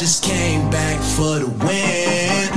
just 0.00 0.24
came 0.24 0.70
back 0.70 0.96
for 1.12 1.44
the 1.44 1.46
win. 1.60 2.48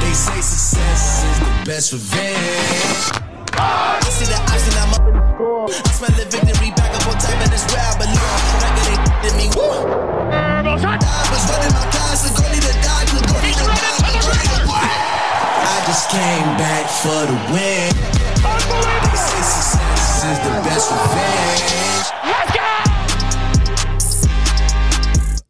They 0.00 0.14
say 0.16 0.40
success 0.40 1.20
is 1.28 1.38
the 1.44 1.52
best 1.68 1.92
revenge. 1.92 3.20
I 3.52 4.00
see 4.08 4.24
the 4.24 4.40
option, 4.48 4.72
I'm 4.80 4.96
up 4.96 5.04
in 5.04 5.12
the 5.12 5.20
score. 5.36 5.68
I 5.68 5.92
smell 5.92 6.16
the 6.16 6.24
victory 6.24 6.72
back 6.72 6.96
up 6.96 7.04
on 7.04 7.20
top, 7.20 7.36
and 7.36 7.52
it's 7.52 7.68
where 7.68 7.84
I 7.84 7.92
belong. 8.00 8.40
Ain't 8.64 9.28
in 9.28 9.34
me, 9.36 9.52
woo. 9.52 9.92
I 10.32 10.64
was 10.72 11.44
running 11.52 11.74
my 11.76 11.84
class, 11.92 12.24
the 12.24 12.32
goalie 12.40 12.64
to 12.64 12.72
die, 12.80 13.04
the 13.12 13.28
goalie 13.28 13.52
to 13.60 13.64
die, 13.68 14.00
the 14.00 14.16
goalie 14.16 14.48
to 14.48 14.64
die. 14.64 14.88
I 15.68 15.84
just 15.84 16.08
came 16.08 16.48
back 16.56 16.88
for 16.88 17.28
the 17.28 17.36
win. 17.52 17.92
They 17.92 19.20
say 19.20 19.42
success 19.44 20.24
is 20.32 20.38
the 20.48 20.52
best 20.64 20.88
revenge. 20.88 21.89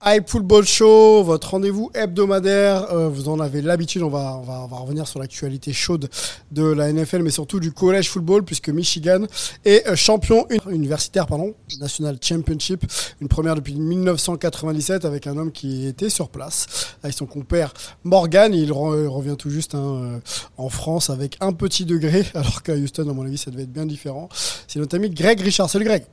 Hype 0.03 0.31
Football 0.31 0.65
Show, 0.65 1.23
votre 1.25 1.51
rendez-vous 1.51 1.91
hebdomadaire. 1.93 2.91
Euh, 2.91 3.11
vous 3.11 3.29
en 3.29 3.39
avez 3.39 3.61
l'habitude. 3.61 4.01
On 4.03 4.09
va, 4.09 4.39
on, 4.39 4.41
va, 4.41 4.63
on 4.63 4.67
va 4.67 4.79
revenir 4.79 5.07
sur 5.07 5.21
l'actualité 5.21 5.75
chaude 5.75 6.09
de 6.53 6.63
la 6.65 6.91
NFL, 6.91 7.19
mais 7.23 7.31
surtout 7.31 7.61
du 7.61 7.71
college 7.71 8.09
football, 8.09 8.43
puisque 8.43 8.71
Michigan 8.71 9.27
est 9.67 9.87
euh, 9.87 9.97
champion 9.97 10.47
universitaire, 10.71 11.27
pardon, 11.27 11.55
National 11.81 12.17
Championship, 12.23 12.83
une 13.21 13.29
première 13.29 13.55
depuis 13.57 13.75
1997 13.75 15.05
avec 15.05 15.27
un 15.27 15.37
homme 15.37 15.53
qui 15.53 15.87
était 15.87 16.09
sur 16.09 16.31
place 16.31 16.97
avec 17.03 17.15
son 17.15 17.27
compère 17.27 17.75
Morgan. 18.03 18.55
Il 18.55 18.71
re- 18.73 19.07
revient 19.07 19.37
tout 19.37 19.51
juste 19.51 19.75
hein, 19.75 20.01
euh, 20.03 20.19
en 20.57 20.71
France 20.71 21.11
avec 21.11 21.37
un 21.43 21.53
petit 21.53 21.85
degré, 21.85 22.25
alors 22.35 22.63
qu'à 22.63 22.73
Houston, 22.75 23.07
à 23.07 23.13
mon 23.13 23.27
avis, 23.27 23.37
ça 23.37 23.51
devait 23.51 23.65
être 23.65 23.73
bien 23.73 23.85
différent. 23.85 24.31
C'est 24.67 24.79
notre 24.79 24.97
ami 24.97 25.11
Greg 25.11 25.39
Richard. 25.43 25.69
Salut 25.69 25.85
Greg. 25.85 26.05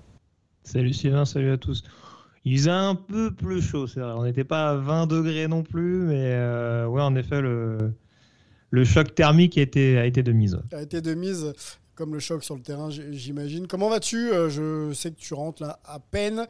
Salut 0.65 0.93
Sylvain, 0.93 1.23
salut 1.23 1.53
à 1.53 1.57
tous. 1.57 1.83
Il 2.49 2.57
faisait 2.57 2.69
un 2.71 2.95
peu 2.95 3.31
plus 3.31 3.61
chaud, 3.61 3.87
c'est 3.87 3.99
vrai. 3.99 4.13
On 4.15 4.23
n'était 4.23 4.43
pas 4.45 4.69
à 4.71 4.75
20 4.75 5.05
degrés 5.07 5.47
non 5.47 5.63
plus, 5.63 5.99
mais 6.03 6.15
euh, 6.33 6.87
ouais, 6.87 7.01
en 7.01 7.15
effet, 7.15 7.41
le, 7.41 7.91
le 8.71 8.83
choc 8.85 9.13
thermique 9.15 9.57
a 9.57 9.61
été, 9.61 9.97
a 9.97 10.05
été 10.05 10.23
de 10.23 10.31
mise. 10.31 10.57
a 10.71 10.81
été 10.81 11.01
de 11.01 11.13
mise 11.13 11.53
comme 11.95 12.13
le 12.13 12.19
choc 12.19 12.43
sur 12.43 12.55
le 12.55 12.61
terrain, 12.61 12.89
j'imagine. 12.91 13.65
Comment 13.67 13.89
vas-tu? 13.89 14.29
Euh, 14.31 14.49
Je 14.49 14.93
sais 14.93 15.09
que 15.11 15.19
tu 15.19 15.33
rentres 15.33 15.63
là 15.63 15.79
à 15.83 15.99
peine. 15.99 16.45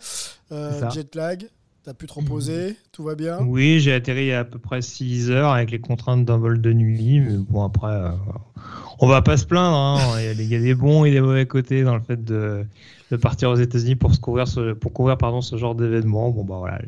Euh, 0.52 0.90
jet 0.92 1.16
lag, 1.16 1.48
t'as 1.84 1.94
pu 1.94 2.06
te 2.06 2.14
reposer, 2.14 2.76
tout 2.92 3.04
va 3.04 3.16
bien? 3.16 3.40
Oui, 3.42 3.80
j'ai 3.80 3.94
atterri 3.94 4.34
à 4.34 4.44
peu 4.44 4.60
près 4.60 4.82
6 4.82 5.32
heures 5.32 5.52
avec 5.54 5.72
les 5.72 5.80
contraintes 5.80 6.26
d'un 6.26 6.38
vol 6.38 6.60
de 6.62 6.74
nuit, 6.74 7.22
mais 7.22 7.38
bon, 7.38 7.64
après, 7.64 7.88
euh, 7.94 8.10
on 9.00 9.08
va 9.08 9.22
pas 9.22 9.38
se 9.38 9.46
plaindre. 9.46 9.78
hein. 9.78 10.20
Il, 10.20 10.26
y 10.26 10.28
a, 10.28 10.34
des- 10.34 10.44
il 10.44 10.52
y 10.52 10.56
a 10.56 10.60
des 10.60 10.76
bons 10.76 11.06
et 11.06 11.12
des 11.12 11.22
mauvais 11.22 11.46
côtés 11.46 11.84
dans 11.84 11.96
le 11.96 12.02
fait 12.02 12.24
de, 12.24 12.66
de 13.12 13.18
partir 13.18 13.50
aux 13.50 13.56
États-Unis 13.56 13.96
pour, 13.96 14.14
se 14.14 14.20
couvrir 14.20 14.48
ce, 14.48 14.74
pour 14.74 14.94
couvrir 14.94 15.18
pardon, 15.18 15.42
ce 15.42 15.56
genre 15.58 15.76
d'événement. 15.76 16.30
Bon, 16.32 16.44
bah 16.44 16.56
voilà. 16.60 16.80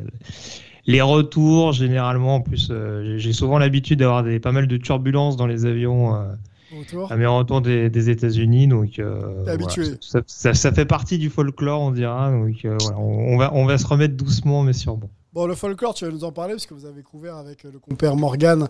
Les 0.86 1.02
retours, 1.02 1.72
généralement, 1.74 2.36
en 2.36 2.42
plus, 2.42 2.70
euh, 2.72 3.18
j'ai- 3.18 3.34
souvent 3.34 3.60
l'habitude 3.60 4.00
d'avoir 4.00 4.24
des, 4.24 4.40
pas 4.40 4.52
mal 4.52 4.68
de 4.68 4.78
turbulences 4.78 5.38
dans 5.38 5.48
les 5.48 5.66
avions. 5.66 6.16
euh, 6.16 6.34
Autour 6.80 7.12
à 7.12 7.18
mes 7.18 7.26
retours 7.26 7.62
des, 7.62 7.90
des 7.90 8.10
États-Unis, 8.12 8.68
donc 8.68 9.00
euh, 9.00 9.44
T'es 9.44 9.52
habitué. 9.52 9.82
voilà, 9.84 9.98
ça, 10.02 10.22
ça- 10.28 10.54
ça 10.54 10.72
fait 10.72 10.86
partie 10.86 11.18
du 11.18 11.30
folklore, 11.32 11.82
on 11.82 11.92
dira. 11.92 12.32
Donc 12.32 12.64
euh, 12.64 12.78
voilà, 12.80 12.98
on, 13.00 13.34
on 13.34 13.38
va 13.38 13.52
on 13.56 13.66
va 13.66 13.78
se 13.80 13.88
remettre 13.88 14.16
doucement, 14.16 14.62
mais 14.62 14.74
sûrement. 14.74 15.10
Bon, 15.32 15.46
le 15.46 15.54
folklore, 15.54 15.94
tu 15.94 16.06
vas 16.06 16.12
nous 16.12 16.24
en 16.24 16.32
parler 16.32 16.54
parce 16.54 16.66
que 16.66 16.74
vous 16.74 16.88
avez 16.88 17.04
couvert 17.04 17.36
avec 17.36 17.64
euh, 17.64 17.70
le 17.72 17.78
compère 17.78 18.16
Morgan 18.16 18.68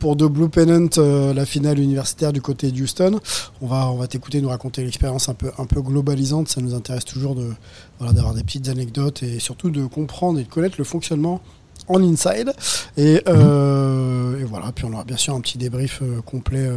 pour 0.00 0.16
The 0.16 0.24
Blue 0.24 0.48
Pennant 0.48 0.88
euh, 0.98 1.32
la 1.32 1.46
finale 1.46 1.78
universitaire 1.78 2.32
du 2.32 2.42
côté 2.42 2.72
de 2.72 2.82
Houston. 2.82 3.20
On 3.62 3.68
va, 3.68 3.88
on 3.92 3.94
va 3.94 4.08
t'écouter 4.08 4.40
nous 4.40 4.48
raconter 4.48 4.82
l'expérience 4.82 5.28
un 5.28 5.34
peu, 5.34 5.52
un 5.56 5.66
peu 5.66 5.80
globalisante. 5.80 6.48
Ça 6.48 6.60
nous 6.60 6.74
intéresse 6.74 7.04
toujours 7.04 7.36
de, 7.36 7.52
voilà, 7.98 8.12
d'avoir 8.12 8.34
des 8.34 8.42
petites 8.42 8.68
anecdotes 8.68 9.22
et 9.22 9.38
surtout 9.38 9.70
de 9.70 9.86
comprendre 9.86 10.40
et 10.40 10.42
de 10.42 10.48
connaître 10.48 10.74
le 10.78 10.84
fonctionnement 10.84 11.40
en 11.86 12.02
inside. 12.02 12.54
Et, 12.96 13.22
euh, 13.28 14.44
voilà, 14.48 14.72
puis 14.72 14.86
on 14.86 14.92
aura 14.92 15.04
bien 15.04 15.16
sûr 15.16 15.36
un 15.36 15.40
petit 15.40 15.58
débrief 15.58 16.02
complet 16.26 16.68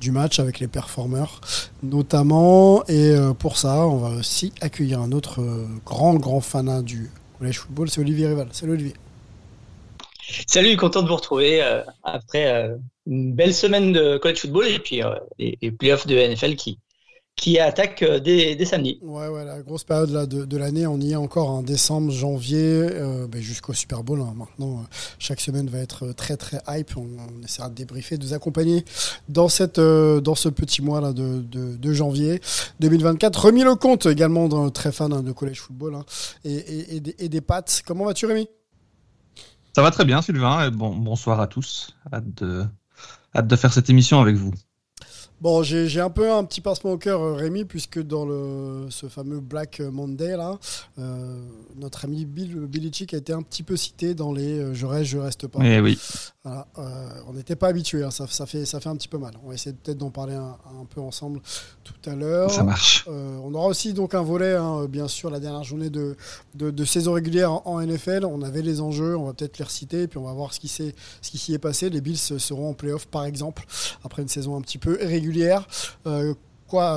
du 0.00 0.10
match 0.10 0.40
avec 0.40 0.58
les 0.58 0.68
performeurs 0.68 1.42
notamment. 1.82 2.82
Et 2.88 3.14
pour 3.38 3.58
ça, 3.58 3.86
on 3.86 3.98
va 3.98 4.08
aussi 4.20 4.54
accueillir 4.62 5.02
un 5.02 5.12
autre 5.12 5.42
grand, 5.84 6.14
grand 6.14 6.40
fanat 6.40 6.80
du 6.80 7.10
collège 7.40 7.58
football, 7.58 7.88
c'est 7.88 8.00
Olivier 8.02 8.26
Rival. 8.26 8.48
Salut 8.52 8.72
Olivier. 8.72 8.94
Salut, 10.46 10.76
content 10.76 11.02
de 11.02 11.08
vous 11.08 11.16
retrouver 11.16 11.62
euh, 11.62 11.82
après 12.04 12.52
euh, 12.52 12.76
une 13.06 13.32
belle 13.32 13.54
semaine 13.54 13.92
de 13.92 14.18
college 14.18 14.40
football 14.40 14.66
et 14.68 14.78
puis 14.78 15.02
euh, 15.02 15.14
les, 15.38 15.58
les 15.62 15.72
playoffs 15.72 16.06
de 16.06 16.14
NFL 16.14 16.54
qui, 16.54 16.78
qui 17.36 17.58
attaquent 17.58 18.02
euh, 18.02 18.20
dès, 18.20 18.54
dès 18.54 18.66
samedi. 18.66 18.98
Ouais, 19.02 19.28
ouais, 19.28 19.44
la 19.46 19.62
grosse 19.62 19.84
période 19.84 20.10
là, 20.10 20.26
de, 20.26 20.44
de 20.44 20.56
l'année, 20.58 20.86
on 20.86 20.98
y 21.00 21.12
est 21.12 21.16
encore 21.16 21.48
en 21.48 21.62
décembre, 21.62 22.12
janvier, 22.12 22.58
euh, 22.62 23.26
ben, 23.26 23.40
jusqu'au 23.40 23.72
Super 23.72 24.04
Bowl. 24.04 24.20
hein. 24.20 24.34
Maintenant, 24.36 24.80
euh, 24.80 24.84
chaque 25.18 25.40
semaine 25.40 25.66
va 25.70 25.78
être 25.78 26.12
très 26.12 26.36
très 26.36 26.60
hype. 26.68 26.94
On, 26.98 27.06
on 27.18 27.42
essaiera 27.42 27.70
de 27.70 27.74
débriefer, 27.74 28.18
de 28.18 28.26
vous 28.26 28.34
accompagner 28.34 28.84
dans, 29.30 29.48
cette, 29.48 29.78
euh, 29.78 30.20
dans 30.20 30.34
ce 30.34 30.50
petit 30.50 30.82
mois 30.82 31.00
là 31.00 31.14
de, 31.14 31.40
de, 31.40 31.76
de 31.76 31.92
janvier 31.94 32.42
2024. 32.80 33.46
Remis 33.46 33.64
le 33.64 33.74
compte 33.74 34.04
également, 34.04 34.46
d'un 34.48 34.68
très 34.68 34.92
fan 34.92 35.10
hein, 35.12 35.22
de 35.22 35.32
college 35.32 35.60
football 35.60 35.94
hein, 35.94 36.04
et, 36.44 36.52
et, 36.56 36.96
et 36.96 37.00
des, 37.00 37.14
et 37.18 37.28
des 37.30 37.40
pattes. 37.40 37.82
Comment 37.86 38.04
vas-tu, 38.04 38.26
Rémi? 38.26 38.48
Ça 39.74 39.80
va 39.82 39.90
très 39.90 40.04
bien, 40.04 40.20
Sylvain. 40.20 40.66
et 40.66 40.70
Bon, 40.70 40.94
bonsoir 40.94 41.40
à 41.40 41.46
tous. 41.46 41.96
Hâte 42.12 42.34
de, 42.42 42.66
hâte 43.34 43.46
de 43.46 43.56
faire 43.56 43.72
cette 43.72 43.88
émission 43.88 44.20
avec 44.20 44.36
vous. 44.36 44.52
Bon, 45.40 45.62
j'ai 45.62 46.00
un 46.00 46.10
peu 46.10 46.30
un 46.30 46.44
petit 46.44 46.60
pincement 46.60 46.92
au 46.92 46.98
cœur, 46.98 47.22
euh, 47.22 47.32
Rémi, 47.34 47.64
puisque 47.64 47.98
dans 48.02 48.26
le, 48.26 48.86
ce 48.90 49.06
fameux 49.06 49.40
Black 49.40 49.80
Monday, 49.80 50.36
là, 50.36 50.58
euh, 50.98 51.42
notre 51.76 52.04
ami 52.04 52.26
Bill 52.26 52.54
Belichick 52.66 53.14
a 53.14 53.16
été 53.16 53.32
un 53.32 53.40
petit 53.42 53.62
peu 53.62 53.76
cité 53.76 54.14
dans 54.14 54.32
les 54.32 54.58
euh, 54.58 54.74
je 54.74 54.84
reste, 54.84 55.06
je 55.10 55.18
reste 55.18 55.46
pas. 55.46 55.60
Eh 55.64 55.80
oui. 55.80 55.98
Voilà, 56.44 56.66
euh, 56.78 57.08
on 57.28 57.32
n'était 57.34 57.56
pas 57.56 57.68
habitué, 57.68 58.02
ça, 58.10 58.26
ça, 58.26 58.46
fait, 58.46 58.64
ça 58.64 58.80
fait 58.80 58.88
un 58.88 58.96
petit 58.96 59.08
peu 59.08 59.18
mal. 59.18 59.32
On 59.44 59.48
va 59.48 59.54
essayer 59.54 59.74
peut-être 59.74 59.98
d'en 59.98 60.10
parler 60.10 60.34
un, 60.34 60.56
un 60.80 60.84
peu 60.88 61.00
ensemble 61.00 61.40
tout 61.84 62.10
à 62.10 62.14
l'heure. 62.14 62.50
Ça 62.50 62.62
marche. 62.62 63.04
Euh, 63.08 63.38
on 63.42 63.52
aura 63.54 63.66
aussi 63.66 63.92
donc 63.94 64.14
un 64.14 64.22
volet, 64.22 64.54
hein, 64.56 64.86
bien 64.86 65.08
sûr, 65.08 65.30
la 65.30 65.40
dernière 65.40 65.64
journée 65.64 65.90
de, 65.90 66.16
de, 66.54 66.70
de 66.70 66.84
saison 66.84 67.12
régulière 67.12 67.52
en, 67.52 67.62
en 67.66 67.80
NFL. 67.80 68.24
On 68.26 68.42
avait 68.42 68.62
les 68.62 68.80
enjeux, 68.80 69.16
on 69.16 69.24
va 69.24 69.32
peut-être 69.34 69.58
les 69.58 69.64
reciter, 69.64 70.06
puis 70.06 70.18
on 70.18 70.24
va 70.24 70.32
voir 70.32 70.52
ce 70.54 70.60
qui 70.60 70.68
s'est- 70.68 70.94
ce 71.22 71.30
qui 71.30 71.38
s'y 71.38 71.52
est 71.54 71.58
passé. 71.58 71.88
Les 71.90 72.00
Bills 72.00 72.16
seront 72.18 72.70
en 72.70 72.74
playoff, 72.74 73.06
par 73.06 73.24
exemple, 73.24 73.64
après 74.04 74.22
une 74.22 74.28
saison 74.28 74.56
un 74.56 74.60
petit 74.60 74.78
peu 74.78 74.98
régulière. 75.00 75.29
Euh, 76.06 76.34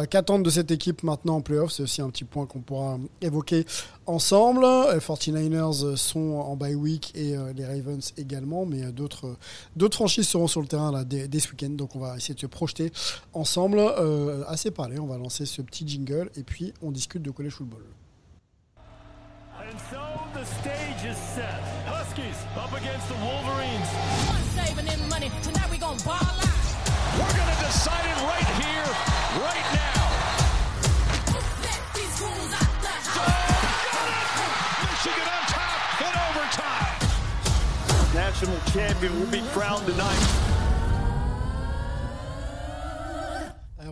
qu'attendre 0.09 0.43
de 0.43 0.49
cette 0.49 0.71
équipe 0.71 1.03
maintenant 1.03 1.37
en 1.37 1.41
playoff? 1.41 1.71
C'est 1.71 1.83
aussi 1.83 2.01
un 2.01 2.09
petit 2.09 2.23
point 2.23 2.45
qu'on 2.45 2.59
pourra 2.59 2.97
évoquer 3.21 3.65
ensemble. 4.05 4.61
Les 4.61 4.99
49ers 4.99 5.95
sont 5.95 6.19
en 6.19 6.55
bye 6.55 6.75
week 6.75 7.11
et 7.15 7.35
euh, 7.35 7.53
les 7.53 7.65
Ravens 7.65 8.13
également, 8.17 8.65
mais 8.65 8.83
euh, 8.83 8.91
d'autres, 8.91 9.37
franchises 9.91 10.27
seront 10.27 10.47
sur 10.47 10.61
le 10.61 10.67
terrain 10.67 10.91
là, 10.91 11.03
dès, 11.03 11.39
ce 11.39 11.49
week-end. 11.49 11.69
Donc 11.69 11.95
on 11.95 11.99
va 11.99 12.15
essayer 12.15 12.35
de 12.35 12.39
se 12.39 12.45
projeter 12.45 12.91
ensemble. 13.33 13.79
Euh, 13.79 14.43
assez 14.47 14.71
parlé, 14.71 14.99
on 14.99 15.07
va 15.07 15.17
lancer 15.17 15.45
ce 15.45 15.61
petit 15.61 15.87
jingle 15.87 16.29
et 16.35 16.43
puis 16.43 16.73
on 16.81 16.91
discute 16.91 17.21
de 17.21 17.31
college 17.31 17.53
football. 17.53 17.83
Stage 20.43 21.15
set. 21.15 21.45
Huskies. 21.87 22.35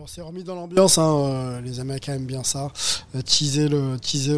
On 0.04 0.06
s'est 0.08 0.20
remis 0.20 0.42
dans 0.42 0.56
l'ambiance, 0.56 0.98
hein, 0.98 1.14
euh, 1.16 1.60
les 1.60 1.78
Américains 1.78 2.14
aiment 2.14 2.26
bien 2.26 2.42
ça. 2.42 2.72
Euh, 3.14 3.22
teaser 3.22 3.68
le, 3.68 3.98
teaser 4.00 4.36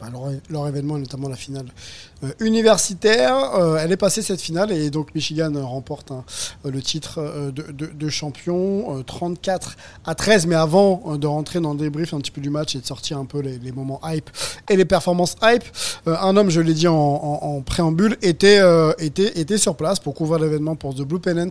bah, 0.00 0.08
leur, 0.10 0.32
leur 0.50 0.66
événement, 0.66 0.98
notamment 0.98 1.28
la 1.28 1.36
finale 1.36 1.66
universitaire. 2.40 3.54
Euh, 3.54 3.78
elle 3.80 3.92
est 3.92 3.96
passée 3.96 4.22
cette 4.22 4.40
finale 4.40 4.72
et 4.72 4.90
donc 4.90 5.14
Michigan 5.14 5.54
euh, 5.54 5.64
remporte 5.64 6.10
hein, 6.10 6.24
euh, 6.64 6.70
le 6.70 6.82
titre 6.82 7.18
euh, 7.18 7.50
de, 7.50 8.08
champion, 8.08 8.98
euh, 8.98 9.02
34 9.02 9.76
à 10.04 10.14
13. 10.14 10.46
Mais 10.46 10.54
avant 10.54 11.02
euh, 11.06 11.16
de 11.16 11.26
rentrer 11.26 11.60
dans 11.60 11.72
le 11.72 11.78
débrief 11.78 12.14
un 12.14 12.18
petit 12.18 12.30
peu 12.30 12.40
du 12.40 12.50
match 12.50 12.74
et 12.74 12.80
de 12.80 12.86
sortir 12.86 13.18
un 13.18 13.24
peu 13.24 13.40
les, 13.40 13.72
moments 13.72 14.00
hype 14.04 14.30
et 14.68 14.76
les 14.76 14.84
performances 14.84 15.36
hype, 15.42 15.64
euh, 16.06 16.16
un 16.20 16.36
homme, 16.36 16.50
je 16.50 16.60
l'ai 16.60 16.74
dit 16.74 16.88
en, 16.88 17.62
préambule, 17.64 18.16
était, 18.22 18.58
euh, 18.60 18.92
était, 18.98 19.38
était 19.40 19.58
sur 19.58 19.76
place 19.76 19.98
pour 19.98 20.14
couvrir 20.14 20.40
l'événement 20.40 20.76
pour 20.76 20.94
The 20.94 21.02
Blue 21.02 21.18
Pennant, 21.18 21.50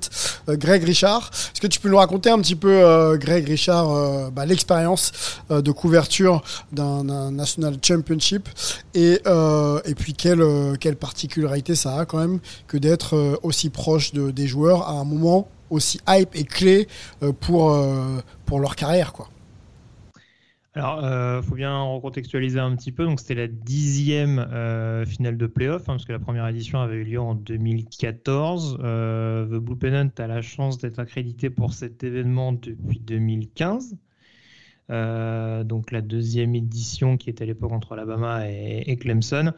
euh, 0.49 0.55
Greg 0.57 0.83
Richard. 0.83 1.31
Est-ce 1.33 1.61
que 1.61 1.67
tu 1.67 1.79
peux 1.79 1.89
nous 1.89 1.97
raconter 1.97 2.29
un 2.29 2.39
petit 2.39 2.55
peu, 2.55 2.71
euh, 2.71 3.17
Greg 3.17 3.47
Richard, 3.47 3.91
euh, 3.91 4.29
bah, 4.29 4.45
l'expérience 4.45 5.11
euh, 5.51 5.61
de 5.61 5.71
couverture 5.71 6.43
d'un 6.71 7.03
National 7.31 7.75
Championship 7.81 8.47
et, 8.93 9.21
euh, 9.27 9.79
et 9.85 9.95
puis 9.95 10.13
quelle, 10.13 10.41
euh, 10.63 10.75
quelle 10.79 10.95
particularité 10.95 11.75
ça 11.75 11.99
a 11.99 12.05
quand 12.05 12.19
même 12.19 12.39
que 12.67 12.77
d'être 12.77 13.15
euh, 13.15 13.35
aussi 13.43 13.69
proche 13.69 14.13
de, 14.13 14.31
des 14.31 14.47
joueurs 14.47 14.87
à 14.87 14.93
un 14.93 15.03
moment 15.03 15.47
aussi 15.69 15.99
hype 16.07 16.35
et 16.35 16.43
clé 16.43 16.87
euh, 17.21 17.31
pour, 17.31 17.75
pour 18.45 18.59
leur 18.59 18.75
carrière 18.75 19.13
quoi. 19.13 19.29
Alors, 20.75 21.03
euh, 21.03 21.39
faut 21.43 21.53
bien 21.53 21.83
recontextualiser 21.83 22.59
un 22.59 22.75
petit 22.75 22.91
peu. 22.91 23.05
Donc, 23.05 23.19
c'était 23.19 23.35
la 23.35 23.47
dixième 23.47 24.43
finale 25.05 25.37
de 25.37 25.45
playoff, 25.45 25.83
hein, 25.83 25.93
parce 25.93 26.05
que 26.05 26.11
la 26.11 26.19
première 26.19 26.47
édition 26.47 26.79
avait 26.81 26.95
eu 26.95 27.03
lieu 27.03 27.19
en 27.19 27.35
2014. 27.35 28.79
Euh, 28.81 29.45
The 29.45 29.61
Blue 29.61 29.75
Pennant 29.75 30.09
a 30.17 30.27
la 30.27 30.41
chance 30.41 30.79
d'être 30.79 30.97
accrédité 30.97 31.51
pour 31.51 31.73
cet 31.73 32.03
événement 32.03 32.53
depuis 32.53 32.99
2015. 32.99 33.97
Euh, 34.89 35.63
donc, 35.63 35.91
la 35.91 36.01
deuxième 36.01 36.55
édition 36.55 37.17
qui 37.17 37.29
était 37.29 37.43
à 37.43 37.47
l'époque 37.47 37.71
entre 37.71 37.93
Alabama 37.93 38.49
et, 38.49 38.83
et 38.87 38.95
Clemson. 38.97 39.53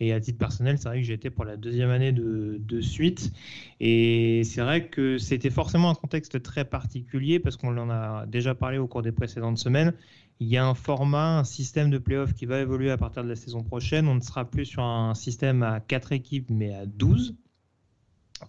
Et 0.00 0.12
à 0.12 0.20
titre 0.20 0.38
personnel, 0.38 0.78
c'est 0.78 0.88
vrai 0.88 1.02
que 1.02 1.10
été 1.12 1.30
pour 1.30 1.44
la 1.44 1.56
deuxième 1.56 1.90
année 1.90 2.12
de, 2.12 2.80
suite. 2.80 3.32
Et 3.80 4.42
c'est 4.44 4.60
vrai 4.60 4.88
que 4.88 5.18
c'était 5.18 5.50
forcément 5.50 5.90
un 5.90 5.94
contexte 5.94 6.42
très 6.42 6.64
particulier 6.64 7.38
parce 7.38 7.56
qu'on 7.56 7.76
en 7.78 7.90
a 7.90 8.26
déjà 8.26 8.54
parlé 8.54 8.78
au 8.78 8.86
cours 8.86 9.02
des 9.02 9.12
précédentes 9.12 9.58
semaines. 9.58 9.94
Il 10.40 10.48
y 10.48 10.56
a 10.56 10.66
un 10.66 10.74
format, 10.74 11.38
un 11.38 11.44
système 11.44 11.90
de 11.90 11.98
playoff 11.98 12.34
qui 12.34 12.44
va 12.44 12.60
évoluer 12.60 12.90
à 12.90 12.96
partir 12.96 13.22
de 13.22 13.28
la 13.28 13.36
saison 13.36 13.62
prochaine. 13.62 14.08
On 14.08 14.16
ne 14.16 14.20
sera 14.20 14.44
plus 14.44 14.66
sur 14.66 14.82
un 14.82 15.14
système 15.14 15.62
à 15.62 15.80
4 15.80 16.12
équipes, 16.12 16.50
mais 16.50 16.74
à 16.74 16.86
12. 16.86 17.36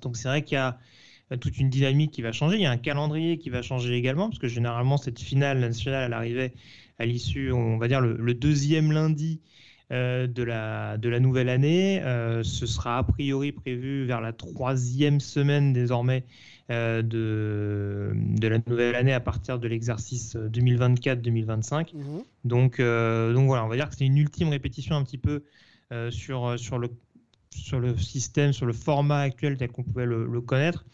Donc 0.02 0.18
c'est 0.18 0.28
vrai 0.28 0.44
qu'il 0.44 0.56
y 0.56 0.60
a 0.60 0.80
toute 1.40 1.58
une 1.58 1.70
dynamique 1.70 2.12
qui 2.12 2.22
va 2.22 2.32
changer. 2.32 2.58
Il 2.58 2.62
y 2.62 2.66
a 2.66 2.72
un 2.72 2.78
calendrier 2.78 3.38
qui 3.38 3.50
va 3.50 3.62
changer 3.62 3.94
également, 3.96 4.30
parce 4.30 4.40
que 4.40 4.48
généralement, 4.48 4.98
cette 4.98 5.20
finale 5.20 5.60
nationale, 5.60 6.06
elle 6.06 6.14
arrivait 6.14 6.54
à 7.00 7.06
l'issue, 7.06 7.52
on 7.52 7.78
va 7.78 7.88
dire, 7.88 8.02
le, 8.02 8.34
deuxième 8.34 8.92
lundi 8.92 9.42
de, 9.92 10.44
la, 10.44 10.98
de 10.98 11.10
la 11.10 11.20
nouvelle 11.20 11.50
année. 11.50 12.02
Euh, 12.04 12.44
ce 12.44 12.66
sera 12.66 12.98
a 12.98 13.04
priori 13.04 13.52
prévu 13.52 14.06
vers 14.06 14.22
la 14.22 14.34
troisième 14.34 15.20
semaine 15.20 15.74
désormais 15.74 16.26
euh, 16.72 17.02
de, 17.04 18.14
de 18.16 18.48
la 18.48 18.58
nouvelle 18.66 18.96
année 18.96 19.14
à 19.14 19.20
partir 19.20 19.60
de 19.60 19.68
l'exercice 19.68 20.36
2024-2025. 20.36 21.94
Mhm. 21.94 22.24
Donc, 22.44 22.80
euh, 22.80 23.34
donc 23.34 23.48
voilà, 23.48 23.66
on 23.66 23.68
va 23.68 23.76
dire 23.76 23.90
que 23.90 23.96
c'est 23.96 24.06
une 24.06 24.18
ultime 24.18 24.50
répétition 24.50 24.96
un 24.96 25.04
petit 25.04 25.18
peu 25.20 25.44
euh, 25.92 26.10
sur, 26.10 26.58
sur, 26.58 26.80
le, 26.80 26.90
sur 27.52 27.80
le 27.80 27.96
système, 27.98 28.54
sur 28.54 28.66
le 28.66 28.74
format 28.74 29.20
actuel 29.20 29.58
tel 29.58 29.70
qu'on 29.72 29.84
pouvait 29.84 30.06
le, 30.08 30.26
le 30.26 30.42
connaître. 30.42 30.86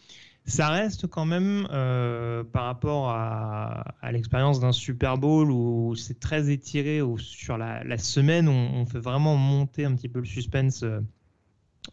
Ça 0.45 0.69
reste 0.69 1.07
quand 1.07 1.25
même 1.25 1.67
euh, 1.71 2.43
par 2.43 2.65
rapport 2.65 3.09
à, 3.09 3.93
l'expérience 4.11 4.59
d'un 4.59 4.71
Super 4.71 5.17
Bowl 5.17 5.51
où 5.51 5.95
c'est 5.95 6.19
très 6.19 6.49
étiré, 6.49 7.01
où 7.01 7.17
sur 7.17 7.57
la, 7.57 7.97
semaine 7.97 8.47
on, 8.47 8.81
on, 8.81 8.85
fait 8.85 8.99
vraiment 8.99 9.38
monter 9.38 9.85
un 9.85 9.95
petit 9.95 10.09
peu 10.09 10.19
le 10.19 10.25
suspense 10.25 10.83
euh, 10.83 10.99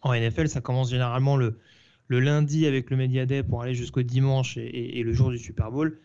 en 0.03 0.15
NFL. 0.15 0.49
Ça 0.49 0.61
commence 0.61 0.91
généralement 0.91 1.37
le, 1.37 1.59
lundi 2.09 2.67
avec 2.67 2.91
le 2.91 2.97
Media 2.97 3.27
Day 3.27 3.43
pour 3.43 3.63
aller 3.63 3.75
jusqu'au 3.75 4.03
dimanche 4.03 4.57
et, 4.57 5.03
le 5.03 5.13
jour 5.13 5.31
du 5.31 5.39
Super 5.39 5.71
Bowl. 5.71 6.01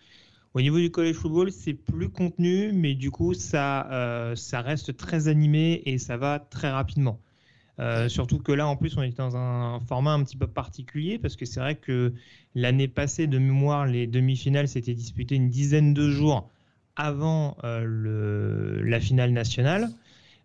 Au 0.53 0.61
niveau 0.61 0.77
du 0.77 0.91
college 0.91 1.15
football, 1.15 1.51
c'est 1.51 1.73
plus 1.73 2.09
contenu, 2.09 2.71
mais 2.73 2.93
du 2.93 3.09
coup, 3.09 3.33
ça, 3.33 3.89
euh, 3.91 4.35
ça 4.35 4.61
reste 4.61 4.97
très 4.97 5.27
animé 5.27 5.81
et 5.85 5.97
ça 5.97 6.17
va 6.17 6.39
très 6.39 6.69
rapidement. 6.69 7.19
Euh, 7.79 8.07
surtout 8.07 8.39
que 8.39 8.51
là, 8.51 8.67
en 8.67 8.75
plus, 8.75 8.97
on 8.97 9.01
est 9.01 9.17
dans 9.17 9.35
un 9.35 9.79
format 9.81 10.13
un 10.13 10.23
petit 10.23 10.37
peu 10.37 10.47
particulier 10.47 11.17
parce 11.17 11.35
que 11.35 11.45
c'est 11.45 11.59
vrai 11.59 11.75
que 11.75 12.13
l'année 12.55 12.87
passée, 12.87 13.27
de 13.27 13.37
mémoire, 13.39 13.85
les 13.85 14.05
demi-finales 14.05 14.67
s'étaient 14.67 14.93
disputées 14.93 15.35
une 15.35 15.49
dizaine 15.49 15.93
de 15.93 16.09
jours 16.09 16.49
avant 16.95 17.57
euh, 17.63 17.83
le, 17.83 18.81
la 18.83 18.99
finale 18.99 19.31
nationale. 19.31 19.89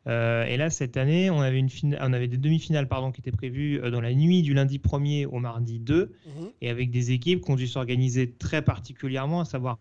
Euh, 0.06 0.46
et 0.46 0.56
là, 0.56 0.70
cette 0.70 0.96
année, 0.96 1.28
on 1.28 1.40
avait, 1.40 1.58
une 1.58 1.68
on 2.00 2.12
avait 2.14 2.28
des 2.28 2.38
demi-finales 2.38 2.88
pardon, 2.88 3.12
qui 3.12 3.20
étaient 3.20 3.30
prévues 3.30 3.78
dans 3.90 4.00
la 4.00 4.14
nuit 4.14 4.40
du 4.40 4.54
lundi 4.54 4.78
1er 4.78 5.26
au 5.26 5.38
mardi 5.38 5.80
2, 5.80 6.04
mmh. 6.04 6.30
et 6.62 6.70
avec 6.70 6.90
des 6.90 7.10
équipes 7.10 7.44
qui 7.44 7.50
ont 7.50 7.56
dû 7.56 7.66
s'organiser 7.66 8.30
très 8.30 8.62
particulièrement, 8.62 9.40
à 9.40 9.44
savoir 9.44 9.78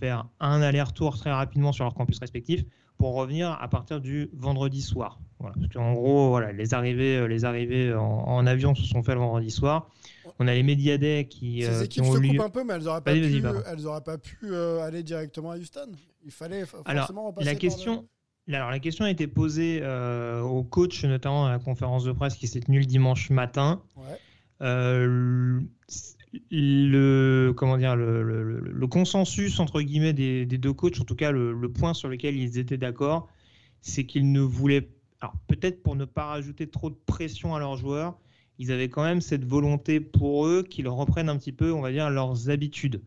faire 0.00 0.26
un 0.40 0.60
aller-retour 0.60 1.18
très 1.18 1.30
rapidement 1.30 1.72
sur 1.72 1.84
leur 1.84 1.94
campus 1.94 2.18
respectif 2.18 2.64
pour 3.00 3.14
revenir 3.14 3.56
à 3.58 3.66
partir 3.66 3.98
du 3.98 4.28
vendredi 4.34 4.82
soir. 4.82 5.18
Voilà. 5.38 5.54
Parce 5.58 5.72
qu'en 5.72 5.94
gros, 5.94 6.28
voilà, 6.28 6.52
les 6.52 6.74
arrivées, 6.74 7.26
les 7.26 7.46
arrivées 7.46 7.94
en, 7.94 8.02
en, 8.02 8.46
avion 8.46 8.74
se 8.74 8.84
sont 8.84 9.02
faites 9.02 9.14
le 9.14 9.22
vendredi 9.22 9.50
soir. 9.50 9.88
On 10.38 10.46
a 10.46 10.52
les 10.52 10.62
médiadets 10.62 11.26
qui. 11.26 11.62
Ces 11.62 11.68
euh, 11.68 11.84
équipes 11.84 12.02
qui 12.02 12.08
ont 12.10 12.12
se 12.12 12.18
lieu... 12.18 12.28
coupent 12.28 12.40
un 12.42 12.50
peu, 12.50 12.62
mais 12.62 12.74
elles 12.74 12.82
n'auraient 12.82 13.00
pas, 13.00 14.00
pas 14.02 14.18
pu 14.18 14.36
euh, 14.44 14.82
aller 14.82 15.02
directement 15.02 15.52
à 15.52 15.56
Houston. 15.56 15.92
Il 16.22 16.30
fallait 16.30 16.66
forcément 16.66 16.90
Alors, 16.90 17.26
repasser 17.28 17.46
la 17.46 17.54
question. 17.54 18.06
Le... 18.46 18.54
Alors, 18.54 18.70
la 18.70 18.80
question 18.80 19.06
a 19.06 19.10
été 19.10 19.26
posée 19.26 19.80
euh, 19.82 20.42
au 20.42 20.62
coach, 20.62 21.02
notamment 21.04 21.46
à 21.46 21.52
la 21.52 21.58
conférence 21.58 22.04
de 22.04 22.12
presse 22.12 22.34
qui 22.34 22.48
s'est 22.48 22.60
tenue 22.60 22.80
le 22.80 22.84
dimanche 22.84 23.30
matin. 23.30 23.80
Ouais. 23.96 24.18
Euh, 24.60 25.58
le 27.50 28.86
consensus 28.86 29.60
entre 29.60 29.80
guillemets 29.80 30.12
des, 30.12 30.46
des, 30.46 30.58
deux 30.58 30.72
coachs, 30.72 31.00
en 31.00 31.04
tout 31.04 31.16
cas 31.16 31.30
le, 31.32 31.72
point 31.72 31.94
sur 31.94 32.08
lequel 32.08 32.36
ils 32.36 32.58
étaient 32.58 32.78
d'accord, 32.78 33.28
c'est 33.80 34.04
qu'ils 34.04 34.32
ne 34.32 34.40
voulaient, 34.40 34.88
peut-être 35.46 35.82
pour 35.82 35.96
ne 35.96 36.04
pas 36.04 36.26
rajouter 36.26 36.68
trop 36.68 36.90
de 36.90 36.98
pression 37.06 37.54
à 37.54 37.58
leurs 37.58 37.76
joueurs, 37.76 38.18
ils 38.58 38.72
avaient 38.72 38.88
quand 38.88 39.02
même 39.02 39.20
cette 39.20 39.44
volonté 39.44 40.00
pour 40.00 40.46
eux 40.46 40.62
qu'ils 40.62 40.88
reprennent 40.88 41.28
un 41.30 41.38
petit 41.38 41.52
peu, 41.52 41.72
on 41.72 41.80
va 41.80 41.92
dire, 41.92 42.10
leurs 42.10 42.50
habitudes. 42.50 43.00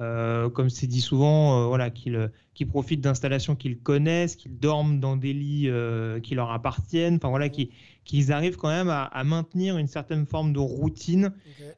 Euh, 0.00 0.48
comme 0.48 0.70
c'est 0.70 0.86
dit 0.86 1.02
souvent, 1.02 1.60
euh, 1.60 1.66
voilà, 1.66 1.90
qu'ils 1.90 2.30
profitent 2.68 3.02
d'installations 3.02 3.54
qu'ils 3.54 3.78
connaissent, 3.78 4.34
qu'ils 4.34 4.58
dorment 4.58 4.98
dans 4.98 5.16
des 5.16 5.34
lits 5.34 5.68
euh, 5.68 6.20
qui 6.20 6.34
leur 6.34 6.50
appartiennent, 6.52 7.16
enfin 7.16 7.28
voilà, 7.28 7.50
qu'ils 7.50 7.68
qu'ils 8.04 8.32
arrivent 8.32 8.56
quand 8.56 8.68
même 8.70 8.88
à, 8.88 9.04
à, 9.04 9.24
maintenir 9.24 9.76
une 9.76 9.86
certaine 9.86 10.24
forme 10.24 10.54
de 10.54 10.58
routine 10.58 11.32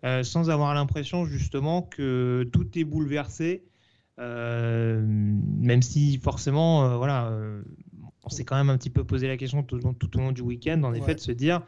okay. 0.05 0.23
Sans 0.23 0.51
avoir 0.51 0.73
l'impression 0.73 1.25
justement 1.25 1.83
que 1.83 2.49
tout 2.53 2.79
est 2.79 2.85
bouleversé, 2.85 3.65
euh, 4.21 5.03
même 5.05 5.83
si 5.83 6.19
forcément, 6.19 6.97
voilà, 6.97 7.33
on 8.23 8.29
s'est 8.29 8.45
quand 8.45 8.57
même 8.57 8.71
un 8.71 8.79
petit 8.79 8.91
peu 8.91 9.03
posé 9.03 9.27
la 9.27 9.37
question 9.37 9.65
tout, 9.65 9.81
tout 9.95 10.17
au 10.17 10.21
long 10.21 10.33
du 10.33 10.43
week-end, 10.43 10.81
en 10.85 10.93
ouais. 10.93 10.99
effet, 10.99 11.17
de 11.17 11.21
se 11.21 11.33
dire 11.33 11.63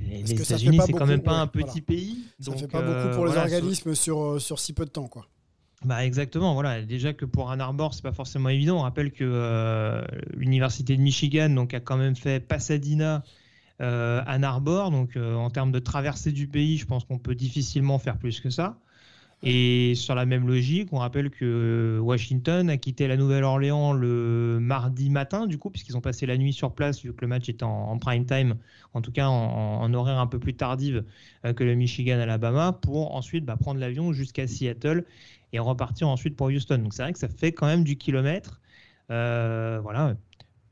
les, 0.00 0.22
les 0.22 0.32
États-Unis, 0.32 0.80
c'est 0.84 0.92
quand 0.92 1.06
même 1.06 1.22
pas 1.22 1.32
ouais, 1.32 1.38
un 1.38 1.46
petit 1.46 1.64
voilà. 1.64 1.80
pays. 1.86 2.18
Ça 2.40 2.50
donc, 2.50 2.60
fait 2.60 2.68
pas 2.68 2.82
beaucoup 2.82 3.14
pour 3.14 3.24
euh, 3.24 3.28
les 3.28 3.32
voilà, 3.34 3.42
organismes 3.42 3.94
sur, 3.94 4.22
euh, 4.22 4.38
sur 4.38 4.58
si 4.58 4.72
peu 4.72 4.84
de 4.84 4.90
temps, 4.90 5.08
quoi. 5.08 5.26
Bah 5.84 6.04
exactement, 6.04 6.54
voilà. 6.54 6.82
Déjà 6.82 7.12
que 7.12 7.24
pour 7.24 7.50
Ann 7.50 7.60
Arbor, 7.60 7.92
c'est 7.94 8.02
pas 8.02 8.12
forcément 8.12 8.48
évident. 8.48 8.78
On 8.78 8.82
rappelle 8.82 9.12
que 9.12 9.24
euh, 9.24 10.02
l'université 10.34 10.96
de 10.96 11.02
Michigan 11.02 11.50
donc 11.50 11.74
a 11.74 11.80
quand 11.80 11.98
même 11.98 12.16
fait 12.16 12.40
Pasadena, 12.40 13.22
euh, 13.82 14.22
Ann 14.26 14.42
Arbor. 14.42 14.90
Donc 14.90 15.16
euh, 15.16 15.34
en 15.34 15.50
termes 15.50 15.72
de 15.72 15.78
traversée 15.78 16.32
du 16.32 16.48
pays, 16.48 16.78
je 16.78 16.86
pense 16.86 17.04
qu'on 17.04 17.18
peut 17.18 17.34
difficilement 17.34 17.98
faire 17.98 18.16
plus 18.18 18.40
que 18.40 18.50
ça. 18.50 18.78
Et 19.48 19.94
sur 19.94 20.16
la 20.16 20.26
même 20.26 20.48
logique, 20.48 20.88
on 20.90 20.98
rappelle 20.98 21.30
que 21.30 22.00
Washington 22.02 22.68
a 22.68 22.76
quitté 22.78 23.06
la 23.06 23.16
Nouvelle-Orléans 23.16 23.92
le 23.92 24.58
mardi 24.60 25.08
matin, 25.08 25.46
du 25.46 25.56
coup, 25.56 25.70
puisqu'ils 25.70 25.96
ont 25.96 26.00
passé 26.00 26.26
la 26.26 26.36
nuit 26.36 26.52
sur 26.52 26.72
place, 26.72 27.00
vu 27.00 27.14
que 27.14 27.20
le 27.20 27.28
match 27.28 27.48
était 27.48 27.62
en, 27.62 27.68
en 27.68 27.96
prime 27.96 28.26
time, 28.26 28.56
en 28.92 29.02
tout 29.02 29.12
cas 29.12 29.28
en, 29.28 29.82
en, 29.82 29.94
horaire 29.94 30.18
un 30.18 30.26
peu 30.26 30.40
plus 30.40 30.54
tardive 30.54 31.04
euh, 31.44 31.52
que 31.52 31.62
le 31.62 31.76
Michigan-Alabama, 31.76 32.72
pour 32.72 33.14
ensuite 33.14 33.44
bah, 33.44 33.56
prendre 33.56 33.78
l'avion 33.78 34.12
jusqu'à 34.12 34.48
Seattle 34.48 35.04
et 35.52 35.60
repartir 35.60 36.08
ensuite 36.08 36.34
pour 36.34 36.48
Houston. 36.48 36.78
Donc 36.78 36.92
c'est 36.92 37.02
vrai 37.02 37.12
que 37.12 37.18
ça 37.20 37.28
fait 37.28 37.52
quand 37.52 37.66
même 37.66 37.84
du 37.84 37.96
kilomètre. 37.96 38.60
Euh, 39.12 39.78
voilà. 39.80 40.16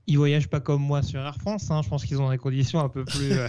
Ils 0.09 0.19
voyagent 0.19 0.49
pas 0.49 0.59
comme 0.59 0.83
moi 0.83 1.05
sur 1.05 1.21
Air 1.21 1.37
France. 1.37 1.71
Hein. 1.71 1.83
Je 1.85 1.89
pense 1.89 2.05
qu'ils 2.05 2.21
ont 2.21 2.29
des 2.29 2.39
conditions 2.39 2.81
un 2.81 2.89
peu 2.89 3.05
plus. 3.05 3.35
Euh... 3.35 3.47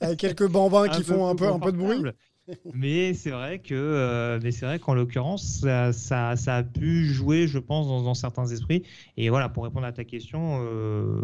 Avec 0.00 0.18
quelques 0.18 0.48
bambins 0.48 0.88
qui 0.96 1.04
font 1.04 1.28
un 1.28 1.36
peu, 1.36 1.46
un 1.46 1.60
peu 1.60 1.70
de 1.70 1.76
bruit 1.76 2.02
mais 2.74 3.14
c'est 3.14 3.30
vrai 3.30 3.58
que, 3.58 3.74
euh, 3.74 4.38
mais 4.42 4.52
c'est 4.52 4.66
vrai 4.66 4.78
qu'en 4.78 4.94
l'occurrence, 4.94 5.60
ça, 5.60 5.92
ça, 5.92 6.36
ça, 6.36 6.56
a 6.56 6.62
pu 6.62 7.04
jouer, 7.06 7.46
je 7.46 7.58
pense, 7.58 7.86
dans, 7.88 8.02
dans, 8.02 8.14
certains 8.14 8.46
esprits. 8.46 8.84
Et 9.16 9.30
voilà, 9.30 9.48
pour 9.48 9.64
répondre 9.64 9.86
à 9.86 9.92
ta 9.92 10.04
question, 10.04 10.60
euh, 10.62 11.20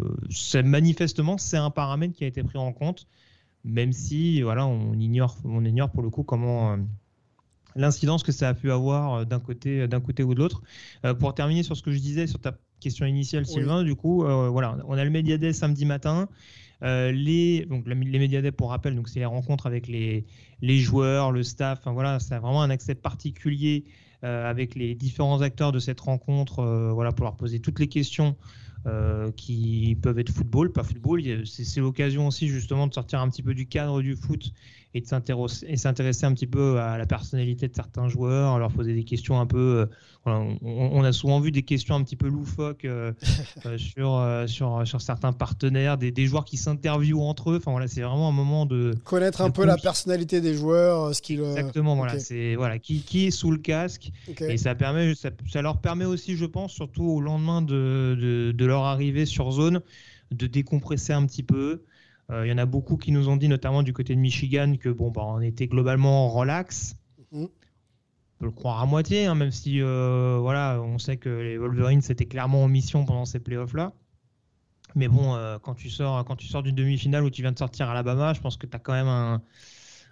manifestement, 0.63 1.37
c'est 1.37 1.57
un 1.57 1.69
paramètre 1.69 2.13
qui 2.13 2.23
a 2.23 2.27
été 2.27 2.43
pris 2.43 2.57
en 2.57 2.73
compte, 2.73 3.07
même 3.63 3.93
si, 3.93 4.41
voilà, 4.41 4.65
on 4.65 4.93
ignore, 4.99 5.37
on 5.45 5.63
ignore 5.63 5.91
pour 5.91 6.03
le 6.03 6.09
coup 6.09 6.23
comment. 6.23 6.73
Euh, 6.73 6.77
l'incidence 7.75 8.21
que 8.21 8.31
ça 8.31 8.49
a 8.49 8.53
pu 8.53 8.71
avoir 8.71 9.25
d'un 9.25 9.39
côté, 9.39 9.87
d'un 9.87 9.99
côté 9.99 10.21
ou 10.21 10.35
de 10.35 10.39
l'autre. 10.39 10.61
Pour 11.19 11.33
terminer 11.33 11.63
sur 11.63 11.75
ce 11.75 11.81
que 11.81 11.91
je 11.91 11.97
disais 11.97 12.27
sur 12.27 12.39
ta 12.39 12.55
question 12.79 13.07
initiale, 13.07 13.47
Sylvain, 13.47 13.81
du 13.81 13.95
coup, 13.95 14.17
voilà, 14.19 14.77
on 14.87 14.95
a 14.95 15.03
le 15.03 15.09
Media 15.09 15.39
Day 15.39 15.53
samedi 15.53 15.83
matin. 15.83 16.29
Euh, 16.83 17.11
les, 17.11 17.65
donc, 17.65 17.87
les 17.87 17.95
Media 17.95 18.41
Day, 18.41 18.51
pour 18.51 18.71
rappel, 18.71 18.99
c'est 19.05 19.19
les 19.19 19.25
rencontres 19.25 19.67
avec 19.67 19.87
les, 19.87 20.25
les 20.61 20.77
joueurs, 20.79 21.31
le 21.31 21.43
staff. 21.43 21.79
Enfin, 21.79 21.93
voilà, 21.93 22.19
c'est 22.19 22.37
vraiment 22.37 22.61
un 22.61 22.69
accès 22.69 22.95
particulier 22.95 23.85
euh, 24.23 24.49
avec 24.49 24.75
les 24.75 24.93
différents 24.95 25.41
acteurs 25.41 25.71
de 25.71 25.79
cette 25.79 26.01
rencontre, 26.01 26.59
euh, 26.59 26.91
voilà, 26.91 27.11
pour 27.11 27.23
leur 27.23 27.35
poser 27.35 27.59
toutes 27.59 27.79
les 27.79 27.87
questions 27.87 28.35
qui 29.37 29.97
peuvent 30.01 30.19
être 30.19 30.29
football, 30.33 30.69
pas 30.69 30.83
football. 30.83 31.21
C'est 31.45 31.79
l'occasion 31.79 32.27
aussi 32.27 32.49
justement 32.49 32.85
de 32.85 32.93
sortir 32.93 33.21
un 33.21 33.29
petit 33.29 33.41
peu 33.41 33.53
du 33.53 33.65
cadre 33.65 34.01
du 34.01 34.17
foot 34.17 34.51
et 34.95 35.01
de 35.01 35.07
s'intéresser 35.07 36.25
un 36.25 36.33
petit 36.33 36.47
peu 36.47 36.79
à 36.79 36.97
la 36.97 37.05
personnalité 37.05 37.67
de 37.67 37.73
certains 37.75 38.07
joueurs, 38.09 38.59
leur 38.59 38.71
poser 38.71 38.93
des 38.93 39.03
questions 39.03 39.39
un 39.39 39.45
peu. 39.47 39.57
euh, 39.81 39.85
on, 40.25 40.57
on 40.63 41.03
a 41.03 41.11
souvent 41.11 41.39
vu 41.39 41.51
des 41.51 41.63
questions 41.63 41.95
un 41.95 42.03
petit 42.03 42.15
peu 42.15 42.27
loufoques 42.27 42.85
euh, 42.85 43.11
euh, 43.65 43.77
sur, 43.77 44.23
sur, 44.47 44.87
sur 44.87 45.01
certains 45.01 45.33
partenaires, 45.33 45.97
des, 45.97 46.11
des 46.11 46.25
joueurs 46.27 46.45
qui 46.45 46.57
s'interviewent 46.57 47.21
entre 47.23 47.51
eux. 47.51 47.57
Enfin 47.57 47.71
voilà, 47.71 47.87
c'est 47.87 48.01
vraiment 48.01 48.29
un 48.29 48.33
moment 48.33 48.65
de. 48.65 48.93
Connaître 49.03 49.41
un 49.41 49.49
de 49.49 49.53
peu 49.53 49.65
la 49.65 49.77
personnalité 49.77 50.41
des 50.41 50.53
joueurs, 50.53 51.13
ce 51.15 51.21
qu'ils. 51.21 51.41
Exactement, 51.41 51.95
voilà, 51.95 52.19
c'est 52.19 52.55
voilà 52.55 52.77
qui, 52.79 53.01
qui 53.01 53.25
est 53.27 53.31
sous 53.31 53.51
le 53.51 53.57
casque 53.57 54.11
et 54.39 54.57
ça 54.57 54.75
permet, 54.75 55.15
ça, 55.15 55.29
ça 55.51 55.61
leur 55.61 55.77
permet 55.77 56.05
aussi, 56.05 56.35
je 56.37 56.45
pense, 56.45 56.71
surtout 56.71 57.03
au 57.03 57.19
lendemain 57.19 57.61
de, 57.61 58.17
de, 58.19 58.51
de 58.51 58.65
leur 58.65 58.83
arrivée 58.83 59.25
sur 59.25 59.51
zone, 59.51 59.81
de 60.31 60.47
décompresser 60.47 61.13
un 61.13 61.25
petit 61.25 61.43
peu. 61.43 61.81
Euh, 62.33 62.45
Il 62.45 62.49
y 62.49 62.53
en 62.53 62.57
a 62.57 62.65
beaucoup 62.65 62.97
qui 62.97 63.11
nous 63.11 63.29
ont 63.29 63.37
dit, 63.37 63.47
notamment 63.47 63.83
du 63.83 63.93
côté 63.93 64.15
de 64.15 64.19
Michigan, 64.19 64.75
que 64.79 64.89
bon, 64.89 65.11
bah, 65.11 65.21
on 65.25 65.39
était 65.41 65.67
globalement 65.67 66.29
relax. 66.29 66.95
Mhm. 67.31 67.43
On 67.43 67.47
peut 68.39 68.45
le 68.45 68.51
croire 68.51 68.81
à 68.81 68.85
moitié, 68.85 69.25
hein, 69.25 69.35
même 69.35 69.51
si 69.51 69.81
euh, 69.81 70.37
voilà, 70.41 70.81
on 70.81 70.97
sait 70.97 71.17
que 71.17 71.29
les 71.29 71.57
Wolverines 71.57 72.01
c'était 72.01 72.25
clairement 72.25 72.63
en 72.63 72.67
mission 72.67 73.05
pendant 73.05 73.25
ces 73.25 73.39
playoffs 73.39 73.73
là. 73.73 73.93
Mais 74.95 75.07
bon, 75.07 75.35
euh, 75.35 75.57
quand 75.59 75.75
tu 75.75 75.89
sors, 75.89 76.23
quand 76.25 76.35
tu 76.35 76.47
sors 76.47 76.61
d'une 76.61 76.75
demi-finale 76.75 77.23
où 77.23 77.29
tu 77.29 77.41
viens 77.41 77.51
de 77.53 77.57
sortir 77.57 77.87
à 77.87 77.91
Alabama, 77.91 78.33
je 78.33 78.41
pense 78.41 78.57
que 78.57 78.67
tu 78.67 78.75
as 78.75 78.79
quand 78.79 78.93
même 78.93 79.07
un, 79.07 79.41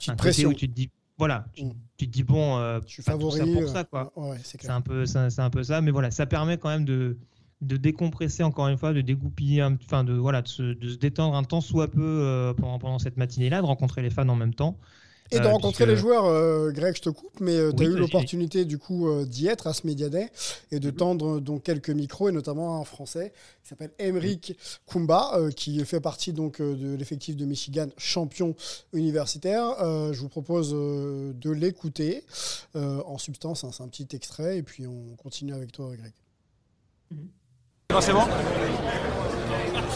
un 0.07 0.15
côté 0.15 0.45
où 0.45 0.53
tu 0.53 0.69
te 0.69 0.73
dis, 0.73 0.89
voilà, 1.17 1.45
tu, 1.53 1.65
Mm. 1.65 1.73
tu 1.97 2.07
te 2.07 2.11
dis 2.11 2.23
bon, 2.23 2.57
euh, 2.57 2.79
Je 2.87 2.93
suis 2.93 3.03
pas 3.03 3.17
tout 3.17 3.29
ça 3.31 3.37
favori. 3.39 3.53
pour 3.53 3.63
euh, 3.63 3.73
ça 3.73 3.83
quoi. 3.83 4.11
Ouais, 4.15 4.29
ouais, 4.31 4.37
c'est 4.43 4.51
C'est 4.53 4.57
clair. 4.59 4.75
un 4.75 4.81
peu, 4.81 5.05
c'est 5.05 5.29
c'est 5.29 5.41
un 5.41 5.49
peu 5.49 5.63
ça, 5.63 5.81
mais 5.81 5.91
voilà, 5.91 6.09
ça 6.09 6.25
permet 6.25 6.57
quand 6.57 6.69
même 6.69 6.85
de, 6.85 7.17
de 7.61 7.77
décompresser 7.77 8.43
encore 8.43 8.67
une 8.67 8.77
fois, 8.77 8.91
de 8.93 9.01
dégoupiller, 9.01 9.61
un- 9.61 9.75
enfin 9.75 10.03
de 10.03 10.13
voilà, 10.13 10.41
de 10.41 10.47
se, 10.47 10.63
de 10.73 10.89
se 10.89 10.95
détendre 10.97 11.35
un 11.35 11.43
temps 11.43 11.61
soit 11.61 11.89
peu 11.89 12.01
euh, 12.01 12.53
pendant, 12.53 12.79
pendant 12.79 12.99
cette 12.99 13.17
matinée-là, 13.17 13.61
de 13.61 13.65
rencontrer 13.67 14.01
les 14.01 14.09
fans 14.09 14.27
en 14.29 14.35
même 14.35 14.53
temps. 14.55 14.77
Et 15.33 15.39
de 15.39 15.45
Euh, 15.45 15.49
rencontrer 15.51 15.85
puisque- 15.85 15.89
les 15.91 15.95
joueurs, 15.95 16.25
euh, 16.25 16.71
Greg, 16.71 16.93
je 16.93 17.01
te 17.03 17.09
coupe, 17.09 17.39
mais 17.39 17.55
tu 17.55 17.83
as 17.83 17.87
Oui, 17.87 17.93
eu 17.93 17.95
l'opportunité 17.97 18.65
du 18.65 18.77
coup 18.77 19.07
euh, 19.07 19.25
d'y 19.25 19.47
être 19.47 19.67
à 19.67 19.73
ce 19.73 19.87
Media 19.87 20.09
Day 20.09 20.29
et 20.71 20.75
Mhm. 20.75 20.81
de 20.81 20.89
tendre 20.89 21.37
euh, 21.37 21.39
donc 21.39 21.63
quelques 21.63 21.89
micros 21.91 22.27
et 22.27 22.33
notamment 22.33 22.81
un 22.81 22.83
français 22.83 23.31
qui 23.63 23.69
s'appelle 23.69 23.91
Emeric 23.97 24.57
Kumba 24.87 25.31
euh, 25.37 25.49
qui 25.51 25.85
fait 25.85 26.01
partie 26.01 26.33
donc 26.33 26.61
de 26.61 26.95
l'effectif 26.95 27.37
de 27.37 27.45
Michigan 27.45 27.87
champion 27.97 28.55
universitaire. 28.91 29.81
Euh, 29.81 30.11
je 30.11 30.19
vous 30.19 30.27
propose 30.29 30.71
euh, 30.73 31.31
de 31.33 31.51
l'écouter 31.51 32.23
Euh, 32.75 33.01
en 33.05 33.17
substance. 33.17 33.63
hein, 33.63 33.69
c'est 33.71 33.83
un 33.83 33.87
petit 33.87 34.07
extrait 34.13 34.57
et 34.57 34.63
puis 34.63 34.85
on 34.85 35.15
continue 35.15 35.53
avec 35.53 35.71
toi, 35.71 35.95
Greg. 35.95 36.11
Non, 37.11 37.17
c'est 37.99 38.13
bon 38.13 38.25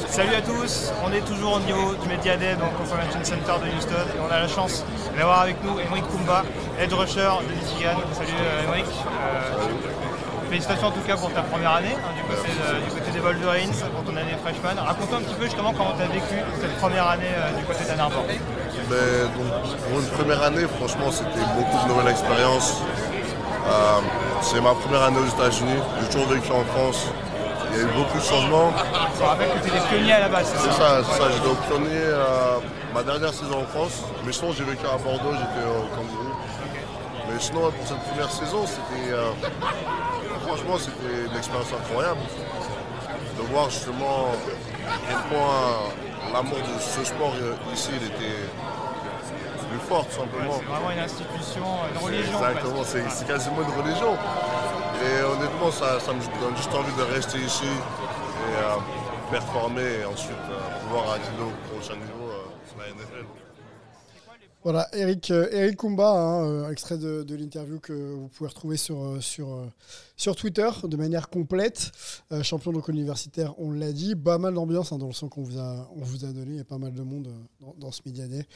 Salut 0.09 0.35
à 0.35 0.41
tous, 0.41 0.91
on 1.05 1.11
est 1.11 1.21
toujours 1.21 1.53
au 1.53 1.59
niveau 1.59 1.93
du 1.95 2.07
Media 2.07 2.35
Day, 2.37 2.55
donc 2.55 2.75
Convention 2.77 3.23
Center 3.23 3.65
de 3.65 3.77
Houston, 3.77 4.05
et 4.15 4.19
on 4.19 4.31
a 4.31 4.39
la 4.39 4.47
chance 4.47 4.83
d'avoir 5.15 5.41
avec 5.41 5.63
nous 5.63 5.79
Emric 5.79 6.03
Kumba, 6.09 6.43
edge 6.79 6.93
rusher 6.93 7.29
de 7.47 7.53
Michigan. 7.53 7.99
Salut 8.13 8.29
euh, 8.39 8.63
Emric. 8.67 8.85
Euh, 8.85 10.49
félicitations 10.49 10.87
en 10.87 10.91
tout 10.91 11.01
cas 11.01 11.17
pour 11.17 11.31
ta 11.33 11.41
première 11.41 11.71
année 11.75 11.95
hein, 11.95 12.11
du, 12.15 12.23
côté 12.23 12.49
du 12.85 12.91
côté 12.91 13.11
des 13.11 13.19
Wolverines, 13.19 13.71
pour 13.71 14.03
ton 14.03 14.17
année 14.17 14.35
freshman. 14.43 14.81
Raconte-nous 14.81 15.17
un 15.17 15.21
petit 15.21 15.35
peu 15.35 15.45
justement 15.45 15.73
comment 15.73 15.93
tu 15.97 16.03
as 16.03 16.07
vécu 16.07 16.35
cette 16.61 16.75
première 16.77 17.07
année 17.07 17.33
euh, 17.35 17.57
du 17.59 17.65
côté 17.65 17.83
d'Ann 17.85 17.99
Arbor. 17.99 18.23
Ben, 18.89 18.95
donc, 19.35 19.77
pour 19.89 19.99
une 19.99 20.07
première 20.07 20.43
année, 20.43 20.65
franchement, 20.77 21.11
c'était 21.11 21.45
beaucoup 21.57 21.83
de 21.83 21.93
nouvelles 21.93 22.11
expériences. 22.11 22.81
Euh, 23.67 23.99
c'est 24.41 24.61
ma 24.61 24.75
première 24.75 25.03
année 25.03 25.19
aux 25.19 25.41
États-Unis. 25.41 25.79
J'ai 26.01 26.07
toujours 26.07 26.27
vécu 26.27 26.51
en 26.51 26.63
France. 26.65 27.07
Il 27.75 27.81
y 27.81 27.83
a 27.83 27.87
eu 27.87 27.91
beaucoup 27.93 28.17
de 28.17 28.23
changements. 28.23 28.71
Je 29.15 29.21
me 29.21 29.27
rappelle 29.27 29.49
que 29.49 29.59
tu 29.59 29.67
étais 29.67 29.85
pionnier 29.89 30.13
à 30.13 30.19
la 30.21 30.29
base, 30.29 30.47
c'est 30.55 30.71
ça? 30.71 31.03
C'est 31.03 31.17
ça. 31.21 31.29
J'étais 31.29 31.47
au 31.49 31.55
premier, 31.55 31.89
euh, 31.91 32.57
ma 32.93 33.03
dernière 33.03 33.33
saison 33.33 33.63
en 33.63 33.67
France. 33.67 34.03
Mais 34.25 34.31
sinon, 34.31 34.53
j'ai 34.53 34.63
vécu 34.63 34.85
à 34.85 34.97
Bordeaux, 34.97 35.33
j'étais 35.33 35.67
au 35.67 35.83
Kangourou. 35.93 36.31
Mais 37.27 37.39
sinon, 37.39 37.71
pour 37.71 37.85
cette 37.85 37.99
première 37.99 38.31
saison, 38.31 38.65
c'était. 38.65 39.11
euh, 39.11 39.31
franchement, 40.47 40.77
c'était 40.77 41.29
une 41.29 41.37
expérience 41.37 41.67
incroyable. 41.73 42.21
De 43.37 43.41
voir 43.51 43.69
justement 43.69 44.31
à 44.87 44.95
quel 45.09 45.17
point 45.29 46.31
l'amour 46.33 46.57
de 46.59 46.79
ce 46.79 47.03
sport 47.03 47.33
euh, 47.41 47.73
ici, 47.73 47.89
il 47.99 48.07
était 48.07 48.39
plus 49.69 49.79
fort, 49.89 50.05
tout 50.07 50.15
simplement. 50.21 50.55
C'est 50.59 50.71
vraiment 50.71 50.91
une 50.91 50.99
institution, 50.99 51.65
une 51.91 52.05
religion. 52.05 52.39
Exactement, 52.39 52.83
c'est 52.85 53.27
quasiment 53.27 53.57
une 53.67 53.83
religion. 53.83 54.15
Et 55.03 55.23
honnêtement, 55.23 55.71
ça, 55.71 55.97
me 56.13 56.41
donne 56.41 56.55
juste 56.55 56.73
envie 56.73 56.93
de 56.93 57.13
rester 57.13 57.37
ici 57.39 57.65
et 57.65 58.55
euh, 58.57 58.77
performer 59.31 60.01
et 60.01 60.05
ensuite 60.05 60.31
euh, 60.49 60.79
pouvoir 60.83 61.13
accéder 61.13 61.43
au 61.43 61.73
prochain 61.73 61.95
niveau. 61.95 62.24
Voilà, 64.65 64.87
Eric, 64.93 65.29
euh, 65.29 65.47
Eric 65.51 65.77
Kumba, 65.77 66.09
hein, 66.11 66.43
euh, 66.47 66.71
extrait 66.71 66.97
de, 66.97 67.21
de 67.21 67.35
l'interview 67.35 67.79
que 67.79 67.93
vous 67.93 68.27
pouvez 68.29 68.47
retrouver 68.49 68.77
sur, 68.77 68.99
euh, 68.99 69.19
sur, 69.21 69.61
sur 70.17 70.35
Twitter 70.35 70.67
de 70.83 70.97
manière 70.97 71.29
complète. 71.29 71.91
Euh, 72.31 72.41
champion 72.41 72.71
donc 72.71 72.87
universitaire, 72.87 73.53
on 73.59 73.69
l'a 73.71 73.91
dit. 73.93 74.15
Pas 74.15 74.39
mal 74.39 74.55
d'ambiance 74.55 74.91
hein, 74.91 74.97
dans 74.97 75.05
le 75.05 75.13
son 75.13 75.29
qu'on 75.29 75.43
vous 75.43 75.59
a, 75.59 75.87
on 75.95 76.01
vous 76.03 76.25
a 76.25 76.29
donné. 76.29 76.53
Il 76.53 76.57
y 76.57 76.61
a 76.61 76.63
pas 76.65 76.79
mal 76.79 76.93
de 76.95 77.01
monde 77.03 77.27
dans, 77.61 77.75
dans 77.77 77.91
ce 77.91 78.01
Media 78.07 78.27
Day. 78.27 78.47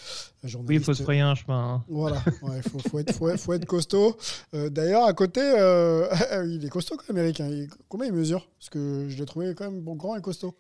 Oui, 0.68 0.76
il 0.78 0.80
faut 0.84 0.96
se 0.96 1.04
frayer 1.04 1.22
un 1.22 1.36
chemin. 1.36 1.76
hein. 1.76 1.84
Voilà, 1.88 2.24
il 2.56 2.64
faut, 2.64 2.80
faut, 2.80 2.98
être, 2.98 3.14
faut, 3.14 3.30
être, 3.30 3.40
faut 3.40 3.54
être 3.54 3.66
costaud. 3.66 4.18
Euh, 4.56 4.70
D'ailleurs, 4.72 5.04
à 5.06 5.14
côté, 5.14 5.42
euh, 5.44 6.08
il 6.50 6.66
est 6.66 6.70
costaud 6.70 6.98
quand 6.98 7.14
même, 7.14 7.24
Eric. 7.24 7.40
hein. 7.42 7.50
Il- 7.52 7.70
combien 7.88 8.08
il 8.08 8.14
mesure? 8.14 8.50
Parce 8.58 8.72
que 8.72 9.06
je 9.10 9.16
l'ai 9.16 9.26
trouvé 9.26 9.54
quand 9.54 9.66
même 9.70 9.82
bon, 9.82 9.96
grand 9.96 10.16
et 10.16 10.22
costaud. 10.22 10.56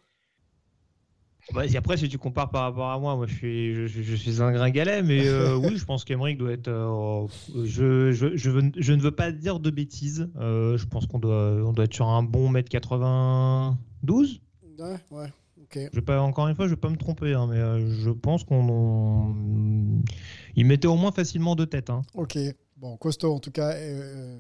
Bah, 1.53 1.65
et 1.65 1.75
après, 1.75 1.97
si 1.97 2.07
tu 2.07 2.17
compares 2.19 2.51
par 2.51 2.61
rapport 2.63 2.91
à 2.91 2.99
moi, 2.99 3.15
moi 3.15 3.25
je 3.27 3.33
suis, 3.33 3.87
je, 3.87 4.15
suis 4.15 4.41
un 4.41 4.51
gringalet, 4.51 5.01
mais 5.01 5.27
euh, 5.27 5.55
oui, 5.57 5.77
je 5.77 5.85
pense 5.85 6.03
qu'Emeric 6.05 6.37
doit 6.37 6.51
être. 6.51 6.67
euh, 6.67 7.25
je, 7.65 8.11
je, 8.11 8.35
je, 8.37 8.49
veux- 8.51 8.71
je 8.77 8.93
ne 8.93 9.01
veux 9.01 9.11
pas 9.11 9.31
dire 9.31 9.59
de 9.59 9.69
bêtises. 9.71 10.29
Euh, 10.37 10.77
je 10.77 10.85
pense 10.85 11.07
qu'on 11.07 11.17
doit, 11.19 11.53
on 11.65 11.73
doit 11.73 11.85
être 11.85 11.93
sur 11.93 12.07
un 12.07 12.21
bon 12.23 12.49
mètre 12.49 12.69
92. 12.69 14.41
Ouais, 14.79 14.85
ouais, 15.11 15.27
ok. 15.61 15.79
Je 15.91 15.95
vais 15.99 16.05
pas, 16.05 16.21
encore 16.21 16.47
une 16.47 16.55
fois, 16.55 16.65
je 16.65 16.71
vais 16.71 16.75
pas 16.79 16.89
me 16.89 16.97
tromper, 16.97 17.33
hein, 17.33 17.47
mais 17.49 17.89
je 17.89 18.09
pense 18.11 18.43
qu'on. 18.43 18.69
on- 18.69 19.35
Il 20.55 20.65
mettait 20.65 20.87
au 20.87 20.95
moins 20.95 21.11
facilement 21.11 21.55
deux 21.55 21.65
têtes. 21.67 21.89
Hein. 21.89 22.01
Ok, 22.13 22.37
bon, 22.79 22.97
costaud 22.97 23.33
en 23.33 23.39
tout 23.39 23.51
cas. 23.51 23.71
Euh, 23.73 24.37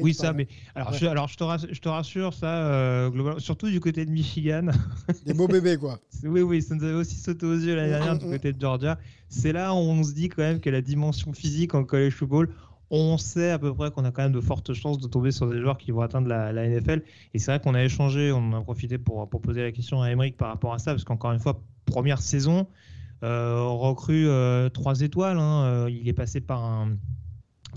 Oui, 0.00 0.14
ça, 0.14 0.32
pardon. 0.32 0.38
mais. 0.38 0.48
Alors, 0.74 0.90
Ouais. 0.92 0.98
je, 0.98 1.06
alors 1.06 1.28
je, 1.28 1.36
te 1.36 1.44
rassure, 1.44 1.68
je 1.72 1.80
te 1.80 1.88
rassure, 1.88 2.34
ça, 2.34 2.46
euh, 2.66 3.10
globalement, 3.10 3.38
surtout 3.40 3.68
du 3.70 3.80
côté 3.80 4.04
de 4.04 4.10
Michigan. 4.10 4.68
Des 5.26 5.34
beaux 5.34 5.48
bébés, 5.48 5.76
quoi. 5.76 5.98
Oui, 6.24 6.40
oui, 6.42 6.62
ça 6.62 6.74
nous 6.74 6.84
avait 6.84 6.94
aussi 6.94 7.16
sauté 7.16 7.46
aux 7.46 7.54
yeux 7.54 7.74
l'année 7.74 7.88
Mm, 7.88 7.92
dernière 7.92 8.14
mm, 8.14 8.18
du 8.18 8.26
mm. 8.26 8.30
côté 8.30 8.52
de 8.52 8.60
Georgia. 8.60 8.98
C'est 9.28 9.52
là 9.52 9.72
où 9.72 9.76
on 9.76 10.02
se 10.02 10.12
dit 10.12 10.28
quand 10.28 10.42
même 10.42 10.60
que 10.60 10.70
la 10.70 10.80
dimension 10.82 11.32
physique 11.32 11.74
en 11.74 11.84
college 11.84 12.12
football, 12.14 12.48
on 12.90 13.16
sait 13.16 13.50
à 13.50 13.58
peu 13.58 13.72
près 13.74 13.90
qu'on 13.90 14.04
a 14.04 14.10
quand 14.10 14.22
même 14.22 14.32
de 14.32 14.40
fortes 14.40 14.74
chances 14.74 14.98
de 14.98 15.08
tomber 15.08 15.30
sur 15.32 15.48
des 15.48 15.58
joueurs 15.60 15.78
qui 15.78 15.90
vont 15.92 16.02
atteindre 16.02 16.28
la, 16.28 16.52
la 16.52 16.68
NFL. 16.68 17.02
Et 17.32 17.38
c'est 17.38 17.50
vrai 17.50 17.58
qu'on 17.60 17.74
a 17.74 17.82
échangé, 17.82 18.32
on 18.32 18.52
en 18.52 18.58
a 18.58 18.62
profité 18.62 18.98
pour, 18.98 19.26
pour 19.30 19.40
poser 19.40 19.62
la 19.62 19.72
question 19.72 20.02
à 20.02 20.10
Emeric 20.10 20.36
par 20.36 20.48
rapport 20.48 20.74
à 20.74 20.78
ça, 20.78 20.92
parce 20.92 21.04
qu'encore 21.04 21.32
une 21.32 21.38
fois, 21.38 21.62
première 21.86 22.20
saison, 22.20 22.66
euh, 23.22 23.62
recrue 23.62 24.28
euh, 24.28 24.68
trois 24.68 25.00
étoiles. 25.00 25.38
hein, 25.38 25.88
il 25.88 26.06
est 26.06 26.12
passé 26.12 26.42
par 26.42 26.62
un, 26.62 26.90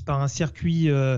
par 0.04 0.22
un 0.22 0.28
circuit 0.28 0.90
euh, 0.90 1.18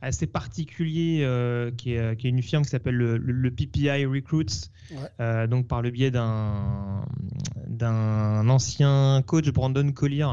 assez 0.00 0.26
particulier 0.26 1.20
euh, 1.22 1.70
qui, 1.76 1.92
est, 1.94 2.16
qui 2.16 2.26
est 2.28 2.30
une 2.30 2.42
firme 2.42 2.62
qui 2.64 2.70
s'appelle 2.70 2.94
le, 2.94 3.16
le- 3.18 3.32
le 3.32 3.50
PPI 3.50 4.06
Recruits, 4.06 4.70
Ouais. 4.90 4.96
euh, 5.20 5.46
donc 5.46 5.66
par 5.66 5.82
le 5.82 5.90
biais 5.90 6.10
d'un 6.10 7.04
d'un 7.66 8.48
ancien 8.48 9.22
coach 9.26 9.50
Brandon 9.50 9.92
Collier 9.92 10.26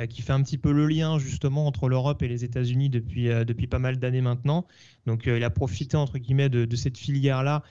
euh, 0.00 0.06
qui 0.06 0.22
fait 0.22 0.32
un 0.32 0.42
petit 0.42 0.56
peu 0.58 0.72
le 0.72 0.86
lien 0.86 1.18
justement 1.18 1.66
entre 1.66 1.88
l'Europe 1.88 2.22
et 2.22 2.28
les 2.28 2.44
États-Unis 2.44 2.88
depuis 2.88 3.28
euh, 3.28 3.44
depuis 3.44 3.66
pas 3.66 3.78
mal 3.78 3.98
d'années 3.98 4.20
maintenant. 4.22 4.66
Donc 5.06 5.26
euh, 5.26 5.36
il 5.36 5.44
a 5.44 5.50
profité 5.50 5.96
entre 5.96 6.18
guillemets 6.18 6.48
de, 6.48 6.64
de 6.64 6.76
cette 6.76 6.96
filière 6.96 7.42
là 7.42 7.62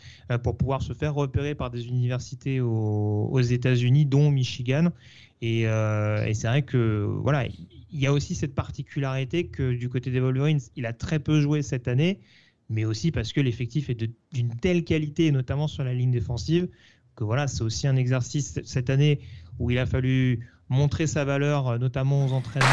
pour 0.44 0.58
pouvoir 0.58 0.82
se 0.82 0.94
faire 0.94 1.14
repérer 1.16 1.56
par 1.56 1.70
des 1.72 1.88
universités 1.88 2.62
aux, 2.62 3.30
aux 3.32 3.40
États-Unis, 3.42 4.06
dont 4.06 4.30
Michigan. 4.32 4.90
Et, 5.42 5.68
euh, 5.68 6.26
et 6.26 6.34
c'est 6.34 6.48
vrai 6.48 6.64
que 6.64 7.06
voilà, 7.22 7.46
il 7.46 8.00
y 8.00 8.08
a 8.08 8.14
aussi 8.14 8.34
cette 8.36 8.56
particularité 8.56 9.48
que 9.48 9.74
du 9.74 9.88
côté 9.90 10.10
des 10.12 10.20
Wolverines, 10.20 10.60
il 10.76 10.86
a 10.86 10.94
très 10.94 11.20
peu 11.20 11.42
joué 11.42 11.62
cette 11.62 11.88
année, 11.88 12.20
mais 12.70 12.86
aussi 12.86 13.12
parce 13.12 13.34
que 13.34 13.42
l'effectif 13.42 13.90
est 13.90 14.10
d'une 14.34 14.56
telle 14.56 14.84
qualité, 14.84 15.32
notamment 15.32 15.68
sur 15.68 15.84
la 15.84 15.94
ligne 15.94 16.12
défensive, 16.12 16.68
que 17.16 17.24
voilà, 17.24 17.48
c'est 17.48 17.62
aussi 17.62 17.88
un 17.88 17.96
exercice 17.96 18.60
cette 18.64 18.90
année 18.90 19.20
où 19.60 19.72
il 19.72 19.78
a 19.78 19.86
fallu 19.86 20.48
montrer 20.70 21.08
sa 21.08 21.24
valeur, 21.24 21.68
euh, 21.68 21.78
notamment 21.78 22.26
aux 22.26 22.32
entraînements, 22.34 22.68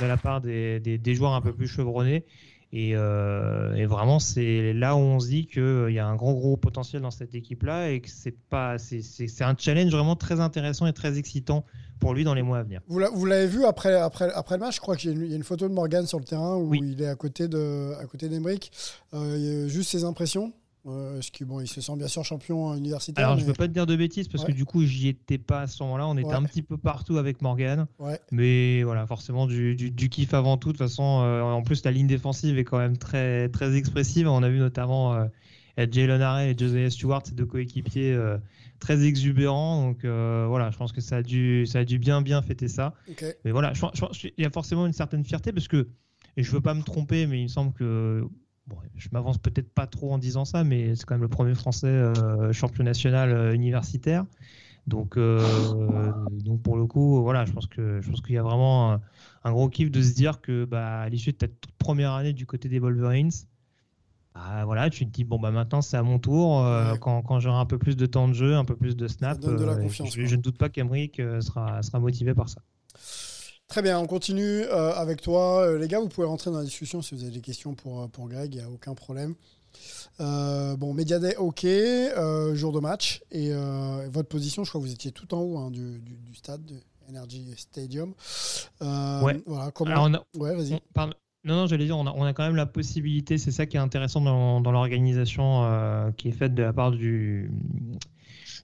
de 0.00 0.06
la 0.06 0.16
part 0.16 0.40
des- 0.40 0.80
des 0.80 1.14
joueurs 1.14 1.34
un 1.34 1.40
peu 1.40 1.52
plus 1.52 1.66
chevronnés. 1.68 2.24
Et, 2.70 2.92
euh, 2.94 3.74
et 3.76 3.86
vraiment, 3.86 4.18
c'est 4.18 4.74
là 4.74 4.94
où 4.94 4.98
on 4.98 5.20
se 5.20 5.28
dit 5.28 5.46
qu'il 5.46 5.88
y 5.90 5.98
a 5.98 6.06
un 6.06 6.16
gros 6.16 6.34
gros 6.34 6.58
potentiel 6.58 7.00
dans 7.00 7.10
cette 7.10 7.34
équipe-là 7.34 7.90
et 7.90 8.00
que 8.02 8.10
c'est 8.10 8.36
pas, 8.50 8.76
c'est- 8.76 9.00
c'est 9.00 9.26
c'est 9.26 9.44
un 9.44 9.54
challenge 9.56 9.90
vraiment 9.90 10.16
très 10.16 10.38
intéressant 10.38 10.86
et 10.86 10.92
très 10.92 11.16
excitant 11.16 11.64
pour 11.98 12.12
lui 12.12 12.24
dans 12.24 12.34
les 12.34 12.42
mois 12.42 12.58
à 12.58 12.62
venir. 12.64 12.82
Vous 12.86 12.98
l'a- 12.98 13.08
vous 13.08 13.24
l'avez 13.24 13.46
vu 13.46 13.64
après, 13.64 13.94
après, 13.94 14.30
après 14.34 14.56
le 14.56 14.60
match, 14.64 14.76
je 14.76 14.80
crois 14.80 14.96
qu'il 14.96 15.10
y, 15.10 15.12
a 15.14 15.16
une- 15.16 15.24
il 15.24 15.30
y 15.30 15.32
a 15.32 15.36
une 15.36 15.44
photo 15.44 15.66
de 15.66 15.72
Morgan 15.72 16.06
sur 16.06 16.18
le 16.18 16.24
terrain 16.26 16.56
où 16.56 16.68
Oui. 16.68 16.80
il 16.82 17.00
est 17.00 17.08
à 17.08 17.14
côté 17.14 17.48
de 17.48 17.94
à 17.98 18.04
côté 18.04 18.28
d'Emeric. 18.28 18.70
Euh, 19.14 19.66
juste 19.66 19.90
ses 19.90 20.04
impressions? 20.04 20.52
Euh, 20.88 21.20
bon, 21.42 21.60
il 21.60 21.66
se 21.68 21.80
sent 21.80 21.96
bien 21.96 22.08
sûr 22.08 22.24
champion 22.24 22.74
universitaire 22.74 23.24
Alors, 23.26 23.36
je 23.38 23.42
mais- 23.42 23.48
veux 23.48 23.52
pas 23.54 23.68
te 23.68 23.72
dire 23.72 23.84
de 23.86 23.94
bêtises 23.94 24.26
parce 24.28 24.44
Ouais. 24.44 24.52
que 24.52 24.56
du 24.56 24.64
coup, 24.64 24.84
j'y 24.84 25.08
étais 25.08 25.38
pas 25.38 25.60
à 25.62 25.66
ce 25.66 25.82
moment-là. 25.82 26.06
On 26.08 26.16
était 26.16 26.28
Ouais. 26.28 26.34
un 26.34 26.42
petit 26.44 26.62
peu 26.62 26.76
partout 26.78 27.18
avec 27.18 27.42
Morgan. 27.42 27.86
Ouais. 27.98 28.18
Mais 28.32 28.82
voilà, 28.82 29.06
forcément, 29.06 29.46
du, 29.46 29.76
du, 29.76 29.90
du 29.90 30.08
kiff 30.08 30.32
avant 30.34 30.56
tout. 30.56 30.68
De 30.68 30.78
toute 30.78 30.86
façon, 30.86 31.20
euh, 31.22 31.42
en 31.42 31.62
plus, 31.62 31.84
la 31.84 31.90
ligne 31.90 32.06
défensive 32.06 32.58
est 32.58 32.64
quand 32.64 32.78
même 32.78 32.96
très, 32.96 33.48
très 33.50 33.76
expressive. 33.76 34.26
On 34.28 34.42
a 34.42 34.48
vu 34.48 34.58
notamment 34.58 35.14
euh, 35.14 35.26
Jalen 35.90 36.22
Harrell 36.22 36.50
et 36.54 36.58
Josiah 36.58 36.90
Stewart, 36.90 37.22
ces 37.24 37.34
deux 37.34 37.46
coéquipiers 37.46 38.12
euh, 38.12 38.38
très 38.80 39.04
exubérants. 39.04 39.82
Donc 39.88 40.04
voilà, 40.04 40.70
je 40.70 40.76
pense 40.78 40.92
que 40.92 41.00
ça 41.00 41.16
a, 41.18 41.22
dû, 41.22 41.66
ça 41.66 41.80
a 41.80 41.84
dû 41.84 41.98
bien, 41.98 42.22
bien 42.22 42.40
fêter 42.42 42.68
ça. 42.68 42.94
Mais 43.44 43.50
voilà, 43.52 43.72
je 43.74 43.80
je 43.92 44.20
qu'il 44.20 44.32
y 44.38 44.44
a 44.44 44.50
forcément 44.50 44.86
une 44.86 44.92
certaine 44.92 45.24
fierté 45.24 45.52
parce 45.52 45.68
que, 45.68 45.88
et 46.36 46.42
je 46.42 46.50
veux 46.50 46.60
pas 46.60 46.74
me 46.74 46.82
tromper, 46.82 47.26
mais 47.26 47.40
il 47.40 47.44
me 47.44 47.48
semble 47.48 47.72
que, 47.72 48.24
bon, 48.68 48.76
je 48.96 49.08
m'avance 49.12 49.38
peut-être 49.38 49.72
pas 49.72 49.86
trop 49.86 50.12
en 50.12 50.18
disant 50.18 50.44
ça, 50.44 50.64
mais 50.64 50.94
c'est 50.94 51.04
quand 51.04 51.14
même 51.14 51.22
le 51.22 51.28
premier 51.28 51.54
français 51.54 51.86
euh, 51.86 52.52
champion 52.52 52.84
national 52.84 53.30
euh, 53.32 53.54
universitaire. 53.54 54.24
Donc, 54.86 55.18
euh, 55.18 55.42
donc 56.30 56.62
pour 56.62 56.76
le 56.76 56.86
coup, 56.86 57.20
voilà, 57.22 57.44
je 57.44 57.52
pense 57.52 57.66
que 57.66 58.00
je 58.00 58.08
pense 58.08 58.22
qu'il 58.22 58.34
y 58.34 58.38
a 58.38 58.42
vraiment 58.42 58.92
un, 58.92 59.00
un 59.44 59.52
gros 59.52 59.68
kiff 59.68 59.90
de 59.90 60.00
se 60.00 60.14
dire 60.14 60.40
que, 60.40 60.64
bah, 60.64 61.00
à 61.00 61.08
l'issue 61.10 61.32
de 61.32 61.36
ta 61.36 61.46
toute 61.46 61.72
première 61.78 62.12
année 62.12 62.32
du 62.32 62.46
côté 62.46 62.70
des 62.70 62.78
Wolverines, 62.78 63.30
bah, 64.34 64.64
voilà, 64.64 64.88
tu 64.88 65.04
te 65.04 65.10
dis 65.10 65.24
bon 65.24 65.38
bah 65.38 65.50
maintenant 65.50 65.82
c'est 65.82 65.98
à 65.98 66.02
mon 66.02 66.18
tour. 66.18 66.62
Ouais. 66.62 66.98
quand 67.00 67.20
quand 67.22 67.38
j'aurai 67.38 67.58
un 67.58 67.66
peu 67.66 67.76
plus 67.76 67.96
de 67.96 68.06
temps 68.06 68.28
de 68.28 68.32
jeu, 68.34 68.54
un 68.54 68.64
peu 68.64 68.76
plus 68.76 68.96
de 68.96 69.08
snap, 69.08 69.38
de 69.40 69.58
je, 69.88 70.24
je 70.24 70.36
ne 70.36 70.40
doute 70.40 70.56
pas 70.56 70.70
qu'Emeric 70.70 71.20
sera 71.40 71.82
sera 71.82 71.98
motivé 72.00 72.32
par 72.32 72.48
ça. 72.48 72.62
Très 73.68 73.82
bien, 73.82 73.98
on 73.98 74.06
continue 74.06 74.62
euh, 74.62 74.92
avec 74.94 75.20
toi. 75.20 75.60
Euh, 75.60 75.78
les 75.78 75.88
gars, 75.88 76.00
vous 76.00 76.08
pouvez 76.08 76.26
rentrer 76.26 76.50
dans 76.50 76.56
la 76.56 76.64
discussion 76.64 77.02
si 77.02 77.14
vous 77.14 77.22
avez 77.22 77.32
des 77.32 77.42
questions 77.42 77.74
pour, 77.74 78.00
euh, 78.02 78.06
pour 78.08 78.26
Greg, 78.26 78.54
il 78.54 78.58
n'y 78.58 78.64
a 78.64 78.70
aucun 78.70 78.94
problème. 78.94 79.34
Euh, 80.20 80.74
bon, 80.76 80.94
Media 80.94 81.18
Day, 81.18 81.36
ok, 81.36 81.66
jour 82.54 82.72
de 82.72 82.80
match. 82.80 83.22
Et 83.30 83.52
votre 84.10 84.28
position, 84.28 84.64
je 84.64 84.70
crois 84.70 84.80
que 84.80 84.86
vous 84.86 84.92
étiez 84.92 85.12
tout 85.12 85.32
en 85.34 85.40
haut 85.40 85.58
hein, 85.58 85.70
du, 85.70 85.98
du, 85.98 86.16
du 86.16 86.34
stade, 86.34 86.64
de 86.64 86.76
Energy 87.10 87.44
Stadium. 87.58 88.14
Ouais. 88.80 89.42
Voilà, 89.46 89.70
comment... 89.72 89.90
Alors, 89.90 90.04
on 90.04 90.14
a- 90.14 90.24
Ouais, 90.38 90.54
vas-y. 90.56 90.80
Non, 91.44 91.54
non, 91.54 91.66
j'allais 91.66 91.84
dire, 91.84 91.96
on 91.96 92.06
a, 92.06 92.12
on 92.16 92.24
a 92.24 92.32
quand 92.32 92.42
même 92.44 92.56
la 92.56 92.66
possibilité, 92.66 93.38
c'est 93.38 93.52
ça 93.52 93.64
qui 93.66 93.76
est 93.76 93.80
intéressant 93.80 94.20
dans, 94.22 94.60
dans 94.60 94.72
l'organisation 94.72 96.10
qui 96.16 96.28
est 96.28 96.32
faite 96.32 96.54
de 96.54 96.62
la 96.62 96.72
part 96.72 96.90
du, 96.90 97.50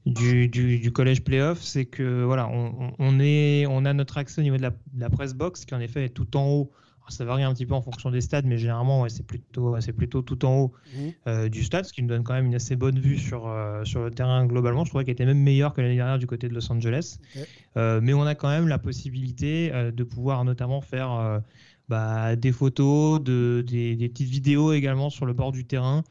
du, 0.06 0.48
du, 0.48 0.78
du 0.78 0.92
collège 0.92 1.24
playoff, 1.24 1.62
c'est 1.62 1.86
que 1.86 2.24
voilà, 2.24 2.48
on, 2.48 2.92
on- 2.98 3.20
est, 3.20 3.66
on 3.66 3.84
a 3.84 3.92
notre 3.94 4.18
accès 4.18 4.40
au 4.40 4.44
niveau 4.44 4.56
de 4.58 4.62
la, 4.62 4.70
de 4.70 5.00
la 5.00 5.10
press 5.10 5.34
box 5.34 5.64
qui 5.64 5.74
en 5.74 5.80
effet 5.80 6.04
est 6.06 6.08
tout 6.10 6.36
en 6.36 6.46
haut. 6.46 6.72
Alors, 7.00 7.12
ça 7.12 7.24
varie 7.24 7.42
un 7.42 7.52
petit 7.54 7.66
peu 7.66 7.74
en 7.74 7.82
fonction 7.82 8.10
des 8.10 8.20
stades, 8.20 8.46
mais 8.46 8.58
généralement 8.58 9.02
ouais, 9.02 9.08
c'est 9.10 9.26
plutôt, 9.26 9.78
c'est 9.80 9.92
plutôt 9.92 10.22
tout 10.22 10.44
en 10.44 10.56
haut 10.58 10.72
Mhm. 10.92 11.14
euh, 11.26 11.48
du 11.48 11.62
stade, 11.64 11.84
ce 11.86 11.92
qui 11.92 12.02
nous 12.02 12.08
donne 12.08 12.22
quand 12.24 12.34
même 12.34 12.46
une 12.46 12.54
assez 12.54 12.76
bonne 12.76 12.98
vue 12.98 13.18
sur, 13.18 13.46
euh, 13.46 13.84
sur 13.84 14.02
le 14.02 14.10
terrain 14.10 14.46
globalement. 14.46 14.84
Je 14.84 14.90
trouvais 14.90 15.04
qu'il 15.04 15.12
était 15.12 15.26
même 15.26 15.38
meilleur 15.42 15.72
que 15.74 15.80
l'année 15.80 15.96
dernière 15.96 16.18
du 16.18 16.26
côté 16.26 16.48
de 16.48 16.54
Los 16.54 16.70
Angeles. 16.72 17.18
Euh, 17.76 18.00
mais 18.02 18.14
on 18.14 18.22
a 18.22 18.34
quand 18.34 18.48
même 18.48 18.68
la 18.68 18.78
possibilité 18.78 19.70
de 19.92 20.04
pouvoir 20.04 20.44
notamment 20.44 20.80
faire 20.80 21.42
bah, 21.88 22.36
des 22.36 22.52
photos, 22.52 23.22
de, 23.22 23.64
des, 23.66 23.96
des 23.96 24.08
petites 24.08 24.28
vidéos 24.28 24.72
également 24.72 25.10
sur 25.10 25.26
le 25.26 25.32
bord 25.32 25.52
du 25.52 25.66
terrain, 25.66 26.04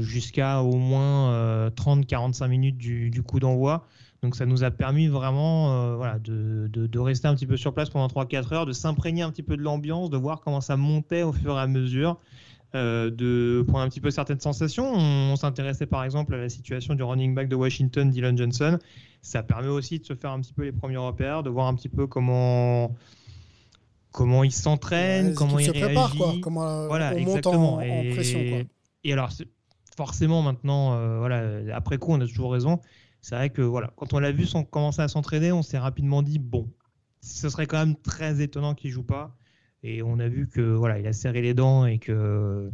jusqu'à 0.00 0.62
au 0.62 0.76
moins 0.76 1.32
euh, 1.32 1.70
30-45 1.70 2.48
minutes 2.48 2.76
du, 2.78 3.10
du 3.10 3.22
coup 3.22 3.40
d'envoi. 3.40 3.86
Donc 4.22 4.36
ça 4.36 4.46
nous 4.46 4.64
a 4.64 4.70
permis 4.70 5.06
vraiment 5.08 5.72
euh, 5.74 5.96
voilà, 5.96 6.18
de, 6.18 6.68
de, 6.72 6.86
de 6.86 6.98
rester 6.98 7.28
un 7.28 7.34
petit 7.34 7.46
peu 7.46 7.56
sur 7.58 7.74
place 7.74 7.90
pendant 7.90 8.06
3-4 8.06 8.54
heures, 8.54 8.66
de 8.66 8.72
s'imprégner 8.72 9.22
un 9.22 9.30
petit 9.30 9.42
peu 9.42 9.56
de 9.56 9.62
l'ambiance, 9.62 10.08
de 10.08 10.16
voir 10.16 10.40
comment 10.40 10.62
ça 10.62 10.76
montait 10.78 11.22
au 11.22 11.32
fur 11.32 11.56
et 11.58 11.60
à 11.60 11.66
mesure. 11.66 12.18
euh, 12.74 13.10
de 13.10 13.62
prendre 13.68 13.84
un 13.84 13.88
petit 13.88 14.00
peu 14.00 14.10
certaines 14.10 14.40
sensations. 14.40 14.90
On, 14.92 15.32
on 15.32 15.36
s'intéressait 15.36 15.86
par 15.86 16.02
exemple 16.04 16.34
à 16.34 16.38
la 16.38 16.48
situation 16.48 16.94
du 16.94 17.02
running 17.04 17.34
back 17.34 17.48
de 17.48 17.54
Washington, 17.54 18.10
Dylan 18.10 18.36
Johnson. 18.36 18.78
Ça 19.22 19.42
permet 19.42 19.68
aussi 19.68 19.98
de 20.00 20.04
se 20.06 20.14
faire 20.14 20.30
un 20.32 20.40
petit 20.40 20.52
peu 20.54 20.64
les 20.64 20.72
premiers 20.72 20.96
repères, 20.96 21.42
de 21.42 21.50
voir 21.50 21.66
un 21.68 21.74
petit 21.74 21.88
peu 21.88 22.06
comment 22.06 22.94
comment 24.12 24.44
il 24.44 24.52
s'entraîne, 24.52 25.28
Ouais, 25.28 25.34
comment 25.34 25.58
il 25.58 25.68
équipes 25.68 25.76
se 25.76 25.84
réagit. 25.86 26.18
quoi. 26.18 26.34
Comment 26.42 26.66
euh, 26.66 26.86
Voilà, 26.88 27.12
on 27.14 27.20
monte 27.20 27.28
exactement. 27.28 27.74
en, 27.74 27.78
en 27.78 27.80
et, 27.82 28.10
pression, 28.10 28.38
quoi. 28.48 28.58
et 29.04 29.12
alors, 29.12 29.30
forcément, 29.96 30.42
maintenant, 30.42 30.94
euh, 30.94 31.18
voilà, 31.18 31.76
après 31.76 31.98
coup, 31.98 32.12
on 32.12 32.20
a 32.20 32.26
toujours 32.26 32.52
raison. 32.52 32.80
C'est 33.20 33.34
vrai 33.36 33.50
que 33.50 33.62
voilà, 33.62 33.90
quand 33.96 34.12
on 34.12 34.18
l'a 34.18 34.32
vu 34.32 34.46
commencer 34.70 35.00
à 35.02 35.08
s'entraîner, 35.08 35.50
on 35.52 35.62
s'est 35.62 35.78
rapidement 35.78 36.22
dit 36.22 36.38
bon, 36.38 36.68
ce 37.22 37.48
serait 37.48 37.66
quand 37.66 37.78
même 37.78 37.96
très 37.96 38.42
étonnant 38.42 38.74
qu'il 38.74 38.90
joue 38.90 39.02
pas. 39.04 39.34
Et 39.82 40.02
on 40.02 40.18
a 40.18 40.28
vu 40.28 40.48
que 40.48 40.60
voilà, 40.60 40.98
il 40.98 41.06
a 41.06 41.12
serré 41.12 41.40
les 41.42 41.54
dents 41.54 41.86
et 41.86 41.98
que 41.98 42.70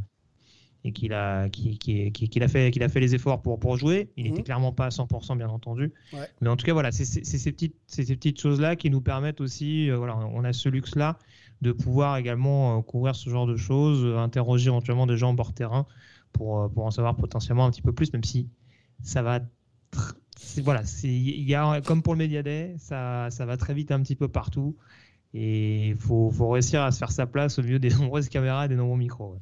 et 0.82 0.92
qu'il 0.92 1.12
a 1.12 1.48
qu'il 1.50 1.78
qu'il- 1.78 2.10
qu'il 2.10 2.42
a 2.42 2.48
fait 2.48 2.70
qu'il 2.70 2.82
a 2.82 2.88
fait 2.88 3.00
les 3.00 3.14
efforts 3.14 3.42
pour 3.42 3.60
pour 3.60 3.76
jouer. 3.76 4.10
Il 4.16 4.24
Mhm. 4.26 4.32
était 4.32 4.42
clairement 4.42 4.72
pas 4.72 4.86
à 4.86 4.90
100% 4.90 5.36
bien 5.36 5.48
entendu. 5.48 5.92
Ouais. 6.12 6.26
Mais 6.40 6.48
en 6.48 6.56
tout 6.56 6.64
cas, 6.64 6.72
voilà, 6.72 6.90
c'est 6.90 7.04
ces 7.04 7.52
petites, 7.52 7.76
c'est 7.86 8.04
ces 8.04 8.16
petites 8.16 8.40
choses-là 8.40 8.76
qui 8.76 8.88
nous 8.90 9.02
permettent 9.02 9.40
aussi, 9.42 9.90
euh, 9.90 9.98
voilà, 9.98 10.16
on 10.16 10.42
a 10.42 10.52
ce 10.52 10.68
luxe-là 10.68 11.18
de 11.60 11.72
pouvoir 11.72 12.16
également 12.16 12.78
euh, 12.78 12.82
couvrir 12.82 13.14
ce 13.14 13.28
genre 13.28 13.46
de 13.46 13.56
choses, 13.56 14.04
euh, 14.04 14.16
interroger 14.18 14.68
éventuellement 14.68 15.06
des 15.06 15.16
gens 15.18 15.34
bord 15.34 15.52
terrain 15.52 15.86
pour, 16.32 16.62
euh, 16.62 16.68
pour 16.68 16.84
en 16.84 16.90
savoir 16.90 17.16
potentiellement 17.16 17.66
un 17.66 17.70
petit 17.70 17.82
peu 17.82 17.92
plus, 17.92 18.12
même 18.12 18.24
si 18.24 18.48
ça 19.02 19.22
va. 19.22 19.40
Voilà, 20.62 20.82
il 21.02 21.42
y 21.42 21.54
a, 21.54 21.80
comme 21.82 22.02
pour 22.02 22.14
le 22.14 22.18
Media 22.18 22.42
Day, 22.42 22.74
ça, 22.78 23.28
ça 23.30 23.44
va 23.44 23.56
très 23.56 23.74
vite 23.74 23.92
un 23.92 24.00
petit 24.02 24.16
peu 24.16 24.28
partout. 24.28 24.76
Et 25.34 25.88
il 25.90 25.96
faut, 25.96 26.30
faut 26.30 26.48
réussir 26.48 26.82
à 26.82 26.90
se 26.90 26.98
faire 26.98 27.12
sa 27.12 27.26
place 27.26 27.58
au 27.58 27.62
milieu 27.62 27.78
des 27.78 27.90
nombreuses 27.94 28.28
caméras 28.28 28.66
et 28.66 28.68
des 28.68 28.76
nombreux 28.76 28.98
micros. 28.98 29.36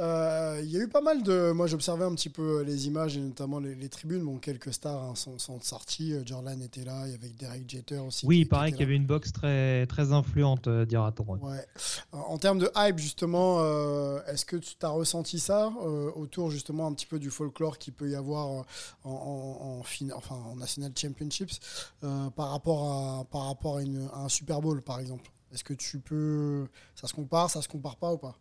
Euh, 0.00 0.60
Il 0.64 0.70
y 0.70 0.76
a 0.76 0.80
eu 0.80 0.88
pas 0.88 1.00
mal 1.00 1.22
de. 1.22 1.52
Moi, 1.52 1.66
j'observais 1.68 2.04
un 2.04 2.14
petit 2.14 2.28
peu 2.28 2.62
les 2.62 2.86
images 2.88 3.16
et 3.16 3.20
notamment 3.20 3.60
les, 3.60 3.74
les 3.76 3.88
tribunes. 3.88 4.24
Bon, 4.24 4.38
quelques 4.38 4.72
stars 4.72 5.02
hein, 5.02 5.14
sont, 5.14 5.38
sont 5.38 5.60
sorties. 5.60 6.12
Euh, 6.14 6.22
Jordan 6.26 6.60
était 6.62 6.84
là, 6.84 7.02
il 7.06 7.12
y 7.12 7.14
avait 7.14 7.28
Derek 7.28 7.68
Jeter 7.70 7.98
aussi. 7.98 8.26
Oui, 8.26 8.40
il 8.40 8.48
paraît 8.48 8.72
qu'il 8.72 8.80
y 8.80 8.84
avait 8.84 8.96
une 8.96 9.06
box 9.06 9.32
très, 9.32 9.86
très 9.86 10.12
influente, 10.12 10.66
euh, 10.66 10.84
dira-t-on. 10.84 11.36
ouais. 11.38 11.64
En 12.12 12.38
termes 12.38 12.58
de 12.58 12.70
hype, 12.76 12.98
justement, 12.98 13.58
euh, 13.60 14.20
est-ce 14.26 14.44
que 14.44 14.56
tu 14.56 14.74
as 14.82 14.88
ressenti 14.88 15.38
ça 15.38 15.72
euh, 15.84 16.10
autour, 16.16 16.50
justement, 16.50 16.86
un 16.86 16.92
petit 16.92 17.06
peu 17.06 17.18
du 17.20 17.30
folklore 17.30 17.78
qu'il 17.78 17.92
peut 17.94 18.10
y 18.10 18.16
avoir 18.16 18.50
euh, 18.50 18.62
en, 19.04 19.10
en, 19.10 19.78
en 19.78 19.82
fin- 19.84 20.10
enfin, 20.16 20.34
en 20.36 20.56
National 20.56 20.92
Championships 20.96 21.60
euh, 22.02 22.30
par 22.30 22.50
rapport, 22.50 22.90
à, 22.90 23.24
par 23.30 23.46
rapport 23.46 23.76
à, 23.76 23.82
une- 23.82 24.08
à 24.12 24.18
un 24.20 24.28
Super 24.28 24.60
Bowl, 24.60 24.82
par 24.82 24.98
exemple? 24.98 25.30
Est-ce 25.52 25.62
que 25.62 25.74
tu 25.74 26.00
peux. 26.00 26.66
Ça 26.96 27.06
se 27.06 27.12
compare, 27.14 27.48
ça 27.48 27.62
se 27.62 27.68
compare 27.68 27.94
pas 27.96 28.12
ou 28.12 28.18
pas? 28.18 28.34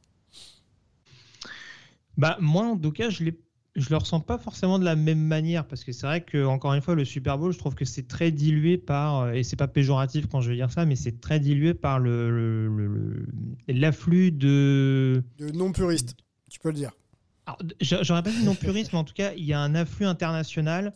Bah, 2.17 2.38
moi, 2.39 2.65
en 2.65 2.78
tout 2.78 2.91
cas, 2.91 3.10
je. 3.10 3.26
Je 3.76 3.89
le 3.89 3.97
ressens 3.97 4.19
pas 4.19 4.38
forcément 4.38 4.78
de 4.78 4.86
la 4.86 4.95
même 4.95 5.17
manière 5.17 5.65
parce 5.65 5.84
que 5.84 5.91
c'est 5.91 6.06
vrai 6.06 6.21
que 6.21 6.45
encore 6.45 6.76
une 6.76 6.82
fois 6.84 6.93
le 6.93 7.06
Super 7.06 7.39
Bowl, 7.39 7.52
je 7.52 7.58
trouve 7.58 7.73
que 7.73 7.86
c'est 7.86 8.08
très 8.08 8.30
dilué 8.30 8.78
par 8.78 9.21
euh, 9.21 9.32
et 9.32 9.41
c'est 9.41 9.56
pas 9.56 9.67
péjoratif 9.67 10.28
quand 10.28 10.41
je 10.41 10.52
veux 10.52 10.56
dire 10.56 10.69
ça, 10.69 10.86
mais 10.86 10.95
c'est 10.95 11.19
très 11.19 11.39
dilué 11.39 11.73
par 11.73 11.97
le 11.97 13.26
l'afflux 13.67 14.32
de. 14.32 15.23
De 15.39 15.49
non-puristes, 15.49 16.15
tu 16.52 16.60
peux 16.60 16.69
le 16.69 16.76
dire. 16.76 16.91
J'aurais 17.82 18.21
pas 18.21 18.30
dit 18.30 18.43
non 18.43 18.54
puriste, 18.54 18.93
mais 18.93 18.99
en 18.99 19.04
tout 19.04 19.15
cas 19.15 19.34
il 19.36 19.43
y 19.43 19.54
a 19.54 19.60
un 19.60 19.73
afflux 19.73 20.06
international 20.06 20.93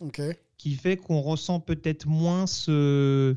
qui 0.56 0.74
fait 0.74 0.96
qu'on 0.96 1.20
ressent 1.20 1.58
peut-être 1.58 2.06
moins 2.06 2.46
ce, 2.46 3.36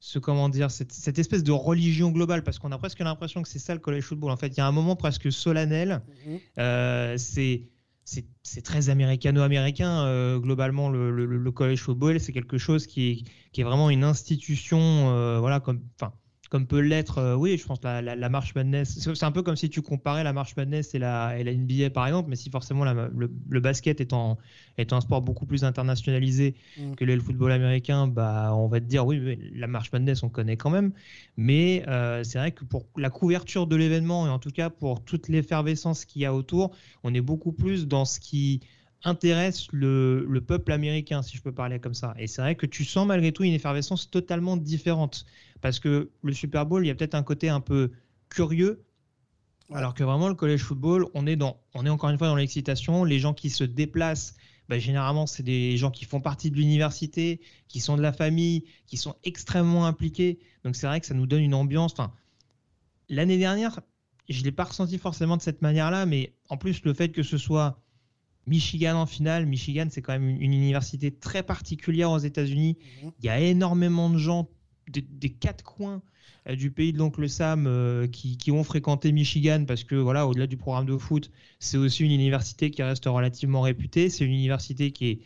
ce 0.00 0.18
comment 0.18 0.48
dire, 0.48 0.70
cette, 0.70 0.92
cette 0.92 1.18
espèce 1.18 1.44
de 1.44 1.52
religion 1.52 2.10
globale, 2.10 2.42
parce 2.42 2.58
qu'on 2.58 2.72
a 2.72 2.78
presque 2.78 3.00
l'impression 3.00 3.42
que 3.42 3.48
c'est 3.48 3.58
ça 3.58 3.74
le 3.74 3.80
college 3.80 4.04
football. 4.04 4.30
En 4.30 4.36
fait, 4.36 4.48
il 4.48 4.56
y 4.56 4.60
a 4.60 4.66
un 4.66 4.72
moment 4.72 4.96
presque 4.96 5.30
solennel. 5.30 6.00
Mhm. 6.26 6.38
Euh, 6.58 7.18
c'est 7.18 7.68
c'est 8.04 8.24
c'est 8.42 8.62
très 8.62 8.88
américano-américain 8.88 10.04
euh, 10.04 10.38
globalement 10.38 10.88
le, 10.88 11.10
le, 11.10 11.26
le 11.26 11.52
college 11.52 11.80
football. 11.80 12.18
C'est 12.18 12.32
quelque 12.32 12.58
chose 12.58 12.86
qui 12.86 13.10
est, 13.10 13.24
qui 13.52 13.60
est 13.60 13.64
vraiment 13.64 13.90
une 13.90 14.02
institution, 14.02 14.80
euh, 14.80 15.38
voilà 15.38 15.60
comme 15.60 15.82
enfin 16.00 16.12
comme 16.50 16.66
peut 16.66 16.80
l'être, 16.80 17.18
euh, 17.18 17.36
oui, 17.36 17.56
je 17.58 17.64
pense 17.66 17.80
la, 17.82 18.02
la, 18.02 18.16
la 18.16 18.28
March 18.28 18.54
Madness. 18.54 18.98
C'est 19.00 19.24
un 19.24 19.32
peu 19.32 19.42
comme 19.42 19.56
si 19.56 19.70
tu 19.70 19.82
comparais 19.82 20.24
la 20.24 20.34
March 20.34 20.56
Madness 20.56 20.94
et 20.94 20.98
la, 20.98 21.38
et 21.38 21.44
la 21.44 21.52
NBA 21.52 21.90
par 21.90 22.06
exemple, 22.06 22.28
mais 22.30 22.36
si 22.36 22.50
forcément 22.50 22.84
la- 22.84 23.08
le, 23.14 23.32
le 23.48 23.60
basket 23.60 24.00
étant, 24.02 24.38
étant 24.78 24.96
un 24.98 25.00
sport 25.00 25.22
beaucoup 25.22 25.46
plus 25.46 25.64
internationalisé 25.64 26.56
Mm. 26.76 26.96
que 26.96 27.04
le 27.04 27.18
football 27.20 27.52
américain, 27.52 28.08
bah 28.08 28.52
on 28.54 28.68
va 28.68 28.80
te 28.80 28.86
dire 28.86 29.06
oui, 29.06 29.20
mais 29.20 29.38
la 29.54 29.66
March 29.68 29.92
Madness 29.92 30.22
on 30.24 30.28
connaît 30.30 30.56
quand 30.58 30.70
même, 30.70 30.92
mais 31.36 31.84
euh, 31.88 32.24
c'est 32.24 32.38
vrai 32.38 32.52
que 32.52 32.64
pour 32.64 32.86
la 32.96 33.10
couverture 33.10 33.66
de 33.66 33.76
l'événement 33.76 34.26
et 34.26 34.30
en 34.30 34.38
tout 34.38 34.50
cas 34.50 34.70
pour 34.70 35.04
toute 35.04 35.28
l'effervescence 35.28 36.04
qu'il 36.04 36.22
y 36.22 36.26
a 36.26 36.34
autour, 36.34 36.74
on 37.04 37.14
est 37.14 37.20
beaucoup 37.20 37.52
plus 37.52 37.86
dans 37.86 38.04
ce 38.04 38.20
qui 38.20 38.60
intéresse 39.04 39.66
le, 39.72 40.26
le 40.28 40.40
peuple 40.40 40.72
américain, 40.72 41.22
si 41.22 41.36
je 41.36 41.42
peux 41.42 41.52
parler 41.52 41.78
comme 41.80 41.94
ça. 41.94 42.14
Et 42.18 42.26
c'est 42.26 42.42
vrai 42.42 42.54
que 42.54 42.66
tu 42.66 42.84
sens 42.84 43.06
malgré 43.06 43.32
tout 43.32 43.44
une 43.44 43.52
effervescence 43.52 44.10
totalement 44.10 44.56
différente. 44.56 45.26
Parce 45.60 45.78
que 45.78 46.10
le 46.22 46.32
Super 46.32 46.66
Bowl, 46.66 46.84
il 46.84 46.88
y 46.88 46.90
a 46.90 46.94
peut-être 46.94 47.14
un 47.14 47.22
côté 47.22 47.48
un 47.48 47.60
peu 47.60 47.90
curieux, 48.28 48.84
alors 49.72 49.94
que 49.94 50.04
vraiment 50.04 50.28
le 50.28 50.34
college 50.34 50.62
football, 50.62 51.06
on 51.14 51.26
est, 51.26 51.36
dans, 51.36 51.60
on 51.74 51.86
est 51.86 51.90
encore 51.90 52.10
une 52.10 52.18
fois 52.18 52.28
dans 52.28 52.36
l'excitation. 52.36 53.04
Les 53.04 53.18
gens 53.18 53.34
qui 53.34 53.50
se 53.50 53.64
déplacent, 53.64 54.34
bah, 54.68 54.78
généralement, 54.78 55.26
c'est 55.26 55.42
des 55.42 55.76
gens 55.76 55.90
qui 55.90 56.04
font 56.04 56.20
partie 56.20 56.50
de 56.50 56.56
l'université, 56.56 57.40
qui 57.68 57.80
sont 57.80 57.96
de 57.96 58.02
la 58.02 58.12
famille, 58.12 58.64
qui 58.86 58.96
sont 58.96 59.16
extrêmement 59.24 59.86
impliqués. 59.86 60.38
Donc 60.64 60.76
c'est 60.76 60.86
vrai 60.86 61.00
que 61.00 61.06
ça 61.06 61.14
nous 61.14 61.26
donne 61.26 61.42
une 61.42 61.54
ambiance. 61.54 61.92
Enfin, 61.92 62.12
L'année 63.10 63.38
dernière, 63.38 63.80
je 64.28 64.38
ne 64.38 64.44
l'ai 64.44 64.52
pas 64.52 64.62
ressenti 64.62 64.96
forcément 64.96 65.36
de 65.36 65.42
cette 65.42 65.62
manière-là, 65.62 66.06
mais 66.06 66.32
en 66.48 66.56
plus, 66.56 66.84
le 66.84 66.94
fait 66.94 67.08
que 67.08 67.24
ce 67.24 67.38
soit 67.38 67.82
Michigan 68.46 68.96
en 68.96 69.06
finale. 69.06 69.46
Michigan, 69.46 69.86
c'est 69.90 70.02
quand 70.02 70.12
même 70.12 70.28
une, 70.28 70.40
une 70.42 70.52
université 70.54 71.10
très 71.10 71.42
particulière 71.42 72.10
aux 72.10 72.18
États-Unis. 72.18 72.76
Mhm. 73.02 73.12
Il 73.20 73.26
y 73.26 73.28
a 73.28 73.40
énormément 73.40 74.10
de 74.10 74.18
gens 74.18 74.48
des, 74.90 75.02
des 75.02 75.30
quatre 75.30 75.62
coins 75.62 76.02
euh, 76.48 76.56
du 76.56 76.70
pays 76.70 76.92
de 76.92 76.98
l'oncle 76.98 77.28
Sam 77.28 77.66
euh, 77.66 78.06
qui, 78.06 78.36
qui 78.38 78.50
ont 78.50 78.64
fréquenté 78.64 79.12
Michigan 79.12 79.64
parce 79.66 79.84
que 79.84 79.94
voilà, 79.94 80.26
au-delà 80.26 80.46
du 80.46 80.56
programme 80.56 80.86
de 80.86 80.96
foot, 80.96 81.30
c'est 81.58 81.76
aussi 81.76 82.04
une 82.04 82.12
université 82.12 82.70
qui 82.70 82.82
reste 82.82 83.04
relativement 83.06 83.60
réputée. 83.60 84.08
C'est 84.10 84.24
une 84.24 84.32
université 84.32 84.90
qui 84.90 85.08
est 85.10 85.20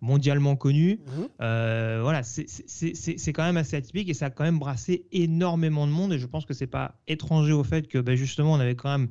mondialement 0.00 0.56
connue. 0.56 0.98
Mhm. 1.06 1.28
Euh, 1.40 2.00
voilà, 2.02 2.22
c'est- 2.22 3.32
quand 3.32 3.44
même 3.44 3.56
assez 3.56 3.76
atypique 3.76 4.08
et 4.08 4.14
ça 4.14 4.26
a 4.26 4.30
quand 4.30 4.44
même 4.44 4.58
brassé 4.58 5.04
énormément 5.12 5.86
de 5.86 5.92
monde. 5.92 6.12
Et 6.12 6.18
je 6.18 6.26
pense 6.26 6.44
que 6.44 6.54
c'est 6.54 6.66
pas 6.66 7.00
étranger 7.06 7.52
au 7.52 7.64
fait 7.64 7.88
que 7.88 7.98
bah, 7.98 8.14
justement 8.14 8.52
on 8.52 8.60
avait 8.60 8.74
quand 8.74 8.90
même 8.98 9.08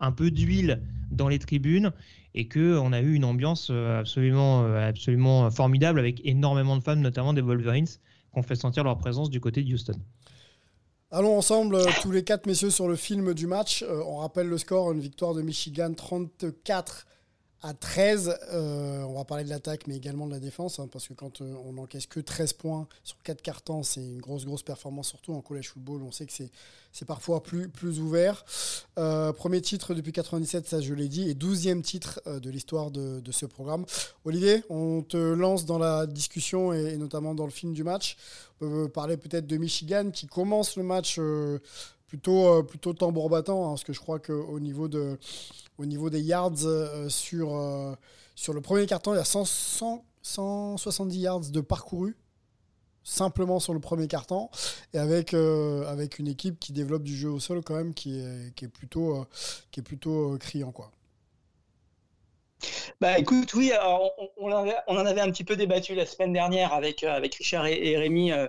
un 0.00 0.12
peu 0.12 0.30
d'huile 0.30 0.82
dans 1.10 1.28
les 1.28 1.38
tribunes 1.38 1.92
et 2.34 2.48
que 2.48 2.76
on 2.78 2.92
a 2.92 3.00
eu 3.00 3.14
une 3.14 3.24
ambiance 3.24 3.68
euh, 3.70 4.00
absolument, 4.00 4.64
euh, 4.64 4.88
absolument 4.88 5.50
formidable 5.50 5.98
avec 6.00 6.20
énormément 6.24 6.76
de 6.76 6.82
fans, 6.82 6.96
notamment 6.96 7.32
des 7.32 7.40
Wolverines, 7.40 7.86
qui 7.86 7.98
ont 8.34 8.42
fait 8.42 8.56
sentir 8.56 8.84
leur 8.84 8.98
présence 8.98 9.30
du 9.30 9.40
côté 9.40 9.62
de 9.62 9.72
Houston. 9.72 9.98
Allons 11.10 11.38
ensemble, 11.38 11.76
euh, 11.76 11.86
tous 12.02 12.10
les 12.10 12.24
quatre 12.24 12.46
messieurs, 12.46 12.70
sur 12.70 12.88
le 12.88 12.96
film 12.96 13.34
du 13.34 13.46
match. 13.46 13.84
On 13.88 14.16
rappelle 14.16 14.48
le 14.48 14.58
score, 14.58 14.90
une 14.92 15.00
victoire 15.00 15.34
de 15.34 15.42
Michigan 15.42 15.94
34 15.94 17.06
à 17.64 17.72
13. 17.72 18.36
Euh, 18.52 19.02
on 19.04 19.14
va 19.14 19.24
parler 19.24 19.42
de 19.42 19.48
l'attaque, 19.48 19.86
mais 19.86 19.96
également 19.96 20.26
de 20.26 20.32
la 20.32 20.38
défense, 20.38 20.78
hein, 20.78 20.88
parce 20.92 21.08
que 21.08 21.14
quand 21.14 21.40
euh, 21.40 21.54
on 21.64 21.72
n'encaisse 21.72 22.06
que 22.06 22.20
13 22.20 22.52
points 22.52 22.86
sur 23.02 23.16
4 23.22 23.40
cartons, 23.40 23.82
c'est 23.82 24.02
une 24.02 24.20
grosse, 24.20 24.44
grosse 24.44 24.62
performance, 24.62 25.08
surtout 25.08 25.32
en 25.32 25.40
college 25.40 25.70
football. 25.70 26.02
On 26.02 26.12
sait 26.12 26.26
que 26.26 26.32
c'est, 26.34 27.04
parfois 27.06 27.42
plus, 27.42 27.70
plus 27.70 28.00
ouvert. 28.00 28.44
Euh, 28.98 29.32
premier 29.32 29.62
titre 29.62 29.94
depuis 29.94 30.12
97, 30.12 30.68
ça 30.68 30.82
je 30.82 30.92
l'ai 30.92 31.08
dit, 31.08 31.30
et 31.30 31.34
12e 31.34 31.80
titre 31.80 32.20
de 32.26 32.50
l'histoire 32.50 32.90
de, 32.90 33.22
ce 33.32 33.46
programme. 33.46 33.86
Olivier, 34.26 34.62
on 34.68 35.00
te 35.00 35.16
lance 35.16 35.64
dans 35.64 35.78
la 35.78 36.06
discussion 36.06 36.74
et, 36.74 36.98
notamment 36.98 37.34
dans 37.34 37.46
le 37.46 37.50
film 37.50 37.72
du 37.72 37.82
match. 37.82 38.18
On 38.60 38.68
peut 38.68 38.88
parler 38.90 39.16
peut-être 39.16 39.46
de 39.46 39.56
Michigan 39.56 40.10
qui 40.12 40.26
commence 40.26 40.76
le 40.76 40.82
match 40.82 41.18
plutôt, 42.06 42.62
plutôt 42.62 42.92
tambour 42.92 43.30
battant, 43.30 43.64
hein, 43.64 43.68
parce 43.70 43.84
que 43.84 43.94
je 43.94 44.00
crois 44.00 44.20
qu'au 44.20 44.60
niveau, 44.60 44.86
de, 44.86 45.18
au 45.78 45.86
niveau 45.86 46.10
des 46.10 46.20
yards 46.20 46.64
euh, 46.64 47.08
sur, 47.08 47.56
euh, 47.56 47.94
sur 48.34 48.52
le 48.52 48.60
premier 48.60 48.86
carton, 48.86 49.14
il 49.14 49.16
y 49.16 49.20
a 49.20 49.24
100, 49.24 49.44
100, 49.44 50.04
170 50.22 51.18
yards 51.18 51.40
de 51.50 51.60
parcouru 51.60 52.16
simplement 53.04 53.60
sur 53.60 53.74
le 53.74 53.80
premier 53.80 54.08
carton 54.08 54.48
et 54.94 54.98
avec 54.98 55.34
euh, 55.34 55.86
avec 55.86 56.18
une 56.18 56.26
équipe 56.26 56.58
qui 56.58 56.72
développe 56.72 57.02
du 57.02 57.14
jeu 57.14 57.28
au 57.28 57.38
sol 57.38 57.60
quand 57.62 57.74
même 57.74 57.92
qui 57.92 58.18
est 58.18 58.54
qui 58.54 58.64
est 58.64 58.68
plutôt 58.68 59.16
euh, 59.16 59.24
qui 59.70 59.80
est 59.80 59.82
plutôt 59.82 60.32
euh, 60.32 60.38
criant 60.38 60.72
quoi. 60.72 60.90
Bah 63.00 63.18
écoute, 63.18 63.52
oui, 63.54 63.72
on, 63.82 64.10
on, 64.38 64.52
en 64.52 65.06
avait, 65.06 65.20
un 65.20 65.30
petit 65.30 65.44
peu 65.44 65.56
débattu 65.56 65.94
la 65.94 66.06
semaine 66.06 66.32
dernière 66.32 66.72
avec, 66.72 67.04
euh, 67.04 67.12
avec 67.12 67.34
Richard 67.34 67.66
et, 67.66 67.96
Rémi 67.98 68.32
euh, 68.32 68.46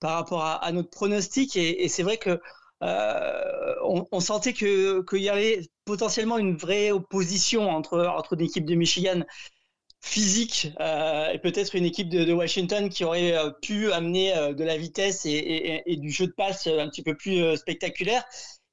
par 0.00 0.12
rapport 0.14 0.42
à, 0.42 0.72
notre 0.72 0.90
pronostic 0.90 1.56
et 1.56 1.88
c'est 1.88 2.02
vrai 2.02 2.16
que 2.16 2.40
euh, 2.82 3.74
on, 3.82 4.20
sentait 4.20 4.52
que 4.52 5.02
qu'il 5.08 5.22
y 5.22 5.28
avait 5.28 5.62
potentiellement 5.84 6.38
une 6.38 6.56
vraie 6.56 6.92
opposition 6.92 7.68
entre 7.70 8.06
entre 8.06 8.34
une 8.34 8.42
équipe 8.42 8.64
de 8.66 8.74
Michigan 8.76 9.22
physique 10.00 10.68
euh, 10.80 11.32
et 11.32 11.38
peut-être 11.40 11.74
une 11.74 11.84
équipe 11.84 12.08
de, 12.08 12.32
Washington 12.32 12.88
qui 12.88 13.04
aurait 13.04 13.36
euh, 13.36 13.50
pu 13.62 13.90
amener 13.92 14.32
de 14.54 14.64
la 14.64 14.76
vitesse 14.76 15.26
et, 15.26 15.96
du 15.96 16.10
jeu 16.10 16.28
de 16.28 16.32
passe 16.32 16.68
un 16.68 16.88
petit 16.88 17.02
peu 17.02 17.16
plus 17.16 17.56
spectaculaire. 17.56 18.24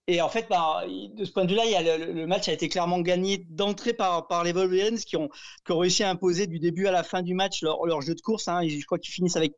Et 0.07 0.21
en 0.21 0.29
fait, 0.29 0.45
bah, 0.47 0.83
de 0.87 1.25
ce 1.25 1.31
point 1.31 1.45
de 1.45 1.49
vue-là, 1.49 1.97
le, 1.97 2.27
match 2.27 2.47
a 2.47 2.53
été 2.53 2.69
clairement 2.69 2.99
gagné 2.99 3.39
d'entrée 3.49 3.93
par, 3.93 4.43
les 4.43 4.51
Wolverines 4.51 4.99
qui 4.99 5.17
ont, 5.17 5.29
qui 5.65 5.71
ont 5.71 5.79
réussi 5.79 6.03
à 6.03 6.11
imposer 6.11 6.45
du 6.45 6.59
début 6.59 6.85
à 6.85 6.91
la 6.91 7.01
fin 7.03 7.23
du 7.23 7.33
match 7.33 7.63
leur, 7.63 7.83
leur 7.87 8.01
jeu 8.01 8.13
de 8.13 8.21
course. 8.21 8.47
Hein. 8.47 8.67
Je 8.67 8.85
crois 8.85 8.99
qu'ils 8.99 9.13
finissent 9.15 9.35
avec 9.35 9.53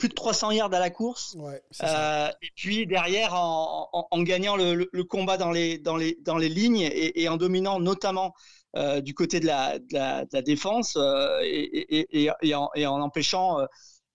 plus 0.00 0.08
de 0.08 0.14
300 0.14 0.52
yards 0.52 0.72
à 0.72 0.80
la 0.80 0.88
course. 0.88 1.36
Ouais, 1.38 1.62
euh, 1.82 2.28
et 2.40 2.48
puis 2.56 2.86
derrière, 2.86 3.34
en, 3.34 3.90
en, 3.92 4.08
en 4.10 4.22
gagnant 4.22 4.56
le, 4.56 4.74
le, 4.74 4.88
le, 4.90 5.04
combat 5.04 5.36
dans 5.36 5.50
les, 5.52 5.76
dans 5.78 5.96
les, 5.96 6.16
dans 6.22 6.38
les 6.38 6.48
lignes 6.48 6.80
et, 6.80 7.22
et 7.22 7.28
en 7.28 7.36
dominant 7.36 7.78
notamment 7.78 8.34
euh, 8.76 9.02
du 9.02 9.12
côté 9.12 9.40
de 9.40 9.46
la, 9.46 9.78
de 9.78 9.92
la, 9.92 10.24
de 10.24 10.30
la 10.32 10.42
défense 10.42 10.96
euh, 10.96 11.38
et, 11.42 12.30
en, 12.54 12.70
et 12.74 12.86
en 12.86 13.00
empêchant 13.02 13.58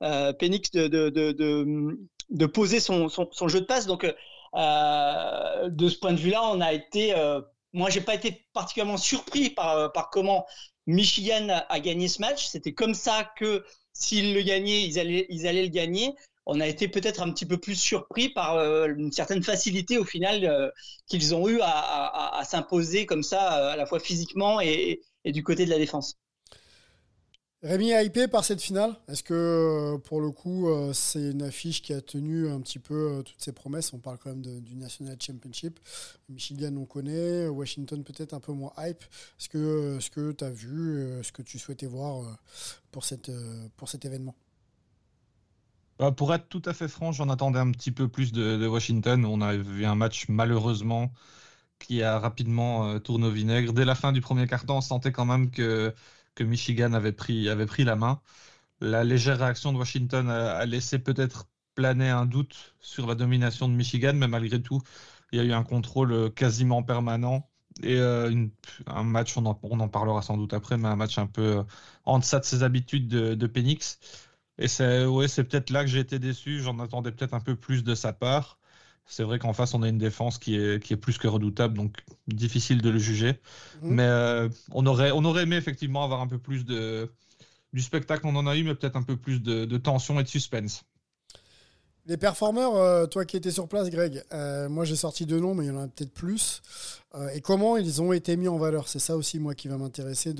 euh, 0.01 0.33
Penix 0.33 0.71
de, 0.71 2.45
poser 2.47 2.79
son, 2.79 3.07
son, 3.07 3.29
son, 3.31 3.47
jeu 3.47 3.61
de 3.61 3.65
passe. 3.65 3.85
Donc, 3.85 4.05
de 4.05 5.89
ce 5.89 5.97
point 5.99 6.13
de 6.13 6.19
vue-là, 6.19 6.41
on 6.51 6.61
a 6.61 6.73
été. 6.73 7.13
Moi, 7.73 7.91
j'ai 7.91 8.01
pas 8.01 8.15
été 8.15 8.47
particulièrement 8.53 8.97
surpris 8.97 9.51
par, 9.51 9.91
par 9.91 10.09
comment 10.09 10.47
Michigan 10.87 11.63
a 11.69 11.79
gagné 11.79 12.07
ce 12.07 12.21
match. 12.21 12.47
C'était 12.47 12.73
comme 12.73 12.95
ça 12.95 13.29
que 13.37 13.63
s'ils 13.95 14.33
le 14.33 14.41
gagnaient, 14.41 14.83
ils 14.83 14.99
allaient, 14.99 15.25
ils 15.29 15.47
allaient 15.47 15.63
le 15.63 15.69
gagner. 15.69 16.13
On 16.45 16.59
a 16.59 16.67
été 16.67 16.87
peut-être 16.87 17.21
un 17.21 17.31
petit 17.31 17.45
peu 17.45 17.57
plus 17.57 17.75
surpris 17.75 18.29
par 18.29 18.57
euh, 18.57 18.87
une 18.95 19.11
certaine 19.11 19.41
facilité 19.41 19.97
au 19.97 20.03
final 20.03 20.45
euh, 20.45 20.69
qu'ils 21.07 21.33
ont 21.33 21.47
eu 21.49 21.59
à, 21.63 22.41
s'imposer 22.45 23.07
comme 23.07 23.23
ça, 23.23 23.57
euh, 23.57 23.71
à 23.71 23.75
la 23.75 23.87
fois 23.87 23.99
physiquement 23.99 24.61
et, 24.61 25.01
du 25.25 25.43
côté 25.43 25.65
de 25.65 25.71
la 25.71 25.79
défense. 25.79 26.17
Rémi 27.65 27.89
est 27.89 28.05
hypé 28.05 28.27
par 28.27 28.45
cette 28.45 28.61
finale. 28.61 28.95
Est-ce 29.07 29.23
que 29.23 29.33
euh, 29.33 29.97
pour 29.97 30.21
le 30.21 30.29
coup, 30.29 30.69
euh, 30.69 30.93
c'est 30.93 31.31
une 31.31 31.41
affiche 31.41 31.81
qui 31.81 31.93
a 31.93 32.01
tenu 32.01 32.47
un 32.47 32.61
petit 32.61 32.77
peu 32.77 32.93
euh, 32.93 33.21
toutes 33.23 33.41
ses 33.41 33.53
promesses? 33.53 33.91
On 33.91 33.97
parle 33.97 34.19
quand 34.19 34.29
même 34.29 34.61
du 34.61 34.75
National 34.75 35.17
Championship. 35.19 35.79
Michigan, 36.29 36.75
on 36.77 36.85
connaît. 36.85 37.47
Washington, 37.47 38.03
peut-être 38.03 38.35
un 38.35 38.39
peu 38.39 38.51
moins 38.51 38.71
hype. 38.77 39.03
Est-ce 39.39 39.49
que 40.11 40.31
tu 40.31 40.43
as 40.43 40.49
vu, 40.51 41.23
ce 41.23 41.31
que 41.31 41.41
tu 41.41 41.57
souhaitais 41.57 41.87
voir 41.87 42.37
pour, 42.91 43.03
cet 43.03 43.29
événement? 44.03 44.35
Bah 45.97 46.11
pour 46.11 46.35
être 46.35 46.47
tout 46.49 46.61
à 46.65 46.73
fait 46.73 46.87
franc, 46.87 47.13
j'en 47.13 47.29
attendais 47.29 47.57
un 47.57 47.71
petit 47.71 47.91
peu 47.91 48.07
plus 48.07 48.31
de, 48.31 48.67
Washington. 48.67 49.25
On 49.25 49.41
a 49.41 49.55
vu 49.55 49.85
un 49.85 49.95
match 49.95 50.25
malheureusement 50.29 51.11
qui 51.79 52.03
a 52.03 52.19
rapidement 52.19 52.99
tourné 52.99 53.25
au 53.25 53.31
vinaigre. 53.31 53.73
Dès 53.73 53.85
la 53.85 53.95
fin 53.95 54.11
du 54.11 54.21
premier 54.21 54.45
quart-temps, 54.45 54.77
on 54.77 54.81
sentait 54.81 55.11
quand 55.11 55.25
même 55.25 55.49
que, 55.49 55.95
que 56.35 56.43
Michigan 56.43 56.93
avait 56.93 57.13
pris, 57.13 57.49
avait 57.49 57.65
pris 57.65 57.83
la 57.83 57.95
main. 57.95 58.21
La 58.81 59.03
légère 59.03 59.39
réaction 59.39 59.73
de 59.73 59.77
Washington 59.77 60.29
a, 60.29 60.65
laissé 60.65 60.99
peut-être 60.99 61.47
planer 61.75 62.09
un 62.09 62.25
doute 62.25 62.75
sur 62.81 63.07
la 63.07 63.15
domination 63.15 63.69
de 63.69 63.73
Michigan, 63.75 64.13
mais 64.15 64.27
malgré 64.27 64.61
tout, 64.61 64.81
il 65.31 65.39
y 65.39 65.41
a 65.41 65.45
eu 65.45 65.53
un 65.53 65.63
contrôle 65.63 66.33
quasiment 66.33 66.83
permanent. 66.83 67.49
Et 67.83 67.97
euh, 67.97 68.47
un 68.87 69.03
match, 69.03 69.35
on 69.37 69.45
en, 69.45 69.89
parlera 69.89 70.21
sans 70.21 70.37
doute 70.37 70.53
après, 70.53 70.77
mais 70.77 70.87
un 70.87 70.95
match 70.95 71.17
un 71.17 71.27
peu 71.27 71.63
en 72.05 72.19
deçà 72.19 72.39
de 72.39 72.45
ses 72.45 72.63
habitudes 72.63 73.07
de, 73.07 73.35
de 73.35 73.47
Penix. 73.47 73.99
Et 74.57 74.67
c'est 74.67 75.05
ouais, 75.05 75.27
c'est 75.27 75.43
peut-être 75.43 75.69
là 75.69 75.83
que 75.83 75.89
j'ai 75.89 75.99
été 75.99 76.19
déçu. 76.19 76.61
J'en 76.61 76.79
attendais 76.79 77.11
peut-être 77.11 77.33
un 77.33 77.41
peu 77.41 77.55
plus 77.55 77.83
de 77.83 77.95
sa 77.95 78.13
part. 78.13 78.59
C'est 79.05 79.23
vrai 79.23 79.37
qu'en 79.37 79.53
face, 79.53 79.73
on 79.73 79.83
a 79.83 79.87
une 79.87 79.99
défense 79.99 80.39
qui 80.39 80.55
est, 80.55 80.83
qui 80.83 80.93
est 80.93 80.97
plus 80.97 81.17
que 81.17 81.27
redoutable, 81.27 81.77
donc 81.77 81.97
difficile 82.27 82.81
de 82.81 82.89
le 82.89 82.97
juger. 82.97 83.33
Mmh. 83.81 83.89
Mais 83.89 84.03
euh, 84.03 84.49
on, 84.71 84.85
aurait, 84.85 85.11
on 85.11 85.23
aurait 85.25 85.43
aimé 85.43 85.57
effectivement 85.57 86.03
avoir 86.03 86.21
un 86.21 86.27
peu 86.27 86.39
plus 86.39 86.65
de, 86.65 87.11
du 87.71 87.81
spectacle. 87.81 88.25
On 88.25 88.35
en 88.35 88.47
a 88.47 88.55
eu, 88.55 88.63
mais 88.63 88.73
peut-être 88.73 88.95
un 88.95 89.03
peu 89.03 89.15
plus 89.15 89.41
de, 89.43 89.65
de 89.65 89.77
tension 89.77 90.19
et 90.19 90.23
de 90.23 90.27
suspense. 90.27 90.85
Les 92.07 92.17
performeurs, 92.17 92.75
euh, 92.75 93.07
toi 93.07 93.25
qui 93.25 93.35
étais 93.35 93.49
sur 93.49 93.67
place, 93.67 93.89
Greg, 93.89 94.23
euh, 94.31 94.69
moi 94.69 94.85
j'ai 94.85 94.95
sorti 94.95 95.25
deux 95.25 95.39
noms, 95.39 95.55
mais 95.55 95.65
il 95.65 95.69
y 95.69 95.71
en 95.71 95.81
a 95.81 95.87
peut-être 95.87 96.13
plus. 96.13 96.61
Euh, 97.15 97.29
et 97.29 97.41
comment 97.41 97.77
ils 97.77 97.99
ont 97.99 98.13
été 98.13 98.37
mis 98.37 98.47
en 98.47 98.59
valeur? 98.59 98.87
C'est 98.87 98.99
ça 98.99 99.17
aussi, 99.17 99.39
moi, 99.39 99.55
qui 99.55 99.69
va 99.69 99.79
m'intéresser 99.79 100.35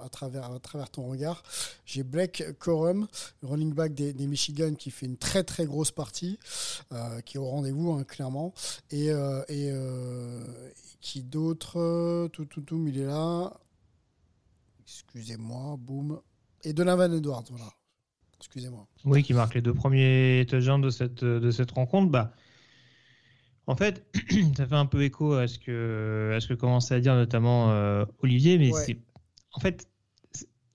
à, 0.00 0.08
travers, 0.10 0.52
à 0.52 0.60
travers 0.60 0.90
ton 0.90 1.08
regard. 1.08 1.42
J'ai 1.84 2.04
Blake 2.04 2.56
Corum, 2.60 3.08
running 3.42 3.74
back 3.74 3.94
des, 3.94 4.12
des, 4.12 4.28
Michigan, 4.28 4.74
qui 4.74 4.92
fait 4.92 5.06
une 5.06 5.16
très 5.16 5.42
très 5.42 5.66
grosse 5.66 5.90
partie, 5.90 6.38
qui 7.24 7.36
est 7.36 7.40
au 7.40 7.48
rendez-vous, 7.48 7.90
hein, 7.92 8.04
clairement. 8.04 8.54
Et, 8.92 9.08
et, 9.48 9.72
qui 11.00 11.22
d'autres 11.22 12.28
Tout, 12.28 12.44
tout, 12.44 12.60
tout, 12.60 12.86
il 12.86 13.00
est 13.00 13.06
là. 13.06 13.52
Excusez-moi, 14.84 15.76
boum. 15.78 16.20
Et 16.62 16.72
Donovan 16.72 17.12
Edwards, 17.12 17.44
voilà. 17.50 17.72
Excusez-moi. 18.40 18.86
Oui, 19.04 19.22
qui 19.22 19.34
marque 19.34 19.54
les 19.54 19.62
deux 19.62 19.74
premiers 19.74 20.46
touchdowns 20.48 20.80
de 20.80 20.90
cette, 20.90 21.24
de 21.24 21.50
cette 21.50 21.72
rencontre. 21.72 22.10
Bah, 22.10 22.32
en 23.66 23.76
fait, 23.76 24.04
ça 24.56 24.66
fait 24.66 24.74
un 24.74 24.86
peu 24.86 25.02
écho 25.02 25.34
à 25.34 25.46
ce 25.46 25.58
que, 25.58 26.32
à 26.34 26.40
ce 26.40 26.48
que 26.48 26.54
commençait 26.54 26.94
à 26.94 27.00
dire 27.00 27.14
notamment 27.14 27.70
euh, 27.70 28.04
Olivier, 28.22 28.58
mais 28.58 28.72
ouais. 28.72 28.84
c'est. 28.84 28.98
En 29.52 29.60
fait, 29.60 29.88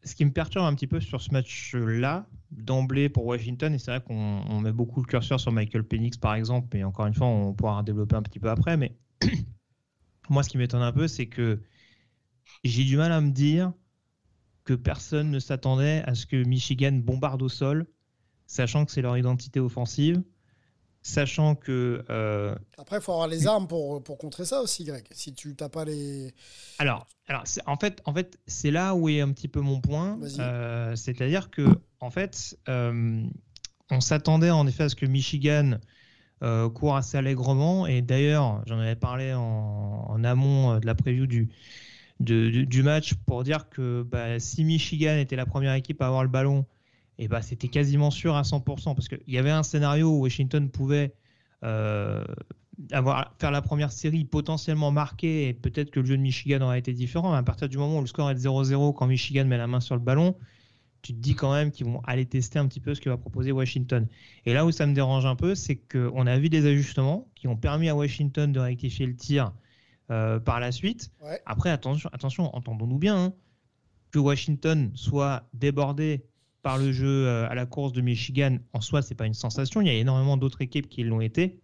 ce 0.03 0.15
qui 0.15 0.25
me 0.25 0.31
perturbe 0.31 0.65
un 0.65 0.75
petit 0.75 0.87
peu 0.87 0.99
sur 0.99 1.21
ce 1.21 1.31
match-là, 1.31 2.27
d'emblée 2.51 3.09
pour 3.09 3.25
Washington, 3.25 3.73
et 3.73 3.79
c'est 3.79 3.91
vrai 3.91 4.01
qu'on 4.01 4.59
met 4.59 4.71
beaucoup 4.71 5.01
le 5.01 5.07
curseur 5.07 5.39
sur 5.39 5.51
Michael 5.51 5.83
Penix 5.83 6.17
par 6.17 6.35
exemple, 6.35 6.67
mais 6.73 6.83
encore 6.83 7.07
une 7.07 7.13
fois, 7.13 7.27
on 7.27 7.53
pourra 7.53 7.81
développer 7.81 8.15
un 8.15 8.21
petit 8.21 8.39
peu 8.39 8.49
après, 8.49 8.77
mais 8.77 8.95
moi, 10.29 10.43
ce 10.43 10.49
qui 10.49 10.57
m'étonne 10.57 10.81
un 10.81 10.91
peu, 10.91 11.07
c'est 11.07 11.27
que 11.27 11.61
j'ai 12.63 12.83
du 12.83 12.97
mal 12.97 13.11
à 13.11 13.21
me 13.21 13.31
dire 13.31 13.73
que 14.63 14.73
personne 14.73 15.31
ne 15.31 15.39
s'attendait 15.39 16.03
à 16.05 16.15
ce 16.15 16.25
que 16.25 16.41
Michigan 16.43 16.93
bombarde 16.93 17.41
au 17.41 17.49
sol, 17.49 17.87
sachant 18.47 18.85
que 18.85 18.91
c'est 18.91 19.01
leur 19.01 19.17
identité 19.17 19.59
offensive, 19.59 20.21
sachant 21.01 21.55
que 21.55 22.03
euh, 22.09 22.55
Après, 22.77 22.97
il 22.97 23.01
faut 23.01 23.11
avoir 23.11 23.27
les 23.27 23.45
armes 23.45 23.67
pour, 23.67 24.01
pour 24.03 24.17
contrer 24.17 24.45
ça 24.45 24.61
aussi, 24.61 24.85
Greg. 24.85 25.05
Si 25.11 25.33
tu 25.33 25.55
n'as 25.59 25.69
pas 25.69 25.85
les. 25.85 26.33
Alors, 26.79 27.07
alors 27.27 27.43
en 27.65 27.75
fait, 27.75 28.01
en 28.05 28.13
fait, 28.13 28.39
c'est 28.47 28.71
là 28.71 28.95
où 28.95 29.09
est 29.09 29.21
un 29.21 29.31
petit 29.31 29.49
peu 29.49 29.59
mon 29.59 29.81
point. 29.81 30.17
Euh, 30.39 30.95
C'est-à-dire 30.95 31.49
que, 31.51 31.65
en 31.99 32.09
fait, 32.09 32.57
euh, 32.69 33.21
on 33.91 34.01
s'attendait 34.01 34.49
en 34.49 34.65
effet 34.65 34.83
à 34.83 34.89
ce 34.89 34.95
que 34.95 35.05
Michigan 35.05 35.77
court 36.73 36.97
assez 36.97 37.15
allègrement. 37.17 37.87
Et 37.87 38.01
d'ailleurs, 38.01 38.63
j'en 38.65 38.77
avais 38.77 38.97
parlé 38.97 39.33
en, 39.33 39.41
en 40.09 40.23
amont 40.25 40.77
de 40.77 40.85
la 40.85 40.93
preview 40.93 41.25
du, 41.25 41.49
du, 42.23 42.83
match 42.83 43.13
pour 43.25 43.43
dire 43.43 43.69
que 43.69 44.03
bah, 44.03 44.39
si 44.39 44.63
Michigan 44.63 45.17
était 45.17 45.35
la 45.35 45.45
première 45.45 45.73
équipe 45.73 46.01
à 46.01 46.07
avoir 46.07 46.23
le 46.23 46.29
ballon, 46.29 46.65
et 47.19 47.27
bah, 47.27 47.41
c'était 47.41 47.67
quasiment 47.67 48.11
sûr 48.11 48.35
à 48.35 48.41
100%. 48.41 48.95
Parce 48.95 49.07
qu'il 49.07 49.19
y 49.27 49.37
avait 49.37 49.51
un 49.51 49.63
scénario 49.63 50.09
où 50.09 50.21
Washington 50.21 50.69
pouvait 50.69 51.13
euh, 51.63 52.23
avoir, 52.91 53.35
faire 53.39 53.51
la 53.51 53.61
première 53.61 53.91
série, 53.91 54.25
potentiellement 54.25 54.91
marquer, 54.91 55.47
et 55.47 55.53
peut-être 55.53 55.91
que 55.91 55.99
le 55.99 56.05
jeu 56.05 56.17
de 56.17 56.21
Michigan 56.21 56.61
aurait 56.61 56.79
été 56.79 56.93
différent. 56.93 57.33
À 57.33 57.43
partir 57.43 57.69
du 57.69 57.77
moment 57.77 57.99
où 57.99 58.01
le 58.01 58.07
score 58.07 58.31
est 58.31 58.35
de 58.35 58.39
0-0, 58.39 58.93
quand 58.93 59.07
Michigan 59.07 59.45
met 59.45 59.57
la 59.57 59.67
main 59.67 59.79
sur 59.79 59.95
le 59.95 60.01
ballon, 60.01 60.35
tu 61.01 61.13
te 61.13 61.19
dis 61.19 61.35
quand 61.35 61.53
même 61.53 61.71
qu'ils 61.71 61.85
vont 61.85 62.01
aller 62.05 62.25
tester 62.25 62.59
un 62.59 62.67
petit 62.67 62.79
peu 62.79 62.95
ce 62.95 63.01
que 63.01 63.09
va 63.09 63.17
proposer 63.17 63.51
Washington. 63.51 64.07
Et 64.45 64.53
là 64.53 64.65
où 64.65 64.71
ça 64.71 64.87
me 64.87 64.93
dérange 64.93 65.25
un 65.25 65.35
peu, 65.35 65.53
c'est 65.53 65.75
qu'on 65.75 66.25
a 66.25 66.39
vu 66.39 66.49
des 66.49 66.65
ajustements 66.65 67.27
qui 67.35 67.47
ont 67.47 67.57
permis 67.57 67.89
à 67.89 67.95
Washington 67.95 68.51
de 68.51 68.59
rectifier 68.59 69.05
le 69.05 69.15
tir 69.15 69.51
euh, 70.11 70.39
par 70.39 70.59
la 70.59 70.71
suite. 70.71 71.11
Ouais. 71.21 71.41
Après, 71.45 71.69
attention, 71.69 72.09
attention 72.13 72.55
entendons-nous 72.55 72.97
bien, 72.99 73.17
hein, 73.17 73.33
que 74.11 74.19
Washington 74.19 74.91
soit 74.95 75.47
débordé 75.53 76.25
par 76.61 76.77
le 76.77 76.91
jeu 76.91 77.27
euh, 77.27 77.49
à 77.49 77.55
la 77.55 77.65
course 77.65 77.91
de 77.93 78.01
Michigan, 78.01 78.57
en 78.73 78.81
soi, 78.81 79.01
c'est 79.01 79.15
pas 79.15 79.25
une 79.25 79.33
sensation. 79.33 79.81
Il 79.81 79.87
y 79.87 79.89
a 79.89 79.93
énormément 79.93 80.37
d'autres 80.37 80.61
équipes 80.61 80.87
qui 80.89 81.03
l'ont 81.03 81.21
été. 81.21 81.59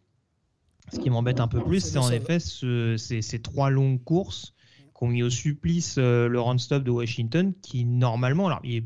Ce 0.92 1.00
qui 1.00 1.10
m'embête 1.10 1.40
un 1.40 1.48
peu 1.48 1.62
plus, 1.62 1.80
C'est 1.82 1.98
en 2.00 2.12
effet 2.12 2.40
ce- 2.40 2.98
ces, 2.98 3.22
ces 3.22 3.40
trois 3.42 3.70
longues 3.70 4.04
courses 4.04 4.56
qui 4.98 5.04
ont 5.04 5.08
mis 5.08 5.22
au 5.24 5.30
supplice 5.30 5.96
euh, 6.00 6.28
le 6.28 6.42
run-stop 6.42 6.84
de 6.84 6.92
Washington, 6.92 7.54
qui 7.62 7.86
normalement, 7.86 8.48
alors 8.48 8.60
il, 8.64 8.74
y 8.74 8.78
a- 8.80 8.82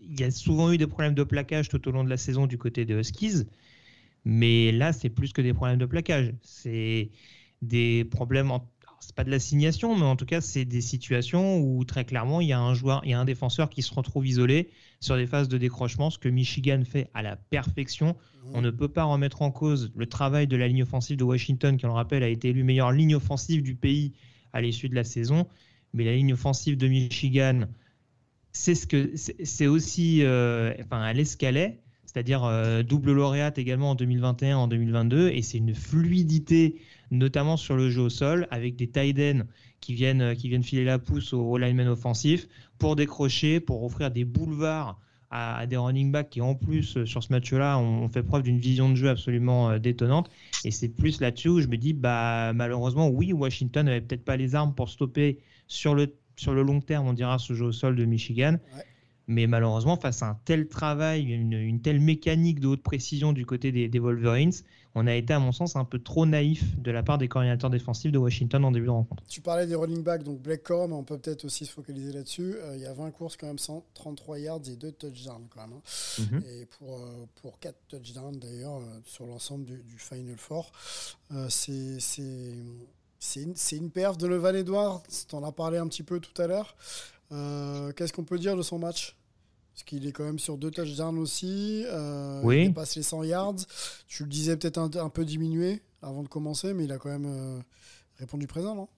il 0.00 0.20
y 0.20 0.24
a 0.24 0.30
souvent 0.30 0.72
eu 0.72 0.76
des 0.78 0.86
problèmes 0.86 1.14
de 1.14 1.22
plaquage 1.24 1.68
tout 1.68 1.86
au 1.88 1.92
long 1.92 2.04
de 2.04 2.10
la 2.10 2.16
saison 2.16 2.46
du 2.46 2.58
côté 2.58 2.84
des 2.84 2.94
Huskies, 2.94 3.44
mais 4.24 4.72
là 4.72 4.92
c'est 4.92 5.08
plus 5.10 5.32
que 5.32 5.40
des 5.40 5.54
problèmes 5.54 5.78
de 5.78 5.86
plaquage, 5.86 6.34
c'est 6.42 7.10
des 7.62 8.04
problèmes, 8.04 8.50
en- 8.50 8.68
c'est 9.06 9.14
pas 9.14 9.22
de 9.22 9.30
l'assignation, 9.30 9.96
mais 9.96 10.04
en 10.04 10.16
tout 10.16 10.26
cas 10.26 10.40
c'est 10.40 10.64
des 10.64 10.80
situations 10.80 11.60
où 11.60 11.84
très 11.84 12.04
clairement 12.04 12.40
il 12.40 12.48
y 12.48 12.52
a 12.52 12.58
un 12.58 12.74
joueur, 12.74 13.02
il 13.04 13.12
y 13.12 13.14
a 13.14 13.20
un 13.20 13.24
défenseur 13.24 13.70
qui 13.70 13.82
se 13.82 13.94
retrouve 13.94 14.26
isolé 14.26 14.68
sur 14.98 15.16
des 15.16 15.28
phases 15.28 15.48
de 15.48 15.58
décrochement, 15.58 16.10
ce 16.10 16.18
que 16.18 16.28
Michigan 16.28 16.82
fait 16.84 17.08
à 17.14 17.22
la 17.22 17.36
perfection. 17.36 18.16
On 18.52 18.62
ne 18.62 18.70
peut 18.70 18.88
pas 18.88 19.04
remettre 19.04 19.42
en 19.42 19.52
cause 19.52 19.92
le 19.94 20.06
travail 20.06 20.48
de 20.48 20.56
la 20.56 20.66
ligne 20.66 20.82
offensive 20.82 21.16
de 21.16 21.22
Washington, 21.22 21.76
qui, 21.76 21.84
on 21.84 21.88
le 21.88 21.94
rappelle, 21.94 22.24
a 22.24 22.28
été 22.28 22.48
élue 22.48 22.64
meilleure 22.64 22.90
ligne 22.90 23.14
offensive 23.14 23.62
du 23.62 23.76
pays 23.76 24.12
à 24.52 24.60
l'issue 24.60 24.88
de 24.88 24.96
la 24.96 25.04
saison. 25.04 25.46
Mais 25.94 26.04
la 26.04 26.14
ligne 26.14 26.32
offensive 26.32 26.76
de 26.76 26.88
Michigan, 26.88 27.66
c'est 28.52 28.74
ce 28.74 28.88
que 28.88 29.12
c'est 29.14 29.66
aussi, 29.68 30.24
euh, 30.24 30.74
enfin, 30.80 31.12
qu'elle 31.38 31.56
est, 31.56 31.80
c'est-à-dire 32.06 32.44
euh, 32.44 32.82
double 32.82 33.12
lauréate 33.12 33.58
également 33.58 33.90
en 33.90 33.94
2021, 33.94 34.56
en 34.56 34.68
2022, 34.68 35.28
et 35.28 35.42
c'est 35.42 35.58
une 35.58 35.74
fluidité, 35.74 36.80
notamment 37.10 37.56
sur 37.56 37.76
le 37.76 37.90
jeu 37.90 38.02
au 38.02 38.08
sol, 38.08 38.46
avec 38.50 38.76
des 38.76 38.88
tight 38.88 39.18
ends 39.18 39.46
qui 39.80 39.94
viennent, 39.94 40.34
qui 40.36 40.48
viennent 40.48 40.62
filer 40.62 40.84
la 40.84 40.98
pousse 40.98 41.32
au, 41.32 41.40
au 41.40 41.58
lineman 41.58 41.88
offensif 41.88 42.48
pour 42.78 42.96
décrocher, 42.96 43.60
pour 43.60 43.84
offrir 43.84 44.10
des 44.10 44.24
boulevards 44.24 45.00
à, 45.30 45.66
des 45.66 45.76
running 45.76 46.12
backs 46.12 46.30
qui 46.30 46.40
en 46.40 46.54
plus 46.54 46.96
euh, 46.96 47.06
sur 47.06 47.22
ce 47.22 47.32
match-là 47.32 47.78
ont, 47.78 48.08
fait 48.08 48.22
preuve 48.22 48.42
d'une 48.42 48.58
vision 48.58 48.88
de 48.88 48.94
jeu 48.94 49.08
absolument 49.08 49.70
euh, 49.70 49.78
détonnante. 49.78 50.30
Et 50.64 50.70
c'est 50.70 50.88
plus 50.88 51.20
là-dessus 51.20 51.48
où 51.48 51.60
je 51.60 51.66
me 51.66 51.76
dis, 51.76 51.92
bah 51.92 52.52
malheureusement, 52.54 53.08
oui, 53.08 53.32
Washington 53.32 53.86
n'avait 53.86 54.00
peut-être 54.00 54.24
pas 54.24 54.36
les 54.36 54.54
armes 54.54 54.74
pour 54.74 54.88
stopper 54.88 55.38
sur 55.66 55.94
le 55.94 56.14
sur 56.38 56.52
le 56.52 56.62
long 56.62 56.82
terme, 56.82 57.06
on 57.06 57.14
dira, 57.14 57.38
ce 57.38 57.54
jeu 57.54 57.64
au 57.64 57.72
sol 57.72 57.96
de 57.96 58.04
Michigan. 58.04 58.58
Mais 59.28 59.46
malheureusement, 59.46 59.96
face 59.96 60.22
à 60.22 60.26
un 60.28 60.38
tel 60.44 60.68
travail, 60.68 61.24
une, 61.24 61.52
une 61.52 61.80
telle 61.82 62.00
mécanique 62.00 62.60
de 62.60 62.68
haute 62.68 62.82
précision 62.82 63.32
du 63.32 63.44
côté 63.44 63.72
des, 63.72 63.88
des 63.88 63.98
Wolverines, 63.98 64.52
on 64.94 65.06
a 65.06 65.14
été, 65.14 65.34
à 65.34 65.38
mon 65.40 65.52
sens, 65.52 65.76
un 65.76 65.84
peu 65.84 65.98
trop 65.98 66.24
naïf 66.24 66.62
de 66.80 66.90
la 66.90 67.02
part 67.02 67.18
des 67.18 67.28
coordinateurs 67.28 67.68
défensifs 67.68 68.12
de 68.12 68.18
Washington 68.18 68.64
en 68.64 68.70
début 68.70 68.86
de 68.86 68.90
rencontre. 68.92 69.22
Tu 69.28 69.40
parlais 69.42 69.66
des 69.66 69.74
running 69.74 70.02
backs, 70.02 70.22
donc 70.22 70.40
Blake 70.40 70.62
Corum, 70.62 70.92
on 70.92 71.02
peut 71.04 71.18
peut-être 71.18 71.44
aussi 71.44 71.66
se 71.66 71.72
focaliser 71.72 72.12
là-dessus. 72.12 72.54
Euh, 72.54 72.76
il 72.76 72.82
y 72.82 72.86
a 72.86 72.94
20 72.94 73.10
courses, 73.10 73.36
quand 73.36 73.46
même, 73.48 73.58
133 73.58 74.38
yards 74.38 74.60
et 74.70 74.76
2 74.76 74.92
touchdowns, 74.92 75.48
quand 75.50 75.66
même. 75.66 75.76
hein. 75.76 76.22
Mhm. 76.32 76.42
Et 76.48 76.66
pour, 76.66 76.94
euh, 76.96 77.26
pour 77.42 77.58
4 77.58 77.76
touchdowns, 77.88 78.38
d'ailleurs, 78.38 78.76
euh, 78.76 79.00
sur 79.04 79.26
l'ensemble 79.26 79.64
du, 79.66 79.82
du 79.82 79.98
Final 79.98 80.36
Four. 80.38 80.70
Euh, 81.32 81.46
c'est 81.50 81.98
c'est- 82.00 82.54
c'est 83.18 83.42
une, 83.42 83.56
c'est 83.56 83.76
une 83.76 83.90
perf 83.90 84.16
de 84.18 84.26
Levan 84.26 84.54
Edwards. 84.54 85.02
Tu 85.28 85.34
en 85.34 85.42
as 85.42 85.50
parlé 85.52 85.78
un 85.78 85.88
petit 85.88 86.02
peu 86.04 86.20
tout 86.20 86.40
à 86.40 86.46
l'heure. 86.46 86.76
Euh, 87.32 87.92
Qu'est-ce 87.92 88.12
qu'on 88.12 88.24
peut 88.24 88.38
dire 88.38 88.56
de 88.56 88.62
son 88.62 88.78
match? 88.78 89.16
Parce 89.72 89.84
qu'il 89.84 90.06
est 90.06 90.12
quand 90.12 90.24
même 90.24 90.38
sur 90.38 90.56
deux 90.56 90.70
touchdowns 90.70 91.18
aussi. 91.18 91.84
Euh, 91.86 92.40
Oui. 92.44 92.62
Il 92.62 92.68
dépasse 92.68 92.96
les 92.96 93.02
100 93.02 93.24
yards. 93.24 93.56
Tu 94.08 94.22
le 94.22 94.28
disais 94.28 94.56
peut-être 94.56 94.78
un, 94.78 94.90
un 94.96 95.08
peu 95.10 95.24
diminué 95.24 95.82
avant 96.02 96.22
de 96.22 96.28
commencer, 96.28 96.72
mais 96.72 96.84
il 96.84 96.92
a 96.92 96.98
quand 96.98 97.10
même 97.10 97.26
euh, 97.26 97.58
répondu 98.18 98.46
présent, 98.46 98.74
non? 98.74 98.88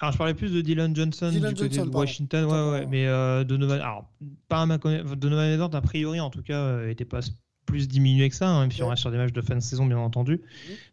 Alors, 0.00 0.12
je 0.12 0.18
parlais 0.18 0.34
plus 0.34 0.50
de 0.52 0.60
Dylan 0.60 0.94
Johnson 0.94 1.30
Dylan 1.30 1.52
du 1.54 1.62
côté 1.62 1.74
Johnson, 1.76 1.86
de 1.86 1.90
pardon. 1.92 1.98
Washington, 2.00 2.44
ouais, 2.44 2.50
Pardon. 2.50 2.72
ouais, 2.72 2.86
mais 2.86 3.06
euh, 3.06 3.44
Donovan, 3.44 3.80
alors, 3.80 4.10
pas 4.48 4.62
à 4.62 4.66
ma 4.66 4.78
connaissance, 4.78 5.12
Donovan 5.16 5.50
Edwards, 5.52 5.74
a 5.74 5.80
priori, 5.80 6.20
en 6.20 6.30
tout 6.30 6.42
cas, 6.42 6.58
euh, 6.58 6.90
était 6.90 7.04
pas 7.04 7.20
plus 7.66 7.86
diminué 7.88 8.28
que 8.28 8.34
ça, 8.36 8.48
hein, 8.48 8.60
même 8.62 8.72
si 8.72 8.82
on 8.82 8.86
Ouais. 8.86 8.90
reste 8.90 9.00
sur 9.02 9.10
des 9.10 9.16
matchs 9.18 9.32
de 9.32 9.40
fin 9.40 9.54
de 9.54 9.60
saison, 9.60 9.86
bien 9.86 9.98
entendu. 9.98 10.42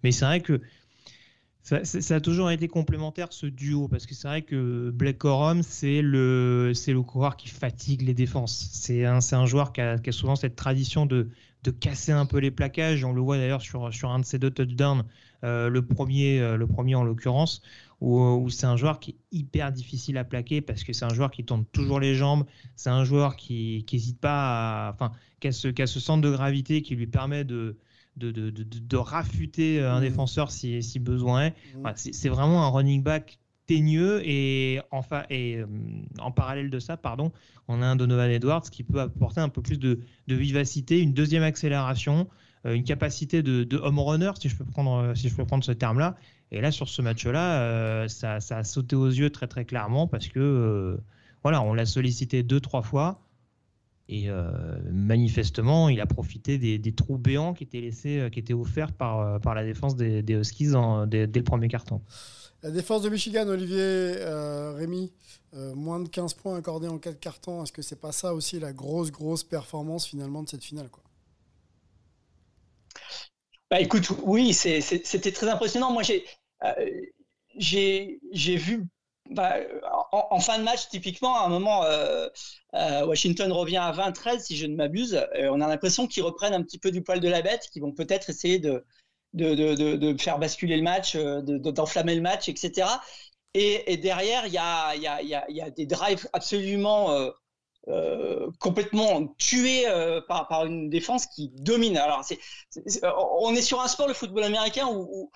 Mais 0.04 0.12
c'est 0.12 0.26
vrai 0.26 0.40
que 0.42 0.62
ça, 1.64 2.16
a 2.16 2.20
toujours 2.20 2.50
été 2.50 2.68
complémentaire 2.68 3.28
ce 3.32 3.46
duo 3.46 3.88
parce 3.88 4.08
que 4.08 4.16
c'est 4.16 4.28
vrai 4.28 4.42
que 4.42 4.90
Blake 4.90 5.20
Corum 5.20 5.62
c'est 5.62 6.02
le 6.02 6.72
c'est 6.74 6.92
le 6.92 7.04
coureur 7.04 7.38
qui 7.38 7.50
fatigue 7.50 8.02
les 8.02 8.16
défenses. 8.16 8.70
C'est 8.72 9.06
un 9.06 9.20
un 9.32 9.46
joueur 9.46 9.72
qui 9.72 9.82
a, 9.82 9.98
souvent 10.12 10.36
cette 10.36 10.56
tradition 10.56 11.06
de 11.06 11.30
de 11.64 11.72
casser 11.72 12.12
un 12.12 12.26
peu 12.26 12.40
les 12.40 12.50
plaquages. 12.50 13.06
On 13.06 13.14
le 13.14 13.22
voit 13.22 13.38
d'ailleurs 13.38 13.62
sur 13.62 13.94
sur 13.94 14.10
un 14.10 14.20
de 14.20 14.26
ses 14.26 14.40
deux 14.40 14.50
touchdowns, 14.50 15.04
euh, 15.44 15.70
le 15.70 15.86
premier 15.86 16.40
euh, 16.40 16.58
le 16.58 16.66
premier 16.66 16.96
en 16.96 17.04
l'occurrence 17.04 17.62
où, 18.02 18.20
où 18.20 18.50
c'est 18.50 18.66
un 18.66 18.76
joueur 18.76 19.00
qui 19.00 19.12
est 19.12 19.38
hyper 19.38 19.72
difficile 19.72 20.18
à 20.18 20.24
plaquer 20.24 20.62
parce 20.62 20.84
que 20.84 20.94
c'est 20.94 21.06
un 21.06 21.14
joueur 21.14 21.30
qui 21.30 21.46
tourne 21.46 21.66
toujours 21.72 22.00
les 22.00 22.16
jambes. 22.16 22.46
C'est 22.76 22.90
un 22.90 23.04
joueur 23.04 23.36
qui 23.36 23.86
n'hésite 23.92 24.20
pas 24.20 24.92
enfin 24.94 25.12
qui 25.40 25.48
a 25.48 25.52
ce 25.52 25.68
qui 25.68 25.84
a 25.84 25.88
ce 25.88 26.00
centre 26.00 26.24
de 26.24 26.32
gravité 26.32 26.82
qui 26.82 26.96
lui 26.96 27.08
permet 27.08 27.44
de 27.44 27.78
de, 28.18 28.32
de, 28.32 28.50
de, 28.50 28.64
de- 28.64 29.80
euh, 29.80 29.92
un 29.92 29.96
Mhm. 30.00 30.02
défenseur 30.02 30.52
si, 30.52 30.82
si 30.84 31.00
besoin 31.00 31.46
est. 31.48 31.54
Voilà, 31.82 31.96
c'est 31.98 32.30
vraiment 32.30 32.66
un 32.66 32.70
running 32.70 33.04
back 33.04 33.40
teigneux 33.68 34.22
et, 34.26 34.82
enfin, 34.92 35.24
et 35.30 35.58
euh, 35.58 35.66
en 36.20 36.32
parallèle 36.32 36.70
de 36.70 36.80
ça, 36.80 36.98
pardon, 36.98 37.32
on 37.68 37.82
a 37.82 37.86
un 37.86 37.96
Donovan 37.96 38.30
Edwards 38.30 38.64
qui 38.70 38.84
peut 38.84 39.00
apporter 39.00 39.40
un 39.40 39.50
peu 39.50 39.62
plus 39.62 39.80
de, 39.80 40.00
de 40.28 40.36
vivacité, 40.36 41.00
une 41.00 41.14
deuxième 41.14 41.44
accélération, 41.44 42.28
euh, 42.66 42.74
une 42.74 42.84
capacité 42.84 43.44
de, 43.44 43.64
de 43.64 43.78
home 43.78 44.00
runner, 44.00 44.32
si 44.40 44.50
je 44.50 44.56
peux 44.58 44.66
prendre, 44.66 45.14
si 45.16 45.30
je 45.30 45.36
peux 45.36 45.46
prendre 45.46 45.64
ce 45.64 45.72
terme-là. 45.72 46.16
Et 46.52 46.60
là, 46.60 46.72
sur 46.72 46.90
ce 46.90 47.02
match-là, 47.02 47.62
euh, 47.62 48.08
ça, 48.10 48.40
ça 48.42 48.58
a 48.58 48.64
sauté 48.64 48.96
aux 48.96 49.08
yeux 49.08 49.30
très 49.30 49.48
très 49.48 49.64
clairement 49.66 50.06
parce 50.08 50.28
que 50.28 51.00
voilà, 51.44 51.62
on 51.62 51.74
l'a 51.74 51.86
sollicité 51.86 52.44
deux 52.44 52.60
trois 52.60 52.82
fois. 52.82 53.22
Et 54.12 54.30
euh, 54.30 54.80
manifestement, 54.92 55.90
il 55.90 56.02
a 56.02 56.06
profité 56.06 56.58
des, 56.60 56.78
des 56.80 56.94
trous 56.94 57.18
béants 57.18 57.54
qui 57.54 57.64
étaient 57.64 57.82
laissés, 57.82 58.20
euh, 58.20 58.30
qui 58.30 58.40
étaient 58.40 58.54
offerts 58.54 58.92
par, 58.94 59.20
euh, 59.22 59.40
par 59.40 59.56
la 59.56 59.64
défense 59.66 59.96
des, 59.96 60.22
des 60.22 60.36
Huskies 60.36 60.76
en- 60.76 61.08
dès, 61.08 61.28
dès 61.28 61.40
le 61.40 61.46
premier 61.46 61.70
carton. 61.70 62.02
La 62.64 62.72
défense 62.72 63.02
de 63.04 63.10
Michigan, 63.10 63.48
Olivier 63.48 63.78
euh, 63.80 64.74
Rémy, 64.74 65.12
euh, 65.54 65.74
moins 65.76 66.00
de 66.00 66.08
15 66.10 66.34
points 66.34 66.58
accordés 66.58 66.88
en 66.88 66.98
4 67.00 67.20
cartons. 67.20 67.64
Est-ce 67.64 67.72
que 67.72 67.82
c'est 67.82 68.00
pas 68.00 68.12
ça 68.12 68.34
aussi 68.34 68.60
la 68.60 68.74
grosse, 68.74 69.12
grosse 69.12 69.44
performance 69.44 70.08
finalement 70.08 70.44
de 70.44 70.50
cette 70.50 70.64
finale 70.64 70.90
quoi? 70.90 71.04
Bah 73.70 73.80
écoute, 73.80 74.10
oui, 74.24 74.54
c'était 74.54 75.32
très 75.32 75.48
impressionnant. 75.50 75.92
Moi, 75.94 76.04
j'ai 76.04 76.26
euh, 76.64 77.02
j'ai 77.58 78.20
j'ai 78.32 78.58
vu 78.58 78.88
bah, 79.32 79.56
en, 80.12 80.40
fin 80.40 80.60
de 80.60 80.64
match, 80.64 80.90
typiquement, 80.90 81.40
à 81.40 81.46
un 81.46 81.50
moment, 81.50 81.86
euh, 81.86 82.28
euh, 82.76 83.06
Washington 83.06 83.52
revient 83.52 83.78
à 83.78 83.92
20-13, 83.92 84.40
si 84.40 84.58
je 84.58 84.66
ne 84.66 84.76
m'abuse. 84.76 85.26
On 85.40 85.62
a 85.62 85.68
l'impression 85.68 86.06
qu'ils 86.06 86.24
reprennent 86.24 86.54
un 86.54 86.62
petit 86.62 86.78
peu 86.78 86.92
du 86.92 87.02
poil 87.02 87.22
de 87.22 87.30
la 87.30 87.42
bête, 87.42 87.70
qu'ils 87.72 87.82
vont 87.82 87.94
peut-être 87.94 88.30
essayer 88.30 88.60
de, 88.60 88.84
faire 90.20 90.38
basculer 90.38 90.76
le 90.76 90.84
match, 90.84 91.16
euh, 91.16 91.42
de- 91.42 91.58
de- 91.58 91.72
d'enflammer 91.72 92.16
le 92.16 92.22
match, 92.22 92.50
etc. 92.50 92.88
Et, 93.54 93.98
derrière, 93.98 94.46
il 94.48 94.54
y 94.54 94.58
a, 94.58 95.70
des 95.70 95.86
drives 95.86 96.28
absolument 96.34 97.32
complètement 98.60 99.28
tués 99.38 99.86
par, 100.28 100.66
une 100.66 100.90
défense 100.90 101.26
qui 101.26 101.52
domine. 101.56 101.98
Alors, 101.98 102.22
on 103.40 103.54
est 103.56 103.62
sur 103.62 103.82
un 103.82 103.88
sport, 103.88 104.08
le 104.08 104.14
football 104.14 104.44
américain, 104.44 104.88
où, 104.90 105.32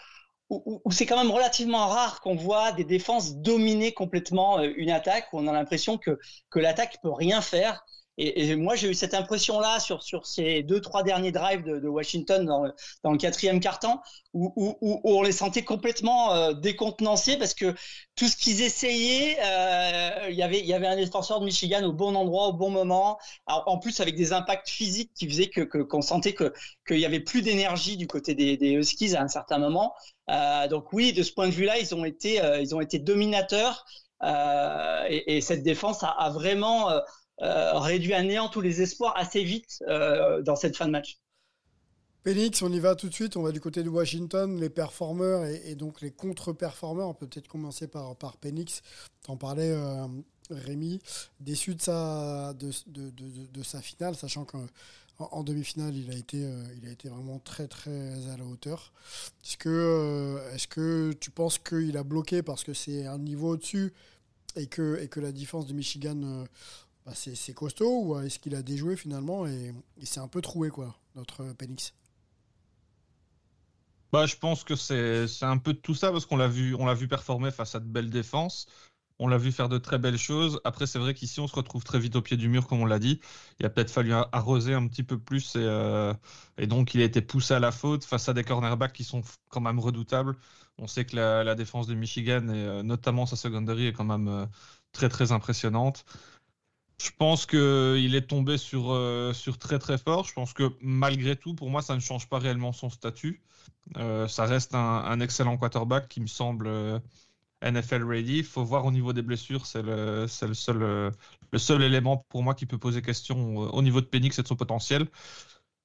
où- 0.50 0.82
c'est 0.92 1.06
quand 1.06 1.18
même 1.18 1.32
relativement 1.32 1.88
rare 1.88 2.22
qu'on 2.22 2.36
voit 2.36 2.72
des 2.72 2.84
défenses 2.84 3.36
dominer 3.38 3.94
complètement 3.94 4.60
euh, 4.60 4.72
une 4.78 4.92
attaque, 4.92 5.28
où 5.34 5.40
on 5.40 5.48
a 5.48 5.54
l'impression 5.54 5.98
que, 5.98 6.20
que 6.50 6.60
l'attaque 6.60 6.98
peut 7.02 7.12
rien 7.12 7.42
faire. 7.42 7.84
Et, 8.18 8.48
et 8.48 8.56
moi, 8.56 8.76
j'ai 8.76 8.90
eu 8.90 8.94
cette 8.94 9.14
impression-là 9.14 9.80
sur, 9.80 10.04
sur 10.04 10.26
ces 10.26 10.64
deux, 10.64 10.80
trois 10.82 11.04
derniers 11.04 11.32
drives 11.32 11.64
de, 11.64 11.80
de 11.80 11.88
Washington 11.88 12.46
dans, 12.46 12.64
dans 13.04 13.12
le 13.12 13.18
quatrième 13.18 13.60
quart-temps, 13.60 14.02
où, 14.34 14.54
où, 14.56 14.78
où 14.82 15.02
on 15.18 15.22
les 15.22 15.32
sentait 15.32 15.64
complètement 15.64 16.34
euh, 16.34 16.54
décontenancés 16.54 17.38
parce 17.38 17.54
que 17.54 17.74
tout 18.16 18.28
ce 18.28 18.36
qu'ils 18.38 18.62
essayaient, 18.62 19.38
euh, 19.44 20.30
il 20.30 20.36
y 20.36 20.44
avait, 20.44 20.60
il 20.60 20.66
y 20.66 20.74
avait 20.74 20.88
un 20.88 20.96
défenseur 20.96 21.40
de 21.40 21.46
Michigan 21.46 21.84
au 21.84 21.94
bon 21.94 22.16
endroit, 22.16 22.48
au 22.48 22.54
bon 22.54 22.70
moment, 22.70 23.18
Alors, 23.48 23.64
en 23.68 23.78
plus 23.80 24.00
avec 24.00 24.16
des 24.16 24.34
impacts 24.34 24.70
physiques 24.70 25.12
qui 25.16 25.28
faisaient 25.28 25.50
que 25.50 25.62
que- 25.62 25.80
qu'on 25.80 26.02
sentait 26.02 26.34
que 26.34 26.54
qu'il 26.88 27.00
y 27.00 27.06
avait 27.06 27.20
plus 27.20 27.42
d'énergie 27.42 27.98
du 27.98 28.08
côté 28.08 28.36
des, 28.36 28.58
des 28.58 28.72
Huskies 28.72 29.16
à 29.16 29.22
un 29.24 29.28
certain 29.28 29.58
moment. 29.58 29.94
Euh, 30.30 30.68
donc 30.68 30.92
oui, 30.94 31.14
de 31.14 31.24
ce 31.24 31.32
point 31.34 31.48
de 31.48 31.54
vue-là, 31.54 31.80
ils 31.80 31.94
ont 31.96 32.06
été, 32.06 32.42
euh, 32.42 32.60
ils 32.62 32.74
ont 32.76 32.82
été 32.82 33.00
dominateurs. 33.00 33.86
Euh, 34.24 35.06
et, 35.10 35.38
et 35.38 35.42
cette 35.42 35.62
défense 35.64 36.02
a, 36.04 36.08
a 36.10 36.30
vraiment 36.30 36.90
euh, 36.90 37.00
réduit 37.40 38.14
à 38.14 38.24
néant 38.24 38.50
tous 38.50 38.62
les 38.62 38.82
espoirs 38.82 39.14
assez 39.18 39.44
vite 39.44 39.84
euh, 39.88 40.42
dans 40.42 40.56
cette 40.56 40.78
fin 40.78 40.86
de 40.86 40.92
match. 40.92 41.20
Phoenix, 42.24 42.64
on 42.64 42.72
y 42.72 42.80
va 42.80 42.96
tout 42.96 43.08
de 43.08 43.14
suite. 43.14 43.38
On 43.38 43.44
va 43.44 43.52
du 43.52 43.62
côté 43.62 43.84
de 43.84 43.90
Washington, 43.90 44.60
les 44.60 44.70
performeurs 44.70 45.46
et, 45.46 45.76
donc 45.76 46.02
les 46.02 46.10
contre-performeurs. 46.10 47.08
On 47.08 47.14
peut 47.14 47.28
peut-être 47.28 47.48
commencer 47.48 47.88
par, 47.88 48.16
par 48.16 48.36
Phoenix. 48.42 48.82
T'en 49.22 49.38
parlais, 49.38 49.72
euh, 49.72 50.08
Rémi, 50.50 51.00
déçu 51.40 51.76
de 51.76 51.82
sa, 51.82 52.54
finale, 53.82 54.16
sachant 54.16 54.46
qu'en 54.46 54.66
en 55.18 55.44
demi-finale, 55.44 55.96
il, 55.96 56.12
a 56.12 56.16
été, 56.16 56.44
euh, 56.46 56.64
vraiment 57.06 57.40
très 57.40 57.68
très 57.68 58.28
à 58.30 58.38
la 58.38 58.46
hauteur. 58.46 58.92
Est-ce 59.44 59.58
que, 59.58 60.40
euh, 60.78 61.14
tu 61.20 61.32
penses 61.32 61.58
qu'il 61.58 61.98
a 61.98 62.04
bloqué 62.04 62.42
parce 62.42 62.64
que 62.64 62.74
c'est 62.74 63.06
un 63.06 63.18
niveau 63.18 63.52
au-dessus 63.52 63.94
et 64.56 64.68
que, 64.68 65.00
et 65.02 65.08
que 65.08 65.20
la 65.20 65.32
défense 65.32 65.68
de 65.68 65.74
Michigan, 65.74 66.22
euh, 66.24 66.46
bah, 67.06 67.14
c'est, 67.14 67.54
costaud 67.54 68.02
ou 68.04 68.20
est-ce 68.20 68.40
qu'il 68.40 68.56
a 68.56 68.64
déjoué 68.64 68.96
finalement 68.96 69.46
et, 69.46 69.74
c'est 70.04 70.20
un 70.20 70.28
peu 70.28 70.42
troué, 70.42 70.70
quoi, 70.70 70.96
notre 71.16 71.46
Phoenix 71.60 71.94
Bah, 74.12 74.26
je 74.26 74.36
pense 74.36 74.64
que 74.64 74.76
c'est 74.76 75.28
un 75.42 75.58
peu 75.58 75.74
de 75.74 75.80
tout 75.80 75.96
ça 75.96 76.12
parce 76.12 76.26
qu'on 76.26 76.38
l'a 76.38 76.48
vu 76.48 76.76
on 76.76 76.86
l'a 76.86 76.96
vu 76.96 77.08
performer 77.08 77.52
face 77.52 77.76
à 77.76 77.80
de 77.80 77.86
belles 77.86 78.10
défenses. 78.10 78.68
On 79.18 79.30
l'a 79.30 79.38
vu 79.38 79.52
faire 79.54 79.70
de 79.70 79.78
très 79.78 79.98
belles 79.98 80.18
choses. 80.18 80.60
Après, 80.66 80.86
c'est 80.88 81.00
vrai 81.00 81.14
qu'ici, 81.14 81.40
on 81.40 81.48
se 81.48 81.56
retrouve 81.56 81.86
très 81.86 82.00
vite 82.00 82.18
au 82.18 82.22
pied 82.22 82.36
du 82.36 82.50
mur, 82.50 82.68
comme 82.68 82.82
on 82.82 82.86
l'a 82.86 83.00
dit. 83.00 83.22
Il 83.60 83.66
a 83.66 83.70
peut-être 83.70 83.90
fallu 83.92 84.12
arroser 84.14 84.74
un 84.74 84.88
petit 84.88 85.04
peu 85.04 85.18
plus 85.18 85.56
et, 85.56 85.60
euh, 85.60 86.14
et 86.58 86.68
donc 86.68 86.94
il 86.96 87.02
a 87.02 87.06
été 87.06 87.22
poussé 87.22 87.54
à 87.54 87.60
la 87.60 87.72
faute 87.72 88.04
face 88.04 88.28
à 88.28 88.34
des 88.34 88.44
cornerbacks 88.44 88.92
qui 88.92 89.06
sont 89.06 89.22
quand 89.50 89.62
même 89.62 89.80
redoutables. 89.80 90.36
On 90.78 90.88
sait 90.88 91.06
que 91.06 91.16
la, 91.16 91.56
défense 91.56 91.88
de 91.88 91.94
Michigan 91.96 92.50
et 92.50 92.66
euh, 92.66 92.84
notamment 92.84 93.26
sa 93.26 93.38
secondary 93.38 93.88
est 93.88 93.94
quand 93.94 94.04
même 94.04 94.28
euh, 94.28 94.46
très 94.92 95.08
très 95.10 95.32
impressionnante. 95.32 96.06
Je 96.98 97.10
pense 97.18 97.46
qu'il 97.46 98.16
est 98.16 98.28
tombé 98.28 98.58
sur, 98.58 98.92
euh, 98.92 99.34
sur 99.34 99.58
très 99.58 99.80
très 99.80 99.98
fort. 99.98 100.26
Je 100.26 100.34
pense 100.34 100.54
que 100.54 100.72
malgré 100.82 101.36
tout, 101.36 101.54
pour 101.54 101.70
moi, 101.70 101.82
ça 101.82 101.94
ne 101.96 102.00
change 102.00 102.30
pas 102.30 102.40
réellement 102.40 102.72
son 102.72 102.90
statut. 102.90 103.44
Euh, 103.98 104.28
ça 104.28 104.46
reste 104.46 104.74
un, 104.76 105.20
excellent 105.20 105.58
quarterback 105.58 106.08
qui 106.08 106.22
me 106.22 106.28
semble 106.28 106.68
euh, 106.68 107.00
NFL 107.62 108.04
ready. 108.04 108.38
Il 108.40 108.44
faut 108.46 108.64
voir 108.64 108.86
au 108.86 108.92
niveau 108.92 109.14
des 109.14 109.22
blessures, 109.22 109.66
c'est 109.66 109.82
le, 109.82 110.22
le, 110.42 110.54
seul, 110.54 111.12
le 111.52 111.60
seul 111.60 111.84
élément 111.84 112.26
pour 112.30 112.44
moi 112.44 112.56
qui 112.56 112.66
peut 112.66 112.78
poser 112.78 113.02
question 113.02 113.58
au 113.58 113.82
niveau 113.82 114.02
de 114.02 114.06
Penix 114.08 114.40
et 114.40 114.44
de 114.44 114.48
son 114.48 114.56
potentiel. 114.56 115.08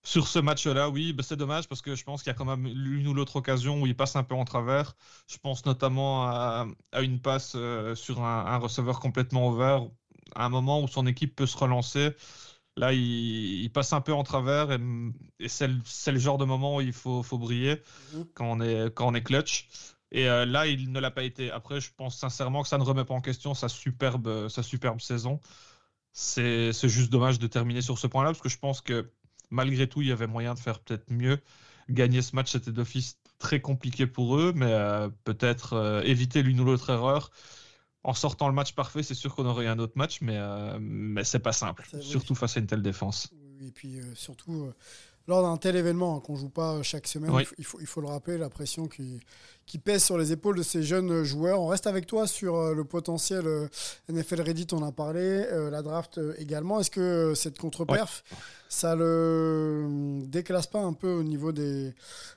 Sur 0.03 0.29
ce 0.29 0.39
match-là, 0.39 0.89
oui, 0.91 1.13
bah, 1.13 1.23
c'est 1.23 1.37
dommage 1.37 1.69
parce 1.69 1.83
que 1.83 1.95
je 1.95 2.05
pense 2.05 2.23
qu'il 2.23 2.31
y 2.31 2.35
a 2.35 2.39
quand 2.39 2.45
même 2.47 2.67
l'une 2.67 3.07
ou 3.09 3.15
l'autre 3.15 3.37
occasion 3.37 3.83
où 3.83 3.87
il 3.87 3.97
passe 3.97 4.17
un 4.17 4.23
peu 4.23 4.35
en 4.35 4.45
travers. 4.45 4.95
Je 5.29 5.39
pense 5.39 5.67
notamment 5.67 6.25
à, 6.27 6.67
à 6.93 7.03
une 7.03 7.21
passe 7.21 7.57
sur 7.95 8.23
un, 8.25 8.47
un 8.47 8.57
receveur 8.59 9.01
complètement 9.01 9.49
ouvert, 9.49 9.89
à 10.35 10.47
un 10.47 10.49
moment 10.49 10.83
où 10.83 10.89
son 10.89 11.07
équipe 11.07 11.37
peut 11.37 11.47
se 11.47 11.57
relancer. 11.57 12.11
Là, 12.77 12.93
il, 12.93 13.63
il 13.63 13.71
passe 13.71 13.93
un 13.93 14.01
peu 14.01 14.13
en 14.13 14.23
travers 14.23 14.73
et, 14.73 14.79
et 15.39 15.49
c'est 15.49 15.69
le, 15.69 16.19
genre 16.19 16.39
de 16.39 16.45
moment 16.45 16.77
où 16.77 16.81
il 16.81 16.93
faut, 16.93 17.23
faut 17.23 17.39
briller 17.39 17.83
quand 18.35 18.47
on 18.47 18.61
est, 18.61 18.95
quand 18.95 19.09
on 19.09 19.15
est 19.15 19.23
clutch. 19.23 19.69
Et 20.13 20.29
euh, 20.29 20.45
là, 20.45 20.67
il 20.67 20.91
ne 20.93 21.01
l'a 21.01 21.11
pas 21.11 21.23
été. 21.23 21.51
Après, 21.51 21.81
je 21.81 21.91
pense 21.97 22.17
sincèrement 22.17 22.63
que 22.63 22.69
ça 22.69 22.79
ne 22.79 22.83
remet 22.83 23.05
pas 23.05 23.15
en 23.15 23.21
question 23.21 23.55
sa 23.55 23.69
superbe, 23.69 24.49
sa 24.49 24.63
superbe 24.63 25.01
saison. 25.01 25.41
C'est 26.13 26.73
c'est 26.73 26.89
juste 26.89 27.11
dommage 27.11 27.39
de 27.39 27.47
terminer 27.47 27.83
sur 27.83 27.99
ce 27.99 28.07
point-là 28.07 28.31
parce 28.31 28.41
que 28.41 28.49
je 28.49 28.59
pense 28.59 28.81
que 28.81 29.13
malgré 29.51 29.89
tout, 29.89 30.03
il 30.03 30.09
y 30.09 30.13
avait 30.13 30.27
moyen 30.27 30.55
de 30.55 30.59
faire 30.59 30.81
peut-être 30.81 31.11
mieux. 31.11 31.39
Gagner 31.89 32.23
ce 32.23 32.35
match, 32.37 32.53
c'était 32.53 32.73
d'office 32.73 33.19
très 33.39 33.61
compliqué 33.61 34.07
pour 34.07 34.37
eux, 34.39 34.53
mais 34.55 34.73
euh, 34.73 35.09
peut-être 35.25 35.75
euh, 35.75 36.03
éviter 36.03 36.43
l'une 36.43 36.61
ou 36.61 36.65
l'autre 36.65 36.91
erreur. 36.91 37.31
En 38.03 38.15
sortant 38.15 38.49
le 38.49 38.55
match 38.55 38.75
parfait, 38.75 39.03
c'est 39.03 39.15
sûr 39.15 39.35
qu'on 39.35 39.45
aurait 39.47 39.67
eu 39.67 39.69
un 39.69 39.79
autre 39.79 39.93
match, 39.97 40.21
mais, 40.23 40.37
euh, 40.37 40.79
mais 40.81 41.23
c'est 41.25 41.39
pas 41.39 41.53
simple, 41.53 41.87
surtout 42.01 42.35
face 42.35 42.57
à 42.57 42.61
une 42.61 42.67
telle 42.67 42.83
défense. 42.83 43.29
Oui, 43.61 43.69
et 43.69 43.73
puis 43.73 44.01
euh, 44.01 44.15
surtout, 44.15 44.63
euh, 44.65 44.75
lors 45.27 45.43
d'un 45.43 45.57
tel 45.59 45.77
événement 45.77 46.17
hein, 46.17 46.21
qu'on 46.21 46.35
joue 46.35 46.49
pas 46.49 46.83
chaque 46.83 47.07
semaine, 47.07 47.31
Oui. 47.31 47.45
il, 47.59 47.65
faut, 47.65 47.79
il, 47.79 47.87
faut, 47.87 48.01
le 48.01 48.07
rappeler, 48.09 48.39
la 48.39 48.49
pression 48.49 48.89
qui, 48.89 49.21
qui 49.67 49.79
pèse 49.79 50.03
sur 50.03 50.17
les 50.17 50.33
épaules 50.33 50.57
de 50.57 50.63
ces 50.63 50.83
jeunes 50.83 51.11
euh, 51.11 51.25
joueurs. 51.25 51.61
On 51.61 51.67
reste 51.67 51.87
avec 51.87 52.07
toi 52.07 52.27
sur 52.27 52.57
euh, 52.57 52.75
le 52.75 52.85
potentiel 52.85 53.47
euh, 53.47 53.69
NFL 54.09 54.41
Reddit, 54.41 54.69
on 54.73 54.83
a 54.83 54.93
parlé, 54.93 55.21
euh, 55.21 55.69
la 55.71 55.83
draft 55.83 56.17
euh, 56.17 56.35
également. 56.39 56.81
Est-ce 56.81 56.91
que 56.91 57.01
euh, 57.01 57.35
cette 57.35 57.59
contre-perf, 57.59 58.25
ça 58.71 58.97
le 58.97 59.05
euh, 59.05 60.27
déclasse 60.27 60.67
pas 60.67 60.81
un 60.81 60.95
peu 60.95 61.13
au 61.13 61.23
niveau 61.23 61.53
des, 61.53 61.95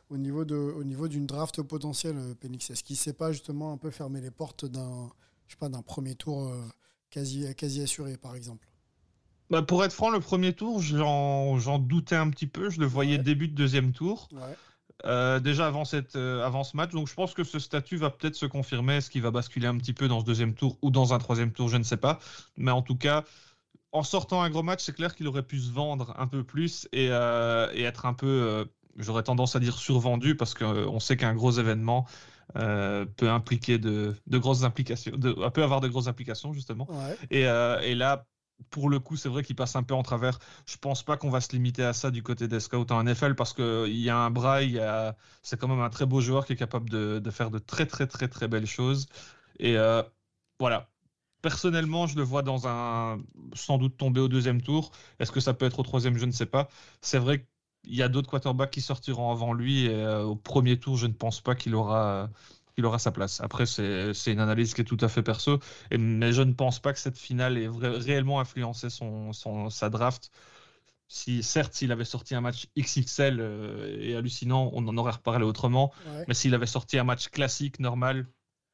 au 0.09 0.17
niveau 0.17 0.43
de, 0.43 0.55
au 0.55 0.83
niveau 0.83 1.07
d'une 1.07 1.25
draft 1.25 1.61
potentielle, 1.61 2.17
euh, 2.17 2.35
Penix 2.35 2.69
Est-ce 2.69 2.83
qu'il 2.83 2.97
sait 2.97 3.13
pas 3.13 3.31
justement 3.31 3.71
un 3.71 3.77
peu 3.77 3.91
fermer 3.91 4.19
les 4.19 4.29
portes 4.31 4.65
d'un, 4.65 5.09
je 5.53 5.57
sais 5.57 5.59
pas, 5.59 5.69
d'un 5.69 5.83
premier 5.83 6.15
tour 6.15 6.47
euh, 6.47 6.67
quasi, 7.11 7.53
quasi 7.55 7.81
assuré, 7.81 8.17
par 8.17 8.35
exemple 8.35 8.67
Bah, 9.49 9.61
pour 9.61 9.83
être 9.83 9.93
franc, 9.93 10.09
le 10.09 10.19
premier 10.19 10.53
tour, 10.55 10.81
j'en 10.81 11.79
doutais 11.79 12.15
un 12.15 12.29
petit 12.29 12.47
peu. 12.47 12.69
Je 12.69 12.79
le 12.79 12.85
voyais 12.87 13.17
Ouais. 13.17 13.23
début 13.23 13.47
de 13.47 13.53
deuxième 13.55 13.91
tour. 13.93 14.31
Ouais. 14.31 14.57
Euh, 15.05 15.39
déjà 15.39 15.67
avant, 15.67 15.85
cette, 15.85 16.15
euh, 16.15 16.43
avant 16.45 16.63
ce 16.63 16.77
match. 16.77 16.91
Donc 16.91 17.07
je 17.09 17.13
pense 17.13 17.33
que 17.33 17.43
ce 17.43 17.59
statut 17.59 17.97
va 17.97 18.09
peut-être 18.09 18.35
se 18.35 18.45
confirmer. 18.45 18.95
Est-ce 18.97 19.09
qu'il 19.09 19.21
va 19.21 19.31
basculer 19.31 19.67
un 19.67 19.77
petit 19.77 19.93
peu 19.93 20.07
dans 20.07 20.21
ce 20.21 20.25
deuxième 20.25 20.53
tour 20.55 20.77
ou 20.81 20.91
dans 20.91 21.13
un 21.13 21.19
troisième 21.19 21.51
tour? 21.51 21.69
Je 21.69 21.77
ne 21.77 21.83
sais 21.83 21.97
pas. 21.97 22.19
Mais 22.57 22.71
en 22.71 22.81
tout 22.81 22.95
cas, 22.97 23.25
en 23.91 24.03
sortant 24.03 24.41
un 24.41 24.49
gros 24.49 24.63
match, 24.63 24.83
c'est 24.83 24.93
clair 24.95 25.15
qu'il 25.15 25.27
aurait 25.27 25.43
pu 25.45 25.59
se 25.59 25.71
vendre 25.71 26.13
un 26.17 26.27
peu 26.27 26.43
plus 26.43 26.87
et, 26.93 27.09
euh, 27.11 27.69
et 27.73 27.83
être 27.83 28.05
un 28.05 28.13
peu, 28.13 28.67
j'aurais 28.97 29.23
tendance 29.23 29.55
à 29.55 29.59
dire 29.59 29.77
survendu 29.77 30.35
parce 30.35 30.53
qu'on 30.55 30.99
sait 30.99 31.17
qu'un 31.17 31.35
gros 31.35 31.51
événement 31.51 32.05
euh, 32.57 33.05
peut 33.05 33.29
impliquer 33.29 33.77
de, 33.79 34.15
de 34.27 34.37
grosses 34.37 34.63
implications, 34.63 35.15
de, 35.15 35.33
peut 35.49 35.63
avoir 35.63 35.81
de 35.81 35.87
grosses 35.87 36.07
implications 36.07 36.53
justement. 36.53 36.87
Ouais. 36.89 37.17
Et, 37.31 37.47
euh, 37.47 37.79
et 37.81 37.95
là, 37.95 38.27
pour 38.69 38.89
le 38.89 38.99
coup, 38.99 39.17
c'est 39.17 39.29
vrai 39.29 39.43
qu'il 39.43 39.55
passe 39.55 39.75
un 39.75 39.83
peu 39.83 39.93
en 39.93 40.03
travers. 40.03 40.39
Je 40.65 40.77
pense 40.77 41.03
pas 41.03 41.17
qu'on 41.17 41.29
va 41.29 41.41
se 41.41 41.51
limiter 41.51 41.83
à 41.83 41.93
ça 41.93 42.11
du 42.11 42.23
côté 42.23 42.47
des 42.47 42.59
scouts 42.59 42.85
en 42.91 43.03
NFL 43.03 43.35
parce 43.35 43.53
qu'il 43.53 43.97
y 43.97 44.09
a 44.09 44.17
un 44.17 44.29
bras, 44.31 44.61
il 44.63 44.71
y 44.71 44.79
a... 44.79 45.15
c'est 45.41 45.59
quand 45.59 45.67
même 45.67 45.79
un 45.81 45.89
très 45.89 46.05
beau 46.05 46.21
joueur 46.21 46.45
qui 46.45 46.53
est 46.53 46.55
capable 46.55 46.89
de, 46.89 47.19
de 47.19 47.31
faire 47.31 47.51
de 47.51 47.59
très 47.59 47.85
très 47.85 48.07
très 48.07 48.27
très 48.27 48.47
belles 48.47 48.67
choses. 48.67 49.07
Et 49.59 49.77
euh, 49.77 50.03
voilà. 50.59 50.89
Personnellement, 51.41 52.07
je 52.07 52.15
le 52.15 52.23
vois 52.23 52.41
dans 52.41 52.67
un 52.67 53.21
sans 53.53 53.77
doute 53.77 53.97
tomber 53.97 54.21
au 54.21 54.29
deuxième 54.29 54.61
tour. 54.61 54.91
Est-ce 55.19 55.31
que 55.31 55.41
ça 55.41 55.53
peut 55.53 55.65
être 55.65 55.79
au 55.79 55.83
troisième? 55.83 56.17
Je 56.17 56.25
ne 56.25 56.31
sais 56.31 56.45
pas. 56.45 56.69
C'est 57.01 57.17
vrai 57.19 57.47
qu'il 57.83 57.95
y 57.95 58.01
a 58.03 58.09
d'autres 58.09 58.29
quarterbacks 58.29 58.71
qui 58.71 58.81
sortiront 58.81 59.31
avant 59.31 59.53
lui. 59.53 59.85
Et 59.85 59.95
euh, 59.95 60.23
au 60.23 60.35
premier 60.35 60.79
tour, 60.79 60.97
je 60.97 61.07
ne 61.07 61.13
pense 61.13 61.41
pas 61.41 61.55
qu'il 61.55 61.75
aura, 61.75 62.29
qu'il 62.75 62.85
aura 62.85 62.99
sa 62.99 63.11
place. 63.11 63.41
Après, 63.41 63.65
c'est 63.65 64.13
une 64.31 64.39
analyse 64.39 64.73
qui 64.73 64.81
est 64.81 64.85
tout 64.85 64.97
à 65.01 65.09
fait 65.09 65.23
perso. 65.23 65.59
Et- 65.91 65.97
mais 65.97 66.33
je 66.33 66.41
ne 66.41 66.53
pense 66.53 66.79
pas 66.79 66.93
que 66.93 66.99
cette 66.99 67.17
finale 67.17 67.57
ait 67.57 67.69
réellement 67.69 68.39
influencé 68.39 68.89
son, 68.89 69.33
son- 69.33 69.69
sa 69.69 69.89
draft. 69.89 70.31
Si, 71.07 71.43
certes, 71.43 71.73
s'il 71.75 71.91
avait 71.91 72.05
sorti 72.05 72.33
un 72.35 72.41
match 72.41 72.67
XXL 72.75 73.39
euh, 73.39 73.97
et 74.01 74.15
hallucinant, 74.15 74.71
on 74.73 74.87
en 74.87 74.97
aurait 74.97 75.11
reparlé 75.11 75.45
autrement. 75.45 75.93
Ouais. 76.07 76.25
Mais 76.27 76.33
s'il 76.33 76.55
avait 76.55 76.65
sorti 76.65 76.97
un 76.97 77.03
match 77.03 77.27
classique, 77.29 77.79
normal, 77.79 78.27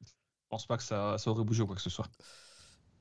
je 0.06 0.12
pense 0.50 0.66
pas 0.66 0.78
que 0.78 0.84
ça, 0.84 1.18
ça 1.18 1.32
aurait 1.32 1.44
bougé 1.44 1.64
ou 1.64 1.68
quoi 1.68 1.76
que 1.76 1.82
ce 1.82 1.90
soit. 1.90 2.08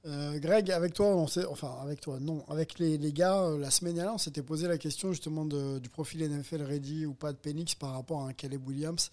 Euh, 0.06 0.38
Greg, 0.38 0.70
avec 0.70 0.94
toi, 0.94 1.06
on 1.06 1.26
enfin 1.50 1.76
avec 1.82 2.00
toi, 2.00 2.18
non, 2.20 2.44
avec 2.48 2.78
les, 2.78 2.98
gars, 3.12 3.42
euh, 3.42 3.58
la 3.58 3.70
semaine 3.70 3.94
dernière, 3.94 4.14
on 4.14 4.18
s'était 4.18 4.42
posé 4.42 4.68
la 4.68 4.78
question 4.78 5.12
justement 5.12 5.44
du 5.44 5.88
profil 5.88 6.22
NFL 6.22 6.62
ready 6.62 7.04
ou 7.04 7.14
pas 7.14 7.32
de 7.32 7.38
Penix 7.38 7.74
par 7.74 7.92
rapport 7.92 8.22
à 8.22 8.28
un 8.28 8.32
Caleb 8.32 8.66
Williams. 8.66 9.10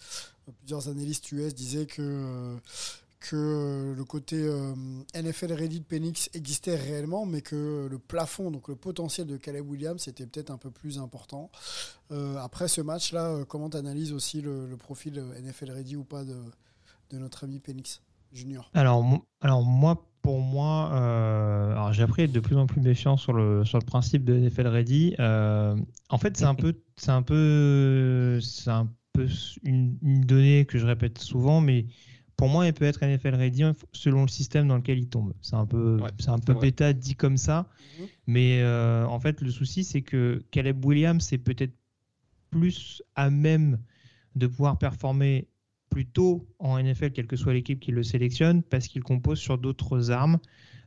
Euh, 0.48 0.52
Plusieurs 0.60 0.88
analystes 0.88 1.32
US 1.32 1.54
disaient 1.54 1.86
que 1.86 2.56
que 3.21 3.95
le 3.98 4.04
côté 4.04 4.38
NFL 5.15 5.54
ready 5.54 5.80
de 5.80 5.86
Penix 5.86 6.30
existait 6.36 6.76
réellement, 6.76 7.26
mais 7.26 7.41
que 7.41 7.88
le 7.89 7.98
plafond, 7.98 8.52
donc 8.52 8.67
le 8.67 8.76
potentiel 8.76 9.26
de 9.26 9.38
Caleb 9.38 9.67
Williams, 9.67 10.08
était 10.08 10.28
peut-être 10.28 10.52
un 10.52 10.60
peu 10.60 10.69
plus 10.69 11.00
important. 11.00 11.50
Après 12.12 12.67
ce 12.67 12.82
match-là, 12.82 13.43
comment 13.48 13.71
tu 13.71 13.78
analyses 13.78 14.13
aussi 14.13 14.41
le, 14.41 14.67
le 14.67 14.78
profil 14.78 15.24
NFL 15.41 15.71
ready 15.71 15.95
ou 15.95 16.04
pas 16.04 16.24
de, 16.24 16.38
de 17.10 17.17
notre 17.17 17.45
ami 17.45 17.58
Penix 17.60 18.04
Junior? 18.32 18.69
Alors, 18.76 19.04
alors 19.41 19.63
moi, 19.63 20.06
pour 20.25 20.41
moi, 20.41 20.89
euh, 20.93 21.71
alors 21.73 21.93
j'ai 21.93 22.01
appris 22.01 22.23
à 22.23 22.25
être 22.25 22.31
de 22.31 22.39
plus 22.39 22.55
en 22.57 22.65
plus 22.65 22.81
méfiant 22.81 23.15
sur 23.15 23.31
le, 23.31 23.63
sur 23.63 23.77
le 23.77 23.85
principe 23.85 24.23
de 24.25 24.33
NFL 24.33 24.65
Ready. 24.67 25.15
Euh, 25.19 25.75
en 26.09 26.17
fait, 26.17 26.35
c'est 26.35 26.45
un 26.45 26.55
peu, 26.55 26.73
c'est 26.95 27.11
un 27.11 27.21
peu, 27.21 28.39
c'est 28.41 28.71
un 28.71 28.89
peu 29.13 29.27
une, 29.63 29.97
une 30.01 30.21
donnée 30.21 30.65
que 30.65 30.79
je 30.79 30.85
répète 30.88 31.19
souvent, 31.19 31.61
mais 31.61 31.85
pour 32.38 32.49
moi, 32.49 32.65
il 32.65 32.73
peut 32.73 32.85
être 32.85 33.03
NFL 33.03 33.35
ready 33.35 33.63
selon 33.93 34.23
le 34.23 34.27
système 34.27 34.67
dans 34.67 34.77
lequel 34.77 34.97
il 34.97 35.07
tombe. 35.09 35.33
C'est 35.41 35.55
un 35.55 35.67
peu, 35.67 35.99
Ouais, 36.01 36.09
c'est 36.19 36.29
un 36.29 36.38
c'est 36.38 36.45
peu 36.45 36.53
bêta 36.55 36.91
dit 36.93 37.15
comme 37.15 37.38
ça, 37.38 37.69
Mhm. 37.99 38.07
mais 38.25 38.61
euh, 38.61 39.06
en 39.06 39.19
fait, 39.19 39.41
le 39.41 39.52
souci, 39.52 39.83
c'est 39.83 40.02
que 40.02 40.43
Caleb 40.50 40.83
Williams 40.83 41.31
est 41.33 41.37
peut-être 41.37 41.75
plus 42.50 43.04
à 43.15 43.29
même 43.29 43.77
de 44.35 44.47
pouvoir 44.47 44.77
performer 44.77 45.47
plus 45.96 46.06
tôt 46.06 46.46
en 46.60 46.77
NFL, 46.77 47.12
quelle 47.12 47.25
que 47.25 47.37
soit 47.37 47.54
l'équipe 47.54 47.79
qui 47.79 47.91
le 47.91 48.04
sélectionne, 48.04 48.63
parce 48.63 48.89
qu'il 48.89 49.02
compose 49.02 49.39
sur 49.39 49.58
d'autres 49.58 50.12
armes, 50.12 50.39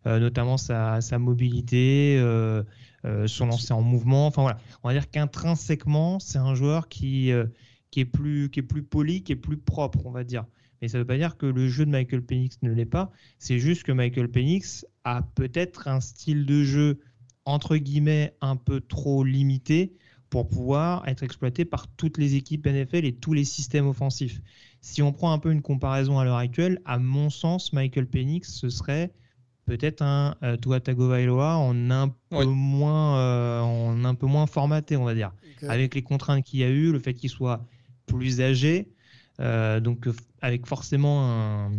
euh, 0.07 0.19
notamment 0.19 0.59
sa, 0.59 1.01
mobilité, 1.19 2.19
euh, 2.19 2.63
euh, 3.07 3.27
son 3.27 3.47
lancer 3.47 3.73
en 3.73 3.81
mouvement. 3.81 4.27
Enfin 4.27 4.43
voilà, 4.43 4.59
on 4.83 4.89
va 4.89 4.93
dire 4.93 5.11
qu'intrinsèquement, 5.11 6.19
c'est 6.19 6.37
un 6.37 6.55
joueur 6.55 6.91
qui, 6.91 7.31
est 7.31 8.05
plus, 8.05 8.51
qui 8.51 8.61
est 8.61 8.63
plus 8.63 8.83
poli, 8.83 9.23
qui 9.23 9.33
est 9.33 9.37
plus 9.37 9.57
propre, 9.57 10.05
on 10.05 10.11
va 10.11 10.25
dire. 10.25 10.45
Mais 10.83 10.89
ça 10.89 10.99
ne 10.99 11.05
veut 11.05 11.07
pas 11.07 11.17
dire 11.17 11.39
que 11.39 11.47
le 11.47 11.69
jeu 11.69 11.87
de 11.87 11.91
Michael 11.91 12.21
Penix 12.21 12.59
ne 12.61 12.71
l'est 12.71 12.85
pas. 12.85 13.11
C'est 13.39 13.61
juste 13.61 13.85
que 13.85 13.93
Michael 13.93 14.29
Penix 14.29 14.85
a 15.05 15.23
peut-être 15.23 15.89
un 15.89 16.01
style 16.01 16.45
de 16.45 16.65
jeu 16.65 17.01
entre 17.47 17.79
guillemets 17.79 18.37
un 18.43 18.57
peu 18.57 18.83
trop 18.83 19.25
limité 19.25 19.97
pour 20.31 20.49
pouvoir 20.49 21.09
être 21.09 21.23
exploité 21.23 21.65
par 21.65 21.89
toutes 21.89 22.19
les 22.19 22.35
équipes 22.35 22.67
NFL 22.67 23.05
et 23.05 23.15
tous 23.15 23.33
les 23.33 23.45
systèmes 23.45 23.87
offensifs. 23.87 24.43
Si 24.81 25.03
on 25.03 25.13
prend 25.13 25.33
un 25.33 25.39
peu 25.39 25.51
une 25.53 25.63
comparaison 25.63 26.19
à 26.19 26.25
l'heure 26.25 26.37
actuelle, 26.37 26.81
à 26.85 26.99
mon 26.99 27.31
sens, 27.31 27.73
Michael 27.73 28.07
Penix, 28.07 28.53
ce 28.55 28.69
serait 28.71 29.13
peut-être 29.67 30.03
un 30.03 30.37
euh, 30.43 30.57
Tua 30.57 30.81
Tagovailoa 30.81 31.57
en 31.59 31.91
un 31.91 32.09
peu 32.09 32.17
Oui. 32.37 32.47
moins 32.47 33.19
euh, 33.19 33.61
en 33.61 34.05
un 34.05 34.15
peu 34.15 34.27
moins 34.27 34.47
formaté, 34.47 34.97
on 34.97 35.05
va 35.05 35.15
dire 35.15 35.33
avec 35.67 35.95
les 35.95 36.03
contraintes 36.03 36.45
qu'il 36.45 36.61
y 36.61 36.65
a 36.65 36.69
eu, 36.71 36.93
le 36.93 36.99
fait 37.01 37.15
qu'il 37.15 37.31
soit 37.31 37.67
plus 38.07 38.41
âgé, 38.41 38.89
euh, 39.41 39.81
donc 39.81 40.07
euh, 40.07 40.15
avec 40.41 40.67
forcément 40.67 41.23
un, 41.25 41.73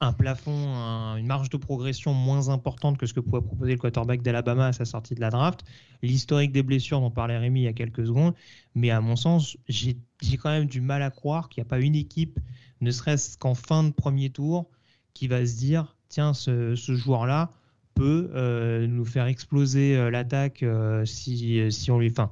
un 0.00 0.12
plafond, 0.12 0.52
un- 0.74 1.16
une 1.16 1.26
marge 1.26 1.48
de 1.50 1.56
progression 1.56 2.12
moins 2.12 2.48
importante 2.50 2.98
que 2.98 3.06
ce 3.06 3.14
que 3.14 3.20
pouvait 3.20 3.40
proposer 3.42 3.72
le 3.72 3.78
quarterback 3.78 4.22
d'Alabama 4.22 4.66
à 4.68 4.72
sa 4.72 4.84
sortie 4.84 5.14
de 5.14 5.20
la 5.20 5.30
draft. 5.30 5.64
L'historique 6.02 6.52
des 6.52 6.62
blessures 6.62 7.00
dont 7.00 7.10
parlait 7.10 7.38
Rémi 7.38 7.60
il 7.60 7.64
y 7.64 7.68
a 7.68 7.72
quelques 7.72 8.06
secondes, 8.06 8.34
mais 8.74 8.90
à 8.90 9.00
mon 9.00 9.16
sens, 9.16 9.56
j'ai 9.68 9.96
j'ai 10.22 10.36
quand 10.36 10.50
même 10.50 10.66
du 10.66 10.80
mal 10.80 11.02
à 11.02 11.10
croire 11.10 11.48
qu'il 11.48 11.62
n'y 11.62 11.66
a 11.66 11.68
pas 11.68 11.80
une 11.80 11.94
équipe, 11.94 12.38
ne 12.80 12.90
serait-ce 12.90 13.38
qu'en 13.38 13.54
fin 13.54 13.84
de 13.84 13.90
premier 13.90 14.30
tour, 14.30 14.70
qui 15.14 15.28
va 15.28 15.46
se 15.46 15.56
dire 15.56 15.96
tiens, 16.08 16.34
ce, 16.34 16.74
ce 16.74 16.94
joueur-là 16.94 17.50
peut 17.94 18.30
euh, 18.34 18.86
nous 18.86 19.04
faire 19.04 19.26
exploser 19.26 19.96
euh, 19.96 20.10
l'attaque 20.10 20.62
euh, 20.62 21.04
si, 21.04 21.60
si 21.72 21.90
on 21.90 21.98
lui. 21.98 22.10
Enfin, 22.10 22.30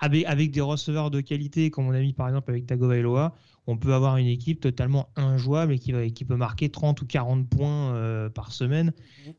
avec, 0.00 0.24
avec 0.24 0.50
des 0.50 0.60
receveurs 0.60 1.10
de 1.10 1.20
qualité, 1.20 1.70
comme 1.70 1.86
on 1.86 1.92
a 1.92 2.00
mis 2.00 2.12
par 2.12 2.26
exemple 2.26 2.50
avec 2.50 2.66
Tagovailoa, 2.66 3.34
on 3.66 3.76
peut 3.76 3.94
avoir 3.94 4.16
une 4.16 4.26
équipe 4.26 4.60
totalement 4.60 5.10
injouable 5.14 5.74
et 5.74 5.78
qui, 5.78 5.92
va, 5.92 6.08
qui 6.08 6.24
peut 6.24 6.34
marquer 6.34 6.70
30 6.70 7.00
ou 7.02 7.06
40 7.06 7.48
points 7.48 8.30
par 8.34 8.50
semaine, 8.50 8.92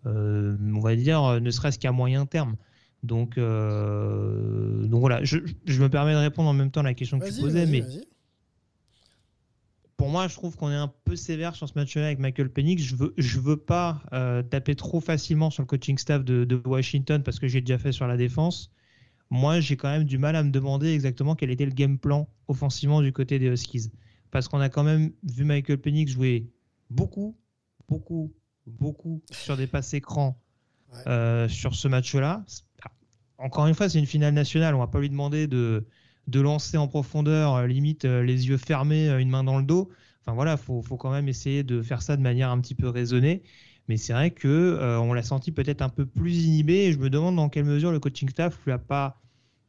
euh, 0.05 0.55
on 0.73 0.79
va 0.79 0.95
dire, 0.95 1.41
ne 1.41 1.51
serait-ce 1.51 1.79
qu'à 1.79 1.91
moyen 1.91 2.25
terme. 2.25 2.55
Donc, 3.03 3.37
euh, 3.37 4.85
donc 4.85 4.99
voilà, 4.99 5.23
je, 5.23 5.37
je 5.65 5.81
me 5.81 5.89
permets 5.89 6.13
de 6.13 6.17
répondre 6.19 6.49
en 6.49 6.53
même 6.53 6.69
temps 6.71 6.81
à 6.81 6.83
la 6.83 6.93
question 6.93 7.19
que 7.19 7.25
tu 7.25 7.41
posais, 7.41 7.65
mais 7.65 7.81
pour 9.97 10.09
moi, 10.09 10.27
je 10.27 10.33
trouve 10.35 10.55
qu'on 10.55 10.71
est 10.71 10.75
un 10.75 10.91
peu 11.05 11.15
sévère 11.15 11.55
sur 11.55 11.69
ce 11.69 11.73
match-là 11.75 12.05
avec 12.05 12.17
Michael 12.19 12.49
Penix. 12.49 12.81
Je 12.83 12.95
veux, 12.95 13.13
je 13.17 13.39
veux 13.39 13.57
pas 13.57 14.01
euh, 14.13 14.41
taper 14.41 14.75
trop 14.75 14.99
facilement 14.99 15.51
sur 15.51 15.61
le 15.61 15.67
coaching 15.67 15.97
staff 15.97 16.23
de, 16.23 16.43
de 16.43 16.59
Washington 16.65 17.21
parce 17.21 17.39
que 17.39 17.47
j'ai 17.47 17.61
déjà 17.61 17.77
fait 17.77 17.91
sur 17.91 18.07
la 18.07 18.17
défense. 18.17 18.71
Moi, 19.29 19.59
j'ai 19.59 19.77
quand 19.77 19.89
même 19.89 20.03
du 20.03 20.17
mal 20.17 20.35
à 20.35 20.43
me 20.43 20.49
demander 20.49 20.91
exactement 20.91 21.35
quel 21.35 21.51
était 21.51 21.65
le 21.65 21.71
game 21.71 21.97
plan 21.99 22.27
offensivement 22.47 23.01
du 23.01 23.13
côté 23.13 23.37
des 23.39 23.47
Huskies. 23.47 23.91
Parce 24.31 24.47
qu'on 24.47 24.59
a 24.59 24.69
quand 24.69 24.83
même 24.83 25.11
vu 25.23 25.43
Michael 25.43 25.77
Penix 25.77 26.11
jouer 26.11 26.47
beaucoup, 26.89 27.37
beaucoup, 27.87 28.33
beaucoup 28.65 29.21
sur 29.31 29.55
des 29.57 29.67
passes 29.67 29.93
écrans 29.93 30.37
Ouais. 30.93 31.07
euh, 31.07 31.47
sur 31.47 31.73
ce 31.73 31.87
match-là. 31.87 32.43
Encore 33.41 33.65
une 33.67 33.73
fois, 33.73 33.89
c'est 33.89 33.99
une 33.99 34.05
finale 34.05 34.33
nationale. 34.33 34.75
On 34.75 34.79
va 34.79 34.87
pas 34.87 34.99
lui 34.99 35.09
demander 35.09 35.47
de, 35.47 35.85
lancer 36.33 36.77
en 36.77 36.87
profondeur, 36.87 37.55
euh, 37.55 37.67
limite 37.67 38.05
euh, 38.05 38.23
les 38.23 38.47
yeux 38.47 38.57
fermés, 38.57 39.09
euh, 39.09 39.19
une 39.19 39.29
main 39.29 39.43
dans 39.43 39.57
le 39.57 39.63
dos. 39.65 39.89
Enfin 40.21 40.33
voilà, 40.33 40.57
faut, 40.57 40.81
faut 40.83 40.97
quand 40.97 41.11
même 41.11 41.27
essayer 41.27 41.63
de 41.63 41.81
faire 41.81 42.01
ça 42.03 42.15
de 42.17 42.21
manière 42.21 42.49
un 42.51 42.59
petit 42.61 42.75
peu 42.75 42.87
raisonnée. 42.87 43.43
Mais 43.87 43.97
c'est 43.97 44.13
vrai 44.13 44.31
que 44.31 44.97
on 45.01 45.11
l'a 45.13 45.23
senti 45.23 45.51
peut-être 45.51 45.81
un 45.81 45.89
peu 45.89 46.05
plus 46.05 46.45
inhibé. 46.45 46.73
Et 46.85 46.93
je 46.93 46.99
me 46.99 47.09
demande 47.09 47.35
dans 47.35 47.49
quelle 47.49 47.65
mesure 47.65 47.91
le 47.91 47.99
coaching 47.99 48.29
staff 48.29 48.59
lui 48.65 48.71
a 48.71 48.77
pas 48.77 49.21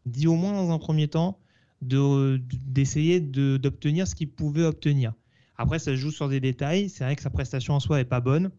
dit 0.07 0.27
au 0.29 0.37
moins 0.37 0.53
dans 0.53 0.71
un 0.73 0.79
premier 0.79 1.09
temps 1.09 1.41
de- 1.81 2.41
d'essayer 2.51 3.21
de- 3.21 3.57
d'obtenir 3.57 4.07
ce 4.07 4.15
qu'il 4.15 4.31
pouvait 4.31 4.65
obtenir. 4.65 5.15
Après, 5.57 5.79
ça 5.79 5.93
se 5.93 5.97
joue 5.97 6.11
sur 6.13 6.29
des 6.29 6.41
détails. 6.41 6.89
C'est 6.91 7.05
vrai 7.05 7.17
que 7.17 7.23
sa 7.23 7.31
prestation 7.31 7.75
en 7.75 7.81
soi 7.81 8.01
est 8.01 8.05
pas 8.05 8.21
bonne. 8.21 8.53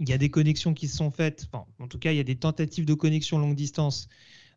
Il 0.00 0.08
y 0.08 0.12
a 0.12 0.18
des 0.18 0.30
connexions 0.30 0.74
qui 0.74 0.88
se 0.88 0.96
sont 0.96 1.10
faites. 1.10 1.46
Enfin, 1.52 1.64
en 1.78 1.86
tout 1.86 1.98
cas, 1.98 2.12
il 2.12 2.16
y 2.16 2.20
a 2.20 2.24
des 2.24 2.36
tentatives 2.36 2.86
de 2.86 2.94
connexion 2.94 3.38
longue 3.38 3.54
distance. 3.54 4.08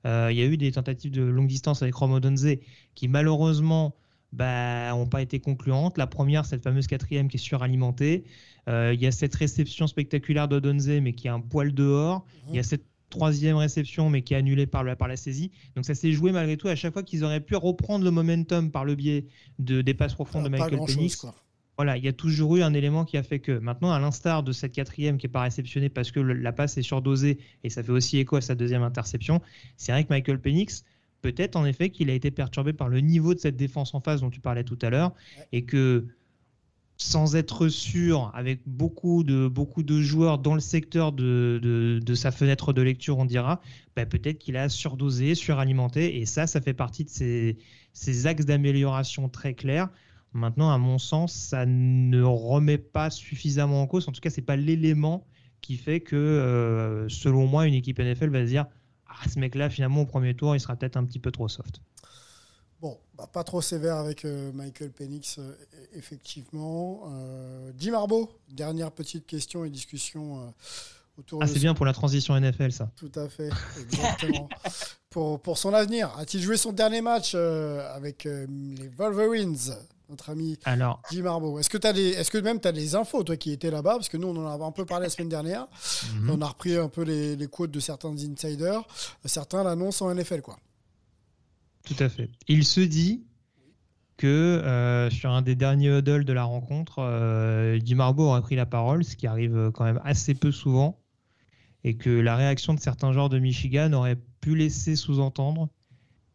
Euh, 0.05 0.29
il 0.31 0.37
y 0.37 0.41
a 0.41 0.45
eu 0.45 0.57
des 0.57 0.71
tentatives 0.71 1.11
de 1.11 1.21
longue 1.21 1.47
distance 1.47 1.81
avec 1.81 1.95
Romo 1.95 2.19
Donze 2.19 2.47
qui 2.95 3.07
malheureusement 3.07 3.95
bah, 4.33 4.91
n'ont 4.91 5.07
pas 5.07 5.21
été 5.21 5.39
concluantes. 5.39 5.97
La 5.97 6.07
première, 6.07 6.45
cette 6.45 6.63
fameuse 6.63 6.87
quatrième 6.87 7.27
qui 7.27 7.37
est 7.37 7.39
suralimentée. 7.39 8.25
Euh, 8.67 8.93
il 8.93 9.01
y 9.01 9.07
a 9.07 9.11
cette 9.11 9.35
réception 9.35 9.87
spectaculaire 9.87 10.47
de 10.47 10.59
Donze 10.59 10.89
mais 10.89 11.13
qui 11.13 11.27
a 11.27 11.33
un 11.33 11.39
poil 11.39 11.73
dehors. 11.73 12.25
Il 12.49 12.55
y 12.55 12.59
a 12.59 12.63
cette 12.63 12.85
troisième 13.09 13.57
réception 13.57 14.09
mais 14.09 14.23
qui 14.23 14.33
est 14.33 14.37
annulée 14.37 14.65
par 14.65 14.83
la, 14.83 14.95
par 14.95 15.07
la 15.07 15.15
saisie. 15.15 15.51
Donc 15.75 15.85
ça 15.85 15.93
s'est 15.93 16.11
joué 16.11 16.31
malgré 16.31 16.57
tout 16.57 16.67
à 16.67 16.75
chaque 16.75 16.93
fois 16.93 17.03
qu'ils 17.03 17.23
auraient 17.23 17.41
pu 17.41 17.55
reprendre 17.55 18.03
le 18.03 18.11
momentum 18.11 18.71
par 18.71 18.85
le 18.85 18.95
biais 18.95 19.27
de, 19.59 19.81
des 19.81 19.93
passes 19.93 20.15
profondes 20.15 20.45
de 20.45 20.49
Pas 20.49 20.69
Michael 20.69 20.85
Penix. 20.85 21.25
Voilà, 21.77 21.97
il 21.97 22.03
y 22.03 22.07
a 22.07 22.13
toujours 22.13 22.55
eu 22.57 22.61
un 22.61 22.73
élément 22.73 23.03
qui 23.03 23.17
a 23.17 23.23
fait 23.23 23.39
que. 23.39 23.51
Maintenant, 23.57 23.91
à 23.91 23.99
l'instar 23.99 24.43
de 24.43 24.51
cette 24.51 24.73
quatrième 24.73 25.17
qui 25.17 25.25
n'est 25.25 25.31
pas 25.31 25.41
réceptionnée 25.41 25.89
parce 25.89 26.11
que 26.11 26.19
le- 26.19 26.33
la 26.33 26.51
passe 26.53 26.77
est 26.77 26.83
surdosée 26.83 27.39
et 27.63 27.69
ça 27.69 27.83
fait 27.83 27.91
aussi 27.91 28.19
écho 28.19 28.35
à 28.35 28.41
sa 28.41 28.53
deuxième 28.55 28.83
interception, 28.83 29.41
c'est 29.77 29.91
vrai 29.91 30.03
que 30.03 30.09
Michael 30.09 30.39
Penix, 30.39 30.83
peut-être 31.21 31.55
en 31.55 31.65
effet 31.65 31.89
qu'il 31.89 32.09
a 32.11 32.13
été 32.13 32.29
perturbé 32.31 32.73
par 32.73 32.89
le 32.89 32.99
niveau 32.99 33.33
de 33.33 33.39
cette 33.39 33.55
défense 33.57 33.93
en 33.95 34.01
face 34.01 34.21
dont 34.21 34.29
tu 34.29 34.39
parlais 34.39 34.63
tout 34.63 34.77
à 34.83 34.89
l'heure 34.91 35.13
et 35.51 35.65
que 35.65 36.05
sans 36.97 37.35
être 37.35 37.67
sûr, 37.69 38.31
avec 38.33 38.61
beaucoup 38.65 39.23
de, 39.23 39.47
beaucoup 39.47 39.83
de 39.83 39.99
joueurs 40.01 40.39
dans 40.39 40.53
le 40.53 40.59
secteur 40.61 41.11
de, 41.11 41.59
de, 41.61 41.99
de 42.03 42.15
sa 42.15 42.31
fenêtre 42.31 42.71
de 42.71 42.81
lecture, 42.81 43.17
on 43.17 43.25
dira, 43.25 43.61
bah, 43.95 44.05
peut-être 44.05 44.37
qu'il 44.39 44.55
a 44.57 44.69
surdosé, 44.69 45.35
suralimenté, 45.35 46.19
et 46.21 46.25
ça, 46.25 46.47
ça 46.47 46.61
fait 46.61 46.73
partie 46.73 47.03
de 47.03 47.09
ces, 47.09 47.57
ces 47.93 48.27
axes 48.27 48.45
d'amélioration 48.45 49.27
très 49.27 49.53
clairs. 49.53 49.89
Maintenant, 50.33 50.71
à 50.71 50.77
mon 50.77 50.97
sens, 50.97 51.33
ça 51.33 51.65
ne 51.65 52.21
remet 52.23 52.77
pas 52.79 53.09
suffisamment 53.09 53.81
en 53.83 53.87
cause. 53.87 54.07
En 54.07 54.11
tout 54.11 54.21
cas, 54.21 54.29
c'est 54.31 54.41
pas 54.41 54.55
l'élément 54.55 55.25
qui 55.61 55.77
fait 55.77 55.99
que, 56.01 56.15
euh, 56.15 57.07
selon 57.07 57.45
moi, 57.47 57.67
une 57.67 57.73
équipe 57.75 57.99
NFL 57.99 58.29
va 58.29 58.41
se 58.41 58.49
dire 58.49 58.65
Ah, 59.07 59.29
ce 59.29 59.37
mec-là, 59.39 59.69
finalement, 59.69 60.01
au 60.01 60.05
premier 60.05 60.33
tour, 60.35 60.55
il 60.55 60.59
sera 60.59 60.75
peut-être 60.75 60.97
un 60.97 61.05
petit 61.05 61.19
peu 61.19 61.31
trop 61.31 61.47
soft. 61.47 61.81
Bon, 62.81 62.97
bah, 63.15 63.29
pas 63.31 63.43
trop 63.43 63.61
sévère 63.61 63.95
avec 63.97 64.25
euh, 64.25 64.51
Michael 64.53 64.91
Penix, 64.91 65.37
euh, 65.37 65.51
e- 65.51 65.97
effectivement. 65.97 67.03
Jim 67.77 67.93
dernière 68.49 68.91
petite 68.91 69.25
question 69.25 69.63
et 69.65 69.69
discussion 69.69 70.53
autour 71.17 71.41
Ah, 71.41 71.45
de 71.45 71.49
c'est 71.49 71.55
ce- 71.57 71.61
bien 71.61 71.75
pour 71.75 71.85
la 71.85 71.93
transition 71.93 72.35
NFL, 72.35 72.71
ça. 72.71 72.91
Tout 72.95 73.11
à 73.15 73.29
fait, 73.29 73.49
exactement. 73.79 74.49
pour, 75.11 75.39
pour 75.39 75.57
son 75.59 75.73
avenir, 75.73 76.11
a-t-il 76.17 76.43
joué 76.43 76.57
son 76.57 76.73
dernier 76.73 77.01
match 77.01 77.35
avec 77.35 78.25
les 78.25 78.87
Wolverines, 78.97 79.55
notre 80.09 80.29
ami 80.29 80.57
Alors, 80.65 81.01
Jim 81.11 81.25
Harbaugh 81.25 81.59
Est-ce 81.59 81.69
que, 81.69 81.77
des- 81.91 82.09
est-ce 82.09 82.29
que 82.31 82.37
même 82.37 82.59
tu 82.59 82.67
as 82.67 82.71
des 82.71 82.95
infos, 82.95 83.23
toi 83.23 83.37
qui 83.37 83.51
étais 83.51 83.71
là-bas? 83.71 83.93
Parce 83.95 84.09
que 84.09 84.17
nous, 84.17 84.27
on 84.27 84.35
en 84.37 84.47
a 84.47 84.65
un 84.65 84.71
peu 84.71 84.85
parlé 84.85 85.05
la 85.05 85.09
semaine 85.09 85.29
dernière. 85.29 85.67
mhm. 86.19 86.29
On 86.29 86.41
a 86.41 86.47
repris 86.47 86.75
un 86.75 86.89
peu 86.89 87.03
les, 87.03 87.35
les 87.35 87.47
quotes 87.47 87.71
de 87.71 87.79
certains 87.79 88.11
insiders. 88.13 88.81
Certains 89.25 89.63
l'annoncent 89.63 90.05
en 90.05 90.13
NFL, 90.13 90.41
quoi. 90.41 90.57
Tout 91.85 91.95
à 91.99 92.09
fait. 92.09 92.29
Il 92.47 92.63
se 92.65 92.79
dit 92.81 93.23
que 94.17 94.27
euh, 94.27 95.09
sur 95.09 95.31
un 95.31 95.41
des 95.41 95.55
derniers 95.55 95.97
huddles 95.97 96.23
de 96.25 96.33
la 96.33 96.43
rencontre, 96.43 96.99
euh, 96.99 97.79
Jim 97.83 97.99
Harbaugh 97.99 98.25
aurait 98.29 98.41
pris 98.41 98.55
la 98.55 98.65
parole, 98.65 99.03
ce 99.03 99.15
qui 99.15 99.27
arrive 99.27 99.71
quand 99.73 99.83
même 99.83 99.99
assez 100.03 100.33
peu 100.35 100.51
souvent, 100.51 100.99
et 101.83 101.97
que 101.97 102.09
la 102.09 102.35
réaction 102.35 102.73
de 102.73 102.79
certains 102.79 103.11
joueurs 103.11 103.29
de 103.29 103.39
Michigan 103.39 103.91
aurait 103.93 104.17
pu 104.39 104.55
laisser 104.55 104.95
sous-entendre 104.95 105.69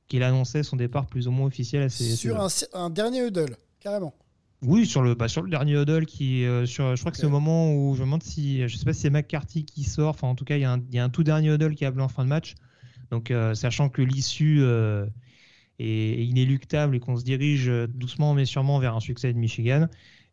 qu'il 0.09 0.23
annonçait 0.23 0.63
son 0.63 0.77
départ 0.77 1.07
plus 1.07 1.29
ou 1.29 1.31
moins 1.31 1.47
officiel 1.47 1.83
à 1.83 1.89
ces 1.89 2.17
Sur 2.17 2.41
un, 2.41 2.49
un 2.73 2.91
dernier 2.91 3.27
huddle, 3.27 3.57
carrément. 3.81 4.15
Oui, 4.63 4.87
sur 4.87 5.03
le, 5.03 5.15
bah, 5.15 5.29
sur 5.29 5.43
le 5.43 5.51
dernier 5.51 5.75
huddle, 5.81 6.05
qui, 6.05 6.45
euh, 6.45 6.67
sur, 6.67 6.97
je 6.97 7.01
crois 7.01 7.13
que 7.13 7.19
c'est 7.19 7.27
au 7.27 7.31
moment 7.31 7.73
où 7.75 7.95
je 7.95 8.01
me 8.01 8.07
demande 8.07 8.23
si, 8.25 8.67
je 8.67 8.77
sais 8.77 8.85
pas 8.85 8.93
si 8.93 9.03
c'est 9.03 9.11
McCarthy 9.11 9.65
qui 9.65 9.85
sort, 9.85 10.11
enfin 10.11 10.27
en 10.27 10.35
tout 10.35 10.45
cas 10.45 10.57
il 10.57 10.63
y, 10.63 10.65
a 10.65 10.73
un- 10.73 10.83
il 10.91 10.95
y 10.95 10.99
a 10.99 11.05
un 11.05 11.11
tout 11.11 11.23
dernier 11.23 11.55
huddle 11.55 11.75
qui 11.77 11.85
est 11.85 11.87
appelé 11.87 12.03
en 12.03 12.09
fin 12.09 12.25
de 12.25 12.29
match. 12.29 12.55
Donc 13.13 13.31
euh, 13.31 13.55
sachant 13.55 13.89
que 13.89 14.03
l'issue 14.03 14.59
euh, 14.63 15.07
est 15.79 16.25
inéluctable 16.25 16.97
et 16.97 17.01
qu'on 17.01 17.17
se 17.17 17.25
dirige 17.25 17.71
doucement 17.89 18.35
mais 18.35 18.47
sûrement 18.47 18.81
vers 18.81 18.97
un 18.97 19.01
succès 19.01 19.33
de 19.33 19.39
Michigan. 19.39 19.87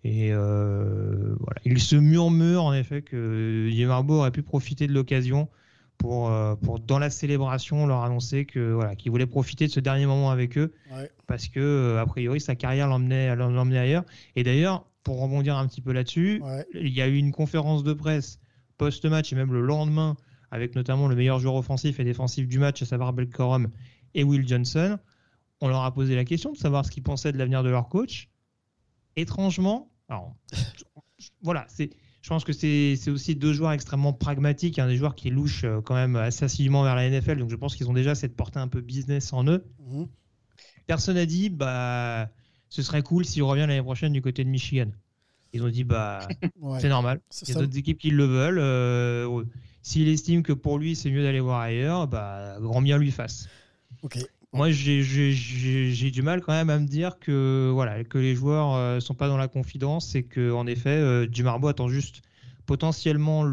Et 0.03 0.31
voilà, 0.33 1.59
il 1.65 1.79
se 1.79 1.95
murmure 1.95 2.63
en 2.63 2.73
effet 2.73 3.01
que 3.01 3.69
Harbaugh 3.89 4.19
aurait 4.19 4.31
pu 4.31 4.43
profiter 4.43 4.87
de 4.87 4.93
l'occasion 4.93 5.49
pour, 5.97 6.29
euh, 6.29 6.55
pour 6.55 6.79
dans 6.79 6.99
la 6.99 7.09
célébration 7.09 7.87
leur 7.87 8.03
annoncer 8.03 8.45
que 8.45 8.73
voilà 8.73 8.95
qu'il 8.95 9.11
voulait 9.11 9.25
profiter 9.25 9.67
de 9.67 9.71
ce 9.71 9.79
dernier 9.79 10.05
moment 10.05 10.29
avec 10.31 10.57
eux 10.57 10.73
Ouais. 10.91 11.09
parce 11.27 11.47
que 11.47 11.59
euh, 11.59 12.01
a 12.01 12.05
priori 12.05 12.39
sa 12.41 12.55
carrière 12.55 12.87
l'emmenait 12.87 13.35
l'emmenait 13.35 13.79
ailleurs. 13.79 14.03
Et 14.35 14.43
d'ailleurs, 14.43 14.85
pour 15.03 15.19
rebondir 15.21 15.55
un 15.57 15.67
petit 15.67 15.81
peu 15.81 15.91
là-dessus, 15.93 16.41
Ouais. 16.43 16.65
il 16.73 16.89
y 16.93 17.01
a 17.01 17.07
eu 17.07 17.15
une 17.17 17.31
conférence 17.31 17.83
de 17.83 17.93
presse 17.93 18.39
post-match 18.77 19.31
et 19.31 19.35
même 19.35 19.53
le 19.53 19.61
lendemain, 19.61 20.15
avec 20.51 20.75
notamment 20.75 21.07
le 21.07 21.15
meilleur 21.15 21.39
joueur 21.39 21.55
offensif 21.55 21.99
et 21.99 22.03
défensif 22.03 22.47
du 22.47 22.59
match, 22.59 22.81
à 22.81 22.85
savoir 22.85 23.13
Belcorum 23.13 23.69
et 24.13 24.23
Will 24.23 24.47
Johnson. 24.47 24.97
On 25.61 25.67
leur 25.69 25.83
a 25.83 25.93
posé 25.93 26.15
la 26.15 26.25
question 26.25 26.51
de 26.51 26.57
savoir 26.57 26.85
ce 26.85 26.91
qu'ils 26.91 27.03
pensaient 27.03 27.31
de 27.31 27.37
l'avenir 27.37 27.63
de 27.63 27.69
leur 27.69 27.87
coach. 27.87 28.29
Étrangement, 29.15 29.89
alors, 30.09 30.35
voilà, 31.41 31.65
c'est, 31.69 31.89
je 32.25 32.29
pense 32.31 32.43
que 32.43 32.53
c'est 32.53 32.97
aussi 33.11 33.35
deux 33.35 33.53
joueurs 33.53 33.71
extrêmement 33.73 34.11
pragmatiques, 34.11 34.79
hein, 34.79 34.87
des 34.87 34.95
joueurs 34.95 35.13
qui 35.13 35.29
louchent 35.29 35.63
euh, 35.63 35.79
quand 35.81 35.93
même 35.93 36.15
assez 36.15 36.43
assidûment 36.43 36.81
vers 36.81 36.95
la 36.95 37.07
NFL, 37.07 37.37
donc 37.37 37.51
je 37.51 37.55
pense 37.55 37.75
qu'ils 37.75 37.87
ont 37.87 37.93
déjà 37.93 38.15
cette 38.15 38.35
portée 38.35 38.57
un 38.57 38.67
peu 38.67 38.81
business 38.81 39.31
en 39.31 39.45
eux. 39.47 39.63
Mhm. 39.87 40.07
Personne 40.87 41.17
n'a 41.17 41.27
dit, 41.27 41.51
bah, 41.51 42.31
ce 42.69 42.81
serait 42.81 43.03
cool 43.03 43.25
s'il 43.25 43.43
revient 43.43 43.67
l'année 43.67 43.83
prochaine 43.83 44.11
du 44.11 44.23
côté 44.23 44.43
de 44.43 44.49
Michigan. 44.49 44.87
Ils 45.53 45.61
ont 45.61 45.69
dit, 45.69 45.83
bah, 45.83 46.27
Ouais. 46.59 46.79
c'est 46.79 46.89
normal. 46.89 47.21
Il 47.43 47.49
y 47.49 47.51
a 47.51 47.59
d'autres 47.61 47.77
équipes 47.77 47.99
qui 47.99 48.09
le 48.09 48.25
veulent. 48.25 48.57
euh, 48.59 49.43
S'il 49.83 50.07
estime 50.07 50.41
que 50.41 50.53
pour 50.53 50.79
lui, 50.79 50.95
c'est 50.95 51.11
mieux 51.11 51.21
d'aller 51.21 51.41
voir 51.41 51.59
ailleurs, 51.59 52.07
bah, 52.07 52.57
grand 52.59 52.81
bien 52.81 52.97
lui 52.97 53.11
fasse. 53.11 53.47
Ok. 54.01 54.17
Moi, 54.55 54.71
j'ai- 54.71 56.11
du 56.11 56.21
mal 56.21 56.41
quand 56.41 56.53
même 56.53 56.69
à 56.69 56.79
me 56.79 56.87
dire 56.87 57.19
que, 57.19 57.69
voilà, 57.73 58.03
que 58.05 58.17
les 58.17 58.35
joueurs 58.35 58.73
euh, 58.73 58.99
sont 59.01 59.13
pas 59.13 59.27
dans 59.27 59.37
la 59.37 59.49
confidence 59.49 60.15
et 60.15 60.23
que, 60.23 60.51
en 60.51 60.65
effet, 60.65 60.89
euh, 60.91 61.27
Dumarbo 61.27 61.67
attend 61.67 61.89
juste 61.89 62.21
potentiellement 62.65 63.43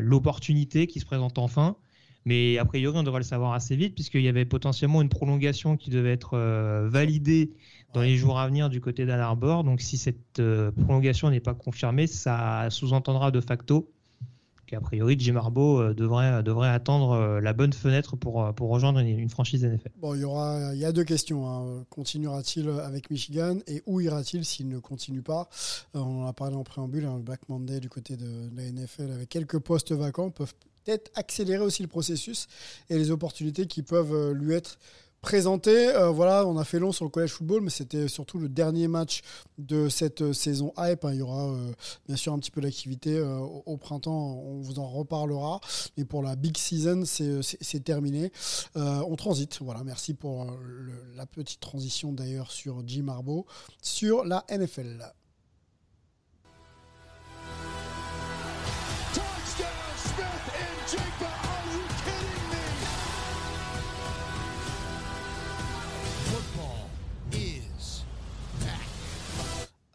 l'opportunité 0.00 0.86
qui 0.86 0.98
se 1.00 1.04
présente 1.04 1.38
enfin. 1.38 1.76
Mais 2.24 2.56
a 2.56 2.64
priori, 2.64 2.96
on 2.96 3.02
devrait 3.02 3.20
le 3.20 3.24
savoir 3.24 3.52
assez 3.52 3.76
vite, 3.76 3.94
puisqu'il 3.94 4.22
y 4.22 4.28
avait 4.28 4.46
potentiellement 4.46 5.02
une 5.02 5.10
prolongation 5.10 5.76
qui 5.76 5.90
devait 5.90 6.12
être 6.12 6.34
euh, 6.34 6.88
validée 6.88 7.52
dans 7.92 8.00
les 8.00 8.16
jours 8.16 8.38
à 8.38 8.46
venir 8.46 8.70
du 8.70 8.80
côté 8.80 9.04
d'Ann 9.04 9.20
Arbor. 9.20 9.62
Donc, 9.64 9.82
si 9.82 9.98
cette 9.98 10.40
prolongation 10.80 11.28
n'est 11.30 11.40
pas 11.40 11.54
confirmée, 11.54 12.06
ça 12.06 12.68
sous-entendra 12.70 13.30
de 13.30 13.40
facto 13.42 13.93
qu'a 14.66 14.80
priori, 14.80 15.16
Jim 15.18 15.36
Harbaugh 15.36 15.80
euh, 15.80 15.94
devrait, 15.94 16.42
devrait 16.42 16.68
attendre 16.68 17.12
euh, 17.12 17.40
la 17.40 17.52
bonne 17.52 17.72
fenêtre 17.72 18.16
pour, 18.16 18.42
euh, 18.42 18.52
rejoindre 18.60 19.00
une, 19.00 19.28
franchise 19.28 19.64
NFL. 19.64 19.90
Bon, 20.00 20.14
il 20.14 20.20
y 20.20 20.24
aura, 20.24 20.74
il 20.74 20.80
y 20.80 20.84
a 20.84 20.92
deux 20.92 21.04
questions. 21.04 21.48
hein. 21.48 21.84
Continuera-t-il 21.90 22.68
avec 22.68 23.10
Michigan 23.10 23.58
et 23.66 23.82
où 23.86 24.00
ira-t-il 24.00 24.44
s'il 24.44 24.68
ne 24.68 24.78
continue 24.78 25.22
pas? 25.22 25.48
Euh, 25.94 26.00
On 26.00 26.24
en 26.24 26.26
a 26.26 26.32
parlé 26.32 26.56
en 26.56 26.64
préambule. 26.64 27.04
hein, 27.04 27.16
le 27.16 27.22
Black 27.22 27.48
Monday 27.48 27.80
du 27.80 27.88
côté 27.88 28.16
de, 28.16 28.50
la 28.56 28.70
NFL 28.70 29.10
avec 29.12 29.28
quelques 29.28 29.58
postes 29.58 29.92
vacants 29.92 30.30
peuvent 30.30 30.54
peut-être 30.84 31.10
accélérer 31.14 31.62
aussi 31.62 31.82
le 31.82 31.88
processus 31.88 32.46
et 32.90 32.98
les 32.98 33.10
opportunités 33.10 33.66
qui 33.66 33.82
peuvent 33.82 34.14
euh, 34.14 34.32
lui 34.34 34.54
être 34.54 34.78
présentées. 35.24 35.88
Euh, 35.88 36.10
voilà, 36.10 36.46
on 36.46 36.58
a 36.58 36.64
fait 36.64 36.78
long 36.78 36.92
sur 36.92 37.06
le 37.06 37.10
collège 37.10 37.30
football, 37.30 37.62
mais 37.62 37.70
c'était 37.70 38.08
surtout 38.08 38.38
le 38.38 38.50
dernier 38.50 38.88
match 38.88 39.22
de 39.56 39.88
cette 39.88 40.20
euh, 40.20 40.32
saison 40.34 40.74
hype. 40.76 41.02
hein. 41.06 41.12
Il 41.12 41.18
y 41.18 41.22
aura 41.22 41.48
euh, 41.48 41.72
bien 42.06 42.16
sûr 42.16 42.34
un 42.34 42.38
petit 42.38 42.50
peu 42.50 42.60
d'activité 42.60 43.18
au, 43.20 43.76
printemps. 43.78 44.42
On 44.44 44.60
vous 44.60 44.78
en 44.78 44.86
reparlera. 44.86 45.60
Mais 45.96 46.04
pour 46.04 46.22
la 46.22 46.36
big 46.36 46.58
season, 46.58 47.04
c'est 47.06 47.84
terminé. 47.84 48.32
On 48.74 49.16
transite. 49.16 49.60
Voilà, 49.62 49.82
merci 49.82 50.12
pour 50.12 50.46
la 51.16 51.24
petite 51.26 51.60
transition 51.60 52.12
d'ailleurs 52.12 52.50
sur 52.50 52.82
Jim 52.86 53.08
Harbaugh 53.08 53.46
sur 53.80 54.24
la 54.24 54.44
NFL. 54.50 55.14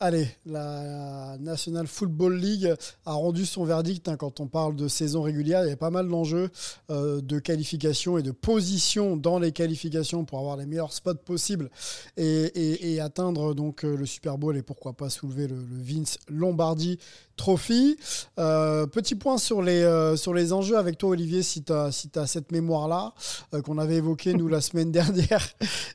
Allez, 0.02 0.30
la 0.45 1.36
National 1.41 1.86
Football 1.86 2.38
League 2.38 2.74
a 3.06 3.12
rendu 3.12 3.45
son 3.45 3.66
verdict 3.66 4.08
hein, 4.08 4.16
quand 4.16 4.39
on 4.39 4.47
parle 4.47 4.78
de 4.78 4.88
saison 4.88 5.24
régulière. 5.24 5.66
Il 5.66 5.70
y 5.70 5.74
a 5.74 5.78
pas 5.78 5.89
mal 5.89 6.08
d'enjeux 6.08 6.52
euh, 6.89 7.20
de 7.20 7.38
qualification 7.38 8.18
et 8.18 8.24
de 8.24 8.32
position 8.32 9.18
dans 9.18 9.39
les 9.39 9.52
qualifications 9.52 10.24
pour 10.24 10.39
avoir 10.39 10.56
les 10.56 10.66
meilleurs 10.66 10.93
spots 10.93 11.16
possibles 11.16 11.70
et, 12.16 13.02
atteindre 13.02 13.54
donc 13.54 13.84
euh, 13.84 13.97
le 13.97 14.06
Super 14.06 14.38
Bowl 14.38 14.56
et 14.56 14.62
pourquoi 14.62 14.93
pas 14.93 15.10
soulever 15.10 15.47
le, 15.47 15.56
le 15.56 15.82
Vince 15.82 16.18
Lombardi 16.30 16.97
Trophy. 17.40 17.96
Euh, 18.38 18.86
petit 18.86 19.16
point 19.16 19.38
sur 19.38 19.62
les, 19.62 19.82
euh, 19.82 20.18
sur 20.18 20.34
les 20.34 20.52
enjeux 20.52 20.78
avec 20.78 20.98
toi 20.98 21.12
Olivier 21.12 21.42
si 21.42 21.64
tu 21.64 21.72
as, 21.72 21.90
si 21.94 22.10
cette 22.26 22.52
mémoire-là 22.52 23.14
euh, 23.54 23.62
qu'on 23.62 23.78
avait 23.78 23.96
évoqué 23.96 24.34
nous 24.34 24.48
la 24.58 24.60
semaine 24.60 24.92
dernière. 24.92 25.48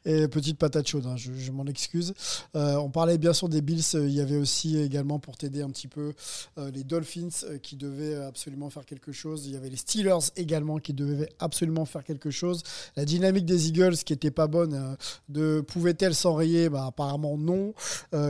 Et 0.06 0.26
petite 0.26 0.56
patate 0.56 0.88
chaude, 0.88 1.04
hein, 1.06 1.16
je, 1.18 1.32
je 1.36 1.52
m'en 1.52 1.66
excuse. 1.66 2.14
On 2.54 2.88
parlait 2.88 3.18
bien 3.18 3.34
sûr 3.34 3.50
des 3.50 3.60
Bills. 3.60 3.82
Il 3.92 4.10
y 4.10 4.20
avait 4.22 4.38
aussi 4.38 4.78
également 4.78 5.18
pour 5.18 5.36
t'aider 5.36 5.60
un 5.60 5.68
petit 5.68 5.88
peu 5.88 6.14
les 6.56 6.82
Dolphins 6.82 7.28
qui 7.62 7.76
devaient 7.76 8.14
absolument 8.16 8.70
faire 8.70 8.86
quelque 8.86 9.12
chose. 9.12 9.46
Il 9.46 9.52
y 9.52 9.56
avait 9.56 9.68
les 9.68 9.76
Steelers 9.76 10.30
également 10.36 10.78
qui 10.78 10.94
devaient 10.94 11.28
absolument 11.40 11.84
faire 11.84 12.04
quelque 12.04 12.30
chose. 12.30 12.62
La 12.96 13.04
dynamique 13.04 13.44
des 13.44 13.68
Eagles 13.68 13.96
qui 13.96 14.14
était 14.14 14.30
pas 14.30 14.46
bonne, 14.46 14.96
de 15.28 15.60
pouvait-elle 15.60 16.14
s'enrayer? 16.14 16.70
Bah, 16.70 16.86
Apparemment 16.86 17.36
non. 17.36 17.74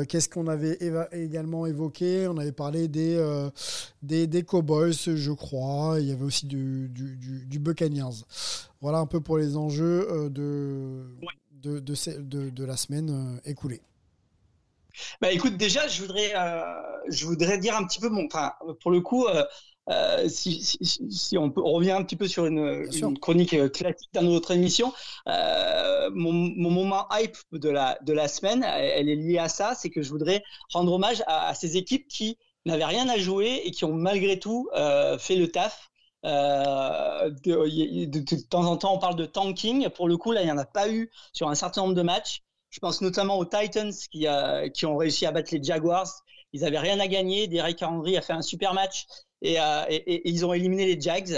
Qu'est-ce 0.09 0.29
qu'on 0.29 0.49
avait 0.49 0.75
éva- 0.81 1.09
également 1.13 1.67
évoqué? 1.67 2.27
On 2.27 2.39
avait 2.39 2.53
parlé 2.53 2.89
des, 2.89 3.04
euh, 3.17 3.51
des, 4.03 4.27
des 4.27 4.43
Cowboys, 4.43 4.93
je 4.93 5.33
crois. 5.33 5.97
Il 6.01 6.07
y 6.09 6.13
avait 6.13 6.25
aussi 6.25 6.47
du, 6.47 6.89
du, 6.89 7.17
du, 7.17 7.47
du 7.47 7.59
Buccaneers. 7.59 8.25
Voilà 8.81 8.99
un 8.99 9.07
peu 9.07 9.21
pour 9.21 9.39
les 9.39 9.57
enjeux 9.57 10.07
euh, 10.11 10.29
de, 10.29 11.05
de, 11.63 11.81
de, 11.81 11.95
ce- 11.95 12.11
de- 12.11 12.51
de 12.51 12.65
la 12.65 12.77
semaine 12.77 13.11
euh, 13.11 13.51
écoulée. 13.51 13.81
Bah 15.21 15.33
écoute, 15.33 15.57
déjà, 15.57 15.89
je 15.89 16.03
voudrais, 16.03 16.33
euh, 16.37 16.63
je 17.09 17.27
voudrais 17.27 17.59
dire 17.59 17.77
un 17.77 17.85
petit 17.85 17.99
peu 18.01 18.09
mon, 18.09 18.27
enfin, 18.27 18.53
pour 18.81 18.93
le 18.93 19.01
coup, 19.01 19.27
euh, 19.27 19.45
euh, 19.91 20.29
si, 20.29 20.63
si, 20.63 20.79
si- 20.83 21.11
si 21.11 21.37
on, 21.37 21.51
peut, 21.51 21.61
on 21.65 21.73
revient 21.73 21.91
un 21.91 22.05
petit 22.05 22.15
peu 22.17 22.29
sur 22.29 22.47
une, 22.47 22.89
chronique 23.21 23.73
classique 23.73 24.11
dans 24.13 24.23
notre 24.23 24.53
émission, 24.53 24.93
mon, 25.27 26.33
mon 26.33 26.71
moment 26.71 27.07
hype 27.13 27.37
de 27.53 27.69
la, 27.71 27.99
de 28.03 28.13
la 28.13 28.29
semaine, 28.29 28.63
elle, 28.65 28.85
elle 28.85 29.09
est 29.09 29.17
liée 29.17 29.39
à 29.39 29.49
ça, 29.49 29.75
c'est 29.75 29.91
que 29.91 30.03
je 30.03 30.11
voudrais 30.11 30.43
rendre 30.73 30.93
hommage 30.93 31.23
à, 31.27 31.49
à 31.49 31.55
ces 31.55 31.77
équipes 31.77 32.07
qui 32.09 32.39
n'avaient 32.65 32.85
rien 32.85 33.09
à 33.09 33.19
jouer 33.19 33.63
et 33.65 33.71
qui 33.71 33.85
ont 33.85 33.93
malgré 33.93 34.39
tout 34.39 34.69
euh, 34.75 35.19
fait 35.19 35.37
le 35.37 35.51
taf. 35.51 35.91
Euh, 36.25 37.31
de, 37.45 38.49
temps 38.49 38.65
en 38.65 38.77
temps, 38.79 38.95
on 38.95 38.99
parle 38.99 39.17
de 39.17 39.27
tanking. 39.27 39.89
Pour 39.91 40.09
le 40.09 40.17
coup, 40.17 40.33
là, 40.33 40.43
il 40.43 40.47
n'y 40.47 40.53
en 40.53 40.59
a 40.59 40.65
pas 40.65 40.89
eu 40.89 41.11
sur 41.33 41.49
un 41.49 41.55
certain 41.55 41.83
nombre 41.83 41.95
de 41.95 42.03
matchs. 42.03 42.43
Je 42.71 42.81
pense 42.81 43.03
notamment 43.03 43.39
aux 43.39 43.45
Titans 43.45 43.93
qui, 44.11 44.27
euh, 44.27 44.69
ont 44.85 44.97
réussi 44.97 45.27
à 45.27 45.33
battre 45.33 45.51
les 45.53 45.63
Jaguars. 45.63 46.11
Ils 46.53 46.65
avaient 46.65 46.79
rien 46.79 46.99
à 47.01 47.07
gagner. 47.07 47.47
Derek 47.47 47.83
Henry 47.83 48.17
a 48.17 48.23
fait 48.23 48.33
un 48.33 48.43
super 48.43 48.75
match 48.75 49.07
et, 49.43 49.59
ils 50.25 50.47
ont 50.47 50.53
éliminé 50.55 50.87
les 50.87 51.01
Jags. 51.01 51.29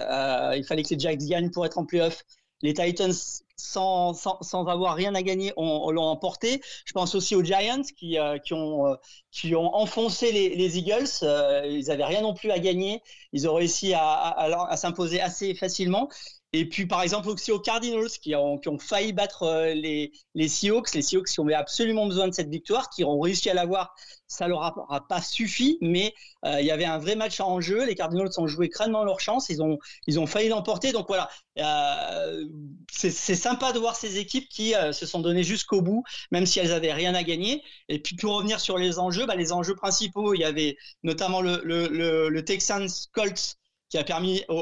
Il 0.56 0.64
fallait 0.64 0.82
que 0.82 0.94
les 0.94 0.98
Jags 0.98 1.20
gagnent 1.20 1.50
pour 1.50 1.66
être 1.66 1.78
en 1.78 1.84
playoff. 1.84 2.22
Les 2.62 2.72
Titans, 2.72 3.12
sans, 3.56 4.14
sans, 4.14 4.38
sans 4.42 4.66
avoir 4.66 4.94
rien 4.94 5.14
à 5.14 5.22
gagner, 5.22 5.52
ont- 5.56 5.86
ont- 5.86 5.90
l'ont 5.90 6.04
emporté. 6.04 6.60
Je 6.84 6.92
pense 6.92 7.14
aussi 7.14 7.34
aux 7.34 7.42
Giants 7.42 7.82
qui, 7.96 8.18
euh, 8.18 8.38
qui, 8.38 8.54
ont, 8.54 8.86
euh, 8.86 8.94
qui 9.30 9.54
ont 9.56 9.74
enfoncé 9.74 10.32
les, 10.32 10.54
les 10.56 10.78
Eagles. 10.78 11.06
Euh, 11.22 11.66
ils 11.66 11.90
avaient 11.90 12.04
rien 12.04 12.22
non 12.22 12.34
plus 12.34 12.50
à 12.50 12.58
gagner. 12.58 13.02
Ils 13.32 13.48
ont 13.48 13.54
réussi 13.54 13.94
à, 13.94 14.02
à- 14.08 14.70
à 14.70 14.76
s'imposer 14.76 15.20
assez 15.20 15.54
facilement. 15.54 16.08
Et 16.56 16.64
puis, 16.64 16.86
par 16.86 17.02
exemple, 17.02 17.28
aussi 17.28 17.52
aux 17.52 17.60
Cardinals 17.60 18.08
qui 18.08 18.34
ont, 18.34 18.58
failli 18.78 19.12
battre 19.12 19.42
euh, 19.42 19.74
les, 19.74 20.48
Seahawks. 20.48 20.94
Les 20.94 21.02
Seahawks 21.02 21.26
qui 21.28 21.38
ont 21.38 21.48
absolument 21.48 22.06
besoin 22.06 22.28
de 22.28 22.32
cette 22.32 22.48
victoire, 22.48 22.88
qui 22.88 23.04
ont 23.04 23.20
réussi 23.20 23.50
à 23.50 23.54
l'avoir. 23.54 23.94
Ça 24.26 24.48
leur 24.48 24.62
a, 24.62 25.06
pas 25.06 25.20
suffi, 25.20 25.76
mais 25.82 26.14
euh, 26.46 26.60
il 26.60 26.66
y 26.66 26.70
avait 26.70 26.86
un 26.86 26.96
vrai 26.96 27.14
match 27.14 27.40
en 27.40 27.60
jeu. 27.60 27.84
Les 27.84 27.94
Cardinals 27.94 28.30
ont 28.38 28.46
joué 28.46 28.70
crânement 28.70 29.04
leur 29.04 29.20
chance. 29.20 29.50
Ils 29.50 29.62
ont, 29.62 29.78
ils 30.06 30.18
ont 30.18 30.26
failli 30.26 30.48
l'emporter. 30.48 30.92
Donc 30.92 31.08
voilà, 31.08 31.28
euh, 31.58 32.46
c'est 32.90 33.10
sympa 33.10 33.72
de 33.72 33.78
voir 33.78 33.94
ces 33.94 34.16
équipes 34.16 34.48
qui 34.48 34.72
se 34.92 35.04
sont 35.04 35.20
données 35.20 35.44
jusqu'au 35.44 35.82
bout, 35.82 36.04
même 36.32 36.46
si 36.46 36.58
elles 36.58 36.72
avaient 36.72 36.94
rien 36.94 37.14
à 37.14 37.22
gagner. 37.22 37.62
Et 37.90 38.00
puis 38.00 38.16
pour 38.16 38.34
revenir 38.34 38.60
sur 38.60 38.78
les 38.78 38.98
enjeux, 38.98 39.26
bah, 39.26 39.36
les 39.36 39.52
enjeux 39.52 39.76
principaux, 39.76 40.32
il 40.32 40.40
y 40.40 40.44
avait 40.44 40.78
notamment 41.02 41.42
le, 41.42 41.60
le, 41.62 41.86
le, 41.88 42.30
le 42.30 42.44
Texans 42.44 42.88
Colts 43.12 43.58
qui 43.88 43.98
a 43.98 44.04
permis 44.04 44.42
aux, 44.48 44.54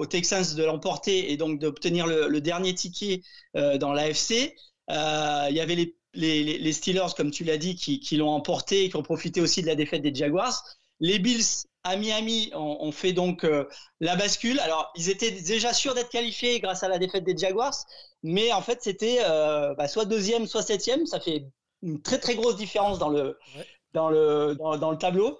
aux 0.00 0.06
Texans 0.06 0.44
de 0.56 0.64
l'emporter 0.64 1.30
et 1.32 1.36
donc 1.36 1.60
d'obtenir 1.60 2.06
le, 2.06 2.28
le 2.28 2.40
dernier 2.40 2.74
ticket 2.74 3.22
euh, 3.56 3.78
dans 3.78 3.92
l'AFC. 3.92 4.54
Euh, 4.90 5.46
il 5.50 5.56
y 5.56 5.60
avait 5.60 5.74
les, 5.76 5.96
les, 6.14 6.42
les- 6.44 6.58
les 6.58 6.72
Steelers, 6.72 7.14
comme 7.16 7.30
tu 7.30 7.44
l'as 7.44 7.56
dit, 7.58 7.76
qui, 7.76 8.00
qui 8.00 8.16
l'ont 8.16 8.30
emporté 8.30 8.84
et 8.84 8.88
qui 8.90 8.96
ont 8.96 9.02
profité 9.02 9.40
aussi 9.40 9.62
de 9.62 9.66
la 9.66 9.74
défaite 9.76 10.02
des 10.02 10.14
Jaguars. 10.14 10.62
Les 11.00 11.18
Bills 11.18 11.44
à 11.84 11.96
Miami 11.96 12.50
ont, 12.54 12.92
fait 12.92 13.12
donc 13.12 13.44
euh, 13.44 13.66
la 14.00 14.16
bascule. 14.16 14.58
Alors, 14.60 14.90
ils 14.96 15.10
étaient 15.10 15.30
déjà 15.32 15.72
sûrs 15.74 15.94
d'être 15.94 16.08
qualifiés 16.08 16.58
grâce 16.60 16.82
à 16.82 16.88
la 16.88 16.98
défaite 16.98 17.24
des 17.24 17.36
Jaguars, 17.36 17.74
mais 18.22 18.52
en 18.52 18.62
fait, 18.62 18.78
c'était 18.82 19.18
euh, 19.24 19.74
bah, 19.74 19.86
soit 19.88 20.06
deuxième, 20.06 20.46
soit 20.46 20.62
septième. 20.62 21.04
Ça 21.06 21.20
fait 21.20 21.46
une 21.82 22.00
très 22.00 22.18
très 22.18 22.34
grosse 22.36 22.56
différence 22.56 22.98
dans 22.98 23.10
le, 23.10 23.38
Ouais. 23.54 23.66
dans 23.92 24.08
le, 24.10 24.54
dans, 24.58 24.76
dans 24.78 24.90
le 24.92 24.98
tableau. 24.98 25.38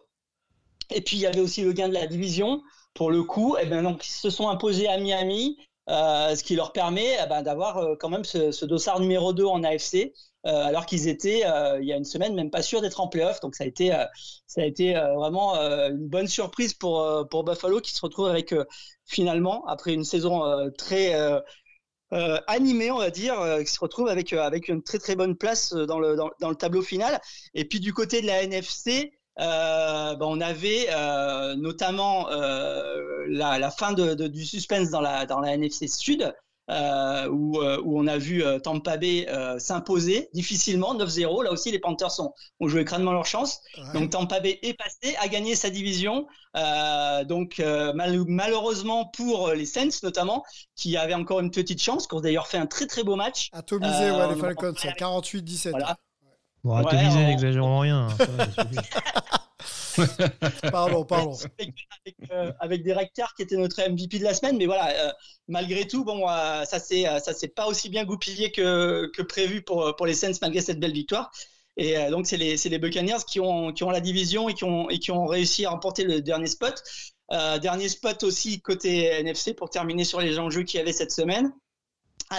Et 0.91 1.01
puis, 1.01 1.17
il 1.17 1.21
y 1.21 1.27
avait 1.27 1.41
aussi 1.41 1.63
le 1.63 1.73
gain 1.73 1.89
de 1.89 1.95
la 1.95 2.07
division. 2.07 2.63
Pour 2.95 3.11
le 3.11 3.23
coup, 3.25 3.57
eh 3.61 3.67
ben, 3.67 3.83
donc, 3.83 4.07
ils 4.07 4.13
se 4.13 4.31
sont 4.31 4.49
imposés 4.49 4.89
à 4.89 4.99
Miami, 4.99 5.59
euh, 5.91 6.35
ce 6.35 6.43
qui 6.43 6.57
leur 6.57 6.73
permet 6.73 7.17
eh 7.23 7.29
ben, 7.29 7.43
d'avoir 7.43 7.79
euh, 7.79 7.95
quand 7.99 8.09
même 8.09 8.25
ce, 8.25 8.53
ce 8.53 8.65
dossard 8.65 9.01
numéro 9.01 9.33
2 9.33 9.45
en 9.45 9.63
AFC. 9.65 10.13
euh, 10.47 10.63
alors 10.65 10.87
qu'ils 10.87 11.09
étaient 11.09 11.41
il 11.81 11.87
y 11.87 11.93
a 11.93 11.97
une 11.97 12.05
semaine 12.05 12.35
même 12.35 12.51
pas 12.51 12.63
sûrs 12.63 12.81
d'être 12.83 13.01
en 13.01 13.09
playoff. 13.09 13.41
Donc 13.41 13.55
ça 13.55 13.65
a 13.65 13.67
été, 13.67 13.91
ça 14.47 14.63
a 14.63 14.65
été 14.65 14.95
vraiment 15.17 15.55
une 15.55 16.09
bonne 16.09 16.29
surprise 16.29 16.75
pour, 16.75 17.27
Buffalo 17.45 17.81
qui 17.81 17.93
se 17.93 18.01
retrouve 18.01 18.29
avec 18.29 18.55
finalement, 19.07 19.65
après 19.67 19.93
une 19.95 20.05
saison 20.05 20.71
très 20.77 21.15
euh, 22.13 22.39
animée, 22.47 22.91
on 22.91 22.99
va 22.99 23.11
dire, 23.11 23.37
qui 23.65 23.73
se 23.73 23.81
retrouve 23.81 24.09
avec, 24.09 24.33
avec 24.33 24.69
une 24.69 24.83
très 24.83 24.99
très 24.99 25.17
bonne 25.17 25.37
place 25.37 25.73
dans 25.73 25.99
le, 25.99 26.17
dans 26.17 26.49
le 26.51 26.57
tableau 26.57 26.83
final. 26.83 27.21
Et 27.55 27.65
puis 27.65 27.81
du 27.81 27.93
côté 27.93 28.21
de 28.23 28.27
la 28.27 28.43
NFC, 28.43 29.13
euh, 29.41 30.15
ben, 30.15 30.27
on 30.27 30.41
avait 30.41 30.87
euh, 30.91 31.55
notamment 31.57 32.31
euh, 32.31 33.25
la, 33.29 33.59
la 33.59 33.71
fin 33.71 33.93
de, 33.93 34.15
de- 34.15 34.29
du 34.29 34.45
suspense 34.45 34.91
dans 34.91 35.01
la, 35.01 35.27
dans 35.27 35.41
la 35.41 35.55
NFC 35.55 35.89
Sud, 35.89 36.33
où, 36.71 37.59
où 37.61 38.01
on 38.01 38.07
a 38.07 38.17
vu 38.17 38.43
Tampa 38.63 38.97
Bay 38.97 39.27
s'imposer 39.59 40.31
difficilement, 40.33 40.95
9-0. 40.95 41.45
Là 41.45 41.53
aussi, 41.53 41.71
les 41.71 41.79
Panthers 41.79 42.19
ont, 42.21 42.33
ont 42.61 42.69
joué 42.69 42.85
crânement 42.87 43.13
leur 43.13 43.27
chance. 43.27 43.61
Ouais. 43.77 43.93
Donc 44.01 44.11
Tampa 44.11 44.41
Bay 44.41 44.59
est 44.63 44.73
passé, 44.75 45.15
a 45.21 45.29
gagné 45.29 45.57
sa 45.57 45.69
division. 45.69 46.27
Donc 47.27 47.59
mal- 47.59 48.25
malheureusement 48.29 49.07
pour 49.07 49.51
les 49.51 49.67
Saints 49.67 49.89
notamment, 50.03 50.43
qui 50.77 50.97
avaient 50.97 51.13
encore 51.15 51.41
une 51.41 51.51
petite 51.51 51.83
chance, 51.83 52.07
qui 52.07 52.15
ont 52.15 52.21
d'ailleurs 52.21 52.47
fait 52.47 52.59
un 52.59 52.67
très 52.67 52.87
très 52.87 53.03
beau 53.03 53.17
match. 53.17 53.49
Atomisé, 53.53 54.11
ouais, 54.11 54.29
les 54.35 54.41
Falcons, 54.41 54.73
parlait 54.73 54.89
avec- 54.89 54.99
48-17. 55.01 55.71
Voilà. 55.71 55.97
Bon, 56.65 56.77
Ouais, 56.77 56.87
atomisé, 56.87 57.19
on- 57.19 57.27
n'exagérons 57.29 57.79
rien. 57.81 58.09
hein. 58.09 58.17
Pardon, 60.73 61.05
pardon. 61.05 61.37
avec, 61.59 61.75
avec, 62.05 62.17
euh, 62.33 62.53
avec 62.59 62.83
Derek 62.83 63.13
Carr 63.15 63.33
qui 63.37 63.43
était 63.43 63.57
notre 63.57 63.81
MVP 63.81 64.19
de 64.19 64.25
la 64.25 64.35
semaine, 64.35 64.57
mais 64.57 64.67
voilà, 64.67 64.91
euh, 65.09 65.13
malgré 65.47 65.87
tout, 65.87 66.05
bon, 66.05 66.29
euh, 66.29 66.65
ça 66.65 66.79
s'est 66.81 67.07
euh, 67.07 67.21
ça 67.21 67.33
s'est 67.33 67.49
pas 67.49 67.67
aussi 67.69 67.89
bien 67.89 68.05
goupillé 68.05 68.51
que, 68.51 69.09
que 69.15 69.23
prévu 69.23 69.63
pour 69.63 69.95
pour 69.97 70.07
les 70.07 70.15
Saints 70.15 70.33
malgré 70.43 70.61
cette 70.61 70.81
belle 70.81 70.93
victoire. 70.93 71.31
Et 71.77 71.97
euh, 71.97 72.11
donc 72.11 72.27
c'est 72.27 72.37
les 72.37 72.57
c'est 72.57 72.69
les 72.69 72.79
Buccaneers 72.79 73.25
qui 73.27 73.39
ont 73.41 73.73
qui 73.73 73.85
ont 73.85 73.91
la 73.91 74.01
division 74.01 74.49
et 74.49 74.55
qui 74.55 74.65
ont 74.65 74.91
et 74.91 74.99
qui 74.99 75.13
ont 75.13 75.27
réussi 75.27 75.65
à 75.65 75.71
remporter 75.71 76.03
le 76.05 76.21
dernier 76.21 76.47
spot. 76.49 76.83
Euh, 77.33 77.59
dernier 77.59 77.89
spot 77.89 78.23
aussi 78.25 78.61
côté 78.61 79.05
NFC 79.21 79.55
pour 79.55 79.71
terminer 79.71 80.05
sur 80.05 80.21
les 80.21 80.39
enjeux 80.39 80.63
qu'il 80.65 80.79
y 80.79 80.83
avait 80.83 80.93
cette 80.93 81.13
semaine. 81.13 81.53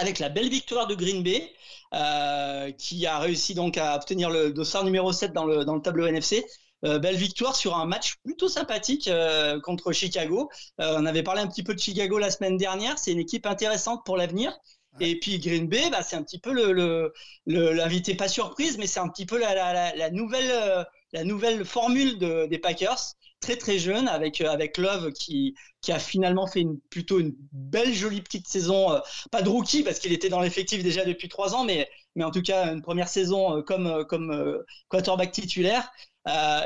Avec 0.00 0.18
la 0.18 0.28
belle 0.28 0.48
victoire 0.48 0.86
de 0.86 0.94
Green 0.94 1.22
Bay, 1.22 1.52
euh, 1.94 2.70
qui 2.72 3.06
a 3.06 3.18
réussi 3.18 3.54
donc 3.54 3.78
à 3.78 3.96
obtenir 3.96 4.30
le 4.30 4.52
dossard 4.52 4.84
numéro 4.84 5.12
7 5.12 5.32
dans 5.32 5.44
le, 5.44 5.64
dans 5.64 5.74
le 5.74 5.82
tableau 5.82 6.06
NFC. 6.06 6.44
Euh, 6.84 6.98
belle 6.98 7.16
victoire 7.16 7.56
sur 7.56 7.74
un 7.76 7.86
match 7.86 8.16
plutôt 8.22 8.48
sympathique 8.48 9.08
euh, 9.08 9.60
contre 9.60 9.92
Chicago. 9.92 10.50
On 10.78 11.06
avait 11.06 11.22
parlé 11.22 11.40
un 11.40 11.46
petit 11.46 11.62
peu 11.62 11.74
de 11.74 11.78
Chicago 11.80 12.18
la 12.18 12.30
semaine 12.30 12.56
dernière. 12.56 12.98
C'est 12.98 13.12
une 13.12 13.18
équipe 13.20 13.46
intéressante 13.46 14.04
pour 14.04 14.16
l'avenir. 14.16 14.56
Et 15.00 15.18
puis 15.18 15.38
Green 15.38 15.68
Bay, 15.68 15.90
bah, 15.90 16.02
c'est 16.02 16.16
un 16.16 16.22
petit 16.22 16.38
peu 16.38 16.52
le, 16.52 17.12
l'invité 17.46 18.14
pas 18.14 18.28
surprise, 18.28 18.78
mais 18.78 18.86
c'est 18.86 19.00
un 19.00 19.08
petit 19.08 19.26
peu 19.26 19.38
la, 19.38 19.54
la, 19.54 19.72
la, 19.72 19.96
la 19.96 20.10
nouvelle, 20.10 20.86
la 21.12 21.24
nouvelle 21.24 21.64
formule 21.64 22.18
de, 22.18 22.46
des 22.46 22.58
Packers, 22.58 23.14
très 23.40 23.56
très 23.56 23.78
jeune, 23.78 24.08
avec, 24.08 24.40
euh, 24.40 24.48
avec 24.48 24.78
Love 24.78 25.12
qui, 25.12 25.54
qui 25.80 25.92
a 25.92 25.98
finalement 25.98 26.46
fait 26.46 26.60
une, 26.60 26.78
plutôt 26.90 27.18
une 27.20 27.34
belle 27.52 27.94
jolie 27.94 28.22
petite 28.22 28.48
saison, 28.48 28.92
euh, 28.92 28.98
pas 29.30 29.42
de 29.42 29.48
rookie 29.48 29.82
parce 29.82 29.98
qu'il 29.98 30.12
était 30.12 30.28
dans 30.28 30.40
l'effectif 30.40 30.82
déjà 30.82 31.04
depuis 31.04 31.28
trois 31.28 31.54
ans, 31.54 31.64
mais, 31.64 31.88
mais 32.14 32.24
en 32.24 32.30
tout 32.30 32.42
cas 32.42 32.72
une 32.72 32.82
première 32.82 33.08
saison 33.08 33.58
euh, 33.58 33.62
comme, 33.62 34.04
comme 34.08 34.64
quarterback 34.88 35.32
titulaire. 35.32 35.90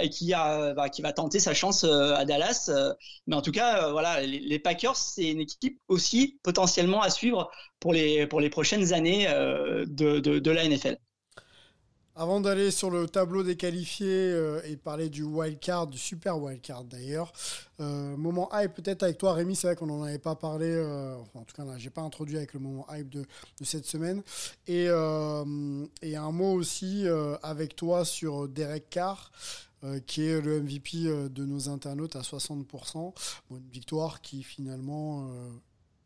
et 0.00 0.08
qui, 0.08 0.32
a, 0.32 0.72
bah, 0.74 0.88
qui 0.88 1.02
va 1.02 1.12
tenter 1.12 1.38
sa 1.38 1.52
chance 1.54 1.84
à 1.84 2.24
Dallas. 2.24 2.70
mais 3.26 3.36
en 3.36 3.42
tout 3.42 3.52
cas, 3.52 3.90
voilà, 3.90 4.22
les, 4.22 4.58
Packers, 4.58 4.96
c'est 4.96 5.28
une 5.30 5.40
équipe 5.40 5.78
aussi 5.88 6.38
potentiellement 6.42 7.02
à 7.02 7.10
suivre 7.10 7.50
pour 7.78 7.92
les, 7.92 8.26
pour 8.26 8.40
les 8.40 8.48
prochaines 8.48 8.94
années 8.94 9.26
de, 9.26 10.20
de, 10.20 10.38
de 10.38 10.50
la 10.50 10.66
NFL. 10.66 10.96
Avant 12.20 12.42
d'aller 12.42 12.70
sur 12.70 12.90
le 12.90 13.06
tableau 13.06 13.42
des 13.42 13.56
qualifiés 13.56 14.06
euh, 14.10 14.60
et 14.66 14.76
parler 14.76 15.08
du 15.08 15.22
wild 15.22 15.58
card, 15.58 15.86
du 15.86 15.96
super 15.96 16.38
wild 16.38 16.60
card 16.60 16.84
d'ailleurs, 16.84 17.32
euh, 17.80 18.14
moment 18.14 18.50
hype 18.52 18.74
peut-être 18.74 19.04
avec 19.04 19.16
toi 19.16 19.32
Rémi, 19.32 19.56
c'est 19.56 19.68
vrai 19.68 19.74
qu'on 19.74 19.86
n'en 19.86 20.02
avait 20.02 20.18
pas 20.18 20.34
parlé, 20.34 20.66
euh, 20.66 21.16
enfin, 21.16 21.40
en 21.40 21.44
tout 21.44 21.56
cas 21.56 21.64
j'ai 21.78 21.88
pas 21.88 22.02
introduit 22.02 22.36
avec 22.36 22.52
le 22.52 22.60
moment 22.60 22.86
hype 22.90 23.08
de, 23.08 23.24
cette 23.62 23.86
semaine. 23.86 24.22
Et, 24.66 24.84
euh, 24.90 25.86
et 26.02 26.14
un 26.14 26.30
mot 26.30 26.52
aussi 26.52 27.06
avec 27.42 27.74
toi 27.74 28.04
sur 28.04 28.48
Derek 28.48 28.90
Carr. 28.90 29.32
qui 30.06 30.26
est 30.26 30.42
le 30.42 30.60
MVP 30.60 31.30
de 31.30 31.46
nos 31.46 31.70
internautes 31.70 32.16
à 32.16 32.20
60%. 32.20 33.14
Bon, 33.48 33.56
une 33.56 33.70
victoire 33.70 34.20
qui 34.20 34.42
finalement 34.42 35.26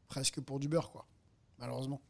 presque 0.06 0.40
pour 0.40 0.60
du 0.60 0.68
beurre, 0.68 0.92
quoi, 0.92 1.06
malheureusement. 1.58 2.00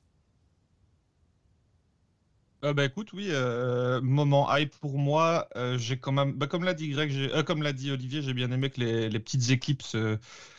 Euh, 2.64 2.72
bah 2.72 2.84
écoute, 2.86 3.12
oui, 3.12 3.26
euh, 3.30 4.00
moment 4.00 4.54
hype 4.56 4.74
pour 4.80 4.98
moi. 4.98 5.48
euh, 5.56 5.76
j'ai 5.76 5.98
quand 5.98 6.12
même, 6.12 6.32
bah, 6.32 6.46
comme 6.46 6.64
l'a 6.64 6.72
dit 6.74 6.88
Greg, 6.88 7.44
comme 7.44 7.62
l'a 7.62 7.72
dit 7.74 7.90
Olivier, 7.90 8.22
j'ai 8.22 8.32
bien 8.32 8.50
aimé 8.52 8.70
que 8.70 8.80
les, 8.80 9.08
les 9.10 9.20
petites 9.20 9.50
équipes 9.50 9.82
se, 9.82 10.18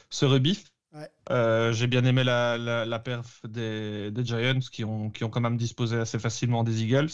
se 0.09 0.25
rebiffent. 0.25 0.71
Ouais. 0.93 1.09
J'ai 1.73 1.87
bien 1.87 2.05
aimé 2.05 2.23
la, 2.23 2.57
la, 2.57 2.85
la 2.85 2.99
perf 2.99 3.41
des, 3.47 4.11
des 4.11 4.25
Giants 4.25 4.59
qui 4.71 4.83
ont, 4.83 5.09
qui 5.09 5.23
ont 5.23 5.29
quand 5.29 5.41
même 5.41 5.57
disposé 5.57 5.97
assez 5.97 6.19
facilement 6.19 6.63
des 6.63 6.83
Eagles. 6.83 7.09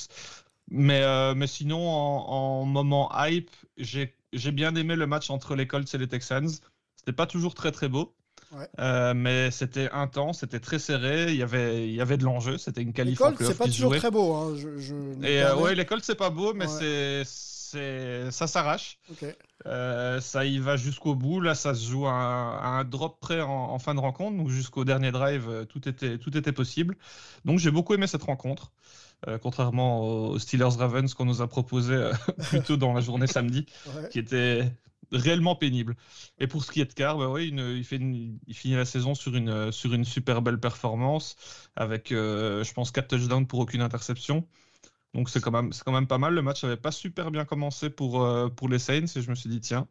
Mais, 0.70 1.02
mais 1.36 1.48
sinon, 1.48 1.80
en, 1.90 2.62
en 2.64 2.66
moment 2.66 3.12
hype, 3.26 3.52
j'ai 3.78 4.16
j'ai 4.34 4.52
bien 4.54 4.76
aimé 4.76 4.96
le 4.96 5.08
match 5.08 5.30
entre 5.30 5.56
les 5.56 5.68
Colts 5.68 5.94
et 5.94 5.98
les 5.98 6.08
Texans. 6.08 6.50
C'était 6.98 7.14
pas 7.14 7.28
toujours 7.28 7.54
très 7.56 7.72
très 7.72 7.90
beau. 7.90 8.16
Ouais. 8.54 8.68
Euh, 8.80 9.14
mais 9.14 9.50
c'était 9.52 9.90
intense, 9.92 10.40
c'était 10.40 10.60
très 10.60 10.78
serré, 10.80 11.32
il 11.32 11.38
y 11.38 11.44
avait, 11.44 11.88
il 11.88 11.94
y 11.96 12.02
avait 12.02 12.18
de 12.18 12.24
l'enjeu, 12.26 12.58
c'était 12.58 12.82
une 12.82 12.92
qualif 12.94 13.18
playoff 13.20 13.38
c'est 13.40 13.58
pas 13.58 13.66
toujours 13.66 13.92
jouait. 13.92 14.00
très 14.00 14.12
beau. 14.12 14.34
Hein. 14.36 14.56
Je, 14.58 14.78
je 14.78 14.94
Et 15.26 15.42
euh, 15.42 15.56
ouais, 15.56 15.74
l'école 15.76 16.00
c'est 16.04 16.16
pas 16.16 16.30
beau, 16.30 16.54
mais 16.54 16.66
Ouais. 16.68 16.72
c'est, 16.80 17.22
c'est, 17.26 18.30
ça 18.32 18.48
s'arrache. 18.48 19.00
Euh, 19.68 20.20
ça 20.20 20.44
y 20.44 20.58
va 20.60 20.76
jusqu'au 20.76 21.16
bout. 21.16 21.40
Là, 21.40 21.56
ça 21.56 21.74
se 21.74 21.90
joue 21.90 22.08
à 22.08 22.12
un, 22.12 22.58
à 22.58 22.68
un 22.80 22.84
drop 22.84 23.20
près 23.22 23.40
en, 23.40 23.50
en 23.50 23.80
fin 23.80 23.96
de 23.96 24.00
rencontre. 24.02 24.36
Donc 24.36 24.50
jusqu'au 24.50 24.84
dernier 24.84 25.12
drive, 25.12 25.48
euh, 25.50 25.64
tout 25.66 25.88
était, 25.88 26.18
tout 26.18 26.36
était 26.38 26.52
possible. 26.52 26.98
Donc 27.46 27.60
j'ai 27.60 27.72
beaucoup 27.72 27.94
aimé 27.94 28.08
cette 28.08 28.24
rencontre. 28.24 28.72
Euh, 29.28 29.38
contrairement 29.38 30.02
aux 30.02 30.40
Steelers 30.40 30.76
Ravens 30.80 31.14
qu'on 31.14 31.26
nous 31.26 31.42
a 31.44 31.48
proposé 31.48 31.94
euh, 31.94 32.12
plus 32.50 32.62
tôt 32.62 32.76
dans 32.76 32.92
la 32.92 33.02
journée 33.02 33.28
samedi, 33.28 33.68
Ouais. 33.96 34.10
qui 34.10 34.18
était 34.20 34.70
réellement 35.12 35.56
pénible. 35.56 35.96
Et 36.40 36.48
pour 36.48 36.64
ce 36.64 36.72
qui 36.72 36.82
est 36.82 36.86
de 36.86 36.94
Carr, 36.94 37.18
bah 37.18 37.42
il, 37.42 37.84
finit 37.84 38.76
la 38.76 38.86
saison 38.86 39.16
sur 39.16 39.36
une, 39.36 39.72
sur 39.72 39.94
une 39.94 40.06
super 40.06 40.42
belle 40.42 40.60
performance, 40.60 41.36
avec, 41.76 42.12
euh, 42.12 42.64
je 42.64 42.74
pense, 42.74 42.92
4 42.92 43.08
touchdowns 43.08 43.48
pour 43.48 43.60
aucune 43.60 43.82
interception. 43.82 44.48
Donc 45.14 45.30
c'est 45.30 45.42
quand 45.42 45.52
même, 45.52 45.72
quand 45.86 45.92
même 45.92 46.08
pas 46.08 46.18
mal. 46.18 46.34
Le 46.34 46.42
match 46.42 46.64
n'avait 46.64 46.78
pas 46.78 46.92
super 46.92 47.32
bien 47.32 47.46
commencé 47.46 47.90
pour, 47.90 48.24
euh, 48.24 48.50
pour 48.50 48.70
les 48.70 48.80
Saints 48.80 49.06
et 49.16 49.22
je 49.22 49.30
me 49.30 49.36
suis 49.36 49.50
dit, 49.50 49.60
tiens, 49.60 49.88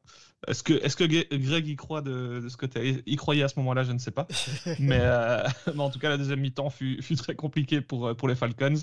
est-ce 0.49 0.63
que, 0.63 0.73
est-ce 0.73 0.97
que 0.97 1.05
Greg 1.05 1.67
y 1.69 1.77
croit 1.77 2.01
de, 2.01 2.41
de 2.41 2.49
ce 2.49 2.57
côté 2.57 3.03
y 3.05 3.17
croyait 3.17 3.43
à 3.43 3.49
ce 3.49 3.59
moment-là, 3.59 3.83
je 3.83 3.93
ne 3.93 3.99
sais 3.99 4.11
pas. 4.11 4.27
mais, 4.79 5.01
euh, 5.01 5.43
mais 5.75 5.81
en 5.81 5.91
tout 5.91 5.99
cas, 5.99 6.09
la 6.09 6.17
deuxième 6.17 6.41
mi-temps 6.41 6.71
fut, 6.71 7.03
fut 7.03 7.17
très 7.17 7.35
compliquée 7.35 7.83
pour, 7.83 8.09
euh, 8.09 8.15
pour 8.15 8.27
les 8.27 8.35
Falcons. 8.35 8.75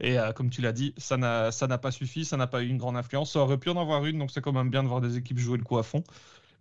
Et 0.00 0.18
euh, 0.18 0.32
comme 0.32 0.48
tu 0.48 0.62
l'as 0.62 0.72
dit, 0.72 0.94
ça 0.96 1.18
n'a, 1.18 1.52
ça 1.52 1.66
n'a 1.66 1.76
pas 1.76 1.90
suffi, 1.90 2.24
ça 2.24 2.38
n'a 2.38 2.46
pas 2.46 2.62
eu 2.62 2.68
une 2.68 2.78
grande 2.78 2.96
influence. 2.96 3.32
Ça 3.32 3.40
aurait 3.40 3.58
pu 3.58 3.68
en 3.68 3.78
avoir 3.78 4.06
une, 4.06 4.18
donc 4.18 4.30
c'est 4.30 4.40
quand 4.40 4.52
même 4.52 4.70
bien 4.70 4.82
de 4.82 4.88
voir 4.88 5.02
des 5.02 5.18
équipes 5.18 5.38
jouer 5.38 5.58
le 5.58 5.64
coup 5.64 5.76
à 5.76 5.82
fond. 5.82 6.02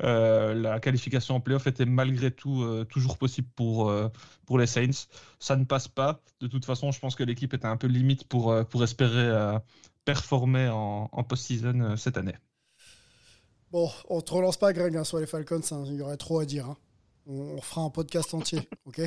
Euh, 0.04 0.54
la 0.54 0.80
qualification 0.80 1.36
en 1.36 1.40
playoff 1.40 1.66
était 1.68 1.86
malgré 1.86 2.30
tout 2.32 2.62
euh, 2.64 2.84
toujours 2.84 3.18
possible 3.18 3.48
pour, 3.56 3.90
euh, 3.90 4.10
pour 4.46 4.60
les 4.60 4.68
Saints. 4.68 5.08
Ça 5.40 5.56
ne 5.56 5.64
passe 5.64 5.88
pas. 5.88 6.20
De 6.42 6.48
toute 6.48 6.66
façon, 6.66 6.92
je 6.92 7.00
pense 7.00 7.16
que 7.16 7.24
l'équipe 7.24 7.54
était 7.54 7.68
un 7.68 7.78
peu 7.78 7.88
limite 7.88 8.26
pour, 8.26 8.54
pour 8.68 8.84
espérer 8.84 9.58
performer 10.06 10.68
en, 10.70 11.08
post-season 11.24 11.96
cette 11.96 12.18
année. 12.18 12.36
Bon, 13.72 13.90
on 14.10 14.22
te 14.22 14.34
relance 14.34 14.58
pas, 14.58 14.74
Greg, 14.74 14.96
hein, 14.96 15.04
sur 15.04 15.20
les 15.20 15.26
Falcons. 15.26 15.62
hein, 15.72 15.84
Il 15.88 15.94
y 15.94 16.02
aurait 16.02 16.18
trop 16.18 16.40
à 16.40 16.46
dire. 16.46 16.68
hein. 16.70 16.78
On, 17.26 17.56
on 17.58 17.62
fera 17.62 17.82
un 17.82 17.90
podcast 17.90 18.34
entier, 18.34 18.60
ok? 18.86 19.02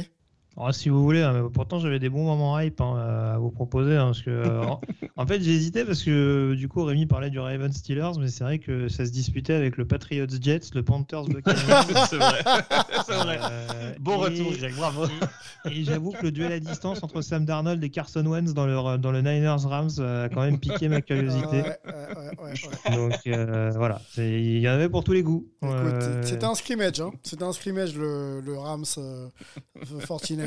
Si 0.73 0.89
vous 0.89 1.03
voulez, 1.03 1.21
hein, 1.23 1.51
pourtant 1.53 1.79
j'avais 1.79 1.99
des 1.99 2.09
bons 2.09 2.25
moments 2.25 2.59
hype 2.59 2.81
hein, 2.81 2.97
à 3.35 3.39
vous 3.39 3.51
proposer. 3.51 3.97
hein, 3.97 4.07
parce 4.07 4.23
que, 4.23 4.31
euh, 4.31 4.63
en, 4.63 4.81
en 5.17 5.27
fait, 5.27 5.41
j'ai 5.43 5.53
hésité 5.53 5.85
parce 5.85 6.03
que 6.03 6.55
du 6.55 6.69
coup, 6.69 6.83
Rémi 6.85 7.05
parlait 7.07 7.29
du 7.31 7.39
Ravens 7.39 7.75
Steelers, 7.77 8.13
mais 8.19 8.29
c'est 8.29 8.43
vrai 8.45 8.59
que 8.59 8.89
ça 8.89 9.05
se 9.05 9.11
disputait 9.11 9.53
avec 9.55 9.77
le 9.77 9.87
Patriots 9.87 10.27
Jets, 10.41 10.71
le 10.75 10.83
Panthers 10.83 11.25
Buccaneers. 11.25 11.61
c'est 12.11 12.17
vrai. 12.17 12.39
c'est 13.07 13.15
vrai. 13.15 13.39
Euh, 13.43 13.93
Bon 14.01 14.15
et- 14.15 14.25
retour, 14.31 14.53
Greg, 14.59 14.75
bravo. 14.77 15.05
Et, 15.67 15.81
et 15.81 15.85
j'avoue 15.85 16.13
que 16.13 16.23
le 16.23 16.31
duel 16.31 16.53
à 16.53 16.61
distance 16.61 17.03
entre 17.03 17.21
Sam 17.23 17.45
Darnold 17.45 17.83
et 17.85 17.91
Carson 17.91 18.25
Wentz 18.25 18.55
dans 18.55 18.67
le, 18.67 18.99
dans 18.99 19.13
le 19.13 19.21
Niners 19.21 19.57
Rams 19.67 19.91
euh, 19.99 20.25
a 20.25 20.29
quand 20.29 20.41
même 20.43 20.59
piqué 20.59 20.89
ma 20.89 21.01
curiosité. 21.03 21.63
Ouais, 21.63 21.79
ouais, 21.87 21.93
ouais, 22.17 22.45
ouais, 22.45 22.53
ouais. 22.91 22.97
Donc 22.97 23.19
euh, 23.27 23.73
voilà, 23.77 24.01
il 24.17 24.59
y 24.59 24.69
en 24.69 24.73
avait 24.73 24.89
pour 24.89 25.05
tous 25.05 25.13
les 25.13 25.23
goûts. 25.23 25.47
Euh, 25.65 26.23
C'était 26.23 26.45
un 26.45 26.55
scrimmage. 26.55 27.01
Hein. 27.01 27.11
C'était 27.23 27.43
un 27.45 27.53
scrimmage, 27.53 27.95
le, 27.97 28.41
le 28.41 28.57
Rams 28.59 28.85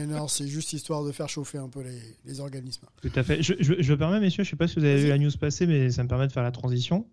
49ers. 0.07 0.29
C'est 0.29 0.47
juste 0.47 0.73
histoire 0.73 1.03
de 1.03 1.11
faire 1.11 1.29
chauffer 1.29 1.57
un 1.57 1.69
peu 1.69 1.81
les, 1.81 1.99
les 2.25 2.39
organismes. 2.39 2.85
Tout 3.01 3.11
à 3.15 3.23
fait. 3.23 3.41
Je, 3.43 3.53
je, 3.59 3.73
je 3.79 3.91
me 3.93 3.97
permets, 3.97 4.19
messieurs, 4.19 4.43
je 4.43 4.49
sais 4.49 4.55
pas 4.55 4.67
si 4.67 4.75
vous 4.79 4.85
avez 4.85 4.97
vu 5.01 5.07
la 5.09 5.17
news 5.17 5.31
passer, 5.39 5.65
mais 5.67 5.89
ça 5.91 6.03
me 6.03 6.07
permet 6.09 6.27
de 6.27 6.31
faire 6.31 6.43
la 6.43 6.51
transition. 6.51 7.05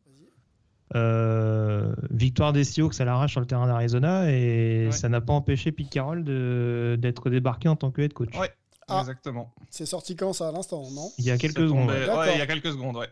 Euh, 0.94 1.94
victoire 2.10 2.52
des 2.52 2.62
Seahawks 2.62 3.00
à 3.00 3.04
l'arrache 3.04 3.32
sur 3.32 3.40
le 3.40 3.46
terrain 3.46 3.66
d'Arizona 3.66 4.30
et 4.30 4.86
Ouais. 4.86 4.92
ça 4.92 5.08
n'a 5.08 5.20
pas 5.20 5.32
empêché 5.32 5.72
Pete 5.72 5.90
Carroll 5.90 6.22
de- 6.22 6.96
d'être 7.00 7.28
débarqué 7.28 7.68
en 7.68 7.74
tant 7.74 7.90
que 7.90 8.02
head 8.02 8.12
coach. 8.12 8.36
Ouais. 8.38 8.50
Ah. 8.88 9.00
Exactement. 9.00 9.52
C'est 9.68 9.84
sorti 9.84 10.14
quand 10.14 10.32
ça 10.32 10.48
à 10.48 10.52
l'instant, 10.52 10.88
non? 10.92 11.10
Il 11.18 11.24
y 11.24 11.32
a 11.32 11.38
quelques 11.38 11.58
secondes. 11.58 11.88
ouais, 11.90 12.34
il 12.34 12.38
y 12.38 12.40
a 12.42 12.46
quelques 12.46 12.70
secondes, 12.70 12.96
ouais. 12.96 13.08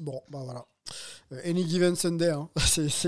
Bon, 0.00 0.20
bah 0.30 0.40
voilà. 0.44 0.64
Euh, 1.32 1.40
Any 1.44 1.68
given 1.68 1.94
Sunday, 1.94 2.30
hein. 2.30 2.48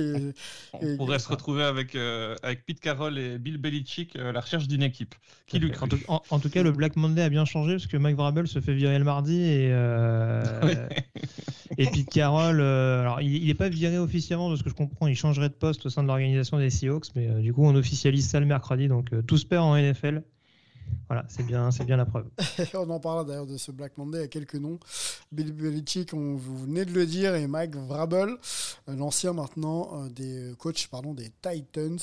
On 0.75 0.79
Et- 0.87 0.97
pourrait 0.97 1.19
se 1.19 1.29
retrouver 1.29 1.63
avec, 1.63 1.95
euh, 1.95 2.35
avec 2.43 2.65
Pete 2.67 2.81
Carroll 2.81 3.19
et 3.19 3.39
Bill 3.39 3.57
Belichick 3.59 4.15
euh, 4.17 4.29
à 4.29 4.33
la 4.33 4.41
recherche 4.41 4.69
d'une 4.69 4.83
équipe. 4.83 5.15
Qui 5.47 5.59
lui 5.59 5.73
En 5.81 5.89
tout, 5.89 5.99
en- 6.09 6.23
en 6.31 6.39
tout 6.39 6.51
cas, 6.51 6.63
le 6.63 6.73
Black 6.73 6.97
Monday 6.97 7.23
a 7.23 7.29
bien 7.31 7.45
changé 7.45 7.73
parce 7.75 7.87
que 7.87 7.97
Mike 7.97 8.17
Vrabel 8.17 8.47
se 8.47 8.61
fait 8.61 8.75
virer 8.75 8.99
le 8.99 9.05
mardi 9.05 9.41
et, 9.41 9.69
euh, 9.73 10.43
et 11.79 11.87
Pete 11.87 12.11
Carroll, 12.11 12.61
euh, 12.61 13.01
alors 13.01 13.21
il 13.23 13.47
n'est 13.47 13.55
pas 13.55 13.69
viré 13.69 13.99
officiellement 13.99 14.51
de 14.51 14.57
ce 14.57 14.63
que 14.63 14.69
je 14.71 14.75
comprends, 14.75 15.07
il 15.07 15.17
changerait 15.17 15.49
de 15.49 15.55
poste 15.55 15.87
au 15.87 15.91
sein 15.91 16.03
de 16.03 16.09
l'organisation 16.09 16.59
des 16.59 16.69
Seahawks, 16.71 17.07
mais 17.17 17.29
euh, 17.29 17.41
du 17.41 17.53
coup 17.55 17.65
on 17.65 17.75
officialise 17.75 18.29
ça 18.29 18.39
le 18.41 18.47
mercredi, 18.47 18.89
donc 18.89 19.13
euh, 19.13 19.23
tout 19.23 19.39
se 19.39 19.47
perd 19.47 19.65
en 19.65 19.77
NFL. 19.77 20.23
Voilà, 21.11 21.25
c'est 21.29 21.43
bien, 21.43 21.73
c'est 21.73 21.85
bien 21.85 21.97
la 21.97 22.07
preuve. 22.07 22.27
on 22.75 22.89
en 22.89 23.01
parlera 23.01 23.25
d'ailleurs 23.25 23.47
de 23.47 23.57
ce 23.57 23.73
Black 23.73 23.99
Monday, 23.99 24.23
a 24.23 24.29
quelques 24.29 24.55
noms. 24.55 24.79
Bill 25.33 25.53
Belichick, 25.53 26.15
on, 26.15 26.37
vous 26.37 26.59
venez 26.59 26.85
de 26.85 26.93
le 26.93 27.05
dire, 27.05 27.35
et 27.35 27.49
Mike 27.49 27.75
Vrabel, 27.75 28.29
euh, 28.89 28.95
l'ancien 28.95 29.33
maintenant 29.33 29.91
euh, 29.93 30.09
des 30.09 30.55
coachs 30.59 30.87
pardon, 30.89 31.13
des 31.13 31.33
Titans. 31.43 31.99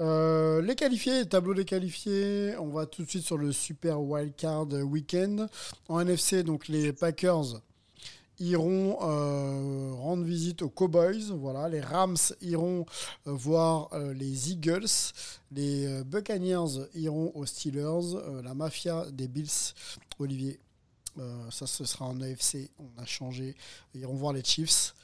Euh, 0.00 0.60
les 0.60 0.74
qualifiés, 0.74 1.26
tableau 1.26 1.54
des 1.54 1.64
qualifiés, 1.64 2.54
on 2.58 2.68
va 2.68 2.84
tout 2.84 3.04
de 3.04 3.08
suite 3.08 3.24
sur 3.24 3.38
le 3.38 3.52
Super 3.52 4.00
Wildcard 4.02 4.68
Weekend. 4.68 5.48
En 5.88 6.00
NFC, 6.00 6.42
donc 6.42 6.68
les 6.68 6.92
Packers 6.92 7.62
iront 8.40 8.98
euh, 9.02 9.92
rendre 9.94 10.24
visite 10.24 10.62
aux 10.62 10.68
Cowboys. 10.70 11.30
Voilà, 11.30 11.68
les 11.68 11.80
Rams 11.80 12.16
iront 12.40 12.84
euh, 13.26 13.32
voir 13.32 13.90
euh, 13.92 14.12
les 14.14 14.50
Eagles. 14.50 14.86
Les 15.52 16.02
Buccaneers 16.04 16.88
iront 16.94 17.30
aux 17.34 17.46
Steelers. 17.46 18.16
La 18.42 18.54
mafia 18.54 19.06
des 19.12 19.28
Bills, 19.28 19.74
Olivier. 20.18 20.58
ça, 21.50 21.66
ce 21.66 21.84
sera 21.84 22.06
en 22.06 22.20
AFC. 22.20 22.70
On 22.78 23.00
a 23.02 23.06
changé. 23.06 23.54
Ils 23.94 24.00
iront 24.02 24.14
voir 24.14 24.32
les 24.32 24.42
Chiefs. 24.44 24.94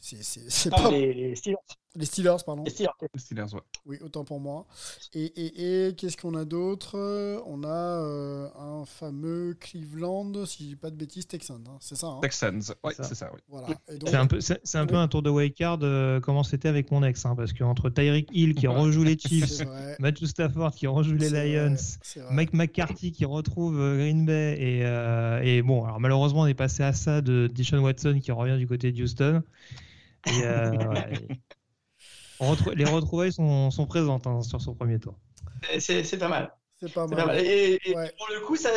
C'est 0.00 0.22
c'est- 0.22 0.48
c'est 0.50 0.70
Non, 0.70 0.76
pas... 0.76 0.90
les, 0.90 1.12
les 1.14 1.34
Steelers. 1.36 1.56
Les 1.98 2.04
Steelers, 2.06 2.36
pardon. 2.44 2.62
Les 2.64 2.70
Steelers. 2.70 2.90
Les 3.14 3.20
Steelers, 3.20 3.54
ouais. 3.54 3.60
Oui, 3.86 3.98
autant 4.02 4.24
pour 4.24 4.38
moi. 4.40 4.66
Et, 5.14 5.24
et, 5.24 5.86
et 5.88 5.94
qu'est-ce 5.94 6.16
qu'on 6.16 6.34
a 6.34 6.44
d'autre? 6.44 6.96
On 7.46 7.64
a 7.64 7.68
euh, 7.68 8.48
un 8.58 8.84
fameux 8.84 9.56
Cleveland, 9.58 10.44
si 10.44 10.64
je 10.64 10.68
dis 10.70 10.76
pas 10.76 10.90
de 10.90 10.96
bêtises, 10.96 11.26
Texans. 11.26 11.62
hein. 11.66 11.76
C'est 11.80 11.96
ça. 11.96 12.08
hein? 12.08 12.18
Texans, 12.22 12.60
ouais, 12.84 12.92
c'est 12.96 13.14
ça, 13.14 13.30
oui. 13.32 13.40
voilà. 13.48 13.68
C'est 14.06 14.14
un 14.16 14.26
peu, 14.26 14.38
un 14.74 14.86
peu 14.86 14.96
un 14.96 15.08
tour 15.08 15.22
de 15.22 15.30
wildcard 15.30 15.78
euh, 15.82 16.20
comment 16.20 16.42
c'était 16.42 16.68
avec 16.68 16.90
mon 16.90 17.02
ex, 17.02 17.24
hein, 17.24 17.34
parce 17.36 17.52
qu'entre 17.52 17.88
Tyreek 17.90 18.28
Hill 18.32 18.54
qui 18.54 18.66
rejoue 18.66 19.02
les 19.04 19.16
Chiefs. 19.18 19.62
Matthew 19.98 20.24
Stafford 20.26 20.72
qui 20.74 20.86
rejoue 20.86 21.14
les 21.16 21.30
Lions, 21.30 21.74
vrai. 22.16 22.24
Mike 22.34 22.52
McCarthy 22.52 23.12
qui 23.12 23.24
retrouve 23.24 23.80
euh, 23.80 23.96
Green 23.98 24.26
Bay 24.26 24.56
et, 24.58 24.80
euh, 24.84 25.40
et 25.42 25.62
bon 25.62 25.84
alors 25.84 26.00
malheureusement 26.00 26.40
on 26.42 26.46
est 26.46 26.54
passé 26.54 26.82
à 26.82 26.92
ça 26.92 27.20
de 27.20 27.46
Deshaun 27.46 27.78
Watson 27.80 28.18
qui 28.22 28.32
revient 28.32 28.58
du 28.58 28.66
côté 28.66 28.92
de 28.92 29.02
Houston 29.02 29.42
et, 30.26 30.30
euh, 30.42 30.70
ouais, 30.72 31.12
et- 31.14 31.26
on 31.30 31.45
retrou- 32.40 32.74
les 32.74 32.84
retrouvailles 32.84 33.32
sont, 33.32 33.70
sont 33.70 33.86
présentes 33.86 34.26
hein, 34.26 34.42
sur 34.42 34.60
son 34.60 34.74
premier 34.74 34.98
tour 34.98 35.14
C'est 35.78 36.18
pas 36.18 36.28
mal. 36.28 36.52
C'est 36.80 36.92
pas 36.92 37.06
mal. 37.06 37.38
Et, 37.38 37.80
et 37.84 37.94
Ouais. 37.94 38.12
pour 38.18 38.28
le 38.28 38.40
coup, 38.46 38.56
ça, 38.56 38.70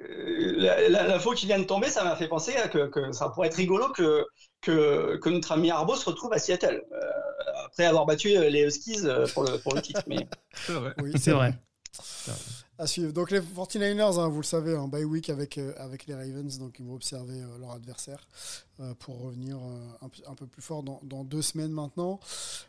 euh, 0.00 0.88
l'info 0.88 1.32
qui 1.32 1.46
vient 1.46 1.58
de 1.58 1.64
tomber, 1.64 1.88
ça 1.88 2.04
m'a 2.04 2.14
fait 2.16 2.28
penser 2.28 2.54
à 2.56 2.68
que, 2.68 2.86
que 2.86 3.12
ça 3.12 3.28
pourrait 3.30 3.48
être 3.48 3.54
rigolo 3.56 3.88
que, 3.92 4.24
que, 4.60 5.16
que 5.16 5.28
notre 5.28 5.52
ami 5.52 5.70
Arbo 5.70 5.96
se 5.96 6.08
retrouve 6.08 6.32
à 6.32 6.38
Seattle 6.38 6.84
euh, 6.92 7.10
après 7.66 7.84
avoir 7.84 8.06
battu 8.06 8.28
les 8.28 8.62
Huskies 8.62 9.00
euh, 9.04 9.26
pour 9.34 9.42
le, 9.44 9.58
pour 9.58 9.74
le 9.74 9.82
titre. 9.82 10.02
Mais 10.06 10.28
C'est 10.54 10.72
vrai. 10.72 10.94
Oui, 11.02 11.12
c'est 11.16 11.32
vrai 11.32 11.54
À 12.80 12.86
suivre. 12.86 13.12
Donc 13.12 13.32
les 13.32 13.40
49ers, 13.40 14.20
hein, 14.20 14.28
vous 14.28 14.36
le 14.36 14.44
savez, 14.44 14.76
un 14.76 14.86
bye 14.86 15.02
week 15.02 15.30
avec, 15.30 15.58
euh, 15.58 15.72
avec 15.78 16.06
les 16.06 16.14
Ravens, 16.14 16.60
donc 16.60 16.78
ils 16.78 16.86
vont 16.86 16.94
observer 16.94 17.42
euh, 17.42 17.58
leur 17.58 17.72
adversaire 17.72 18.28
euh, 18.78 18.94
pour 19.00 19.20
revenir 19.20 19.58
un, 20.00 20.34
peu 20.36 20.46
plus 20.46 20.62
fort 20.62 20.84
dans, 20.84 21.24
deux 21.24 21.42
semaines 21.42 21.72
maintenant. 21.72 22.20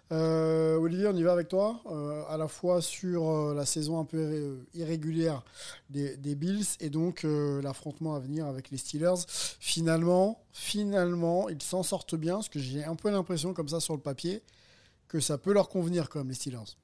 Olivier, 0.10 1.06
on 1.10 1.16
y 1.16 1.22
va 1.22 1.32
avec 1.32 1.48
toi, 1.48 1.84
à 2.28 2.38
la 2.38 2.48
fois 2.48 2.82
sur 2.82 3.54
la 3.54 3.68
saison 3.68 4.00
un 4.00 4.06
peu 4.06 4.18
irré- 4.18 4.58
irrégulière 4.74 5.44
des, 5.92 6.18
des 6.18 6.34
Bills 6.34 6.66
et 6.80 6.90
donc 6.90 7.24
l'affrontement 7.62 8.16
à 8.16 8.20
venir 8.20 8.48
avec 8.48 8.72
les 8.72 8.78
Steelers. 8.78 9.28
Finalement, 9.60 10.44
finalement, 10.54 11.50
ils 11.50 11.62
s'en 11.62 11.84
sortent 11.84 12.16
bien, 12.16 12.36
parce 12.36 12.50
que 12.50 12.58
j'ai 12.58 12.84
un 12.84 12.96
peu 12.96 13.12
l'impression 13.12 13.54
comme 13.54 13.70
ça 13.70 13.80
sur 13.80 13.94
le 13.94 14.02
papier 14.02 14.42
que 15.08 15.20
ça 15.20 15.38
peut 15.38 15.54
leur 15.54 15.70
convenir 15.70 16.10
comme 16.10 16.30
les 16.30 16.34
Steelers. 16.36 16.76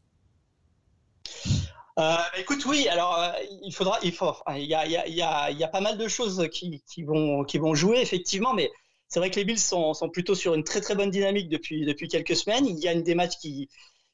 Euh, 1.98 2.16
écoute, 2.38 2.66
oui. 2.66 2.88
Alors, 2.90 3.18
euh, 3.20 3.32
il 3.64 3.74
faudra, 3.74 4.00
il 4.04 4.12
faut, 4.12 4.34
il 4.56 4.64
y 4.66 4.74
a, 4.74 4.86
il 4.86 4.92
y 4.92 4.98
a, 4.98 5.08
il 5.08 5.14
y 5.16 5.22
a, 5.22 5.50
il 5.52 5.58
y 5.58 5.64
a 5.64 5.68
pas 5.68 5.80
mal 5.82 5.98
de 5.98 6.08
choses 6.08 6.48
qui, 6.52 6.84
qui 6.92 7.04
vont, 7.04 7.44
qui 7.46 7.58
vont 7.58 7.74
jouer 7.74 8.00
effectivement, 8.02 8.54
mais 8.54 8.70
c'est 9.08 9.20
vrai 9.20 9.30
que 9.32 9.38
les 9.38 9.46
Bills 9.46 9.60
sont, 9.60 9.94
sont 9.94 10.10
plutôt 10.10 10.36
sur 10.36 10.56
une 10.56 10.64
très 10.66 10.82
très 10.82 10.96
bonne 10.96 11.10
dynamique 11.10 11.48
depuis 11.50 11.86
depuis 11.86 12.08
quelques 12.10 12.36
semaines. 12.36 12.66
Il 12.68 12.78
y 12.80 12.88
a 12.90 12.94
une 12.94 13.04
des 13.04 13.16
matchs 13.16 13.38
qui 13.40 13.70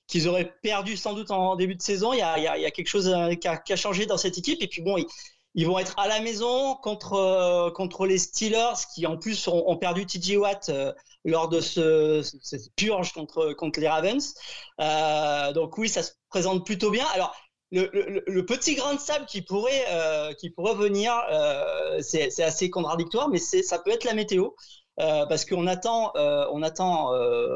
qu'ils 0.08 0.28
auraient 0.28 0.54
perdu 0.64 0.98
sans 0.98 1.14
doute 1.16 1.32
en 1.32 1.56
début 1.56 1.76
de 1.76 1.82
saison. 1.82 2.14
Il 2.14 2.20
y 2.20 2.22
a, 2.24 2.38
il 2.38 2.44
y 2.44 2.48
a, 2.48 2.58
il 2.58 2.64
y 2.64 2.66
a 2.68 2.72
quelque 2.72 2.88
chose 2.90 3.08
euh, 3.10 3.36
qui 3.36 3.48
a, 3.48 3.58
qui 3.58 3.74
a 3.74 3.78
changé 3.78 4.06
dans 4.08 4.18
cette 4.18 4.38
équipe. 4.38 4.62
Et 4.64 4.68
puis 4.68 4.82
bon, 4.84 4.98
ils, 4.98 5.08
ils 5.56 5.66
vont 5.68 5.80
être 5.80 5.98
à 6.00 6.08
la 6.08 6.22
maison 6.22 6.76
contre 6.76 7.14
euh, 7.14 7.72
contre 7.72 8.06
les 8.06 8.18
Steelers 8.18 8.74
qui 8.94 9.06
en 9.08 9.18
plus 9.18 9.48
ont, 9.48 9.70
ont 9.70 9.78
perdu 9.78 10.06
TJ 10.06 10.38
Watt 10.38 10.70
euh, 10.70 10.94
lors 11.26 11.50
de 11.50 11.62
ce- 11.62 12.22
cette 12.42 12.74
purge 12.76 13.14
contre 13.14 13.54
contre 13.54 13.80
les 13.80 13.88
Ravens. 13.90 14.34
Euh, 14.80 15.52
donc 15.54 15.78
oui, 15.78 15.90
ça 15.90 16.04
se 16.04 16.12
présente 16.30 16.66
plutôt 16.66 16.92
bien. 16.92 17.06
Alors 17.14 17.36
le, 17.72 18.42
petit 18.46 18.76
grain 18.76 18.96
de 18.96 19.00
sable 19.00 19.26
qui 19.26 19.42
pourrait 19.42 19.86
euh, 19.90 20.34
qui 20.34 20.50
pourrait 20.50 20.76
venir, 20.76 21.14
euh, 21.32 22.00
c'est 22.02 22.44
assez 22.44 22.70
contradictoire, 22.70 23.30
mais 23.30 23.38
ça 23.40 23.80
peut 23.80 23.92
être 23.92 24.04
la 24.04 24.14
météo. 24.14 24.50
Euh, 25.00 25.26
parce 25.26 25.46
qu'on 25.46 25.68
attend, 25.68 26.12
on 26.16 26.62
attend 26.62 27.14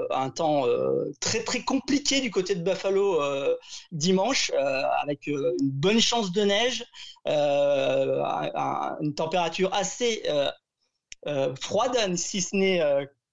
un 0.10 0.30
temps 0.30 0.66
très 1.20 1.44
très 1.44 1.62
compliqué 1.64 2.22
du 2.22 2.32
côté 2.32 2.56
de 2.56 2.64
Buffalo 2.64 3.22
dimanche, 3.92 4.52
avec 5.04 5.28
une 5.28 5.54
bonne 5.62 6.00
chance 6.00 6.32
de 6.32 6.42
neige, 6.44 6.86
un- 7.26 8.52
un- 8.56 8.98
une 9.02 9.14
température 9.14 9.72
assez 9.74 10.24
froide, 11.60 12.16
si 12.16 12.42
ce 12.42 12.56
n'est 12.56 12.82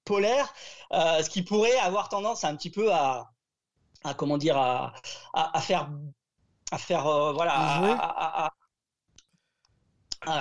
polaire, 0.05 0.53
ce 0.91 1.29
qui 1.31 1.43
pourrait 1.43 1.79
avoir 1.79 2.09
tendance 2.09 2.45
un 2.45 2.57
petit 2.57 2.71
peu 2.71 2.93
à, 2.93 3.31
comment 4.17 4.37
dire, 4.37 4.59
à, 4.59 4.93
à 5.33 5.61
faire, 5.61 5.89
à 6.71 6.79
faire, 6.79 7.07
euh, 7.07 7.33
voilà, 7.33 7.53
à, 7.55 7.79
Jouer. 7.79 7.91
à- 7.91 8.45
à- 8.47 8.53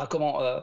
à- 0.04 0.08
comment, 0.08 0.42
euh, 0.42 0.60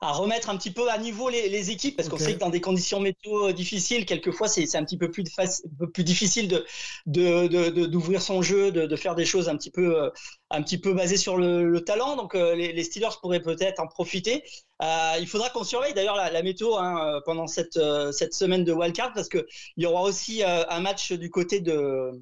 à 0.00 0.12
remettre 0.12 0.50
un 0.50 0.56
petit 0.56 0.70
peu 0.70 0.88
à 0.90 0.98
niveau 0.98 1.28
les, 1.28 1.48
les 1.48 1.70
équipes, 1.70 1.96
parce 1.96 2.08
qu'on 2.08 2.18
sait 2.18 2.34
que 2.34 2.38
dans 2.38 2.50
des 2.50 2.60
conditions 2.60 3.00
météo 3.00 3.50
difficiles, 3.52 4.04
quelquefois 4.06 4.46
c'est 4.46 4.76
un 4.76 4.84
petit 4.84 4.98
peu 4.98 5.10
plus, 5.10 5.24
de 5.24 5.86
plus 5.86 6.04
difficile 6.04 6.48
de 6.48 6.64
de- 7.06 7.48
de- 7.48 7.70
de- 7.70 7.86
d'ouvrir 7.86 8.20
son 8.22 8.42
jeu, 8.42 8.70
de, 8.70 8.86
de 8.86 8.96
faire 8.96 9.14
des 9.16 9.24
choses 9.24 9.48
un 9.48 9.56
petit 9.56 9.70
peu, 9.72 9.96
euh, 10.04 10.10
un 10.50 10.62
petit 10.62 10.78
peu 10.78 10.92
basées 10.92 11.16
sur 11.16 11.36
le, 11.36 11.64
le 11.68 11.80
talent. 11.82 12.14
Donc 12.14 12.34
euh, 12.34 12.54
les, 12.54 12.72
les 12.72 12.84
Steelers 12.84 13.16
pourraient 13.20 13.40
peut-être 13.42 13.80
en 13.80 13.88
profiter. 13.88 14.44
Euh, 14.82 15.14
il 15.18 15.26
faudra 15.26 15.50
qu'on 15.50 15.64
surveille 15.64 15.94
d'ailleurs 15.94 16.14
la, 16.16 16.30
la 16.30 16.42
météo 16.42 16.76
hein, 16.76 17.14
euh, 17.16 17.20
pendant 17.24 17.46
cette, 17.48 17.76
euh, 17.78 18.12
cette 18.12 18.34
semaine 18.34 18.62
de 18.64 18.72
wildcard, 18.72 19.12
parce 19.14 19.28
que 19.28 19.46
il 19.76 19.82
y 19.82 19.86
aura 19.86 20.02
aussi 20.02 20.44
euh, 20.44 20.64
un 20.68 20.80
match 20.80 21.10
du 21.12 21.30
côté 21.30 21.60
de 21.60 22.12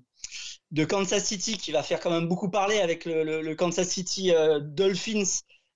de 0.73 0.85
Kansas 0.85 1.25
City 1.25 1.57
qui 1.59 1.73
va 1.73 1.83
faire 1.83 2.01
quand 2.01 2.11
même 2.11 2.29
beaucoup 2.29 2.51
parler 2.51 2.79
avec 2.81 3.05
le, 3.05 3.25
le- 3.25 3.41
le 3.43 3.55
Kansas 3.55 3.89
City 3.89 4.33
euh, 4.35 4.61
Dolphins 4.61 5.23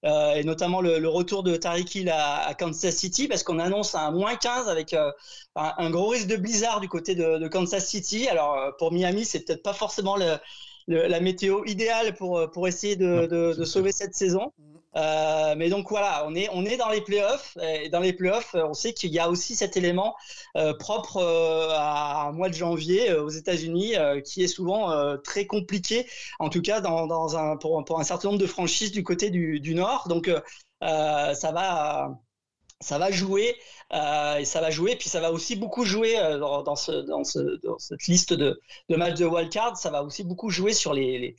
euh, 0.04 0.34
et 0.34 0.44
notamment 0.44 0.80
le, 0.80 0.98
le 0.98 1.08
retour 1.08 1.42
de 1.42 1.56
Tariq 1.56 1.94
Hill 2.00 2.08
à, 2.10 2.38
à 2.46 2.54
Kansas 2.54 2.94
City 2.96 3.28
parce 3.28 3.42
qu'on 3.42 3.58
annonce 3.58 3.94
un 3.94 4.10
moins 4.10 4.36
15 4.36 4.68
avec 4.68 4.94
euh, 4.94 5.10
un, 5.56 5.72
un 5.78 5.90
gros 5.90 6.08
risque 6.08 6.26
de 6.28 6.36
blizzard 6.36 6.80
du 6.80 6.88
côté 6.88 7.14
de, 7.14 7.38
de 7.38 7.48
Kansas 7.48 7.86
City. 7.86 8.28
Alors 8.28 8.74
pour 8.78 8.92
Miami, 8.92 9.24
c'est 9.24 9.44
peut-être 9.44 9.62
pas 9.62 9.74
forcément 9.74 10.16
la 10.86 11.20
météo 11.20 11.64
idéale 11.66 12.14
pour, 12.14 12.50
pour 12.52 12.66
essayer 12.68 12.96
de, 12.96 13.26
de, 13.26 13.54
de 13.54 13.64
sauver 13.64 13.92
cette 13.92 14.14
saison. 14.14 14.52
Euh, 14.96 15.54
mais 15.56 15.68
donc 15.70 15.88
voilà, 15.88 16.24
on 16.26 16.34
est, 16.34 16.48
on 16.52 16.64
est 16.64 16.76
dans 16.76 16.88
les 16.88 17.00
playoffs 17.00 17.56
et 17.62 17.88
dans 17.90 18.00
les 18.00 18.12
playoffs, 18.12 18.54
on 18.54 18.74
sait 18.74 18.92
qu'il 18.92 19.12
y 19.12 19.18
a 19.20 19.30
aussi 19.30 19.54
cet 19.54 19.76
élément 19.76 20.16
euh, 20.56 20.74
propre 20.74 21.18
euh, 21.18 21.68
à 21.70 22.22
un 22.22 22.32
mois 22.32 22.48
de 22.48 22.54
janvier 22.54 23.14
aux 23.14 23.28
États-Unis 23.28 23.94
qui 24.24 24.42
est 24.42 24.48
souvent 24.48 25.16
très 25.18 25.46
compliqué, 25.46 26.06
en 26.38 26.48
tout 26.48 26.62
cas 26.62 26.80
pour, 27.60 28.00
un 28.00 28.04
certain 28.04 28.28
nombre 28.28 28.40
de 28.40 28.46
franchises 28.46 28.92
du 28.92 29.04
côté 29.04 29.30
du, 29.30 29.74
Nord. 29.74 30.08
Donc 30.08 30.30
ça 30.80 31.52
va. 31.52 32.18
Ça 32.82 32.96
va 32.96 33.10
jouer 33.10 33.56
et 33.92 34.44
ça 34.46 34.62
va 34.62 34.70
jouer, 34.70 34.96
puis 34.96 35.10
ça 35.10 35.20
va 35.20 35.32
aussi 35.32 35.54
beaucoup 35.54 35.84
jouer 35.84 36.14
dans, 36.40 36.62
dans, 36.62 36.76
ce, 36.76 36.92
dans, 36.92 37.24
ce, 37.24 37.60
dans 37.62 37.78
cette 37.78 38.06
liste 38.06 38.32
de, 38.32 38.58
matchs 38.88 39.18
de 39.18 39.26
wildcard. 39.26 39.76
Ça 39.76 39.90
va 39.90 40.02
aussi 40.02 40.24
beaucoup 40.24 40.48
jouer 40.48 40.72
sur 40.72 40.94
les 40.94 41.36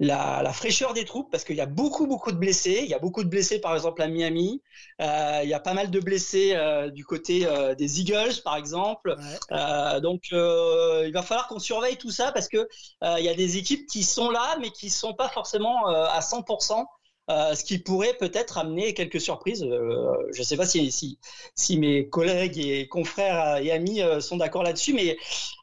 la, 0.00 0.40
la 0.42 0.52
fraîcheur 0.52 0.94
des 0.94 1.04
troupes 1.04 1.30
parce 1.30 1.44
qu'il 1.44 1.56
y 1.56 1.60
a 1.60 1.66
beaucoup 1.66 2.06
beaucoup 2.06 2.32
de 2.32 2.38
blessés. 2.38 2.80
Il 2.82 2.88
y 2.88 2.94
a 2.94 2.98
beaucoup 2.98 3.22
de 3.22 3.28
blessés 3.28 3.60
par 3.60 3.74
exemple 3.74 4.00
à 4.00 4.08
Miami. 4.08 4.62
Euh, 5.00 5.40
il 5.44 5.48
y 5.48 5.54
a 5.54 5.60
pas 5.60 5.74
mal 5.74 5.90
de 5.90 6.00
blessés 6.00 6.54
euh, 6.54 6.90
du 6.90 7.04
côté 7.04 7.46
euh, 7.46 7.74
des 7.74 8.00
Eagles 8.00 8.40
par 8.42 8.56
exemple. 8.56 9.14
Ouais. 9.50 10.00
Donc 10.00 10.30
il 10.32 11.12
va 11.12 11.22
falloir 11.22 11.48
qu'on 11.48 11.58
surveille 11.58 11.98
tout 11.98 12.10
ça 12.10 12.32
parce 12.32 12.48
que 12.48 12.66
il 13.02 13.24
y 13.24 13.28
a 13.28 13.34
des 13.34 13.58
équipes 13.58 13.86
qui 13.86 14.02
sont 14.02 14.30
là 14.30 14.56
mais 14.60 14.70
qui 14.70 14.88
sont 14.88 15.12
pas 15.12 15.28
forcément 15.28 15.86
à 15.86 16.20
100% 16.20 16.84
euh, 17.30 17.54
ce 17.54 17.62
qui 17.62 17.78
pourrait 17.78 18.14
peut-être 18.14 18.58
amener 18.58 18.94
quelques 18.94 19.20
surprises. 19.20 19.62
Je 19.62 20.38
ne 20.38 20.44
sais 20.44 20.56
pas 20.56 20.66
si, 20.66 20.90
si, 20.90 21.18
si, 21.54 21.78
mes 21.78 22.08
collègues 22.08 22.58
et 22.58 22.88
confrères 22.88 23.58
et 23.58 23.70
amis 23.70 24.00
sont 24.20 24.38
d'accord 24.38 24.64
là-dessus, 24.64 24.94
mais 24.94 25.16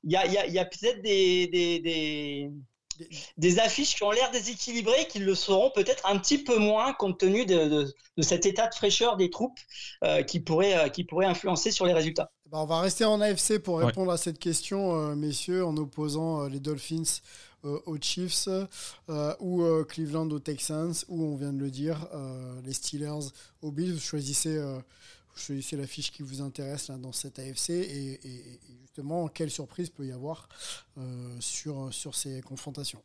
il 0.03 0.11
y 0.11 0.15
a, 0.15 0.25
y 0.27 0.38
a, 0.38 0.47
y 0.47 0.59
a 0.59 0.65
peut-être 0.65 1.01
des, 1.01 1.47
des, 1.47 1.79
des, 1.79 2.51
des, 3.38 3.60
affiches 3.60 3.95
qui 3.95 4.04
ont 4.04 4.12
l'air 4.12 4.32
déséquilibrées, 4.32 5.08
qui 5.08 5.20
le 5.20 5.36
seront 5.36 5.72
peut-être 5.72 6.06
un 6.06 6.18
petit 6.18 6.38
peu 6.38 6.58
moins 6.58 6.93
compte 6.93 7.20
tenu 7.20 7.45
de, 7.45 7.68
de, 7.68 7.95
de 8.18 8.22
cet 8.22 8.45
état 8.45 8.68
de 8.68 8.76
fraîcheur 8.76 9.18
des 9.18 9.30
troupes 9.30 9.60
euh, 10.04 10.24
qui, 10.24 10.39
pourrait, 10.39 10.91
qui 10.91 11.04
pourrait 11.04 11.26
influencer 11.26 11.72
sur 11.72 11.86
les 11.86 11.93
résultats. 11.93 12.32
Bah, 12.50 12.60
on 12.62 12.66
va 12.66 12.80
rester 12.80 13.06
en 13.06 13.20
AFC 13.20 13.60
pour 13.60 13.80
répondre 13.80 14.08
ouais. 14.08 14.14
à 14.14 14.18
cette 14.18 14.39
question, 14.39 15.16
messieurs, 15.16 15.66
en 15.66 15.76
opposant 15.78 16.48
les 16.48 16.60
Dolphins 16.60 17.22
euh, 17.66 17.80
aux 17.88 17.98
Chiefs 18.00 18.48
euh, 19.10 19.36
ou 19.39 19.64
euh, 19.64 19.84
Cleveland 19.84 20.30
aux 20.30 20.39
Texans 20.39 20.93
ou 21.08 21.24
on 21.24 21.36
vient 21.36 21.52
de 21.52 21.60
le 21.60 21.72
dire 21.72 22.08
les 22.64 22.74
Steelers 22.74 23.32
aux 23.62 23.72
Bills. 23.72 23.93
Vous 23.93 24.00
choisissez, 24.00 24.60
vous 24.60 25.39
choisissez 25.39 25.76
la 25.76 25.88
fiche 25.88 26.12
qui 26.12 26.22
vous 26.22 26.41
intéresse 26.41 26.89
là, 26.89 26.98
dans 26.98 27.12
cette 27.12 27.39
AFC 27.39 27.72
et, 27.72 28.14
et, 28.14 28.54
et, 28.54 28.86
quelle 29.34 29.52
surprise 29.52 29.89
peut 29.89 30.06
y 30.06 30.12
avoir 30.12 30.50
sur, 31.39 31.93
sur 31.93 32.16
ces 32.16 32.41
confrontations. 32.41 33.02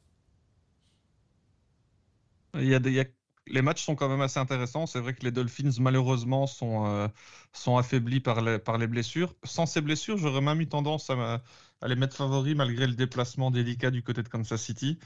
Les 3.46 3.62
matchs 3.62 3.84
sont 3.84 3.96
quand 3.96 4.08
même 4.08 4.20
assez 4.20 4.38
intéressants. 4.38 4.86
C'est 4.86 5.00
vrai 5.00 5.14
que 5.14 5.24
les 5.24 5.32
Dolphins, 5.32 5.70
malheureusement, 5.80 6.46
sont, 6.46 6.86
euh, 6.86 7.08
sont 7.52 7.76
affaiblis 7.76 8.20
par 8.20 8.40
les, 8.40 8.58
par 8.58 8.78
les 8.78 8.86
blessures. 8.86 9.34
Sans 9.44 9.66
ces 9.66 9.80
blessures, 9.80 10.16
j'aurais 10.16 10.40
même 10.40 10.60
eu 10.60 10.68
tendance 10.68 11.10
à, 11.10 11.42
à, 11.80 11.88
les 11.88 11.96
mettre 11.96 12.16
favoris 12.16 12.54
malgré 12.54 12.86
le 12.86 12.94
déplacement 12.94 13.50
délicat 13.50 13.90
du 13.90 14.02
côté 14.02 14.22
de 14.22 14.28
Kansas 14.28 14.62
City. 14.62 14.98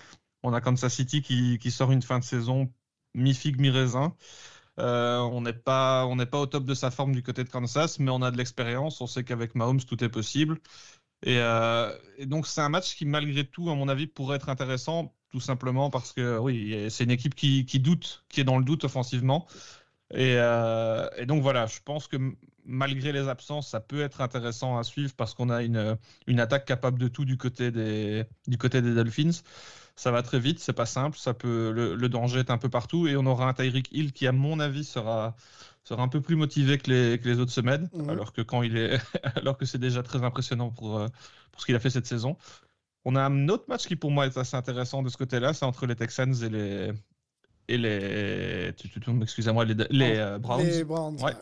On 0.42 0.52
a 0.52 0.60
Kansas 0.60 0.94
City 0.94 1.22
qui, 1.22 1.58
qui 1.58 1.70
sort 1.70 1.92
une 1.92 2.02
fin 2.02 2.18
de 2.18 2.24
saison 2.24 2.70
mi-figue, 3.14 3.58
mi-raisin. 3.60 4.14
Euh, 4.78 5.18
on 5.20 5.40
n'est 5.42 5.52
pas, 5.52 6.06
pas 6.30 6.40
au 6.40 6.46
top 6.46 6.64
de 6.64 6.74
sa 6.74 6.90
forme 6.90 7.14
du 7.14 7.22
côté 7.22 7.44
de 7.44 7.48
Kansas, 7.48 7.98
mais 7.98 8.10
on 8.10 8.22
a 8.22 8.30
de 8.30 8.36
l'expérience. 8.36 9.00
On 9.00 9.06
sait 9.06 9.24
qu'avec 9.24 9.54
Mahomes, 9.54 9.80
tout 9.82 10.02
est 10.04 10.08
possible. 10.08 10.58
Et, 11.22 11.38
euh, 11.40 11.96
donc, 12.26 12.46
c'est 12.46 12.60
un 12.60 12.68
match 12.68 12.94
qui, 12.96 13.06
malgré 13.06 13.44
tout, 13.46 13.70
à 13.70 13.74
mon 13.74 13.88
avis, 13.88 14.06
pourrait 14.06 14.36
être 14.36 14.48
intéressant 14.48 15.14
tout 15.30 15.40
simplement 15.40 15.90
parce 15.90 16.12
que 16.12 16.38
oui, 16.38 16.86
c'est 16.90 17.04
une 17.04 17.10
équipe 17.10 17.34
qui, 17.34 17.66
qui, 17.66 17.80
doute, 17.80 18.24
qui 18.28 18.40
est 18.40 18.44
dans 18.44 18.58
le 18.58 18.64
doute 18.64 18.84
offensivement. 18.84 19.46
Et, 20.12 20.36
euh, 20.38 21.08
et, 21.16 21.26
donc 21.26 21.42
voilà, 21.42 21.66
je 21.66 21.80
pense 21.84 22.06
que 22.08 22.16
malgré 22.64 23.12
les 23.12 23.28
absences, 23.28 23.68
ça 23.68 23.80
peut 23.80 24.02
être 24.02 24.20
intéressant 24.20 24.78
à 24.78 24.84
suivre 24.84 25.14
parce 25.16 25.34
qu'on 25.34 25.50
a 25.50 25.62
une, 25.62 25.98
une 26.26 26.40
attaque 26.40 26.64
capable 26.64 26.98
de 26.98 27.08
tout 27.08 27.24
du 27.24 27.36
côté 27.36 27.70
des, 27.70 28.24
du 28.46 28.58
côté 28.58 28.82
des 28.82 28.94
Dolphins. 28.94 29.42
Ça 29.96 30.10
va 30.10 30.22
très 30.22 30.38
vite, 30.38 30.58
c'est 30.58 30.74
pas 30.74 30.86
simple, 30.86 31.16
ça 31.16 31.32
peut, 31.32 31.70
le, 31.70 31.94
le, 31.94 32.08
danger 32.10 32.40
est 32.40 32.50
un 32.50 32.58
peu 32.58 32.68
partout 32.68 33.06
et 33.08 33.16
on 33.16 33.24
aura 33.24 33.48
un 33.48 33.54
Tyreek 33.54 33.88
Hill 33.92 34.12
qui, 34.12 34.26
à 34.26 34.32
mon 34.32 34.60
avis, 34.60 34.84
sera, 34.84 35.34
sera 35.84 36.02
un 36.02 36.08
peu 36.08 36.20
plus 36.20 36.36
motivé 36.36 36.76
que 36.76 36.90
les, 36.90 37.18
que 37.18 37.28
les 37.28 37.40
autres 37.40 37.52
semaines, 37.52 37.88
mmh. 37.94 38.10
alors 38.10 38.34
que 38.34 38.42
quand 38.42 38.62
il 38.62 38.76
est, 38.76 39.00
alors 39.36 39.56
que 39.56 39.64
c'est 39.64 39.78
déjà 39.78 40.02
très 40.02 40.22
impressionnant 40.22 40.70
pour, 40.70 40.98
euh, 40.98 41.08
pour 41.50 41.62
ce 41.62 41.66
qu'il 41.66 41.74
a 41.74 41.80
fait 41.80 41.88
cette 41.90 42.06
saison. 42.06 42.36
On 43.06 43.16
a 43.16 43.22
un 43.22 43.48
autre 43.48 43.64
match 43.68 43.86
qui 43.86 43.96
pour 43.96 44.10
moi 44.10 44.26
est 44.26 44.36
assez 44.36 44.56
intéressant 44.56 45.02
de 45.02 45.08
ce 45.08 45.16
côté-là, 45.16 45.54
c'est 45.54 45.64
entre 45.64 45.86
les 45.86 45.96
Texans 45.96 46.34
et 46.42 46.48
les 46.50 46.92
et 47.68 47.78
les 47.78 48.74
tu, 48.76 48.88
tu, 48.88 49.00
excusez-moi 49.22 49.64
les, 49.64 49.74
les 49.90 50.16
euh, 50.16 50.38
Browns. 50.38 50.66
Les 50.66 50.84
Browns. 50.84 51.20
Ouais. 51.22 51.32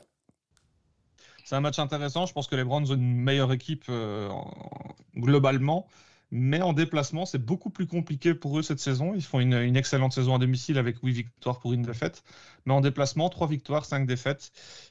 C'est 1.45 1.57
un 1.57 1.61
match 1.61 1.79
intéressant. 1.79 2.27
Je 2.27 2.33
pense 2.33 2.47
que 2.47 2.57
les 2.57 2.65
Browns 2.65 2.91
ont 2.91 2.95
une 2.95 3.17
meilleure 3.17 3.53
équipe 3.53 3.85
euh, 3.91 4.31
globalement, 5.17 5.87
mais 6.37 6.61
en 6.63 6.73
déplacement, 6.73 7.27
c'est 7.27 7.39
beaucoup 7.39 7.71
plus 7.71 7.87
compliqué 7.87 8.35
pour 8.35 8.59
eux 8.59 8.63
cette 8.63 8.81
saison. 8.81 9.15
Ils 9.15 9.23
font 9.23 9.39
une, 9.39 9.77
excellente 9.77 10.13
saison 10.13 10.35
à 10.35 10.39
domicile 10.41 10.79
avec 10.79 10.99
8 11.01 11.13
victoires 11.13 11.61
pour 11.61 11.73
une 11.73 11.83
défaite, 11.83 12.25
mais 12.67 12.73
en 12.75 12.81
déplacement, 12.81 13.29
3 13.29 13.47
victoires, 13.47 13.85
5 13.85 14.05
défaites. 14.05 14.51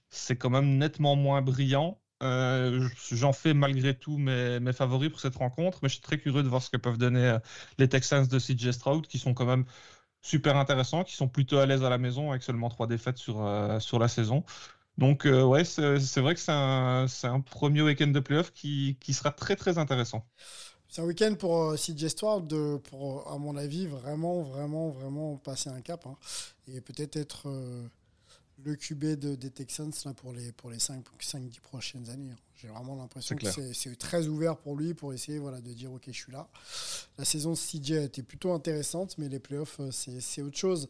C'est 0.09 0.37
quand 0.37 0.49
même 0.49 0.77
nettement 0.77 1.17
moins 1.17 1.41
brillant. 1.41 1.99
Euh, 2.23 2.87
J'en 3.11 3.33
fais 3.33 3.53
malgré 3.53 3.93
tout 3.93 4.17
mes, 4.17 4.59
favoris 4.71 5.09
pour 5.09 5.19
cette 5.19 5.35
rencontre, 5.35 5.79
mais 5.83 5.89
je 5.89 5.95
suis 5.95 6.01
très 6.01 6.17
curieux 6.17 6.43
de 6.43 6.47
voir 6.47 6.61
ce 6.63 6.69
que 6.69 6.77
peuvent 6.77 6.97
donner 6.97 7.25
euh, 7.25 7.39
les 7.77 7.89
Texans 7.89 8.25
de 8.25 8.39
CJ 8.39 8.71
Stroud, 8.71 9.05
qui 9.07 9.19
sont 9.19 9.33
quand 9.33 9.45
même 9.45 9.65
super 10.21 10.55
intéressants, 10.55 11.03
qui 11.03 11.15
sont 11.15 11.27
plutôt 11.27 11.57
à 11.57 11.65
l'aise 11.65 11.83
à 11.83 11.89
la 11.89 11.97
maison 11.97 12.31
avec 12.31 12.43
seulement 12.43 12.69
trois 12.69 12.87
défaites 12.87 13.17
sur, 13.17 13.45
euh, 13.45 13.79
sur 13.81 13.99
la 13.99 14.07
saison. 14.07 14.45
Donc 14.97 15.25
euh, 15.25 15.43
ouais, 15.43 15.63
c'est 15.65 16.19
vrai 16.21 16.35
que 16.35 16.39
c'est 16.39 16.51
un, 16.51 17.05
un, 17.23 17.41
premier 17.41 17.81
week-end 17.81 18.07
de 18.07 18.19
playoff 18.19 18.51
qui, 18.51 18.97
qui, 19.01 19.13
sera 19.13 19.31
très 19.31 19.55
très 19.55 19.77
intéressant. 19.77 20.25
C'est 20.93 21.01
un 21.01 21.05
week-end 21.05 21.33
pour 21.33 21.73
CJ 21.73 22.07
Stroud 22.09 22.45
de, 22.45 22.77
pour, 22.77 23.27
à 23.27 23.39
mon 23.39 23.57
avis, 23.57 23.87
vraiment, 23.87 24.43
vraiment, 24.43 24.89
vraiment 24.89 25.37
passer 25.37 25.71
un 25.71 25.81
cap 25.81 26.05
hein, 26.05 26.15
et 26.67 26.81
peut-être 26.81 27.15
être, 27.15 27.47
être 27.47 27.49
le 28.63 28.75
QB 28.75 29.03
de, 29.15 29.33
des 29.33 29.49
Texans 29.49 29.91
là, 30.05 30.13
pour 30.13 30.33
les, 30.33 30.51
pour 30.51 30.69
les 30.69 30.77
5-10 30.77 31.01
prochaines 31.61 32.07
années. 32.11 32.29
Hein. 32.29 32.37
J'ai 32.63 32.69
vraiment 32.69 32.95
l'impression 32.95 33.35
que 33.35 33.45
c'est 33.73 33.97
très 33.97 34.27
ouvert 34.27 34.55
pour 34.55 34.77
lui 34.77 34.93
pour 34.93 35.13
essayer 35.13 35.37
voilà, 35.37 35.59
de 35.59 35.73
dire 35.73 35.91
ok 35.91 36.03
je 36.07 36.11
suis 36.13 36.31
là. 36.31 36.47
La 37.17 37.25
saison 37.25 37.51
de 37.51 37.57
CJ 37.57 37.91
a 37.91 38.03
été 38.03 38.23
plutôt 38.23 38.53
intéressante 38.53 39.15
mais 39.17 39.27
les 39.27 39.39
playoffs 39.39 39.81
euh, 39.81 39.89
c'est 39.91 40.41
autre 40.41 40.57
chose. 40.57 40.87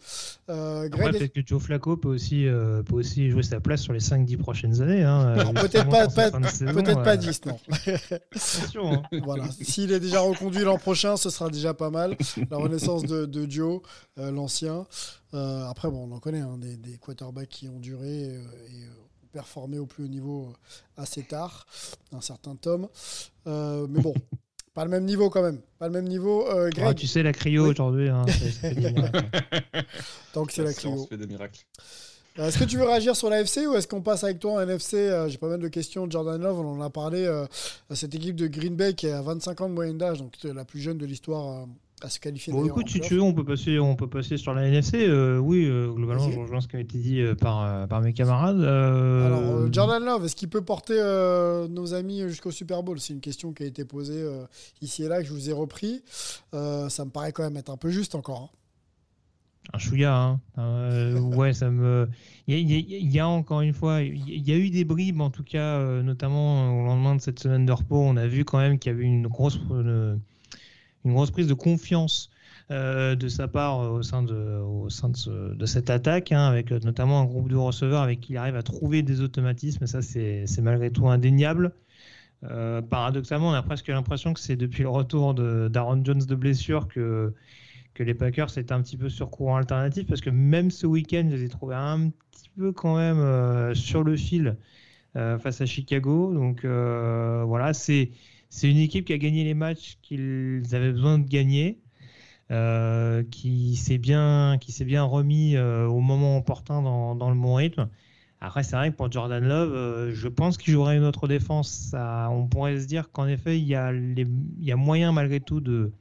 Euh, 0.50 0.88
peut-être 0.88 1.34
que 1.34 1.42
Joe 1.44 1.60
Flacco 1.60 1.98
peut 1.98 2.10
aussi, 2.10 2.46
euh, 2.46 2.84
peut 2.84 2.94
aussi 2.94 3.32
jouer 3.32 3.42
sa 3.42 3.60
place 3.60 3.82
sur 3.82 3.92
les 3.92 4.02
5-10 4.02 4.38
prochaines 4.38 4.82
années. 4.84 5.02
Hein, 5.02 5.52
peut-être 5.56 5.90
pas, 5.90 6.08
pas, 6.08 6.30
peut 6.30 6.48
euh... 6.68 7.04
pas 7.04 7.18
10 7.18 7.42
non. 7.46 7.60
Attention, 8.32 8.94
hein. 8.94 9.02
voilà. 9.24 9.50
S'il 9.60 9.92
est 9.94 10.00
déjà 10.00 10.20
reconduit 10.20 10.64
l'an 10.64 10.78
prochain 10.78 11.18
ce 11.18 11.32
sera 11.32 11.50
déjà 11.50 11.74
pas 11.74 11.90
mal. 11.90 12.16
La 12.52 12.58
renaissance 12.58 13.02
de, 13.04 13.26
de 13.26 13.50
Joe, 13.50 13.82
euh, 14.20 14.30
l'ancien. 14.30 14.86
après 15.34 15.90
bon 15.90 16.08
on 16.08 16.16
en 16.16 16.20
connaît 16.20 16.42
hein, 16.42 16.60
des, 16.60 16.78
des, 16.78 17.00
quarterbacks 17.00 17.50
qui 17.50 17.68
ont 17.68 17.80
duré 17.80 18.26
et 18.26 18.88
performé 19.34 19.78
au 19.80 19.86
plus 19.86 20.06
haut 20.06 20.08
niveau 20.08 20.54
assez 20.96 21.24
tard, 21.24 21.66
un 22.14 22.22
certain 22.22 22.56
Tom. 22.56 22.88
Euh, 23.48 23.88
mais 23.90 24.02
bon, 24.02 24.14
pas 24.74 24.86
le 24.86 24.92
même 24.92 25.04
niveau 25.04 25.30
quand 25.30 25.42
même. 25.42 25.60
Pas 25.80 25.88
le 25.88 25.94
même 25.94 26.08
niveau. 26.08 26.48
Euh, 26.50 26.70
Greg... 26.70 26.86
ah, 26.88 26.94
tu 26.94 27.08
sais, 27.08 27.24
la 27.24 27.34
cryo 27.34 27.66
oui. 27.66 27.72
aujourd'hui. 27.72 28.10
Hein, 28.10 28.26
Tant 30.34 30.46
que 30.46 30.54
c'est 30.54 30.64
la 30.64 30.74
cryo. 30.74 31.06
fait 31.08 31.18
des 31.18 31.28
miracles. 31.28 31.66
Euh, 32.40 32.48
est-ce 32.48 32.58
que 32.58 32.64
tu 32.64 32.78
veux 32.78 32.86
réagir 32.86 33.16
sur 33.16 33.30
l'AFC 33.30 33.68
ou 33.68 33.76
est-ce 33.76 33.88
qu'on 33.88 34.02
passe 34.02 34.24
avec 34.24 34.40
toi 34.40 34.54
en 34.54 34.62
NFC 34.62 34.96
euh, 34.96 35.30
J'ai 35.30 35.38
pas 35.38 35.50
mal 35.50 35.60
de 35.60 35.68
questions. 35.68 36.10
Jordan 36.10 36.42
Love, 36.42 36.60
on 36.60 36.72
en 36.72 36.82
a 36.82 36.90
parlé. 36.90 37.26
Euh, 37.26 37.46
cette 37.92 38.16
équipe 38.16 38.36
de 38.36 38.48
Green 38.48 38.76
Bay 38.76 38.94
qui 38.96 39.08
a 39.08 39.22
25 39.22 39.62
ans 39.62 39.70
de 39.70 39.74
moyenne 39.74 39.98
d'âge, 39.98 40.20
donc 40.20 40.34
la 40.44 40.66
plus 40.66 40.82
jeune 40.82 40.98
de 40.98 41.06
l'histoire 41.06 41.68
à 42.04 42.10
se 42.10 42.20
qualifier. 42.20 42.52
Bon, 42.52 42.66
écoute, 42.66 42.90
si 42.90 43.00
tu 43.00 43.16
veux, 43.16 43.22
on 43.22 43.34
peut 43.34 43.46
passer, 43.46 43.80
on 43.80 43.96
peut 43.96 44.10
passer 44.10 44.38
sur 44.38 44.54
la 44.54 44.68
NFC. 44.68 45.08
Euh, 45.08 45.38
oui, 45.38 45.66
euh, 45.66 45.90
globalement, 45.92 46.30
je 46.30 46.38
rejoins 46.38 46.62
ce 46.62 46.68
qui 46.68 46.76
a 46.76 46.80
été 46.80 46.98
dit 46.98 47.22
euh, 47.22 47.34
par, 47.34 47.88
par 47.88 48.02
mes 48.02 48.14
camarades. 48.14 48.62
Alors, 48.62 49.72
Jordan 49.72 50.04
Love, 50.04 50.26
est-ce 50.26 50.36
qu'il 50.36 50.50
peut 50.50 50.64
porter 50.64 50.96
nos 51.70 51.94
amis 51.94 52.22
jusqu'au 52.28 52.52
Super 52.52 52.84
Bowl? 52.84 53.00
C'est 53.00 53.14
une 53.14 53.22
question 53.22 53.54
qui 53.54 53.64
a 53.64 53.66
été 53.66 53.86
posée 53.86 54.24
ici 54.82 55.04
et 55.04 55.08
là, 55.08 55.22
que 55.22 55.28
je 55.28 55.34
vous 55.34 55.50
ai 55.50 55.54
repris. 55.54 56.04
ça 56.52 57.06
me 57.06 57.10
paraît 57.10 57.32
quand 57.32 57.44
même 57.44 57.58
être 57.58 57.72
un 57.72 57.78
peu 57.78 57.90
juste 57.90 58.16
encore. 58.16 58.52
Hein. 58.54 58.58
Un 59.72 59.78
chouïa, 59.78 60.14
hein. 60.14 60.40
Euh, 60.58 61.20
ouais, 61.20 61.54
ça 61.54 61.70
me. 61.70 62.10
Il 62.48 62.56
y, 62.56 62.80
y, 62.80 63.12
y, 63.12 63.20
a 63.20 63.28
encore 63.28 63.62
une 63.62 63.74
fois, 63.74 64.02
il 64.02 64.48
y 64.48 64.52
a 64.52 64.58
eu 64.58 64.70
des 64.70 64.84
bribes, 64.84 65.22
en 65.22 65.30
tout 65.30 65.44
cas, 65.44 65.78
euh, 65.78 66.04
notamment 66.04 66.78
au 66.78 66.84
lendemain 66.84 67.16
de 67.16 67.22
cette 67.22 67.40
semaine 67.40 67.66
de 67.66 67.72
repos. 67.72 67.96
On 67.96 68.18
a 68.18 68.28
vu 68.28 68.44
quand 68.44 68.58
même 68.58 68.78
qu'il 68.78 68.92
y 68.92 68.96
avait 68.96 69.06
une 69.06 69.28
grosse, 69.28 69.58
une, 69.70 70.20
une 71.06 71.14
grosse 71.14 71.32
prise 71.32 71.48
de 71.48 71.54
confiance 71.54 72.30
euh, 72.72 73.16
de 73.16 73.28
sa 73.28 73.48
part 73.48 73.80
au 73.92 74.04
sein 74.04 74.24
de, 74.24 74.62
au 74.62 74.90
sein 74.90 75.10
de, 75.10 75.18
ce, 75.18 75.54
de 75.54 75.66
cette 75.66 75.90
attaque, 75.90 76.32
hein, 76.32 76.48
avec 76.48 76.72
notamment 76.72 77.22
un 77.22 77.26
groupe 77.26 77.50
de 77.50 77.56
receveurs 77.56 78.02
avec 78.02 78.22
qui 78.22 78.34
il 78.34 78.38
arrive 78.38 78.56
à 78.56 78.64
trouver 78.64 79.02
des 79.02 79.22
automatismes. 79.22 79.86
Ça, 79.86 80.02
c'est 80.02 80.62
malgré 80.62 80.92
tout 80.92 81.08
indéniable. 81.10 81.74
Euh, 82.44 82.82
paradoxalement, 82.82 83.50
on 83.50 83.54
a 83.54 83.64
presque 83.64 83.88
l'impression 83.88 84.34
que 84.34 84.40
c'est 84.40 84.56
depuis 84.56 84.84
le 84.84 84.90
retour 84.90 85.34
d'Aaron 85.34 86.04
Jones 86.04 86.26
de 86.26 86.36
blessure 86.36 86.88
que 86.88 87.34
les 88.00 88.14
Packers 88.14 88.58
étaient 88.58 88.74
un 88.74 88.82
petit 88.82 88.98
peu 88.98 89.10
sur 89.10 89.30
courant 89.30 89.58
alternatif 89.58 90.08
parce 90.08 90.22
que 90.22 90.30
même 90.30 90.72
ce 90.72 90.88
week-end, 90.88 91.28
je 91.30 91.36
les 91.36 91.44
ai 91.44 91.50
trouvés 91.50 91.76
un 91.76 92.10
petit 92.32 92.50
peu 92.58 92.72
quand 92.72 92.98
même 92.98 93.20
euh, 93.20 93.74
sur 93.76 94.04
le 94.04 94.16
fil 94.16 94.58
euh, 95.16 95.38
face 95.38 95.62
à 95.62 95.66
Chicago. 95.66 96.34
Donc 96.34 96.66
euh, 96.66 97.44
voilà, 97.46 97.74
c'est 97.74 98.12
c'est 98.54 98.70
une 98.70 98.78
équipe 98.78 99.06
qui 99.06 99.14
a 99.14 99.18
gagné 99.18 99.44
les 99.44 99.56
matchs 99.56 99.98
qu'ils 100.04 100.64
avaient 100.74 100.92
besoin 100.92 101.18
de 101.18 101.28
gagner, 101.28 101.80
qui 103.32 103.76
s'est 103.76 103.98
bien 103.98 104.58
qui 104.62 104.72
s'est 104.72 104.86
bien 104.86 105.04
remis 105.04 105.58
au 105.58 106.00
moment 106.02 106.38
opportun 106.38 106.84
dans, 106.84 107.16
dans 107.16 107.30
le 107.32 107.36
bon 107.36 107.56
rythme. 107.56 107.90
Après, 108.42 108.62
c'est 108.62 108.76
vrai 108.76 108.92
que 108.92 108.96
pour 108.98 109.12
Jordan 109.12 109.44
Love, 109.44 110.12
je 110.12 110.28
pense 110.28 110.58
qu'il 110.58 110.74
jouerait 110.74 110.98
une 110.98 111.06
autre 111.06 111.28
défense. 111.28 111.70
Ça, 111.70 112.30
on 112.30 112.46
pourrait 112.48 112.80
se 112.80 112.86
dire 112.86 113.12
qu'en 113.12 113.26
effet, 113.28 113.58
il 113.58 113.66
y, 113.66 113.74
a 113.74 113.92
les, 113.92 114.28
il 114.60 114.66
y 114.66 114.72
a 114.72 114.76
moyen 114.76 115.12
malgré 115.14 115.40
tout 115.40 115.62
de, 115.62 115.92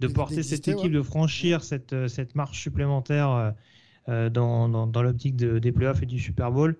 de 0.00 0.08
porter 0.08 0.42
cette 0.42 0.68
équipe, 0.68 0.84
ouais. 0.84 0.90
de 0.90 1.02
franchir 1.02 1.62
cette, 1.64 1.92
euh, 1.92 2.08
cette 2.08 2.34
marche 2.34 2.60
supplémentaire 2.60 3.54
euh, 4.08 4.28
dans, 4.30 4.68
dans, 4.68 4.86
dans 4.86 5.02
l'optique 5.02 5.36
de, 5.36 5.58
des 5.58 5.72
playoffs 5.72 6.02
et 6.02 6.06
du 6.06 6.18
Super 6.18 6.52
Bowl. 6.52 6.76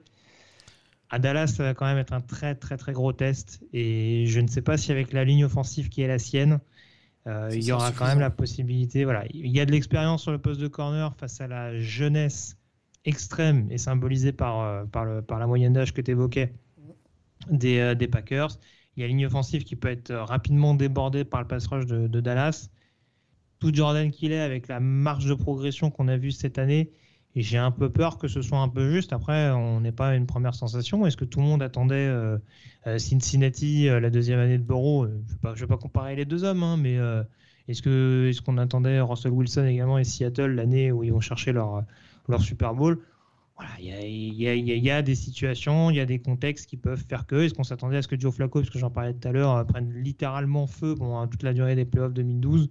À 1.10 1.18
Dallas, 1.18 1.48
ça 1.48 1.62
va 1.64 1.74
quand 1.74 1.86
même 1.86 1.98
être 1.98 2.12
un 2.12 2.20
très 2.20 2.54
très 2.54 2.76
très 2.76 2.92
gros 2.92 3.12
test 3.12 3.62
et 3.72 4.26
je 4.26 4.40
ne 4.40 4.46
sais 4.48 4.62
pas 4.62 4.76
si 4.76 4.92
avec 4.92 5.12
la 5.12 5.24
ligne 5.24 5.44
offensive 5.44 5.88
qui 5.88 6.02
est 6.02 6.08
la 6.08 6.18
sienne, 6.18 6.60
Euh, 7.28 7.52
il 7.54 7.62
y 7.64 7.72
aura 7.72 7.92
quand 7.92 8.06
même 8.06 8.20
la 8.20 8.30
possibilité. 8.30 9.04
Voilà, 9.04 9.24
il 9.30 9.48
y 9.48 9.60
a 9.60 9.66
de 9.66 9.72
l'expérience 9.72 10.22
sur 10.22 10.32
le 10.32 10.38
poste 10.40 10.60
de 10.60 10.68
corner 10.68 11.14
face 11.18 11.40
à 11.40 11.48
la 11.48 11.78
jeunesse 11.78 12.58
extrême 13.04 13.68
et 13.70 13.78
symbolisée 13.78 14.32
par, 14.32 14.60
euh, 14.62 14.84
par, 14.86 15.04
le, 15.06 15.22
par 15.22 15.38
la 15.40 15.46
moyenne 15.46 15.72
d'âge 15.74 15.92
que 15.94 16.00
tu 16.02 16.12
évoquais 16.12 16.54
des, 17.50 17.78
euh, 17.80 17.94
des 17.94 18.08
Packers. 18.08 18.58
Il 18.96 19.00
y 19.02 19.04
a 19.04 19.06
une 19.08 19.16
ligne 19.18 19.26
offensive 19.26 19.64
qui 19.64 19.76
peut 19.76 19.88
être 19.88 20.14
rapidement 20.14 20.74
débordée 20.74 21.24
par 21.24 21.40
le 21.42 21.46
pass 21.48 21.66
rush 21.68 21.86
de, 21.86 22.06
de 22.08 22.20
Dallas. 22.20 22.70
Tout 23.60 23.72
Jordan 23.74 24.10
qu'il 24.10 24.32
est 24.32 24.40
avec 24.40 24.68
la 24.68 24.80
marge 24.80 25.26
de 25.26 25.34
progression 25.34 25.90
qu'on 25.90 26.08
a 26.08 26.16
vue 26.16 26.32
cette 26.32 26.58
année. 26.58 26.92
Et 27.38 27.42
j'ai 27.42 27.56
un 27.56 27.70
peu 27.70 27.88
peur 27.88 28.18
que 28.18 28.26
ce 28.26 28.42
soit 28.42 28.58
un 28.58 28.68
peu 28.68 28.90
juste. 28.90 29.12
Après, 29.12 29.50
on 29.52 29.80
n'est 29.80 29.92
pas 29.92 30.16
une 30.16 30.26
première 30.26 30.56
sensation. 30.56 31.06
Est-ce 31.06 31.16
que 31.16 31.24
tout 31.24 31.38
le 31.38 31.46
monde 31.46 31.62
attendait 31.62 31.94
euh, 31.94 32.36
euh, 32.88 32.98
Cincinnati, 32.98 33.88
euh, 33.88 34.00
la 34.00 34.10
deuxième 34.10 34.40
année 34.40 34.58
de 34.58 34.64
Burrow 34.64 35.06
Je 35.06 35.48
ne 35.48 35.54
vais, 35.54 35.66
pas 35.68 35.76
comparer 35.76 36.16
les 36.16 36.24
deux 36.24 36.42
hommes, 36.42 36.64
hein, 36.64 36.76
mais 36.76 36.98
est-ce 37.68 37.80
que 37.80 38.26
est-ce 38.28 38.42
qu'on 38.42 38.58
attendait 38.58 38.98
Russell 38.98 39.30
Wilson 39.30 39.66
également 39.66 39.98
et 39.98 40.04
Seattle 40.04 40.56
l'année 40.56 40.90
où 40.90 41.04
ils 41.04 41.12
vont 41.12 41.20
chercher 41.20 41.52
leur, 41.52 41.84
leur 42.28 42.42
Super 42.42 42.74
Bowl? 42.74 42.98
Voilà, 43.56 43.70
il 43.78 43.86
y 43.86 44.82
y 44.82 44.90
a- 44.90 45.02
des 45.02 45.14
situations, 45.14 45.90
il 45.90 45.96
y 45.96 46.00
a 46.00 46.06
des 46.06 46.18
contextes 46.18 46.68
qui 46.68 46.76
peuvent 46.76 47.04
faire 47.08 47.24
que. 47.24 47.36
Est-ce 47.36 47.54
qu'on 47.54 47.62
s'attendait 47.62 47.98
à 47.98 48.02
ce 48.02 48.08
que 48.08 48.18
Joe 48.18 48.34
Flacco, 48.34 48.58
parce 48.58 48.70
que 48.70 48.80
j'en 48.80 48.90
parlais 48.90 49.14
tout 49.14 49.28
à 49.28 49.30
l'heure, 49.30 49.64
prenne 49.64 49.92
littéralement 49.94 50.66
feu 50.66 50.96
pendant 50.96 51.24
toute 51.28 51.44
la 51.44 51.52
durée 51.52 51.76
des 51.76 51.84
playoffs 51.84 52.14
2012 52.14 52.68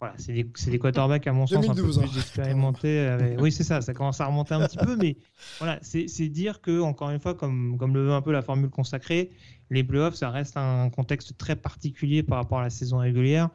Voilà, 0.00 0.14
c'est 0.16 0.32
des, 0.32 0.44
des 0.44 0.78
quarterbacks, 0.78 1.26
à 1.26 1.32
mon 1.32 1.46
sens, 1.46 1.58
un 1.68 1.74
peu 1.74 1.82
2012, 1.82 1.98
plus 1.98 2.06
hein. 2.06 2.20
expérimentés. 2.20 3.00
avec- 3.00 3.40
Oui, 3.40 3.52
c'est 3.52 3.64
ça, 3.64 3.82
ça 3.82 3.92
commence 3.92 4.18
à 4.20 4.26
remonter 4.26 4.54
un 4.54 4.66
petit 4.66 4.78
peu, 4.78 4.96
mais 4.96 5.18
voilà, 5.58 5.78
c'est 5.82 6.06
dire 6.28 6.62
que, 6.62 6.80
encore 6.80 7.10
une 7.10 7.20
fois, 7.20 7.34
comme, 7.34 7.76
comme 7.78 7.92
le 7.94 8.04
veut 8.06 8.12
un 8.12 8.22
peu 8.22 8.32
la 8.32 8.40
formule 8.40 8.70
consacrée, 8.70 9.30
les 9.68 9.84
playoffs, 9.84 10.14
ça 10.14 10.30
reste 10.30 10.56
un 10.56 10.88
contexte 10.88 11.36
très 11.36 11.54
particulier 11.54 12.22
par 12.22 12.38
rapport 12.38 12.60
à 12.60 12.62
la 12.62 12.70
saison 12.70 12.98
régulière 12.98 13.50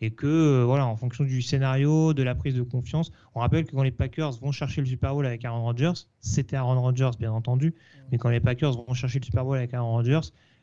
et 0.00 0.10
que 0.12 0.26
euh, 0.26 0.64
voilà, 0.64 0.86
en 0.86 0.96
fonction 0.96 1.24
du 1.24 1.42
scénario, 1.42 2.14
de 2.14 2.22
la 2.22 2.34
prise 2.34 2.54
de 2.54 2.62
confiance, 2.62 3.10
on 3.34 3.40
rappelle 3.40 3.64
que 3.66 3.72
quand 3.72 3.82
les 3.82 3.90
Packers 3.90 4.32
vont 4.40 4.52
chercher 4.52 4.80
le 4.80 4.86
Super 4.86 5.12
Bowl 5.12 5.26
avec 5.26 5.44
Aaron 5.44 5.62
Rodgers, 5.62 5.92
c'était 6.20 6.56
Aaron 6.56 6.80
Rodgers 6.80 7.10
bien 7.18 7.32
entendu, 7.32 7.74
mais 8.10 8.16
quand 8.16 8.30
les 8.30 8.40
Packers 8.40 8.72
vont 8.72 8.94
chercher 8.94 9.18
le 9.18 9.24
Super 9.26 9.44
Bowl 9.44 9.56
avec 9.58 9.74
Aaron 9.74 9.90
Rodgers, 9.92 10.20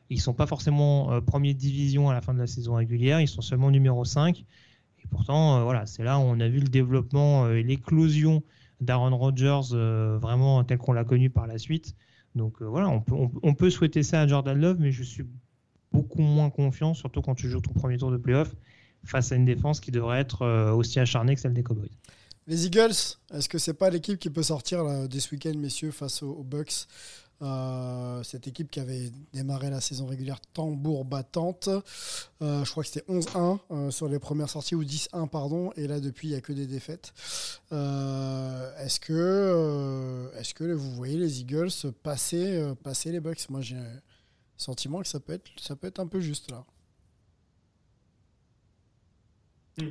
ils 0.10 0.20
sont 0.22 0.34
pas 0.34 0.48
forcément 0.48 1.12
euh, 1.12 1.22
premier 1.22 1.54
de 1.54 1.60
division 1.60 2.10
à 2.10 2.14
la 2.14 2.22
fin 2.22 2.34
de 2.34 2.40
la 2.40 2.48
saison 2.48 2.76
régulière, 2.76 3.20
ils 3.22 3.28
sont 3.28 3.42
seulement 3.42 3.70
numéro 3.70 4.06
5 4.06 4.40
et 4.40 4.46
pourtant 5.10 5.70
euh, 5.70 5.82
c'est 5.86 6.04
là 6.04 6.20
où 6.20 6.22
on 6.22 6.40
a 6.40 6.48
vu 6.48 6.60
le 6.60 6.68
développement 6.68 7.46
euh, 7.46 7.56
et 7.56 7.64
l'éclosion 7.64 8.44
d'Aaron 8.82 9.18
Rodgers 9.18 9.74
euh, 9.74 10.18
vraiment 10.22 10.64
tel 10.64 10.78
qu'on 10.78 10.94
l'a 10.94 11.04
connu 11.04 11.30
par 11.30 11.48
la 11.48 11.58
suite. 11.58 11.96
Donc 12.36 12.62
voilà, 12.62 12.88
on 12.90 13.54
peut, 13.56 13.70
souhaiter 13.72 14.04
ça 14.04 14.22
à 14.22 14.28
Jordan 14.28 14.60
Love, 14.60 14.78
mais 14.80 14.92
je 14.92 15.02
suis 15.02 15.24
beaucoup 15.92 16.22
moins 16.22 16.52
confiant, 16.52 16.94
surtout 16.94 17.24
quand 17.24 17.34
tu 17.34 17.50
joues 17.50 17.62
ton 17.62 17.74
premier 17.74 17.98
tour 17.98 18.12
de 18.12 18.18
playoff 18.18 18.54
face 19.04 19.32
à 19.32 19.36
une 19.36 19.46
défense 19.46 19.80
qui 19.80 19.90
devrait 19.90 20.20
être 20.20 20.46
aussi 20.74 21.00
acharnée 21.00 21.34
que 21.34 21.42
celle 21.42 21.54
des 21.54 21.64
Cowboys. 21.64 21.90
Les 22.46 22.68
Eagles, 22.68 22.94
est-ce 23.34 23.50
que 23.50 23.58
c'est 23.58 23.74
pas 23.74 23.90
l'équipe 23.90 24.20
qui 24.20 24.30
peut 24.30 24.44
sortir 24.44 24.84
là, 24.84 25.08
ce 25.12 25.32
week-end, 25.32 25.58
messieurs, 25.58 25.90
face 25.90 26.22
aux, 26.22 26.32
aux 26.32 26.44
Bucks? 26.44 26.86
Euh, 27.42 28.24
Cette 28.24 28.48
équipe 28.48 28.72
qui 28.72 28.80
avait 28.80 29.12
démarré 29.34 29.70
la 29.70 29.80
saison 29.82 30.08
régulière 30.08 30.40
tambour 30.54 31.06
battante. 31.06 31.70
Euh, 32.42 32.64
je 32.66 32.72
crois 32.72 32.84
que 32.84 32.90
c'était 32.90 33.06
11-1 33.12 33.60
euh, 33.72 33.92
sur 33.92 34.08
les 34.08 34.20
premières 34.20 34.50
sorties, 34.50 34.76
ou 34.76 34.84
10-1, 34.84 35.28
pardon. 35.30 35.72
Et 35.76 35.88
là, 35.88 36.00
depuis, 36.00 36.30
il 36.30 36.32
n'y 36.32 36.38
a 36.38 36.42
que 36.42 36.54
des 36.54 36.66
défaites. 36.68 37.14
Euh, 37.72 38.76
est-ce 38.84 39.00
que, 39.00 39.14
euh, 39.14 40.32
est-ce 40.40 40.54
que 40.54 40.64
vous 40.64 40.92
voyez 40.96 41.18
les 41.18 41.42
Eagles 41.42 41.70
passer, 42.04 42.58
euh, 42.58 42.74
passer 42.76 43.12
les 43.12 43.20
Bucks? 43.20 43.50
Moi, 43.50 43.62
j'ai 43.62 43.78
un 43.78 44.02
sentiment 44.58 45.02
que 45.02 45.08
ça 45.08 45.20
peut 45.20 45.34
être, 45.34 45.46
ça 45.60 45.76
peut 45.76 45.88
être 45.88 46.00
un 46.00 46.08
peu 46.08 46.20
juste 46.20 46.50
là. 46.52 46.66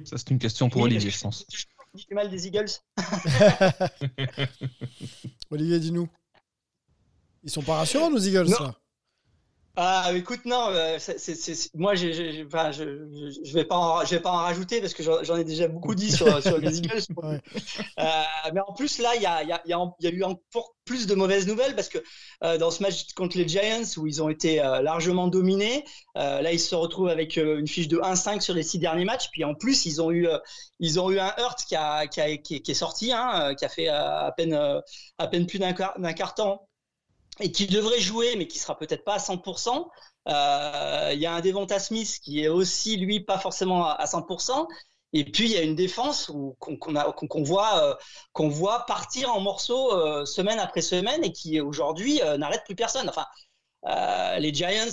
Ça, 0.05 0.19
c'est 0.19 0.31
une 0.31 0.41
question 0.41 0.69
pour 0.69 0.83
Olivier, 0.83 1.11
je 1.11 1.21
pense. 1.21 1.47
du 1.95 2.15
mal 2.15 2.29
des 2.29 2.49
Eagles? 2.49 2.67
Olivier, 5.51 5.79
dis-nous. 5.79 6.09
Ils 7.47 7.51
sont 7.53 7.63
pas 7.63 7.77
rassurants, 7.77 8.11
nos 8.11 8.19
Eagles, 8.19 8.49
Non. 8.51 8.67
là 8.67 8.75
Ah, 9.79 10.11
écoute, 10.15 10.47
non, 10.47 10.69
euh, 10.71 10.99
moi, 11.75 11.93
enfin, 12.47 12.73
je, 12.73 13.39
je 13.45 13.53
vais 13.53 13.65
pas, 13.67 13.77
en, 13.77 14.05
je 14.07 14.15
vais 14.15 14.21
pas 14.23 14.31
en 14.31 14.37
rajouter 14.39 14.81
parce 14.81 14.95
que 14.95 15.03
j'en 15.03 15.37
ai 15.37 15.45
déjà 15.45 15.69
beaucoup 15.69 15.95
dit 15.95 16.11
sur, 16.11 16.43
sur 16.43 16.57
les 16.59 16.79
Eagles. 16.79 17.03
Ouais. 17.15 17.41
Euh, 17.99 18.23
mais 18.55 18.61
en 18.67 18.73
plus, 18.73 18.99
là, 18.99 19.15
il 19.17 19.21
y 19.23 19.27
a, 19.27 19.43
il 19.43 19.49
y, 19.51 19.53
a, 19.53 19.61
il 19.67 19.71
y, 19.71 19.75
a, 19.75 19.79
il 20.01 20.05
y 20.07 20.09
a 20.09 20.11
eu 20.13 20.25
encore 20.25 20.75
plus 20.87 21.07
de 21.07 21.15
mauvaises 21.15 21.47
nouvelles 21.47 21.77
parce 21.77 21.91
que 21.91 21.99
euh, 22.43 22.57
dans 22.57 22.71
ce 22.71 22.83
match 22.83 23.13
contre 23.15 23.37
les 23.37 23.47
Giants 23.47 23.83
où 23.99 24.07
ils 24.07 24.23
ont 24.23 24.31
été 24.31 24.63
euh, 24.63 24.81
largement 24.81 25.29
dominés, 25.29 25.85
là, 26.15 26.51
ils 26.53 26.59
se 26.61 26.75
retrouvent 26.75 27.09
avec 27.09 27.37
une 27.37 27.69
fiche 27.69 27.89
de 27.89 27.99
1-5 27.99 28.41
sur 28.41 28.55
les 28.55 28.63
six 28.63 28.79
derniers 28.79 29.05
matchs. 29.05 29.29
Puis 29.31 29.45
en 29.45 29.55
plus, 29.55 29.85
ils 29.85 30.01
ont 30.01 30.11
eu, 30.11 30.27
ils 30.81 30.99
ont 30.99 31.11
eu 31.11 31.19
un 31.19 31.35
Hurt 31.39 31.61
qui, 31.67 31.75
est- 31.75 32.39
qui 32.41 32.71
est 32.71 32.75
sorti, 32.75 33.13
hein, 33.13 33.55
qui 33.55 33.65
a 33.65 33.69
fait 33.69 33.89
à 33.89 34.33
peine, 34.37 34.59
à 35.19 35.29
peine 35.29 35.47
plus 35.47 35.59
d'un 35.59 35.75
quart, 35.75 35.95
quart 36.17 36.35
temps 36.35 36.67
et 37.41 37.53
qui 37.53 37.67
devrait 37.67 38.01
jouer, 38.01 38.37
mais 38.37 38.47
qui 38.47 38.59
sera 38.59 38.79
peut-être 38.79 39.05
pas 39.05 39.15
à 39.15 39.19
100%. 39.19 39.91
Euh, 40.29 41.11
Il 41.13 41.21
y 41.21 41.27
a 41.27 41.35
un 41.35 41.41
Devonta 41.41 41.79
Smith 41.79 42.19
qui 42.23 42.43
est 42.43 42.49
aussi, 42.49 42.97
lui, 42.97 43.21
pas 43.21 43.39
forcément 43.39 43.87
à, 43.87 43.93
à 43.93 44.07
100%. 44.07 44.67
Et 45.13 45.25
puis, 45.25 45.45
il 45.47 45.53
y 45.53 45.57
a 45.57 45.63
une 45.63 45.77
défense 45.77 46.31
qu'on 46.59 47.43
voit, 47.43 47.83
euh, 47.83 47.95
qu'on 48.33 48.49
voit 48.49 48.85
partir 48.87 49.33
en 49.35 49.41
morceaux 49.41 49.93
euh, 49.93 50.25
semaine 50.25 50.59
après 50.59 50.83
semaine 50.83 51.25
et 51.25 51.33
qui, 51.33 51.61
aujourd'hui, 51.61 52.21
n'arrête 52.39 52.65
plus 52.65 52.75
personne. 52.75 53.09
Enfin, 53.09 53.27
les 54.39 54.53
Giants 54.53 54.91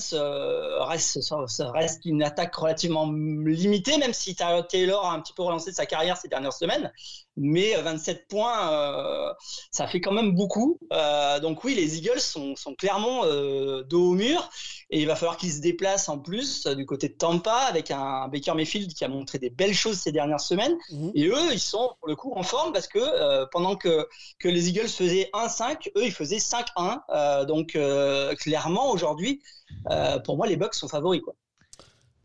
restent, 0.80 2.06
une 2.06 2.24
attaque 2.24 2.56
relativement 2.56 3.12
limitée, 3.12 3.98
même 3.98 4.14
si 4.14 4.36
Taylor 4.36 5.06
a 5.06 5.14
un 5.14 5.22
petit 5.22 5.34
peu 5.34 5.44
relancé 5.44 5.72
sa 5.72 5.86
carrière 5.86 6.18
ces 6.18 6.28
dernières 6.28 6.54
semaines. 6.54 6.91
Mais 7.36 7.76
euh, 7.76 7.82
27 7.82 8.28
points, 8.28 8.72
euh, 8.72 9.34
ça 9.72 9.88
fait 9.88 10.02
quand 10.02 10.12
même 10.12 10.36
beaucoup. 10.36 10.80
Euh, 10.92 11.40
donc 11.40 11.64
oui, 11.64 11.74
les 11.74 11.98
Eagles 11.98 12.20
sont, 12.20 12.56
sont 12.56 12.76
clairement 12.76 13.26
euh, 13.26 13.84
dos 13.84 14.12
au 14.12 14.14
mur. 14.14 14.50
Et 14.90 15.02
il 15.02 15.08
va 15.08 15.16
falloir 15.16 15.38
qu'ils 15.38 15.52
se 15.52 15.62
déplacent 15.62 16.10
en 16.10 16.20
plus 16.20 16.68
euh, 16.68 16.76
du 16.76 16.86
côté 16.86 17.10
de 17.10 17.14
Tampa 17.14 17.56
avec 17.56 17.90
un 17.90 18.28
Baker 18.28 18.54
Mayfield 18.54 18.94
qui 18.94 19.04
a 19.04 19.08
montré 19.08 19.40
des 19.40 19.50
belles 19.50 19.74
choses 19.74 19.98
ces 19.98 20.12
dernières 20.12 20.40
semaines. 20.40 20.76
Mhm. 20.92 21.12
Et 21.16 21.28
eux, 21.28 21.52
ils 21.52 21.60
sont 21.60 21.96
pour 22.00 22.08
le 22.08 22.16
coup 22.16 22.34
en 22.36 22.44
forme 22.44 22.74
parce 22.74 22.88
que 22.88 23.00
euh, 23.00 23.48
pendant 23.52 23.76
que, 23.76 24.08
que 24.38 24.48
les 24.48 24.70
Eagles 24.70 24.88
faisaient 24.88 25.30
1-5, 25.34 25.90
eux, 25.98 26.06
ils 26.06 26.12
faisaient 26.12 26.38
5-1. 26.38 27.00
Euh, 27.10 27.46
donc 27.46 27.76
euh, 27.76 28.36
clairement, 28.36 28.92
aujourd'hui, 28.92 29.42
euh, 29.90 30.20
pour 30.20 30.38
moi, 30.38 30.46
les 30.46 30.58
Bucks 30.58 30.76
sont 30.76 30.88
favoris. 30.88 31.22
Quoi. 31.22 31.34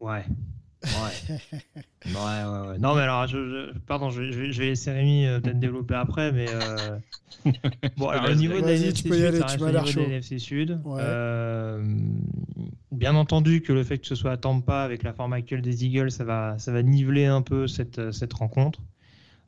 Ouais. 0.00 0.24
Ouais. 0.84 1.38
ouais, 2.06 2.12
ouais, 2.14 2.68
ouais. 2.68 2.78
Non, 2.78 2.94
mais 2.94 3.02
alors, 3.02 3.26
je, 3.26 3.36
je- 3.72 3.78
pardon, 3.80 4.10
je, 4.10 4.30
je 4.30 4.38
vais- 4.38 4.52
je 4.52 4.60
vais 4.60 4.66
laisser 4.68 4.92
Rémi 4.92 5.26
euh, 5.26 5.40
peut-être 5.40 5.58
développer 5.58 5.94
après, 5.94 6.32
mais. 6.32 6.46
euh, 6.48 6.98
Bon, 7.96 8.08
alors, 8.08 8.30
au 8.30 8.34
niveau 8.34 8.60
de 8.60 8.66
la 8.66 8.74
NFC 8.74 8.92
tu 8.92 9.08
peux 9.08 9.14
y 9.16 9.18
Sud, 9.18 9.26
aller, 9.26 9.38
tu 9.40 9.56
niveau 9.58 9.66
de 9.66 10.12
NFC. 10.12 10.36
Ouais. 10.84 11.00
Euh, 11.02 11.82
bien 12.92 13.14
entendu 13.14 13.62
que 13.62 13.72
le 13.72 13.84
fait 13.84 13.98
que 13.98 14.06
ce 14.06 14.14
soit 14.14 14.32
à 14.32 14.36
Tampa 14.36 14.82
avec 14.82 15.02
la 15.02 15.12
forme 15.12 15.32
actuelle 15.32 15.62
des 15.62 15.84
Eagles, 15.84 16.10
ça 16.10 16.24
va, 16.24 16.56
ça 16.58 16.72
va 16.72 16.82
niveler 16.82 17.26
un 17.26 17.42
peu 17.42 17.66
cette, 17.66 18.12
cette 18.12 18.32
rencontre 18.32 18.80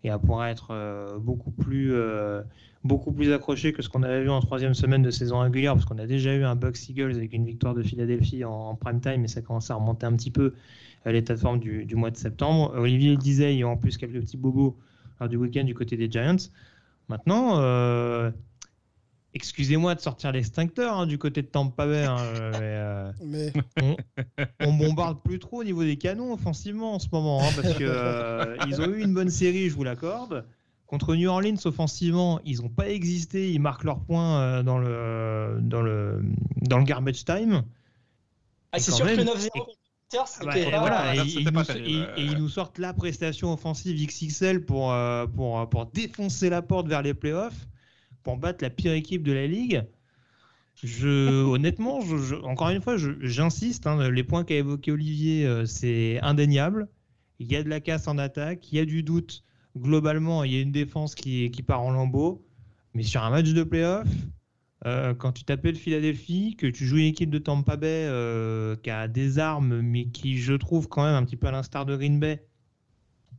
et 0.04 0.08
elle 0.08 0.18
pourra 0.18 0.50
être 0.50 0.68
euh, 0.70 1.18
beaucoup 1.18 1.50
plus 1.50 1.92
euh, 1.92 2.42
beaucoup 2.84 3.12
plus 3.12 3.32
accrochée 3.32 3.72
que 3.72 3.82
ce 3.82 3.88
qu'on 3.88 4.02
avait 4.02 4.22
vu 4.22 4.30
en 4.30 4.40
troisième 4.40 4.72
semaine 4.74 5.02
de 5.02 5.10
saison 5.10 5.40
régulière 5.40 5.74
parce 5.74 5.84
qu'on 5.84 5.98
a 5.98 6.06
déjà 6.06 6.34
eu 6.34 6.44
un 6.44 6.54
Bucks 6.56 6.88
Eagles 6.88 7.14
avec 7.16 7.32
une 7.34 7.44
victoire 7.44 7.74
de 7.74 7.82
Philadelphie 7.82 8.44
en, 8.44 8.52
en 8.52 8.74
prime 8.76 9.00
time 9.00 9.24
et 9.24 9.28
ça 9.28 9.42
commence 9.42 9.70
à 9.70 9.74
remonter 9.74 10.06
un 10.06 10.16
petit 10.16 10.30
peu 10.30 10.54
l'état 11.06 11.34
de 11.34 11.40
forme 11.40 11.58
du, 11.60 11.84
du 11.84 11.96
mois 11.96 12.10
de 12.10 12.16
septembre. 12.16 12.72
Olivier 12.76 13.10
le 13.10 13.16
disait, 13.16 13.54
il 13.54 13.58
y 13.58 13.62
a 13.62 13.68
en 13.68 13.76
plus 13.76 13.96
quelques 13.96 14.20
petits 14.20 14.36
bobos 14.36 14.76
lors 15.18 15.28
du 15.28 15.36
week-end 15.36 15.64
du 15.64 15.74
côté 15.74 15.96
des 15.96 16.10
Giants. 16.10 16.36
Maintenant, 17.08 17.58
euh, 17.60 18.30
excusez-moi 19.34 19.94
de 19.94 20.00
sortir 20.00 20.32
l'extincteur 20.32 20.98
hein, 20.98 21.06
du 21.06 21.18
côté 21.18 21.42
de 21.42 21.46
Tampa 21.46 21.86
Bay, 21.86 22.04
hein, 22.04 22.16
euh, 22.18 23.12
mais, 23.24 23.52
euh, 23.52 23.56
Mais 23.80 23.96
on, 24.60 24.68
on 24.68 24.72
bombarde 24.74 25.22
plus 25.22 25.38
trop 25.38 25.60
au 25.60 25.64
niveau 25.64 25.82
des 25.82 25.96
canons 25.96 26.32
offensivement 26.32 26.94
en 26.94 26.98
ce 26.98 27.08
moment, 27.12 27.40
hein, 27.42 27.48
parce 27.56 27.74
que 27.74 27.84
euh, 27.84 28.56
ils 28.68 28.80
ont 28.80 28.86
eu 28.92 29.02
une 29.02 29.14
bonne 29.14 29.30
série, 29.30 29.68
je 29.70 29.74
vous 29.74 29.84
l'accorde. 29.84 30.44
Contre 30.86 31.14
New 31.14 31.28
Orleans, 31.30 31.54
offensivement, 31.66 32.40
ils 32.44 32.60
n'ont 32.60 32.68
pas 32.68 32.88
existé. 32.88 33.52
Ils 33.52 33.60
marquent 33.60 33.84
leurs 33.84 34.00
points 34.00 34.64
dans 34.64 34.78
le 34.78 35.58
dans 35.62 35.82
le 35.82 36.20
dans 36.62 36.78
le 36.78 36.84
garbage 36.84 37.24
time. 37.24 37.62
Ah, 38.72 38.80
c'est 38.80 38.90
sûr 38.90 39.04
que 39.06 39.10
même- 39.10 39.18
le 39.18 39.24
9-0 39.24 39.46
et- 39.54 39.58
contre 39.60 39.70
et 41.14 41.18
ils 41.40 41.44
pas 41.44 41.50
nous, 41.60 41.64
terrible. 41.64 41.88
et- 41.88 42.20
et 42.20 42.24
ils 42.24 42.38
nous 42.38 42.48
sortent 42.48 42.78
la 42.78 42.92
prestation 42.92 43.52
offensive 43.52 43.96
XXL 43.96 44.64
pour, 44.64 44.92
euh, 44.92 45.26
pour, 45.26 45.68
pour 45.68 45.86
défoncer 45.86 46.50
la 46.50 46.62
porte 46.62 46.88
vers 46.88 47.02
les 47.02 47.14
playoffs, 47.14 47.66
pour 48.22 48.36
battre 48.36 48.64
la 48.64 48.70
pire 48.70 48.92
équipe 48.92 49.22
de 49.22 49.32
la 49.32 49.46
ligue. 49.46 49.84
Je, 50.82 51.44
honnêtement, 51.44 52.00
je, 52.00 52.16
je- 52.16 52.34
encore 52.36 52.70
une 52.70 52.80
fois, 52.82 52.96
j'insiste, 53.20 53.86
hein, 53.86 54.10
les 54.10 54.24
points 54.24 54.44
qu'a 54.44 54.56
évoqué 54.56 54.92
Olivier, 54.92 55.46
euh, 55.46 55.66
c'est 55.66 56.18
indéniable. 56.22 56.88
Il 57.38 57.50
y 57.50 57.56
a 57.56 57.62
de 57.62 57.68
la 57.68 57.80
casse 57.80 58.08
en 58.08 58.18
attaque, 58.18 58.70
il 58.72 58.76
y 58.76 58.80
a 58.80 58.84
du 58.84 59.02
doute. 59.02 59.44
Globalement, 59.78 60.42
il 60.44 60.52
y 60.52 60.56
a 60.58 60.60
une 60.60 60.72
défense 60.72 61.14
qui, 61.14 61.50
qui 61.50 61.62
part 61.62 61.82
en 61.82 61.92
lambeaux. 61.92 62.44
Mais 62.94 63.04
sur 63.04 63.22
un 63.22 63.30
match 63.30 63.50
de 63.52 63.62
playoff, 63.62 64.08
Euh, 64.86 65.12
quand 65.14 65.32
tu 65.32 65.44
t'appelles 65.44 65.76
Philadelphie, 65.76 66.56
que 66.56 66.66
tu 66.66 66.86
joues 66.86 66.96
une 66.98 67.04
équipe 67.06 67.28
de 67.30 67.38
Tampa 67.38 67.76
Bay 67.76 68.06
euh, 68.08 68.76
qui 68.76 68.88
a 68.90 69.08
des 69.08 69.38
armes, 69.38 69.80
mais 69.82 70.06
qui, 70.06 70.38
je 70.38 70.54
trouve, 70.54 70.88
quand 70.88 71.04
même, 71.04 71.14
un 71.14 71.24
petit 71.24 71.36
peu 71.36 71.48
à 71.48 71.50
l'instar 71.50 71.84
de 71.84 71.94
Green 71.96 72.18
Bay, 72.18 72.42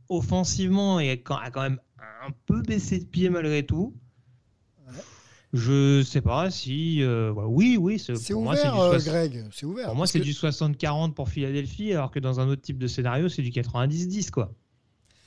offensivement, 0.08 1.00
et 1.00 1.20
quand- 1.20 1.36
a 1.36 1.50
quand 1.50 1.62
même 1.62 1.80
un 2.24 2.30
peu 2.46 2.62
baissé 2.62 2.98
de 3.00 3.04
pied 3.04 3.28
malgré 3.30 3.64
tout. 3.66 3.94
Je 5.54 6.02
sais 6.02 6.22
pas 6.22 6.50
si. 6.50 7.02
euh, 7.02 7.30
oui, 7.32 7.76
oui. 7.78 7.98
C'est 7.98 8.14
moi, 8.32 8.54
ouvert, 8.54 8.72
du 8.72 8.78
soix- 8.78 8.98
Greg. 9.12 9.44
C'est 9.52 9.66
ouvert. 9.66 9.86
Pour 9.86 9.96
moi, 9.96 10.06
c'est 10.06 10.20
que- 10.20 10.24
du 10.24 10.32
60-40 10.32 11.14
pour 11.14 11.28
Philadelphie, 11.28 11.92
alors 11.92 12.10
que 12.10 12.18
dans 12.20 12.40
un 12.40 12.48
autre 12.48 12.62
type 12.62 12.78
de 12.78 12.86
scénario, 12.86 13.28
c'est 13.28 13.42
du 13.42 13.50
90-10, 13.50 14.30
quoi. 14.30 14.54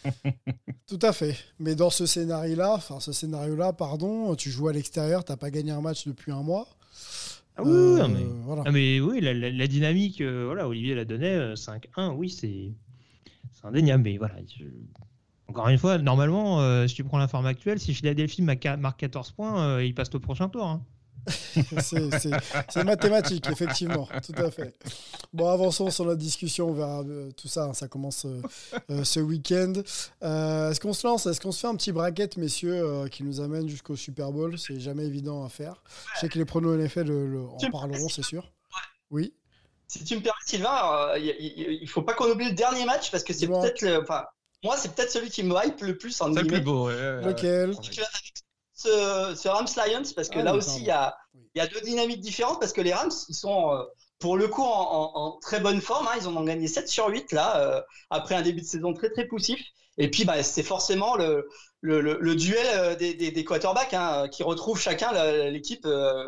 Tout 0.87 0.99
à 1.01 1.13
fait. 1.13 1.35
Mais 1.59 1.75
dans 1.75 1.89
ce 1.89 2.05
scénario-là, 2.05 2.73
enfin 2.75 2.99
ce 2.99 3.11
scénario-là, 3.11 3.73
pardon, 3.73 4.35
tu 4.35 4.49
joues 4.51 4.67
à 4.67 4.73
l'extérieur, 4.73 5.23
t'as 5.23 5.37
pas 5.37 5.49
gagné 5.51 5.71
un 5.71 5.81
match 5.81 6.07
depuis 6.07 6.31
un 6.31 6.43
mois. 6.43 6.67
Ah 7.57 7.63
oui, 7.63 7.69
Euh, 7.71 7.93
oui, 7.95 7.99
non, 8.01 8.07
mais, 8.09 8.25
voilà. 8.43 8.63
Ah, 8.65 8.71
mais 8.71 8.99
oui, 8.99 9.21
la, 9.21 9.33
la- 9.33 9.49
la 9.49 9.67
dynamique, 9.67 10.21
euh, 10.21 10.43
voilà, 10.45 10.67
Olivier 10.67 10.93
la 10.95 11.05
donnait, 11.05 11.35
euh, 11.35 11.55
5-1, 11.55 12.11
oui, 12.13 12.29
c'est 12.29 12.71
c'est 13.53 13.65
indéniable. 13.65 14.03
Mais 14.03 14.17
voilà, 14.17 14.35
je- 14.57 14.65
encore 15.47 15.69
une 15.69 15.77
fois, 15.77 15.97
normalement, 15.97 16.61
euh, 16.61 16.85
si 16.87 16.95
tu 16.95 17.03
prends 17.03 17.17
la 17.17 17.27
forme 17.27 17.45
actuelle, 17.45 17.79
si 17.79 17.93
Philadelphie 17.93 18.41
ma- 18.41 18.77
marque 18.77 18.99
14 18.99 19.31
points, 19.31 19.61
euh, 19.63 19.85
il 19.85 19.93
passe 19.95 20.13
au 20.13 20.19
prochain 20.19 20.49
tour. 20.49 20.65
hein. 20.65 20.81
C'est- 21.79 22.83
mathématique, 22.83 23.47
effectivement, 23.49 24.07
tout 24.25 24.33
à 24.41 24.51
fait. 24.51 24.75
Bon, 25.33 25.49
avançons 25.49 25.89
sur 25.89 26.05
notre 26.05 26.19
discussion, 26.19 26.69
on 26.69 26.73
verra 26.73 27.01
euh, 27.01 27.31
tout 27.31 27.47
ça, 27.47 27.65
hein, 27.65 27.73
ça 27.73 27.87
commence 27.87 28.25
euh, 28.25 28.41
euh, 28.91 29.03
ce 29.03 29.19
week-end. 29.19 29.73
Euh, 30.23 30.71
Est-ce 30.71 30.79
qu'on 30.79 30.93
se 30.93 31.05
lance 31.07 31.25
Est-ce 31.25 31.41
qu'on 31.41 31.51
se 31.51 31.59
fait 31.61 31.67
un 31.67 31.75
petit 31.75 31.91
bracket, 31.91 32.37
messieurs, 32.37 32.73
euh, 32.83 33.07
qui 33.07 33.23
nous 33.23 33.41
amène 33.41 33.67
jusqu'au 33.67 33.95
Super 33.95 34.31
Bowl? 34.31 34.57
C'est 34.59 34.79
jamais 34.79 35.05
évident 35.05 35.43
à 35.45 35.49
faire. 35.49 35.81
Je 36.15 36.21
sais 36.21 36.29
que 36.29 36.37
les 36.37 36.45
pronos 36.45 36.75
NFL 36.77 37.07
le- 37.07 37.27
le- 37.27 37.41
en 37.43 37.57
parleront, 37.71 38.09
c'est 38.09 38.23
sûr. 38.23 38.51
Oui. 39.11 39.33
Si 39.87 40.03
tu 40.03 40.15
me 40.15 40.21
permets, 40.21 40.37
Sylvain, 40.45 41.15
il 41.17 41.79
il 41.81 41.87
faut 41.89 42.01
pas 42.01 42.13
qu'on 42.13 42.29
oublie 42.31 42.49
le 42.49 42.55
dernier 42.55 42.85
match 42.85 43.11
parce 43.11 43.23
que 43.23 43.33
c'est 43.33 43.47
peut-être 43.47 43.81
le. 43.81 44.01
Enfin, 44.01 44.23
moi, 44.63 44.75
c'est 44.77 44.93
peut-être 44.95 45.11
celui 45.11 45.29
qui 45.29 45.43
me 45.43 45.53
hype 45.63 45.79
le 45.81 45.95
plus 45.97 46.19
en 46.21 46.33
C'est 46.33 46.41
le 46.41 46.47
plus 46.47 46.61
beau. 46.61 46.87
ouais, 46.87 46.93
ouais, 46.95 47.15
ouais. 47.17 47.25
Lequel? 47.27 47.69
Avec 47.69 48.33
ce, 48.75 49.33
ce 49.35 49.47
Rams 49.47 49.67
Lions 49.77 50.03
parce 50.15 50.29
que 50.29 50.39
Ah 50.39 50.43
là 50.43 50.51
oui, 50.51 50.57
aussi 50.57 50.79
il 50.81 50.85
y 50.85 50.91
a, 50.91 51.15
Oui. 51.33 51.49
il 51.55 51.59
y 51.59 51.61
a 51.61 51.67
deux 51.67 51.81
dynamiques 51.81 52.21
différentes 52.21 52.59
parce 52.59 52.73
que 52.73 52.81
les 52.81 52.93
Rams 52.93 53.11
ils 53.29 53.35
sont 53.35 53.73
euh, 53.73 53.83
pour 54.19 54.37
le 54.37 54.47
coup 54.47 54.63
en, 54.63 54.67
en- 54.67 55.11
en 55.15 55.39
très 55.39 55.59
bonne 55.59 55.81
forme 55.81 56.07
hein. 56.07 56.17
ils 56.19 56.27
en 56.27 56.35
ont 56.35 56.43
gagné 56.43 56.67
7 56.67 56.87
sur 56.89 57.07
8 57.07 57.31
là 57.31 57.57
euh, 57.61 57.81
après 58.09 58.35
un 58.35 58.41
début 58.41 58.61
de 58.61 58.65
saison 58.67 58.93
très 58.93 59.09
très 59.09 59.25
poussif 59.27 59.61
et 59.97 60.09
puis 60.11 60.25
bah, 60.25 60.43
c'est 60.43 60.63
forcément 60.63 61.15
le, 61.15 61.47
le, 61.81 62.01
le- 62.01 62.17
le 62.19 62.35
duel 62.35 62.65
euh, 62.75 62.95
des, 62.95 63.13
des, 63.13 63.31
des 63.31 63.45
quarterbacks 63.45 63.93
hein, 63.93 64.27
qui 64.29 64.43
retrouvent 64.43 64.79
chacun 64.79 65.11
l'équipe 65.49 65.87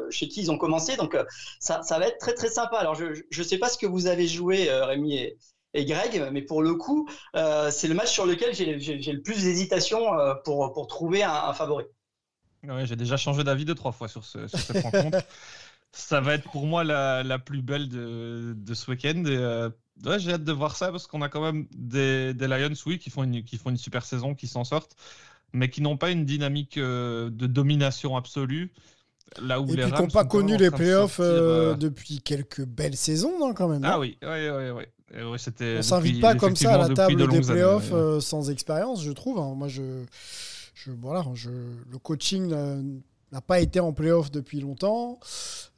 chez 0.09 0.27
qui 0.27 0.41
ils 0.41 0.51
ont 0.51 0.57
commencé 0.57 0.95
donc 0.95 1.17
ça, 1.59 1.81
ça 1.83 1.99
va 1.99 2.07
être 2.07 2.17
très 2.19 2.33
très 2.33 2.49
sympa 2.49 2.77
alors 2.77 2.95
je 2.95 3.05
je 3.29 3.43
sais 3.43 3.57
pas 3.57 3.69
ce 3.69 3.77
que 3.77 3.85
vous 3.87 4.07
avez 4.07 4.27
joué 4.27 4.71
Rémi 4.71 5.15
et, 5.17 5.37
et 5.73 5.85
Greg, 5.85 6.29
mais 6.31 6.41
pour 6.41 6.63
le 6.63 6.73
coup, 6.75 7.07
euh, 7.35 7.69
c'est 7.71 7.87
le 7.87 7.93
match 7.93 8.11
sur 8.11 8.25
lequel 8.25 8.53
j'ai 8.55 8.65
le 9.11 9.21
plus 9.21 9.43
d'hésitation 9.43 10.07
pour, 10.43 10.71
pour 10.73 10.87
trouver 10.87 11.23
un- 11.23 11.31
un 11.33 11.53
favori. 11.53 11.83
Ouais, 12.68 12.86
j'ai 12.86 12.95
déjà 12.95 13.18
changé 13.18 13.43
d'avis 13.43 13.65
deux, 13.65 13.76
trois 13.76 13.91
fois 13.91 14.07
sur, 14.07 14.24
ce, 14.26 14.47
sur 14.47 14.59
cette 14.59 14.84
rencontre. 14.84 15.20
Ça 15.93 16.20
va 16.22 16.34
être 16.34 16.49
pour 16.51 16.68
moi 16.68 16.84
la, 16.84 17.24
la 17.24 17.39
plus 17.39 17.61
belle 17.61 17.88
de, 17.89 18.53
de 18.55 18.74
ce 18.74 18.91
week-end. 18.91 19.24
Et, 19.26 19.38
euh, 19.38 19.70
ouais, 20.05 20.20
j'ai 20.20 20.34
hâte 20.34 20.43
de 20.43 20.51
voir 20.51 20.76
ça 20.76 20.91
parce 20.91 21.07
qu'on 21.07 21.22
a 21.22 21.30
quand 21.30 21.41
même 21.41 21.65
des, 21.74 22.34
des 22.34 22.47
Lions, 22.47 22.74
oui, 22.86 22.99
qui 22.99 23.09
font, 23.09 23.24
une, 23.24 23.43
qui 23.43 23.57
font 23.57 23.70
une 23.70 23.78
super 23.78 24.05
saison, 24.05 24.36
qui 24.36 24.47
s'en 24.47 24.63
sortent, 24.63 24.95
mais 25.53 25.70
qui 25.70 25.82
n'ont 25.82 25.97
pas 25.97 26.11
une 26.11 26.26
dynamique 26.26 26.78
euh, 26.78 27.30
de 27.32 27.47
domination 27.47 28.18
absolue. 28.18 28.74
Là 29.41 29.59
où 29.59 29.65
Et 29.70 29.76
les 29.78 29.84
puis 29.84 29.91
qui 29.91 30.01
n'ont 30.01 30.07
pas 30.07 30.26
connu 30.26 30.57
les 30.57 30.70
de 30.70 30.76
playoffs 30.76 31.15
sortir, 31.15 31.26
euh, 31.26 31.76
depuis 31.76 32.22
quelques 32.22 32.63
belles 32.65 32.95
saisons, 32.95 33.39
non, 33.39 33.53
quand 33.53 33.68
même. 33.68 33.84
Ah 33.84 33.99
oui, 33.99 34.18
oui, 34.22 34.49
oui, 34.49 34.70
oui. 34.72 35.24
Ouais, 35.24 35.38
c'était 35.38 35.78
On 35.80 35.82
s'invite 35.84 36.22
pas 36.22 36.36
comme 36.36 36.55
ça 36.55 36.76
à 36.76 36.89
la 36.89 36.93
table 36.93 37.15
de 37.15 37.26
des 37.26 37.38
années, 37.38 37.61
playoffs 37.61 37.91
ouais. 37.91 37.97
euh, 37.97 38.20
sans 38.20 38.49
expérience, 38.49 39.03
je 39.03 39.11
trouve. 39.11 39.39
hein. 39.39 39.53
Moi, 39.55 39.68
je, 39.70 40.03
je, 40.86 40.91
voilà, 40.91 41.25
je, 41.34 41.49
le 41.49 41.97
coaching 41.97 42.47
n'a- 43.32 43.41
pas 43.41 43.59
été 43.59 43.80
en 43.80 43.93
playoff 43.93 44.32
depuis 44.32 44.59
longtemps. 44.59 45.19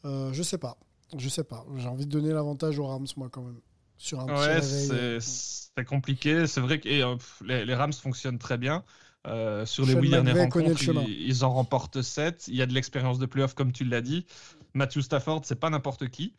Euh, 0.05 0.31
je 0.33 0.43
sais 0.43 0.57
pas. 0.57 0.77
Je 1.17 1.27
sais 1.29 1.43
pas. 1.43 1.65
J'ai 1.77 1.87
envie 1.87 2.05
de 2.05 2.11
donner 2.11 2.31
l'avantage 2.33 2.77
aux 2.79 2.85
Rams, 2.87 3.07
moi, 3.17 3.29
quand 3.31 3.41
même. 3.41 3.59
Sur 3.97 4.19
un 4.21 4.25
petit 4.27 4.33
Ouais, 4.33 4.59
réveil. 4.59 5.19
c'est 5.21 5.85
compliqué. 5.85 6.47
C'est 6.47 6.61
vrai 6.61 6.79
que 6.79 6.87
et, 6.87 7.01
euh, 7.03 7.15
les, 7.43 7.65
les 7.65 7.75
Rams 7.75 7.91
fonctionnent 7.93 8.37
très 8.39 8.57
bien. 8.57 8.83
Euh, 9.27 9.65
sur 9.65 9.85
les 9.85 9.93
huit 9.95 10.09
dernières 10.11 10.37
rencontres, 10.37 10.81
ils, 10.81 11.27
ils 11.27 11.43
en 11.43 11.51
remportent 11.51 12.01
7. 12.01 12.47
Il 12.47 12.55
y 12.55 12.61
a 12.61 12.65
de 12.65 12.73
l'expérience 12.73 13.19
de 13.19 13.25
playoff, 13.25 13.53
comme 13.55 13.73
tu 13.73 13.83
l'as 13.83 14.01
dit. 14.01 14.25
Matthew 14.73 15.01
Stafford, 15.01 15.41
c'est 15.43 15.59
pas 15.59 15.69
n'importe 15.69 16.07
qui. 16.09 16.33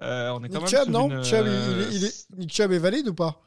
Euh, 0.00 0.30
on 0.30 0.42
est 0.42 0.48
quand 0.48 0.62
Nick 0.64 0.72
même 0.72 0.80
Chubb, 0.80 0.82
sur 0.84 0.90
non? 0.92 1.10
une, 1.10 1.24
Chubb, 1.24 1.44
il- 1.46 1.48
euh, 1.50 1.88
il, 1.90 1.96
il 1.96 2.04
est, 2.04 2.26
Nick 2.38 2.52
Chubb 2.52 2.72
est 2.72 2.78
valide 2.78 3.08
ou 3.08 3.14
pas? 3.14 3.42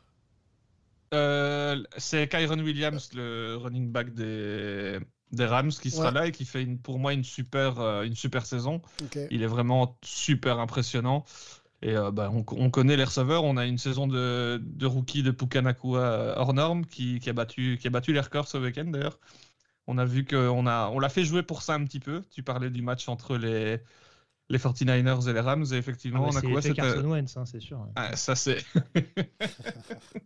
Euh, 1.16 1.84
c'est 1.98 2.28
Kyron 2.28 2.60
Williams, 2.60 3.10
le 3.16 3.56
running 3.58 3.92
back 3.92 4.14
des, 4.14 5.00
des 5.32 5.46
Rams, 5.46 5.70
qui 5.72 5.90
sera 5.92 6.08
Ouais. 6.10 6.14
là 6.14 6.28
et 6.28 6.32
qui 6.32 6.46
fait 6.46 6.64
une- 6.64 6.80
pour 6.80 7.00
moi 7.00 7.14
une 7.14 7.24
super, 7.24 7.80
euh, 7.80 8.04
une 8.04 8.16
super 8.16 8.46
saison. 8.46 8.82
Il 9.32 9.42
est 9.44 9.48
vraiment 9.48 9.98
super 10.04 10.60
impressionnant. 10.60 11.26
Et 11.82 11.96
euh, 11.96 12.12
bah, 12.12 12.32
on, 12.34 12.44
on 12.58 12.70
connaît 12.72 12.98
les 12.98 13.04
receveurs. 13.04 13.44
On 13.44 13.58
a 13.58 13.66
une 13.66 13.78
saison 13.78 14.08
de, 14.08 14.60
de 14.64 14.86
rookie 14.86 15.24
de 15.24 15.32
Pukanakua 15.32 16.36
hors 16.38 16.54
norme 16.54 16.86
qui, 16.86 17.20
qui 17.20 17.30
a 17.30 17.34
battu, 17.34 17.78
qui 17.80 17.88
a 17.88 17.92
battu 17.92 18.14
les 18.14 18.22
records 18.22 18.48
ce 18.48 18.58
week-end 18.58 18.86
d'ailleurs. 18.86 19.20
On 19.88 19.98
a 20.00 20.06
vu 20.06 20.26
qu'on 20.26 20.66
a, 20.68 20.90
on 20.90 21.00
l'a 21.00 21.10
fait 21.10 21.24
jouer 21.24 21.44
pour 21.44 21.62
ça 21.62 21.76
un 21.76 21.84
petit 21.86 22.00
peu. 22.00 22.24
Tu 22.32 22.44
parlais 22.44 22.70
du 22.72 22.82
match 22.82 23.08
entre 23.08 23.38
les, 23.38 23.80
les 24.50 24.58
49ers 24.60 25.28
et 25.30 25.34
les 25.34 25.40
Rams. 25.40 25.64
Et 25.72 25.74
Ah 25.74 25.78
effectivement, 25.78 26.20
bah, 26.22 26.30
on 26.34 26.36
a 26.38 26.40
c'est 26.42 26.48
quoi 26.48 26.56
l'effet 26.58 26.70
c'était- 26.70 26.82
Carson 26.82 27.06
Wentz, 27.10 27.38
hein, 27.38 27.46
c'est 27.46 27.60
sûr. 27.60 27.80
ouais. 27.80 27.90
Ah, 27.96 28.16
ça 28.16 28.36
c'est. 28.36 28.58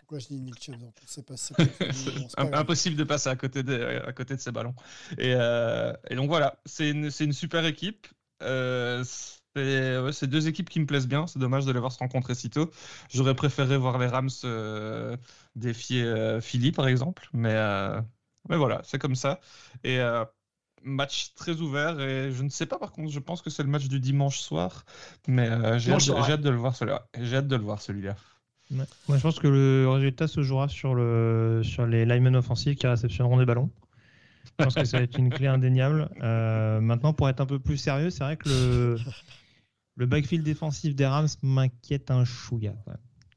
Pourquoi 0.00 0.18
je 0.18 0.26
dis 0.28 0.40
Nick 0.40 0.62
Chubb 0.62 0.76
C'est 1.06 1.24
pas, 1.26 1.36
c'est 1.36 1.54
c'est 1.56 2.54
impossible 2.54 2.96
de 2.96 3.04
passer 3.04 3.28
à 3.30 3.36
côté 3.36 3.62
de, 3.62 4.02
à 4.06 4.12
côté 4.12 4.36
de 4.36 4.40
ces 4.40 4.52
ballons. 4.52 4.74
Et, 5.18 5.34
euh, 5.34 5.92
et 6.10 6.14
donc 6.16 6.28
voilà, 6.28 6.60
c'est 6.66 6.90
une, 6.90 7.10
c'est 7.10 7.24
une 7.24 7.32
super 7.32 7.64
équipe. 7.64 8.06
Euh, 8.42 9.02
c'est 9.04 9.98
ouais, 9.98 10.12
c'est 10.12 10.26
deux 10.26 10.48
équipes 10.48 10.68
qui 10.68 10.80
me 10.80 10.86
plaisent 10.86 11.08
bien. 11.08 11.26
C'est 11.26 11.38
dommage 11.38 11.64
de 11.64 11.72
les 11.72 11.78
voir 11.80 11.92
se 11.92 11.98
rencontrer 11.98 12.34
si 12.34 12.50
tôt. 12.50 12.70
J'aurais 13.10 13.34
préféré 13.34 13.76
voir 13.76 13.98
les 13.98 14.06
Rams 14.06 14.28
euh, 14.44 15.16
défier 15.56 16.02
euh, 16.04 16.40
Philly, 16.40 16.72
par 16.72 16.88
exemple. 16.88 17.28
Mais, 17.32 17.54
euh, 17.54 18.00
mais 18.48 18.56
voilà, 18.56 18.80
c'est 18.84 18.98
comme 18.98 19.14
ça. 19.14 19.40
Et 19.84 19.98
euh, 20.00 20.24
match 20.84 21.32
très 21.34 21.60
ouvert. 21.60 22.00
Et 22.00 22.30
je 22.32 22.42
ne 22.42 22.48
sais 22.48 22.66
pas, 22.66 22.78
par 22.78 22.92
contre, 22.92 23.10
je 23.10 23.18
pense 23.18 23.42
que 23.42 23.50
c'est 23.50 23.62
le 23.62 23.68
match 23.68 23.88
du 23.88 24.00
dimanche 24.00 24.38
soir. 24.40 24.84
Mais 25.28 25.48
euh, 25.48 25.78
j'ai 25.78 25.92
hâte, 25.92 26.06
de- 26.06 26.12
hâte 26.14 26.44
le 26.44 26.56
voir 26.56 26.74
celui-là. 26.76 27.06
J'ai 27.20 27.36
hâte 27.36 27.48
de 27.48 27.56
le 27.56 27.62
voir 27.62 27.80
celui-là. 27.80 28.16
Ouais. 28.70 28.84
Moi, 29.08 29.16
je 29.18 29.22
pense 29.22 29.38
que 29.38 29.48
le 29.48 29.88
résultat 29.88 30.28
se 30.28 30.42
jouera 30.42 30.68
sur, 30.68 30.94
le, 30.94 31.60
sur 31.62 31.86
les 31.86 32.04
linemen 32.06 32.34
offensifs 32.36 32.76
qui 32.78 32.86
réceptionneront 32.86 33.38
des 33.38 33.44
ballons. 33.44 33.70
Je 34.58 34.64
pense 34.64 34.74
que 34.74 34.84
ça 34.84 34.98
va 34.98 35.04
être 35.04 35.18
une 35.18 35.30
clé 35.30 35.46
indéniable. 35.46 36.08
Euh, 36.22 36.80
maintenant, 36.80 37.12
pour 37.12 37.28
être 37.28 37.40
un 37.40 37.46
peu 37.46 37.58
plus 37.58 37.76
sérieux, 37.76 38.10
c'est 38.10 38.24
vrai 38.24 38.36
que 38.36 38.48
le, 38.48 38.96
le 39.96 40.06
backfield 40.06 40.44
défensif 40.44 40.94
des 40.94 41.06
Rams 41.06 41.28
m'inquiète 41.42 42.10
un 42.10 42.24
chouïa. 42.24 42.74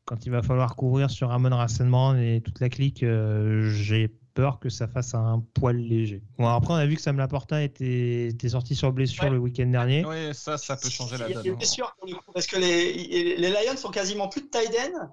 quand 0.06 0.26
il 0.26 0.32
va 0.32 0.42
falloir 0.42 0.76
couvrir 0.76 1.10
sur 1.10 1.30
Ramon 1.30 1.50
Rassenbrand 1.56 2.16
et 2.16 2.42
toute 2.44 2.60
la 2.60 2.70
clique, 2.70 3.04
euh, 3.04 3.70
j'ai 3.72 4.12
peur 4.36 4.60
que 4.60 4.70
ça 4.70 4.88
fasse 4.88 5.16
un 5.16 5.44
poil 5.56 5.78
léger. 5.78 6.22
Bon, 6.38 6.48
après, 6.48 6.74
on 6.74 6.78
a 6.78 6.86
vu 6.86 6.96
que 6.98 7.02
Sam 7.02 7.18
Laporta 7.18 7.64
était, 7.64 8.28
était 8.28 8.50
sorti 8.50 8.76
sur 8.76 8.92
blessure 8.92 9.24
Ouais. 9.24 9.30
le 9.32 9.40
week-end 9.40 9.66
dernier. 9.66 10.06
Oui, 10.06 10.34
ça, 10.34 10.58
ça 10.60 10.76
peut 10.78 10.90
changer 10.90 11.18
la 11.18 11.28
Il 11.30 11.32
y 11.36 11.38
a 11.38 11.42
donne. 11.42 11.56
des 11.58 11.82
hein. 11.82 12.18
parce 12.34 12.46
que 12.46 12.58
les, 12.58 13.38
les 13.38 13.50
Lions 13.50 13.78
sont 13.78 13.90
quasiment 13.90 14.28
plus 14.28 14.42
de 14.42 14.48
tight 14.48 14.70
end. 14.78 15.08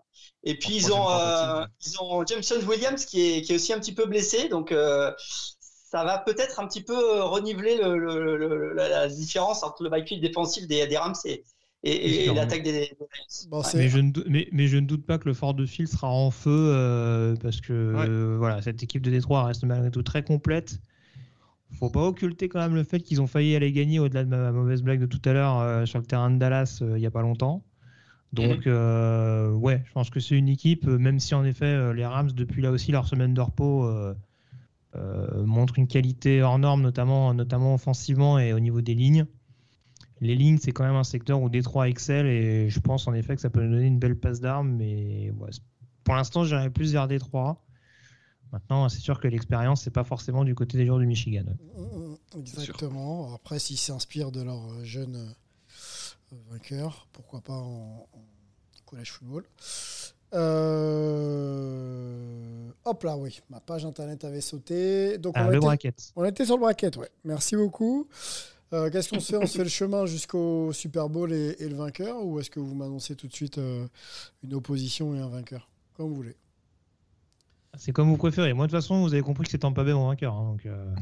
Et 0.45 0.59
puis 0.59 0.75
En 0.75 0.77
ils 0.77 0.93
ont, 0.93 1.11
euh, 1.11 1.65
ils 1.87 2.01
ont 2.01 2.27
Jameson 2.27 2.57
Williams 2.69 3.05
qui 3.07 3.21
est, 3.39 3.43
qui 3.43 3.53
est 3.53 3.55
aussi 3.55 3.73
un 3.73 3.79
petit 3.79 3.95
peu 3.95 4.07
blessé. 4.07 4.49
Donc 4.49 4.73
euh, 4.73 5.13
ça 5.21 6.03
va 6.05 6.19
peut-être 6.19 6.59
un 6.59 6.67
petit 6.67 6.83
peu 6.83 7.23
reniveler 7.23 7.77
le, 7.77 7.97
le- 7.97 8.37
le- 8.37 8.73
la, 8.75 8.89
la 8.89 9.09
différence 9.09 9.63
entre 9.63 9.85
le 9.85 9.89
backfield 9.91 10.21
défensif 10.21 10.67
des, 10.67 10.87
des 10.89 10.97
Rams 10.97 11.15
et, 11.27 11.45
et- 11.85 11.91
et- 11.91 12.21
et 12.21 12.25
Sûr. 12.25 12.35
l'attaque 12.35 12.63
des. 12.63 12.91
Bon, 13.49 13.63
Mais 13.75 13.89
je, 13.89 13.99
ne 13.99 14.11
dou- 14.13 14.25
mais, 14.29 14.49
mais 14.53 14.67
je 14.69 14.77
ne 14.77 14.87
doute 14.87 15.05
pas 15.05 15.19
que 15.19 15.29
le 15.29 15.35
Fort 15.35 15.55
de 15.55 15.67
Fil 15.67 15.89
sera 15.89 16.09
en 16.09 16.31
feu 16.31 16.51
euh, 16.51 17.35
parce 17.37 17.61
que 17.61 17.73
euh, 17.73 18.37
voilà, 18.39 18.63
cette 18.63 18.83
équipe 18.83 19.03
de 19.03 19.11
Détroit 19.11 19.45
reste 19.45 19.65
malgré 19.65 19.91
tout 19.91 20.03
très 20.03 20.23
complète. 20.23 20.81
Faut 21.79 21.91
pas 21.91 22.03
occulter 22.07 22.49
quand 22.49 22.61
même 22.61 22.75
le 22.75 22.85
fait 22.85 23.01
qu'ils 23.01 23.21
ont 23.23 23.27
failli 23.27 23.57
aller 23.57 23.73
gagner 23.73 23.99
au-delà 23.99 24.25
de 24.25 24.29
ma 24.29 24.53
mauvaise 24.53 24.83
blague 24.83 25.01
de 25.01 25.07
tout 25.07 25.21
à 25.25 25.33
l'heure 25.33 25.59
euh, 25.59 25.87
sur 25.87 25.99
le 25.99 26.05
terrain 26.05 26.31
de 26.31 26.39
Dallas 26.39 26.79
euh, 26.83 26.99
il 26.99 27.03
y 27.03 27.07
a 27.07 27.11
pas 27.11 27.23
longtemps. 27.23 27.65
Donc 28.33 28.67
euh, 28.67 29.51
ouais, 29.53 29.83
je 29.87 29.93
pense 29.93 30.09
que 30.11 30.21
c'est 30.21 30.37
une 30.39 30.49
équipe, 30.49 30.87
même 30.87 31.19
si 31.19 31.35
en 31.35 31.45
effet 31.45 31.65
euh, 31.67 31.93
les 31.93 32.07
Rams 32.07 32.31
depuis 32.33 32.63
là 32.63 32.71
aussi 32.71 32.93
leur 32.93 33.07
semaine 33.07 33.35
de 33.35 33.41
repos 33.41 33.85
euh, 33.87 34.15
euh, 34.97 35.45
montrent 35.45 35.79
une 35.79 35.87
qualité 35.89 36.43
hors 36.43 36.59
norme, 36.59 36.83
notamment, 36.83 37.35
notamment 37.35 37.75
offensivement 37.75 38.39
et 38.39 38.53
au 38.53 38.61
niveau 38.61 38.81
des 38.81 38.95
lignes. 38.95 39.27
Les 40.23 40.37
lignes, 40.37 40.59
c'est 40.59 40.71
quand 40.71 40.85
même 40.85 40.95
un 40.95 41.03
secteur 41.05 41.43
où 41.43 41.49
Détroit 41.49 41.89
excelle 41.89 42.27
et 42.27 42.71
je 42.71 42.79
pense 42.79 43.09
en 43.09 43.13
effet 43.13 43.35
que 43.35 43.41
ça 43.43 43.51
peut 43.51 43.61
nous 43.61 43.73
donner 43.75 43.87
une 43.89 43.99
belle 43.99 44.17
passe 44.17 44.41
d'armes. 44.41 44.71
Mais 44.77 45.31
ouais, 45.33 45.51
pour 46.05 46.15
l'instant, 46.15 46.45
j'irais 46.45 46.71
plus 46.71 46.93
vers 46.93 47.09
Détroit. 47.09 47.61
Maintenant, 48.53 48.89
c'est 48.89 49.01
sûr 49.01 49.19
que 49.19 49.27
l'expérience, 49.29 49.83
c'est 49.83 49.91
pas 49.91 50.05
forcément 50.05 50.45
du 50.45 50.55
côté 50.55 50.79
des 50.79 50.87
joueurs 50.87 51.01
du 51.01 51.07
Michigan. 51.07 51.43
Mm, 51.77 52.15
Exactement. 52.39 53.35
Après, 53.35 53.59
s'ils 53.59 53.79
s'inspirent 53.79 54.31
de 54.31 54.43
leur 54.43 54.63
euh, 54.73 54.85
jeune 54.85 55.17
euh, 55.17 56.37
vainqueur, 56.51 57.09
pourquoi 57.13 57.41
pas 57.41 57.55
en, 57.55 58.07
en 58.13 58.25
collège 58.87 59.11
football. 59.11 59.45
Euh, 61.43 62.69
Hop 62.85 63.03
là, 63.05 63.17
oui, 63.17 63.41
ma 63.51 63.61
page 63.61 63.85
internet 63.85 64.25
avait 64.25 64.41
sauté. 64.41 65.19
Donc 65.19 65.35
Ah, 65.37 65.47
on, 65.47 65.51
le 65.51 65.57
était, 65.57 65.67
bracket. 65.67 66.13
on 66.17 66.25
était 66.25 66.45
sur 66.45 66.57
le 66.57 66.61
bracket, 66.63 66.97
ouais. 66.97 67.11
Merci 67.25 67.57
beaucoup. 67.57 68.09
Euh, 68.73 68.91
Qu'est-ce 68.91 69.11
qu'on 69.11 69.21
se 69.21 69.33
fait 69.33 69.37
On 69.37 69.47
se 69.47 69.59
fait 69.59 69.65
le 69.65 69.69
chemin 69.71 70.07
jusqu'au 70.07 70.73
Super 70.73 71.09
Bowl 71.11 71.33
et, 71.33 71.57
et 71.59 71.69
le 71.69 71.75
vainqueur 71.77 72.25
Ou 72.25 72.41
est-ce 72.41 72.51
que 72.51 72.59
vous 72.61 72.75
m'annoncez 72.75 73.15
tout 73.17 73.27
de 73.29 73.35
suite 73.35 73.59
euh, 73.59 73.87
une 74.43 74.55
opposition 74.55 75.15
et 75.15 75.19
un 75.21 75.29
vainqueur 75.29 75.69
Comme 75.95 76.09
vous 76.09 76.17
voulez. 76.17 76.37
C'est 77.79 77.93
comme 77.93 78.09
vous 78.09 78.17
préférez. 78.19 78.53
Moi, 78.53 78.67
de 78.67 78.71
toute 78.73 78.81
façon, 78.81 79.01
vous 79.03 79.13
avez 79.13 79.23
compris 79.23 79.45
que 79.45 79.51
c'est 79.51 79.59
Tampa 79.59 79.83
Bay 79.85 79.93
mon 79.95 80.09
vainqueur. 80.09 80.35
hein, 80.35 80.51
donc, 80.53 80.67
euh, 80.67 80.95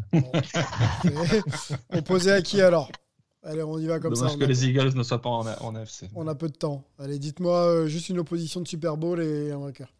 Opposé 1.93 2.33
à 2.33 2.43
qui 2.43 2.61
alors? 2.61 2.91
Allez, 3.43 3.63
on 3.63 3.79
y 3.79 3.87
va 3.87 3.99
comme 4.01 4.15
Dommage 4.15 4.33
ça. 4.33 4.37
que 4.37 4.43
on 4.43 4.45
a- 4.45 4.49
les 4.49 4.67
Eagles 4.67 4.93
ne 4.95 5.03
soient 5.03 5.23
pas 5.23 5.31
en, 5.31 5.47
en 5.47 5.75
AFC. 5.75 6.05
On 6.15 6.29
a 6.29 6.35
peu 6.35 6.49
de 6.49 6.55
temps. 6.57 6.85
Allez, 6.99 7.19
dites-moi 7.19 7.57
euh, 7.67 7.87
juste 7.87 8.09
une 8.09 8.19
opposition 8.19 8.61
de 8.61 8.69
Super 8.69 8.97
Bowl 8.97 9.21
et 9.21 9.51
un 9.51 9.59
vainqueur. 9.59 9.93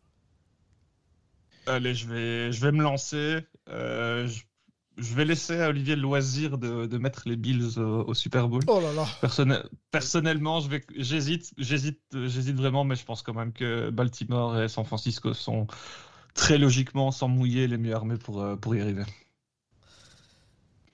Allez, 1.67 1.95
je 1.95 2.07
vais, 2.09 2.53
je 2.53 2.61
vais 2.61 2.73
me 2.73 2.83
lancer. 2.83 3.39
Euh, 3.69 4.27
je, 4.29 4.43
je 5.01 5.15
vais 5.15 5.25
laisser 5.25 5.61
à 5.61 5.69
Olivier 5.69 5.97
le 5.97 6.03
loisir 6.03 6.59
de, 6.59 6.87
de 6.87 6.99
mettre 6.99 7.23
les 7.27 7.37
Bills 7.37 7.79
au, 7.79 8.05
au 8.05 8.15
Super 8.15 8.49
Bowl. 8.49 8.63
Oh 8.69 8.81
là 8.81 8.93
là. 8.93 9.07
Personnel- 9.21 9.69
personnellement, 9.91 10.61
je 10.61 10.69
vais, 10.69 10.85
j'hésite, 10.97 11.53
j'hésite, 11.59 12.01
j'hésite 12.13 12.57
vraiment, 12.57 12.85
mais 12.85 12.97
je 12.97 13.05
pense 13.05 13.23
quand 13.23 13.35
même 13.35 13.53
que 13.53 13.91
Baltimore 13.91 14.61
et 14.63 14.69
San 14.69 14.85
Francisco 14.85 15.35
sont 15.35 15.67
très 16.35 16.59
logiquement, 16.59 17.11
sans 17.11 17.29
mouiller, 17.29 17.67
les 17.67 17.77
mieux 17.79 17.95
armés 17.95 18.17
pour, 18.19 18.41
euh, 18.43 18.57
pour 18.57 18.75
y 18.77 18.81
arriver. 18.81 19.05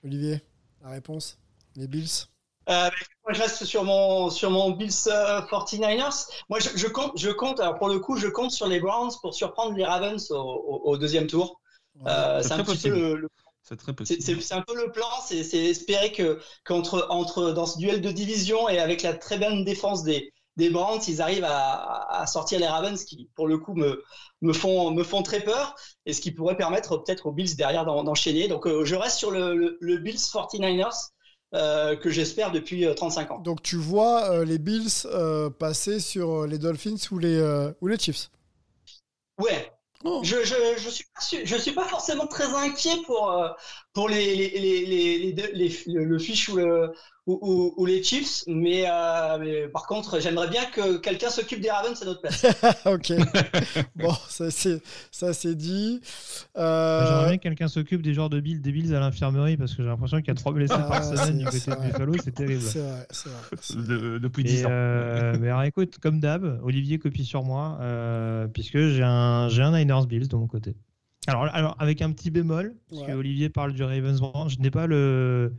Olivier, 0.03 0.41
la 0.83 0.89
réponse 0.89 1.37
Les 1.75 1.87
Bills 1.87 2.27
Euh, 2.69 2.89
mais 2.91 3.05
moi, 3.23 3.33
je 3.33 3.41
reste 3.41 3.63
sur 3.65 3.83
mon, 3.83 4.29
sur 4.29 4.51
mon 4.51 4.71
Bills 4.71 4.91
euh, 5.07 5.41
49ers. 5.41 6.27
Moi, 6.49 6.59
je, 6.59 6.69
je 6.75 6.87
compte, 6.87 7.11
je 7.17 7.29
compte, 7.29 7.59
alors 7.59 7.77
pour 7.77 7.87
le 7.89 7.99
coup, 7.99 8.17
je 8.17 8.27
compte 8.27 8.51
sur 8.51 8.67
les 8.67 8.79
Browns 8.79 9.11
pour 9.21 9.33
surprendre 9.33 9.75
les 9.75 9.85
Ravens 9.85 10.31
au, 10.31 10.35
au- 10.35 10.81
au 10.91 10.97
deuxième 10.97 11.27
tour. 11.27 11.59
Euh, 12.05 12.41
C'est 12.43 12.53
un 12.53 12.63
petit 12.63 12.89
peu 12.89 13.15
le- 13.15 13.29
C'est 13.69 13.77
très 13.77 13.93
c'est, 14.03 14.21
possible. 14.21 14.21
c'est- 14.21 14.39
c'est 14.41 14.53
un 14.53 14.61
peu 14.61 14.75
le 14.75 14.91
plan, 14.91 15.07
c'est, 15.25 15.39
espérer 15.39 16.11
que 16.11 16.39
qu'entre 16.65 17.07
entre 17.09 17.51
dans 17.51 17.65
ce 17.65 17.77
duel 17.77 18.01
de 18.01 18.11
division 18.11 18.69
et 18.69 18.79
avec 18.79 19.01
la 19.01 19.13
très 19.13 19.37
bonne 19.37 19.63
défense 19.65 20.03
des 20.03 20.31
des 20.55 20.71
Browns, 20.71 21.01
ils 21.07 21.21
arrivent 21.21 21.43
à, 21.43 22.07
à 22.21 22.25
sortir 22.25 22.59
les 22.59 22.65
Ravens 22.67 23.03
qui, 23.05 23.29
pour 23.35 23.47
le 23.47 23.59
coup, 23.59 23.75
me 23.75 24.03
me 24.41 24.53
font 24.53 24.89
me 24.91 25.03
font 25.03 25.21
très 25.21 25.41
peur 25.41 25.75
et 26.07 26.13
ce 26.13 26.21
qui 26.21 26.31
pourrait 26.31 26.57
permettre 26.57 26.97
peut-être 26.97 27.27
aux 27.27 27.31
Bills 27.31 27.55
derrière 27.55 27.85
d'en- 27.85 28.03
d'enchaîner. 28.03 28.47
Donc, 28.47 28.65
euh, 28.65 28.83
je 28.83 28.95
reste 28.95 29.17
sur 29.19 29.29
le, 29.31 29.55
le, 29.55 29.77
le 29.79 29.97
Bills 29.97 30.17
49ers 30.19 31.11
euh, 31.53 31.95
que 31.95 32.09
j'espère 32.09 32.51
depuis 32.51 32.85
euh, 32.85 32.93
35 32.95 33.29
ans. 33.31 33.43
Donc 33.43 33.61
tu 33.61 33.75
vois 33.77 34.31
euh, 34.31 34.45
les 34.45 34.57
Bills 34.57 34.89
euh, 35.05 35.49
passer 35.49 35.99
sur 35.99 36.43
euh, 36.43 36.47
les 36.47 36.57
Dolphins 36.57 36.95
ou 37.11 37.19
les, 37.19 37.35
euh, 37.37 37.71
ou 37.81 37.87
les 37.87 37.97
Chiefs? 37.97 38.29
Ouais. 39.39 39.71
Oh. 40.03 40.21
Je, 40.23 40.43
je, 40.43 40.89
suis 40.89 41.45
je 41.45 41.55
suis 41.55 41.71
pas 41.71 41.85
forcément 41.85 42.27
très 42.27 42.53
inquiet 42.53 43.01
pour 43.05 43.31
euh, 43.31 43.49
pour 43.97 44.07
les 44.09 44.35
les 44.35 44.49
les 44.65 44.85
les, 44.85 45.17
les, 45.23 45.33
deux- 45.33 45.51
les- 45.59 45.75
le, 45.87 46.03
le 46.05 46.19
fish 46.19 46.49
ou 46.49 46.55
le 46.57 46.91
ou, 47.25 47.37
ou, 47.41 47.73
ou 47.81 47.85
les 47.85 48.01
Chiefs, 48.03 48.43
mais, 48.47 48.85
euh, 48.87 49.37
mais 49.39 49.67
par 49.67 49.85
contre 49.85 50.19
j'aimerais 50.21 50.47
bien 50.49 50.63
que 50.75 50.97
quelqu'un 50.97 51.29
s'occupe 51.29 51.59
des 51.59 51.69
Ravens 51.71 52.01
à 52.01 52.05
notre 52.05 52.21
place. 52.21 52.45
ok. 52.85 53.11
bon, 53.95 54.13
ça 54.29 54.49
c'est 54.51 54.79
ça 55.11 55.33
c'est 55.33 55.55
dit. 55.55 55.99
Euh, 56.57 57.05
J'aimerais 57.07 57.25
bien 57.29 57.37
que 57.37 57.43
quelqu'un 57.43 57.67
s'occupe 57.67 58.01
des 58.01 58.13
joueurs 58.13 58.29
de 58.29 58.39
Bills, 58.39 58.61
des 58.61 58.71
Bills 58.71 58.93
à 58.95 58.99
l'infirmerie 58.99 59.57
parce 59.57 59.73
que 59.73 59.81
j'ai 59.83 59.89
l'impression 59.89 60.19
qu'il 60.19 60.27
y 60.29 60.31
a 60.31 60.35
trois 60.35 60.53
blessés 60.53 60.75
Ah, 60.77 60.87
par 60.89 61.03
c'est- 61.03 61.17
semaine 61.17 61.39
du 61.39 61.45
c'est 61.51 61.71
côté 61.71 61.81
de. 61.81 61.87
Buffalo, 61.91 62.13
c'est 62.23 62.35
terrible. 62.35 62.61
C'est 62.61 62.79
vrai, 62.79 63.07
c'est 63.09 63.29
vrai. 63.29 63.87
De- 63.87 64.17
depuis 64.19 64.43
Et, 64.43 64.45
10 64.45 64.65
ans. 64.65 64.69
euh, 64.71 65.35
mais 65.41 65.47
alors 65.49 65.63
écoute, 65.63 65.97
comme 65.99 66.19
d'hab, 66.21 66.61
Olivier 66.63 66.99
copie 66.99 67.25
sur 67.25 67.43
moi, 67.43 67.77
euh, 67.81 68.47
puisque 68.47 68.77
j'ai 68.77 69.03
un, 69.03 69.49
j'ai 69.49 69.63
un 69.63 69.71
Niners 69.77 70.05
Bills 70.07 70.27
de 70.29 70.35
mon 70.37 70.47
côté. 70.47 70.75
Alors, 71.27 71.43
alors 71.53 71.75
avec 71.79 72.01
un 72.01 72.11
petit 72.11 72.31
bémol, 72.31 72.73
parce 72.89 73.01
Ouais. 73.01 73.07
que 73.07 73.11
Olivier 73.13 73.49
parle 73.49 73.73
du 73.73 73.83
Ravens 73.83 74.19
Browns, 74.19 74.49
je 74.49 74.59
n'ai 74.59 74.71
pas 74.71 74.87
le, 74.87 75.53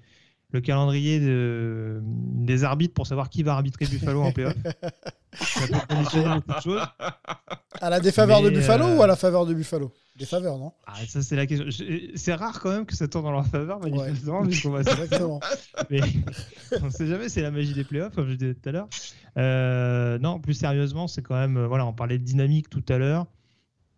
le 0.50 0.60
calendrier 0.60 1.20
de, 1.20 2.00
des 2.02 2.64
arbitres 2.64 2.94
pour 2.94 3.06
savoir 3.06 3.28
qui 3.28 3.42
va 3.42 3.54
arbitrer 3.54 3.84
Buffalo 3.86 4.22
en 4.22 4.32
playoff. 4.32 4.54
Ça 5.34 5.66
peut 5.68 5.94
conditionner 5.94 6.34
beaucoup 6.36 6.54
de 6.58 6.62
choses. 6.62 6.82
À 7.80 7.90
la 7.90 8.00
défaveur 8.00 8.42
de 8.42 8.50
Buffalo 8.50 8.86
euh, 8.86 8.96
ou 8.96 9.02
à 9.02 9.06
la 9.06 9.14
faveur 9.14 9.44
de 9.46 9.52
Buffalo? 9.54 9.92
Défaveur, 10.16 10.58
non? 10.58 10.72
Ah, 10.86 10.94
ça, 11.06 11.22
c'est 11.22 11.36
la 11.36 11.46
question. 11.46 11.66
C'est 12.16 12.34
rare 12.34 12.58
quand 12.60 12.70
même 12.72 12.86
que 12.86 12.96
ça 12.96 13.06
tourne 13.06 13.24
dans 13.26 13.30
leur 13.30 13.46
faveur, 13.46 13.78
manifestement, 13.78 14.42
vu 14.42 14.60
qu'on 14.60 14.70
va 14.70 14.80
Exactement. 14.80 15.38
mais 15.90 16.00
on 16.82 16.86
ne 16.86 16.90
sait 16.90 17.06
jamais, 17.06 17.28
c'est 17.28 17.42
la 17.42 17.52
magie 17.52 17.74
des 17.74 17.84
playoffs, 17.84 18.14
comme 18.16 18.28
je 18.28 18.34
disais 18.34 18.54
tout 18.54 18.68
à 18.68 18.72
l'heure. 18.72 18.88
Euh, 19.36 20.18
non, 20.18 20.40
plus 20.40 20.54
sérieusement, 20.54 21.06
c'est 21.06 21.22
quand 21.22 21.36
même, 21.36 21.56
euh, 21.56 21.66
voilà, 21.68 21.86
on 21.86 21.92
parlait 21.92 22.18
de 22.18 22.24
dynamique 22.24 22.68
tout 22.68 22.82
à 22.88 22.98
l'heure. 22.98 23.26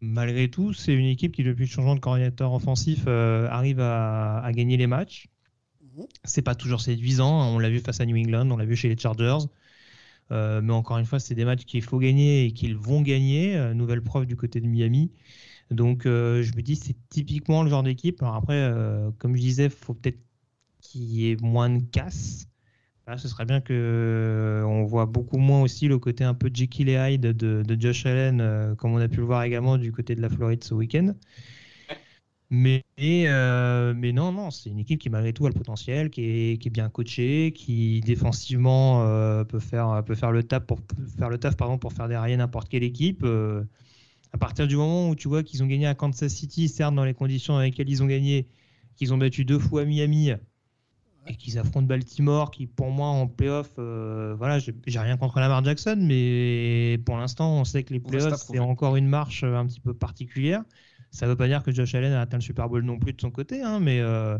Malgré 0.00 0.50
tout, 0.50 0.72
c'est 0.72 0.94
une 0.94 1.06
équipe 1.06 1.32
qui, 1.32 1.42
depuis 1.44 1.64
le 1.64 1.68
changement 1.70 1.94
de 1.94 2.00
coordinateur 2.00 2.52
offensif, 2.52 3.04
euh, 3.06 3.48
arrive 3.50 3.80
à, 3.80 4.38
à 4.40 4.52
gagner 4.52 4.76
les 4.76 4.86
matchs. 4.86 5.28
Mhm. 5.82 6.06
C'est 6.24 6.42
pas 6.42 6.54
toujours 6.54 6.80
séduisant, 6.80 7.42
hein. 7.42 7.48
on 7.54 7.58
l'a 7.58 7.70
vu 7.70 7.80
face 7.80 8.00
à 8.00 8.06
New 8.06 8.16
England, 8.16 8.50
on 8.50 8.56
l'a 8.56 8.64
vu 8.64 8.76
chez 8.76 8.88
les 8.88 8.96
Chargers. 8.98 9.46
Euh, 10.32 10.60
mais 10.62 10.72
encore 10.72 10.98
une 10.98 11.06
fois, 11.06 11.20
c'est 11.20 11.34
des 11.34 11.44
matchs 11.44 11.64
qu'il 11.64 11.82
faut 11.82 11.98
gagner 11.98 12.46
et 12.46 12.52
qu'ils 12.52 12.76
vont 12.76 13.02
gagner. 13.02 13.56
Euh, 13.56 13.74
nouvelle 13.74 14.02
preuve 14.02 14.26
du 14.26 14.36
côté 14.36 14.60
de 14.60 14.66
Miami. 14.66 15.12
Donc, 15.70 16.06
euh, 16.06 16.42
je 16.42 16.54
me 16.56 16.62
dis, 16.62 16.76
c'est 16.76 16.96
typiquement 17.10 17.62
le 17.64 17.70
genre 17.70 17.82
d'équipe. 17.84 18.22
Alors 18.22 18.36
après, 18.36 18.72
comme 19.18 19.36
je 19.36 19.40
disais, 19.42 19.70
faut 19.70 19.94
peut-être 19.94 20.20
qu'il 20.82 21.04
y 21.04 21.30
ait 21.32 21.36
moins 21.42 21.70
de 21.70 21.84
casse. 21.84 22.49
Là, 23.10 23.18
ce 23.18 23.26
serait 23.26 23.44
bien 23.44 23.60
que 23.60 23.72
euh, 23.72 24.62
on 24.62 24.84
voit 24.84 25.04
beaucoup 25.06 25.38
moins 25.38 25.62
aussi 25.62 25.88
le 25.88 25.98
côté 25.98 26.22
un 26.22 26.32
peu 26.32 26.48
Jekyll 26.54 26.88
et 26.88 26.94
Hyde 26.94 27.22
de, 27.22 27.76
Josh 27.76 28.06
Allen, 28.06 28.40
euh, 28.40 28.76
comme 28.76 28.92
on 28.92 28.98
a 28.98 29.08
pu 29.08 29.16
le 29.16 29.24
voir 29.24 29.42
également 29.42 29.78
du 29.78 29.90
côté 29.90 30.14
de 30.14 30.22
la 30.22 30.28
Floride 30.28 30.62
ce 30.62 30.74
week-end. 30.74 31.12
Mais, 32.50 32.84
euh, 33.00 33.92
non, 33.94 34.30
non, 34.30 34.52
c'est 34.52 34.70
une 34.70 34.78
équipe 34.78 35.00
qui 35.00 35.10
malgré 35.10 35.32
tout 35.32 35.44
a 35.44 35.48
le 35.48 35.54
potentiel, 35.54 36.10
qui 36.10 36.22
est, 36.52 36.70
bien 36.70 36.88
coachée, 36.88 37.52
qui 37.52 38.00
défensivement 38.00 39.04
peut, 39.44 39.58
faire, 39.58 40.02
le 40.30 40.42
taf 40.44 40.64
pour 40.64 40.78
faire 41.18 41.30
le 41.30 41.38
taf 41.38 41.56
pardon, 41.56 41.78
pour 41.78 41.92
faire 41.92 42.06
derrière 42.06 42.38
n'importe 42.38 42.68
quelle 42.68 42.84
équipe. 42.84 43.26
À 44.32 44.38
partir 44.38 44.68
du 44.68 44.76
moment 44.76 45.08
où 45.08 45.16
tu 45.16 45.26
vois 45.26 45.42
qu'ils 45.42 45.64
ont 45.64 45.66
gagné 45.66 45.88
à 45.88 45.96
Kansas 45.96 46.32
City, 46.32 46.68
certes 46.68 46.94
dans 46.94 47.04
les 47.04 47.14
conditions 47.14 47.54
dans 47.54 47.60
lesquelles 47.60 47.90
ils 47.90 48.04
ont 48.04 48.06
gagné, 48.06 48.46
qu'ils 48.94 49.12
ont 49.12 49.18
battu 49.18 49.44
deux 49.44 49.58
fois 49.58 49.84
Miami 49.84 50.30
et 51.30 51.36
qu'ils 51.36 51.58
affrontent 51.58 51.86
Baltimore, 51.86 52.50
qui 52.50 52.66
pour 52.66 52.90
moi 52.90 53.08
en 53.08 53.26
playoff, 53.28 53.70
euh, 53.78 54.34
voilà, 54.36 54.58
j'ai 54.58 54.98
rien 54.98 55.16
contre 55.16 55.38
Lamar 55.40 55.64
Jackson, 55.64 55.96
mais 56.00 56.98
pour 57.06 57.16
l'instant 57.16 57.54
on 57.60 57.64
sait 57.64 57.84
que 57.84 57.92
les 57.92 58.00
playoffs 58.00 58.36
c'est 58.36 58.58
encore 58.58 58.96
une 58.96 59.06
marche 59.08 59.44
euh, 59.44 59.56
un 59.56 59.66
petit 59.66 59.80
peu 59.80 59.94
particulière. 59.94 60.62
Ça 61.12 61.26
ne 61.26 61.30
veut 61.32 61.36
pas 61.36 61.46
dire 61.48 61.62
que 61.62 61.72
Josh 61.72 61.94
Allen 61.94 62.12
a 62.12 62.20
atteint 62.22 62.38
le 62.38 62.42
Super 62.42 62.68
Bowl 62.68 62.82
non 62.84 62.98
plus 62.98 63.12
de 63.12 63.20
son 63.20 63.30
côté, 63.30 63.62
hein, 63.62 63.80
mais 63.80 64.00
euh, 64.00 64.38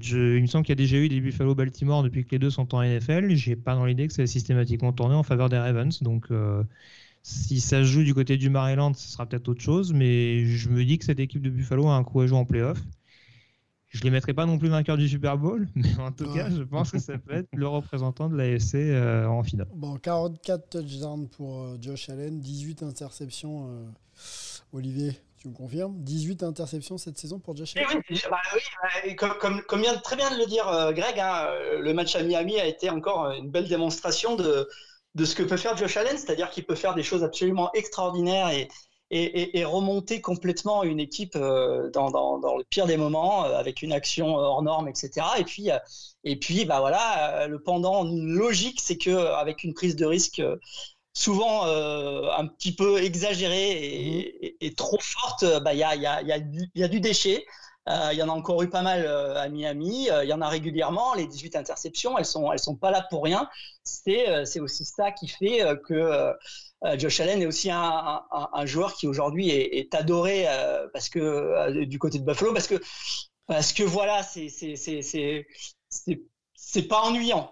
je- 0.00 0.36
il 0.36 0.42
me 0.42 0.46
semble 0.46 0.64
qu'il 0.64 0.72
y 0.72 0.74
a 0.74 0.76
déjà 0.76 0.96
eu 0.98 1.08
des 1.08 1.20
Buffalo-Baltimore 1.20 2.02
depuis 2.02 2.24
que 2.24 2.30
les 2.32 2.38
deux 2.38 2.50
sont 2.50 2.74
en 2.74 2.82
NFL. 2.82 3.34
J'ai 3.34 3.56
pas 3.56 3.74
dans 3.74 3.86
l'idée 3.86 4.06
que 4.06 4.12
c'est 4.12 4.26
systématiquement 4.26 4.92
tourné 4.92 5.14
en 5.14 5.22
faveur 5.22 5.48
des 5.48 5.58
Ravens, 5.58 6.02
donc 6.02 6.30
euh, 6.30 6.62
si 7.22 7.60
ça 7.60 7.78
se 7.80 7.84
joue 7.84 8.04
du 8.04 8.14
côté 8.14 8.36
du 8.38 8.50
Maryland, 8.50 8.94
ce 8.94 9.08
sera 9.08 9.26
peut-être 9.26 9.48
autre 9.48 9.62
chose, 9.62 9.92
mais 9.94 10.46
je 10.46 10.68
me 10.70 10.84
dis 10.84 10.98
que 10.98 11.04
cette 11.06 11.20
équipe 11.20 11.42
de 11.42 11.50
Buffalo 11.50 11.88
a 11.88 11.96
un 11.96 12.04
coup 12.04 12.20
à 12.22 12.26
jouer 12.28 12.38
en 12.38 12.46
playoff. 12.46 12.78
Je 13.90 13.98
ne 13.98 14.04
les 14.04 14.10
mettrai 14.10 14.34
pas 14.34 14.44
non 14.46 14.58
plus 14.58 14.68
vainqueurs 14.68 14.96
du 14.98 15.08
Super 15.08 15.38
Bowl, 15.38 15.66
mais 15.74 15.98
en 15.98 16.12
tout 16.12 16.24
Ouais. 16.24 16.38
cas, 16.38 16.50
je 16.50 16.62
pense 16.62 16.90
que 16.90 16.98
ça 16.98 17.16
peut 17.18 17.32
être 17.34 17.48
le 17.54 17.66
représentant 17.66 18.28
de 18.28 18.36
l'AFC 18.36 18.74
euh, 18.76 19.26
en 19.26 19.42
finale. 19.42 19.68
Bon, 19.72 19.96
44 19.96 20.68
touchdowns 20.70 21.28
pour 21.28 21.62
euh, 21.62 21.78
Josh 21.80 22.08
Allen, 22.10 22.40
18 22.40 22.82
interceptions. 22.82 23.68
euh, 23.70 23.86
Olivier, 24.72 25.12
tu 25.38 25.48
me 25.48 25.54
confirmes? 25.54 25.94
18 26.02 26.42
interceptions 26.42 26.98
cette 26.98 27.16
saison 27.18 27.38
pour 27.38 27.56
Josh 27.56 27.74
Eh 27.76 27.80
Allen 27.80 28.02
oui, 28.10 28.20
bah 28.30 28.36
oui, 28.54 28.60
bah, 28.82 28.88
et 29.06 29.16
comme, 29.16 29.34
comme, 29.40 29.62
comme 29.62 29.80
vient 29.80 29.96
très 29.96 30.16
bien 30.16 30.30
de 30.30 30.36
le 30.38 30.46
dire 30.46 30.68
euh, 30.68 30.92
Greg, 30.92 31.18
hein, 31.18 31.46
le 31.80 31.92
match 31.94 32.14
à 32.16 32.22
Miami 32.22 32.58
a 32.60 32.66
été 32.66 32.90
encore 32.90 33.30
une 33.32 33.50
belle 33.50 33.68
démonstration 33.68 34.36
de, 34.36 34.68
de 35.14 35.24
ce 35.24 35.34
que 35.34 35.42
peut 35.42 35.56
faire 35.56 35.76
Josh 35.76 35.96
Allen, 35.96 36.18
c'est-à-dire 36.18 36.50
qu'il 36.50 36.66
peut 36.66 36.74
faire 36.74 36.94
des 36.94 37.02
choses 37.02 37.24
absolument 37.24 37.70
extraordinaires 37.72 38.50
et, 38.50 38.68
et, 39.10 39.22
et- 39.24 39.58
et 39.58 39.64
remonter 39.64 40.20
complètement 40.20 40.82
une 40.84 41.00
équipe 41.00 41.36
euh, 41.36 41.90
dans, 41.90 42.10
dans- 42.10 42.38
dans 42.38 42.56
le 42.56 42.64
pire 42.64 42.86
des 42.86 42.96
moments 42.96 43.44
euh, 43.44 43.56
avec 43.58 43.82
une 43.82 43.92
action 43.92 44.36
hors 44.36 44.62
norme, 44.62 44.88
etc. 44.88 45.38
Et 45.38 45.44
puis, 45.44 45.70
euh, 45.70 45.78
et 46.24 46.36
puis 46.38 46.64
bah 46.64 46.80
voilà, 46.80 47.42
euh, 47.44 47.46
le 47.48 47.62
pendant 47.62 48.04
logique, 48.04 48.80
c'est 48.82 48.98
que 48.98 49.10
euh, 49.10 49.36
avec 49.36 49.64
une 49.64 49.74
prise 49.74 49.96
de 49.96 50.04
risque 50.06 50.40
euh, 50.40 50.56
souvent 51.14 51.66
euh, 51.66 52.30
un 52.36 52.46
petit 52.46 52.74
peu 52.74 53.02
exagérée 53.02 53.72
et, 53.72 54.46
et- 54.46 54.66
et 54.66 54.74
trop 54.74 54.98
forte, 55.00 55.42
euh, 55.44 55.60
bah, 55.60 55.74
il 55.74 55.78
y, 55.80 55.84
a, 55.84 55.96
y, 55.96 56.06
a, 56.06 56.22
y 56.74 56.82
a 56.84 56.88
du 56.88 57.00
déchet. 57.00 57.44
Euh, 57.88 58.10
Il 58.12 58.18
y 58.18 58.22
en 58.22 58.28
a 58.28 58.32
encore 58.32 58.62
eu 58.62 58.68
pas 58.68 58.82
mal 58.82 59.04
euh, 59.06 59.36
à 59.36 59.48
Miami. 59.48 60.10
Euh, 60.10 60.24
Il 60.24 60.30
y 60.30 60.32
en 60.32 60.40
a 60.40 60.48
régulièrement. 60.48 61.14
Les 61.14 61.26
18 61.26 61.56
interceptions, 61.56 62.18
elles 62.18 62.24
sont, 62.26 62.52
elles 62.52 62.58
sont 62.58 62.76
pas 62.76 62.90
là 62.90 63.06
pour 63.10 63.24
rien. 63.24 63.48
C'est, 63.82 64.44
c'est 64.44 64.60
aussi 64.60 64.84
ça 64.84 65.12
qui 65.12 65.28
fait 65.28 65.62
que 65.86 66.34
Josh 66.98 67.20
Allen 67.20 67.40
est 67.40 67.46
aussi 67.46 67.70
un, 67.70 68.22
joueur 68.66 68.94
qui 68.94 69.06
aujourd'hui 69.06 69.48
est, 69.50 69.94
adoré 69.94 70.46
parce 70.92 71.08
que 71.08 71.84
du 71.84 71.98
côté 71.98 72.18
de 72.18 72.24
Buffalo, 72.24 72.52
parce 72.52 72.66
que 72.66 72.74
parce 73.46 73.72
que 73.72 73.82
voilà, 73.84 74.22
c'est 74.22 74.50
c'est 74.50 74.76
c'est 74.76 75.00
c'est 75.02 75.46
c'est 76.54 76.82
pas 76.82 77.00
ennuyant. 77.00 77.50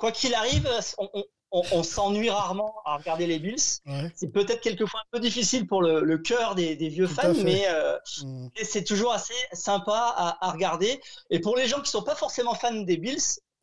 Quoi 0.00 0.10
qu'il 0.10 0.34
arrive, 0.34 0.68
on- 0.98 1.24
on, 1.54 1.62
on 1.78 1.82
s'ennuie 1.82 2.30
rarement 2.30 2.74
à 2.84 2.96
regarder 2.96 3.26
les 3.26 3.38
Bills. 3.38 3.56
Ouais. 3.86 4.10
C'est 4.16 4.32
peut-être 4.32 4.60
quelquefois 4.60 5.00
un 5.00 5.08
peu 5.12 5.20
difficile 5.20 5.66
pour 5.66 5.82
le, 5.82 6.02
le 6.04 6.18
cœur 6.18 6.54
des, 6.54 6.76
des 6.76 6.88
vieux 6.88 7.06
Tout 7.08 7.14
fans, 7.14 7.34
mais 7.44 7.64
euh, 7.68 7.96
Mm. 8.22 8.48
c'est 8.62 8.84
toujours 8.84 9.12
assez 9.12 9.34
sympa 9.52 10.14
à, 10.16 10.46
à 10.46 10.50
regarder. 10.52 11.00
Et 11.30 11.40
pour 11.40 11.56
les 11.56 11.66
gens 11.68 11.80
qui 11.80 11.90
sont 11.90 12.02
pas 12.02 12.14
forcément 12.14 12.54
fans 12.54 12.82
des 12.82 12.96
Bills, 12.96 13.18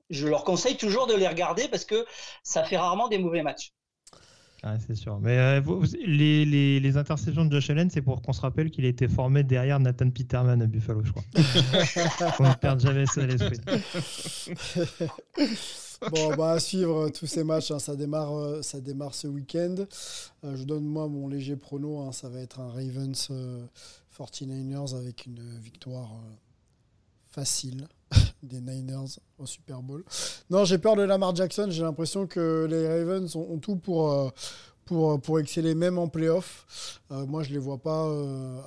je 0.09 0.27
leur 0.27 0.43
conseille 0.43 0.77
toujours 0.77 1.07
de 1.07 1.13
les 1.13 1.27
regarder 1.27 1.67
parce 1.67 1.85
que 1.85 2.05
ça 2.43 2.63
fait 2.63 2.77
rarement 2.77 3.07
des 3.07 3.17
mauvais 3.17 3.43
matchs. 3.43 3.71
C'est 4.87 4.93
sûr. 4.95 5.17
Mais 5.19 5.39
euh, 5.39 5.59
vous- 5.59 5.79
vous- 5.79 5.87
les, 6.05 6.45
les, 6.45 6.79
les 6.79 6.97
interceptions 6.97 7.45
de 7.45 7.51
Josh 7.59 7.71
Allen, 7.71 7.89
c'est 7.89 8.03
pour 8.03 8.21
qu'on 8.21 8.31
se 8.33 8.41
rappelle 8.41 8.69
qu'il 8.69 8.85
a 8.85 8.89
été 8.89 9.07
formé 9.07 9.43
derrière 9.43 9.79
Nathan 9.79 10.11
Peterman 10.11 10.61
à 10.61 10.67
Buffalo, 10.67 11.01
je 11.03 11.11
crois. 11.11 11.23
qu'on 12.37 12.47
ne 12.47 12.53
perde 12.53 12.79
jamais 12.79 13.07
ça 13.07 13.21
à 13.21 13.25
l'esprit. 13.25 13.57
Bon, 16.09 16.35
bah, 16.35 16.53
à 16.53 16.59
suivre 16.59 17.05
euh, 17.05 17.09
tous 17.09 17.27
ces 17.27 17.43
matchs. 17.43 17.69
hein, 17.71 17.77
ça, 17.79 17.95
démarre, 17.95 18.35
euh, 18.35 18.61
ça 18.63 18.81
démarre 18.81 19.13
ce 19.13 19.27
week-end. 19.27 19.75
Euh, 20.43 20.55
je 20.55 20.63
donne 20.63 20.83
moi 20.83 21.07
mon 21.07 21.27
léger 21.27 21.55
prono. 21.55 21.99
hein, 21.99 22.11
ça 22.11 22.27
va 22.27 22.39
être 22.39 22.59
un 22.59 22.69
Ravens 22.69 23.27
euh, 23.29 23.63
49ers 24.17 24.95
avec 24.95 25.25
une 25.27 25.59
victoire 25.59 26.09
facile 27.29 27.87
des 28.43 28.61
Niners 28.61 29.19
au 29.37 29.45
Super 29.45 29.81
Bowl. 29.83 30.03
Non, 30.49 30.65
j'ai 30.65 30.79
peur 30.79 30.95
de 30.95 31.03
Lamar 31.03 31.35
Jackson. 31.35 31.67
J'ai 31.69 31.83
l'impression 31.83 32.25
que 32.25 32.67
les 32.69 32.87
Ravens 32.87 33.35
ont, 33.35 33.59
tout 33.59 33.75
pour, 33.75 34.33
pour, 34.85 35.21
pour 35.21 35.39
exceller 35.39 35.75
même 35.75 35.97
en 35.99 36.07
playoff. 36.07 36.99
Moi, 37.09 37.43
je 37.43 37.51
les 37.51 37.57
vois 37.59 37.77
pas 37.77 38.03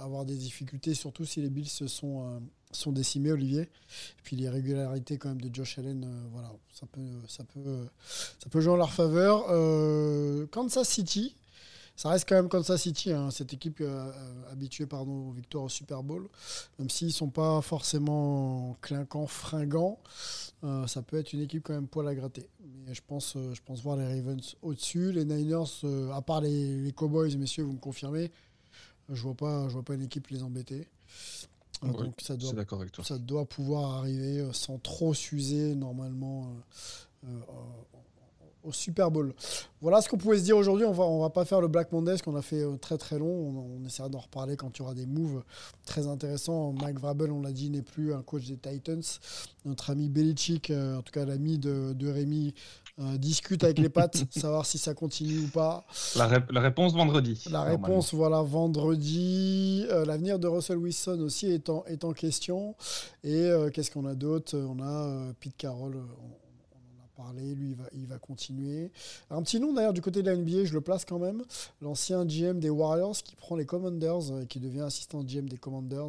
avoir 0.03 0.25
des 0.25 0.37
difficultés, 0.37 0.95
surtout 0.95 1.25
si 1.27 1.43
les 1.43 1.51
Bills 1.51 1.69
se 1.69 1.87
sont, 1.87 2.41
sont 2.77 2.93
décimés, 2.93 3.33
Olivier. 3.33 3.63
Et 3.63 4.23
puis 4.23 4.37
les 4.37 4.49
régularités 4.49 5.19
quand 5.19 5.29
même 5.29 5.41
de 5.41 5.55
Josh 5.55 5.79
Allen, 5.79 6.05
euh, 6.05 6.29
voilà, 6.33 6.53
ça 6.73 6.87
peut, 6.87 8.61
jouer 8.61 8.73
en 8.73 8.77
leur 8.77 8.93
faveur. 8.93 9.47
Euh, 9.51 10.47
Kansas 10.51 10.89
City, 10.89 11.35
ça 11.97 12.11
reste 12.11 12.29
quand 12.29 12.35
même 12.35 12.49
Kansas 12.49 12.83
City, 12.83 13.13
hein, 13.13 13.31
cette 13.31 13.53
équipe 13.53 13.79
euh, 13.81 14.11
habituée 14.51 14.87
aux 14.91 15.31
victoires 15.33 15.65
au 15.65 15.69
Super 15.69 16.03
Bowl. 16.03 16.29
Même 16.79 16.91
s'ils 16.91 17.09
ne 17.09 17.13
sont 17.13 17.31
pas 17.31 17.61
forcément 17.61 18.77
clinquants, 18.81 19.27
fringants, 19.27 19.99
ça 20.87 21.03
peut 21.03 21.19
être 21.19 21.35
une 21.35 21.43
équipe 21.43 21.63
quand 21.63 21.75
même 21.75 21.87
poil 21.87 22.09
à 22.09 22.15
gratter. 22.15 22.49
Mais 22.87 22.95
je 22.95 23.03
pense, 23.07 23.37
voir 23.83 23.97
les 23.97 24.07
Ravens 24.07 24.57
au-dessus. 24.63 25.13
Les 25.13 25.27
Niners, 25.27 25.85
à 26.15 26.23
part 26.23 26.41
les, 26.41 26.91
Cowboys, 26.97 27.37
messieurs, 27.37 27.65
vous 27.65 27.75
me 27.75 27.79
confirmez, 27.79 28.33
je 29.11 29.23
vois 29.23 29.35
pas, 29.35 29.69
je 29.69 29.75
vois 29.75 29.83
pas 29.83 29.95
une 29.95 30.03
équipe 30.03 30.29
les 30.29 30.43
embêter. 30.43 30.89
Euh, 31.85 31.89
Ouais, 31.93 32.05
donc 32.05 32.15
ça 32.21 32.35
Je 32.35 32.39
doit 32.41 32.49
suis 32.49 32.57
d'accord 32.57 32.81
avec 32.81 32.93
toi. 32.93 33.05
ça 33.05 33.19
doit 33.19 33.45
pouvoir 33.45 33.99
arriver 33.99 34.39
euh, 34.41 34.53
sans 34.53 34.79
trop 34.79 35.13
s'user 35.15 35.75
normalement 35.75 36.49
euh, 37.27 37.29
euh, 37.29 37.41
au- 38.65 38.73
Super 38.73 39.11
Bowl. 39.11 39.35
Voilà 39.81 40.01
ce 40.01 40.09
qu'on 40.09 40.17
pouvait 40.17 40.39
se 40.39 40.45
dire 40.45 40.57
aujourd'hui. 40.57 40.87
On 40.87 40.93
va, 40.93 41.05
on 41.05 41.21
va 41.21 41.31
pas 41.31 41.45
faire 41.45 41.61
le 41.61 41.69
Black 41.69 41.93
Monday, 41.93 42.13
parce 42.13 42.23
qu'on 42.23 42.37
a 42.37 42.43
fait 42.43 42.63
euh, 42.63 42.77
très 42.77 42.97
très 42.99 43.19
long. 43.19 43.27
On, 43.27 43.81
on 43.83 43.85
essaiera 43.87 44.09
d'en 44.09 44.19
reparler 44.21 44.57
quand 44.57 44.77
il 44.77 44.81
y 44.81 44.83
aura 44.83 44.95
des 44.95 45.07
moves 45.07 45.43
très 45.85 46.07
intéressants. 46.07 46.73
Mike 46.81 46.99
Vrabel, 46.99 47.31
on 47.31 47.41
l'a 47.43 47.53
dit, 47.53 47.71
n'est 47.71 47.83
plus 47.83 48.15
un 48.15 48.23
coach 48.23 48.47
des 48.47 48.57
Titans. 48.57 49.03
Notre 49.65 49.91
ami 49.91 50.09
Belichick, 50.09 50.71
euh, 50.71 50.99
en 50.99 51.03
tout 51.03 51.13
cas 51.13 51.25
l'ami 51.25 51.59
de, 51.59 51.93
de 51.95 52.09
Rémi, 52.11 52.55
euh, 53.01 53.17
discute 53.19 53.65
avec 53.65 53.79
les 53.79 53.89
pattes, 53.89 54.25
savoir 54.31 54.67
si 54.67 54.79
ça 54.79 54.95
continue 54.95 55.39
ou 55.41 55.49
pas. 55.49 55.85
La, 56.17 56.27
ré- 56.27 56.45
la 56.51 56.61
réponse 56.61 56.93
vendredi. 56.95 57.43
La 57.51 57.63
réponse, 57.63 58.13
voilà, 58.15 58.43
vendredi. 58.43 59.85
Euh, 59.91 60.05
L'avenir 60.05 60.39
de 60.39 60.47
Russell 60.47 60.77
Wilson 60.79 61.19
aussi 61.21 61.47
est 61.47 61.69
en, 61.71 61.85
est 61.87 62.05
en 62.05 62.13
question. 62.13 62.75
Et 63.23 63.35
euh, 63.35 63.71
qu'est-ce 63.71 63.91
qu'on 63.91 64.05
a 64.07 64.15
d'autre? 64.15 64.57
On 64.57 64.81
a 64.83 65.33
Pete 65.41 65.57
Carroll, 65.57 65.97
on, 65.97 66.44
lui, 67.33 67.71
il 67.71 67.75
va, 67.77 67.85
il 67.95 68.07
va 68.07 68.19
continuer. 68.19 68.91
Un 69.31 69.43
petit 69.43 69.59
nom 69.61 69.73
d'ailleurs 69.73 69.93
du 69.93 70.01
côté 70.03 70.23
de 70.23 70.31
la 70.31 70.37
NBA, 70.37 70.65
je 70.65 70.73
le 70.75 70.81
place 70.81 71.05
quand 71.05 71.19
même. 71.19 71.43
L'ancien 71.81 72.25
GM 72.25 72.59
des 72.61 72.71
Warriors 72.71 73.17
qui 73.17 73.37
prend 73.37 73.57
les 73.57 73.67
Commanders 73.67 74.31
euh, 74.33 74.43
et 74.43 74.47
qui 74.47 74.61
devient 74.61 74.81
assistant 74.83 75.23
GM 75.23 75.49
des 75.49 75.57
Commanders, 75.57 76.09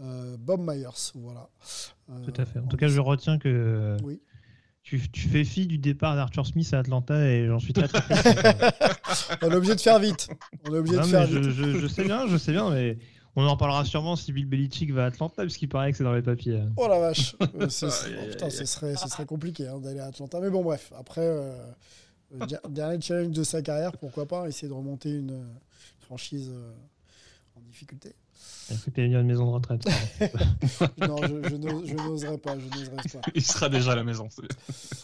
euh, 0.00 0.36
Bob 0.38 0.60
Myers. 0.60 1.12
Voilà. 1.14 1.48
Euh, 2.10 2.24
Tout 2.24 2.40
à 2.40 2.44
fait. 2.44 2.58
En 2.58 2.66
tout 2.66 2.76
cas, 2.76 2.88
je 2.88 3.00
retiens 3.00 3.38
que 3.38 3.96
Oui. 4.02 4.20
tu, 4.82 5.00
tu 5.10 5.28
fais 5.28 5.44
fi 5.44 5.66
du 5.66 5.78
départ 5.78 6.16
d'Arthur 6.16 6.46
Smith 6.46 6.72
à 6.72 6.78
Atlanta 6.78 7.28
et 7.28 7.46
j'en 7.46 7.58
suis 7.58 7.72
très 7.72 7.88
très. 7.88 8.00
On 9.42 9.50
est 9.50 9.54
obligé 9.54 9.74
de 9.74 9.80
faire 9.80 9.98
vite. 9.98 10.28
On 10.68 10.74
est 10.74 10.78
obligé 10.78 10.96
Non, 10.96 11.02
de 11.02 11.06
faire 11.08 11.26
je, 11.26 11.38
vite. 11.38 11.50
je- 11.50 11.78
je 11.80 11.86
sais 11.86 12.04
bien, 12.04 12.26
je 12.26 12.36
sais 12.36 12.52
bien, 12.52 12.70
mais 12.70 12.98
on 13.38 13.46
en 13.46 13.56
parlera 13.56 13.84
sûrement 13.84 14.16
si 14.16 14.32
Bill 14.32 14.46
Belichick 14.46 14.92
va 14.92 15.04
à 15.04 15.06
Atlanta, 15.06 15.42
parce 15.42 15.56
qu'il 15.56 15.68
paraît 15.68 15.92
que 15.92 15.98
c'est 15.98 16.04
dans 16.04 16.12
les 16.12 16.22
papiers. 16.22 16.60
Oh 16.76 16.88
la 16.88 16.98
vache, 16.98 17.36
ce, 17.68 17.86
oh, 17.86 18.50
serait, 18.50 18.96
ce 18.96 19.08
serait 19.08 19.26
compliqué 19.26 19.68
hein, 19.68 19.78
d'aller 19.78 20.00
à 20.00 20.06
Atlanta. 20.06 20.40
Mais 20.40 20.50
bon, 20.50 20.64
bref, 20.64 20.92
après, 20.98 21.22
euh, 21.24 21.56
dernier 22.68 23.00
challenge 23.00 23.30
de 23.30 23.44
sa 23.44 23.62
carrière, 23.62 23.96
pourquoi 23.96 24.26
pas 24.26 24.48
essayer 24.48 24.66
de 24.66 24.72
remonter 24.72 25.10
une 25.10 25.30
euh, 25.30 25.44
franchise 26.00 26.50
euh, 26.52 26.72
en 27.56 27.60
difficulté. 27.60 28.12
Écoute, 28.70 28.94
il 28.98 29.10
y 29.10 29.16
a 29.16 29.20
une 29.20 29.26
maison 29.26 29.46
de 29.46 29.50
retraite. 29.52 29.82
Non, 30.98 31.16
je, 31.22 31.48
je 31.48 31.56
n'ose- 31.56 31.86
je 31.86 31.94
n'oserais 31.94 32.38
pas, 32.38 32.56
je 32.58 32.64
n'oserais 32.66 32.96
pas. 32.96 33.20
Il 33.34 33.42
sera 33.44 33.68
déjà 33.68 33.92
à 33.92 33.96
la 33.96 34.04
maison. 34.04 34.28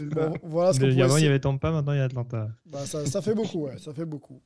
Bon, 0.00 0.34
voilà 0.42 0.72
ce 0.72 0.80
Mais 0.80 1.00
avant, 1.02 1.14
se- 1.14 1.20
il 1.20 1.24
y 1.24 1.28
avait 1.28 1.40
Tampa, 1.40 1.70
maintenant 1.70 1.92
il 1.92 1.98
y 1.98 2.00
a 2.00 2.04
Atlanta. 2.04 2.48
Bah, 2.66 2.84
ça, 2.86 3.06
ça 3.06 3.22
fait 3.22 3.34
beaucoup, 3.34 3.64
ouais, 3.66 3.78
ça 3.78 3.92
fait 3.94 4.04
beaucoup. 4.04 4.40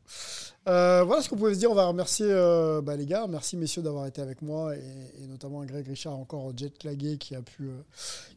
Euh, 0.69 1.03
voilà 1.05 1.23
ce 1.23 1.29
qu'on 1.29 1.37
pouvait 1.37 1.55
se 1.55 1.59
dire. 1.59 1.71
On 1.71 1.75
va 1.75 1.87
remercier 1.87 2.27
euh, 2.29 2.81
bah, 2.83 2.97
les 2.97 3.07
gars. 3.07 3.27
Merci 3.29 3.57
messieurs 3.57 3.83
d'avoir 3.83 4.07
été 4.07 4.21
avec 4.21 4.43
moi 4.43 4.77
et, 4.77 4.81
et 5.23 5.27
notamment 5.27 5.61
à 5.63 5.67
Greg 5.67 5.87
Richard, 5.87 6.15
encore 6.15 6.53
jet 6.57 6.85
lagué, 6.85 7.17
qui 7.19 7.35
a 7.35 7.43
pu, 7.43 7.65
euh, 7.65 7.83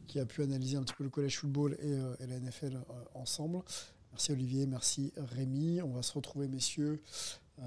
qui 0.08 0.18
a 0.18 0.24
pu 0.24 0.42
analyser 0.42 0.76
un 0.76 0.82
petit 0.82 0.94
peu 0.94 1.04
le 1.04 1.10
collège 1.10 1.38
football 1.38 1.76
et, 1.82 1.86
euh, 1.92 2.14
et 2.20 2.26
la 2.26 2.38
NFL 2.38 2.76
euh, 2.76 2.80
ensemble. 3.14 3.58
Merci 4.12 4.32
Olivier, 4.32 4.66
merci 4.66 5.12
Rémi. 5.36 5.80
On 5.82 5.90
va 5.94 6.02
se 6.02 6.12
retrouver 6.12 6.46
messieurs 6.48 7.00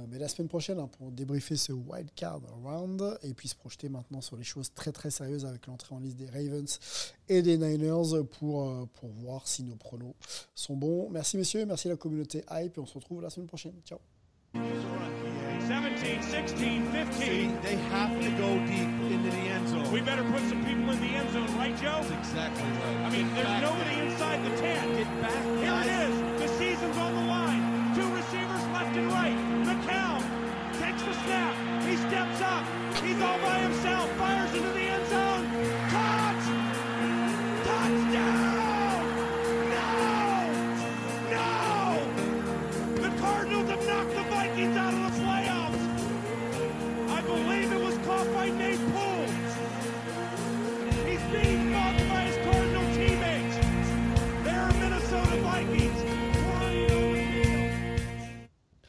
mais 0.10 0.18
la 0.18 0.28
semaine 0.28 0.48
prochaine 0.48 0.80
hein, 0.80 0.90
pour 0.98 1.12
débriefer 1.12 1.56
ce 1.56 1.72
wild 1.72 2.10
card 2.16 2.42
round 2.64 3.18
et 3.24 3.34
puis 3.34 3.48
se 3.48 3.56
projeter 3.56 3.88
maintenant 3.90 4.22
sur 4.22 4.36
les 4.36 4.44
choses 4.44 4.74
très 4.74 4.92
très 4.92 5.12
sérieuses 5.12 5.46
avec 5.46 5.68
l'entrée 5.68 5.96
en 5.96 6.00
liste 6.00 6.18
des 6.18 6.30
Ravens 6.30 6.80
et 7.30 7.42
des 7.42 7.58
Niners 7.58 8.24
pour, 8.40 8.70
euh, 8.70 8.86
pour 8.94 9.10
voir 9.10 9.48
si 9.48 9.64
nos 9.64 9.76
pronos 9.76 10.16
sont 10.54 10.76
bons. 10.76 11.10
Merci 11.12 11.38
messieurs, 11.38 11.66
merci 11.66 11.88
la 11.88 11.96
communauté 11.96 12.44
hype 12.52 12.78
et 12.78 12.80
on 12.80 12.86
se 12.86 12.96
retrouve 12.96 13.22
la 13.22 13.30
semaine 13.30 13.48
prochaine. 13.48 13.74
Ciao. 13.86 14.00
17, 16.06 16.24
16, 16.24 16.54
15. 16.92 17.14
See, 17.16 17.48
they 17.64 17.76
have 17.90 18.14
to 18.22 18.30
go 18.38 18.60
deep 18.68 19.12
into 19.12 19.30
the 19.32 19.38
end 19.38 19.68
zone. 19.68 19.92
We 19.92 20.02
better 20.02 20.24
put 20.24 20.42
some 20.48 20.64
people 20.64 20.92
in 20.92 21.00
the 21.00 21.08
end 21.08 21.32
zone, 21.34 21.58
right, 21.58 21.76
Joe? 21.78 22.02
That's 22.02 22.12
exactly 22.12 22.64
right. 22.64 23.06
I 23.06 23.10
mean, 23.10 23.34
there's 23.34 23.62
no 23.62 23.76
away. 33.44 33.65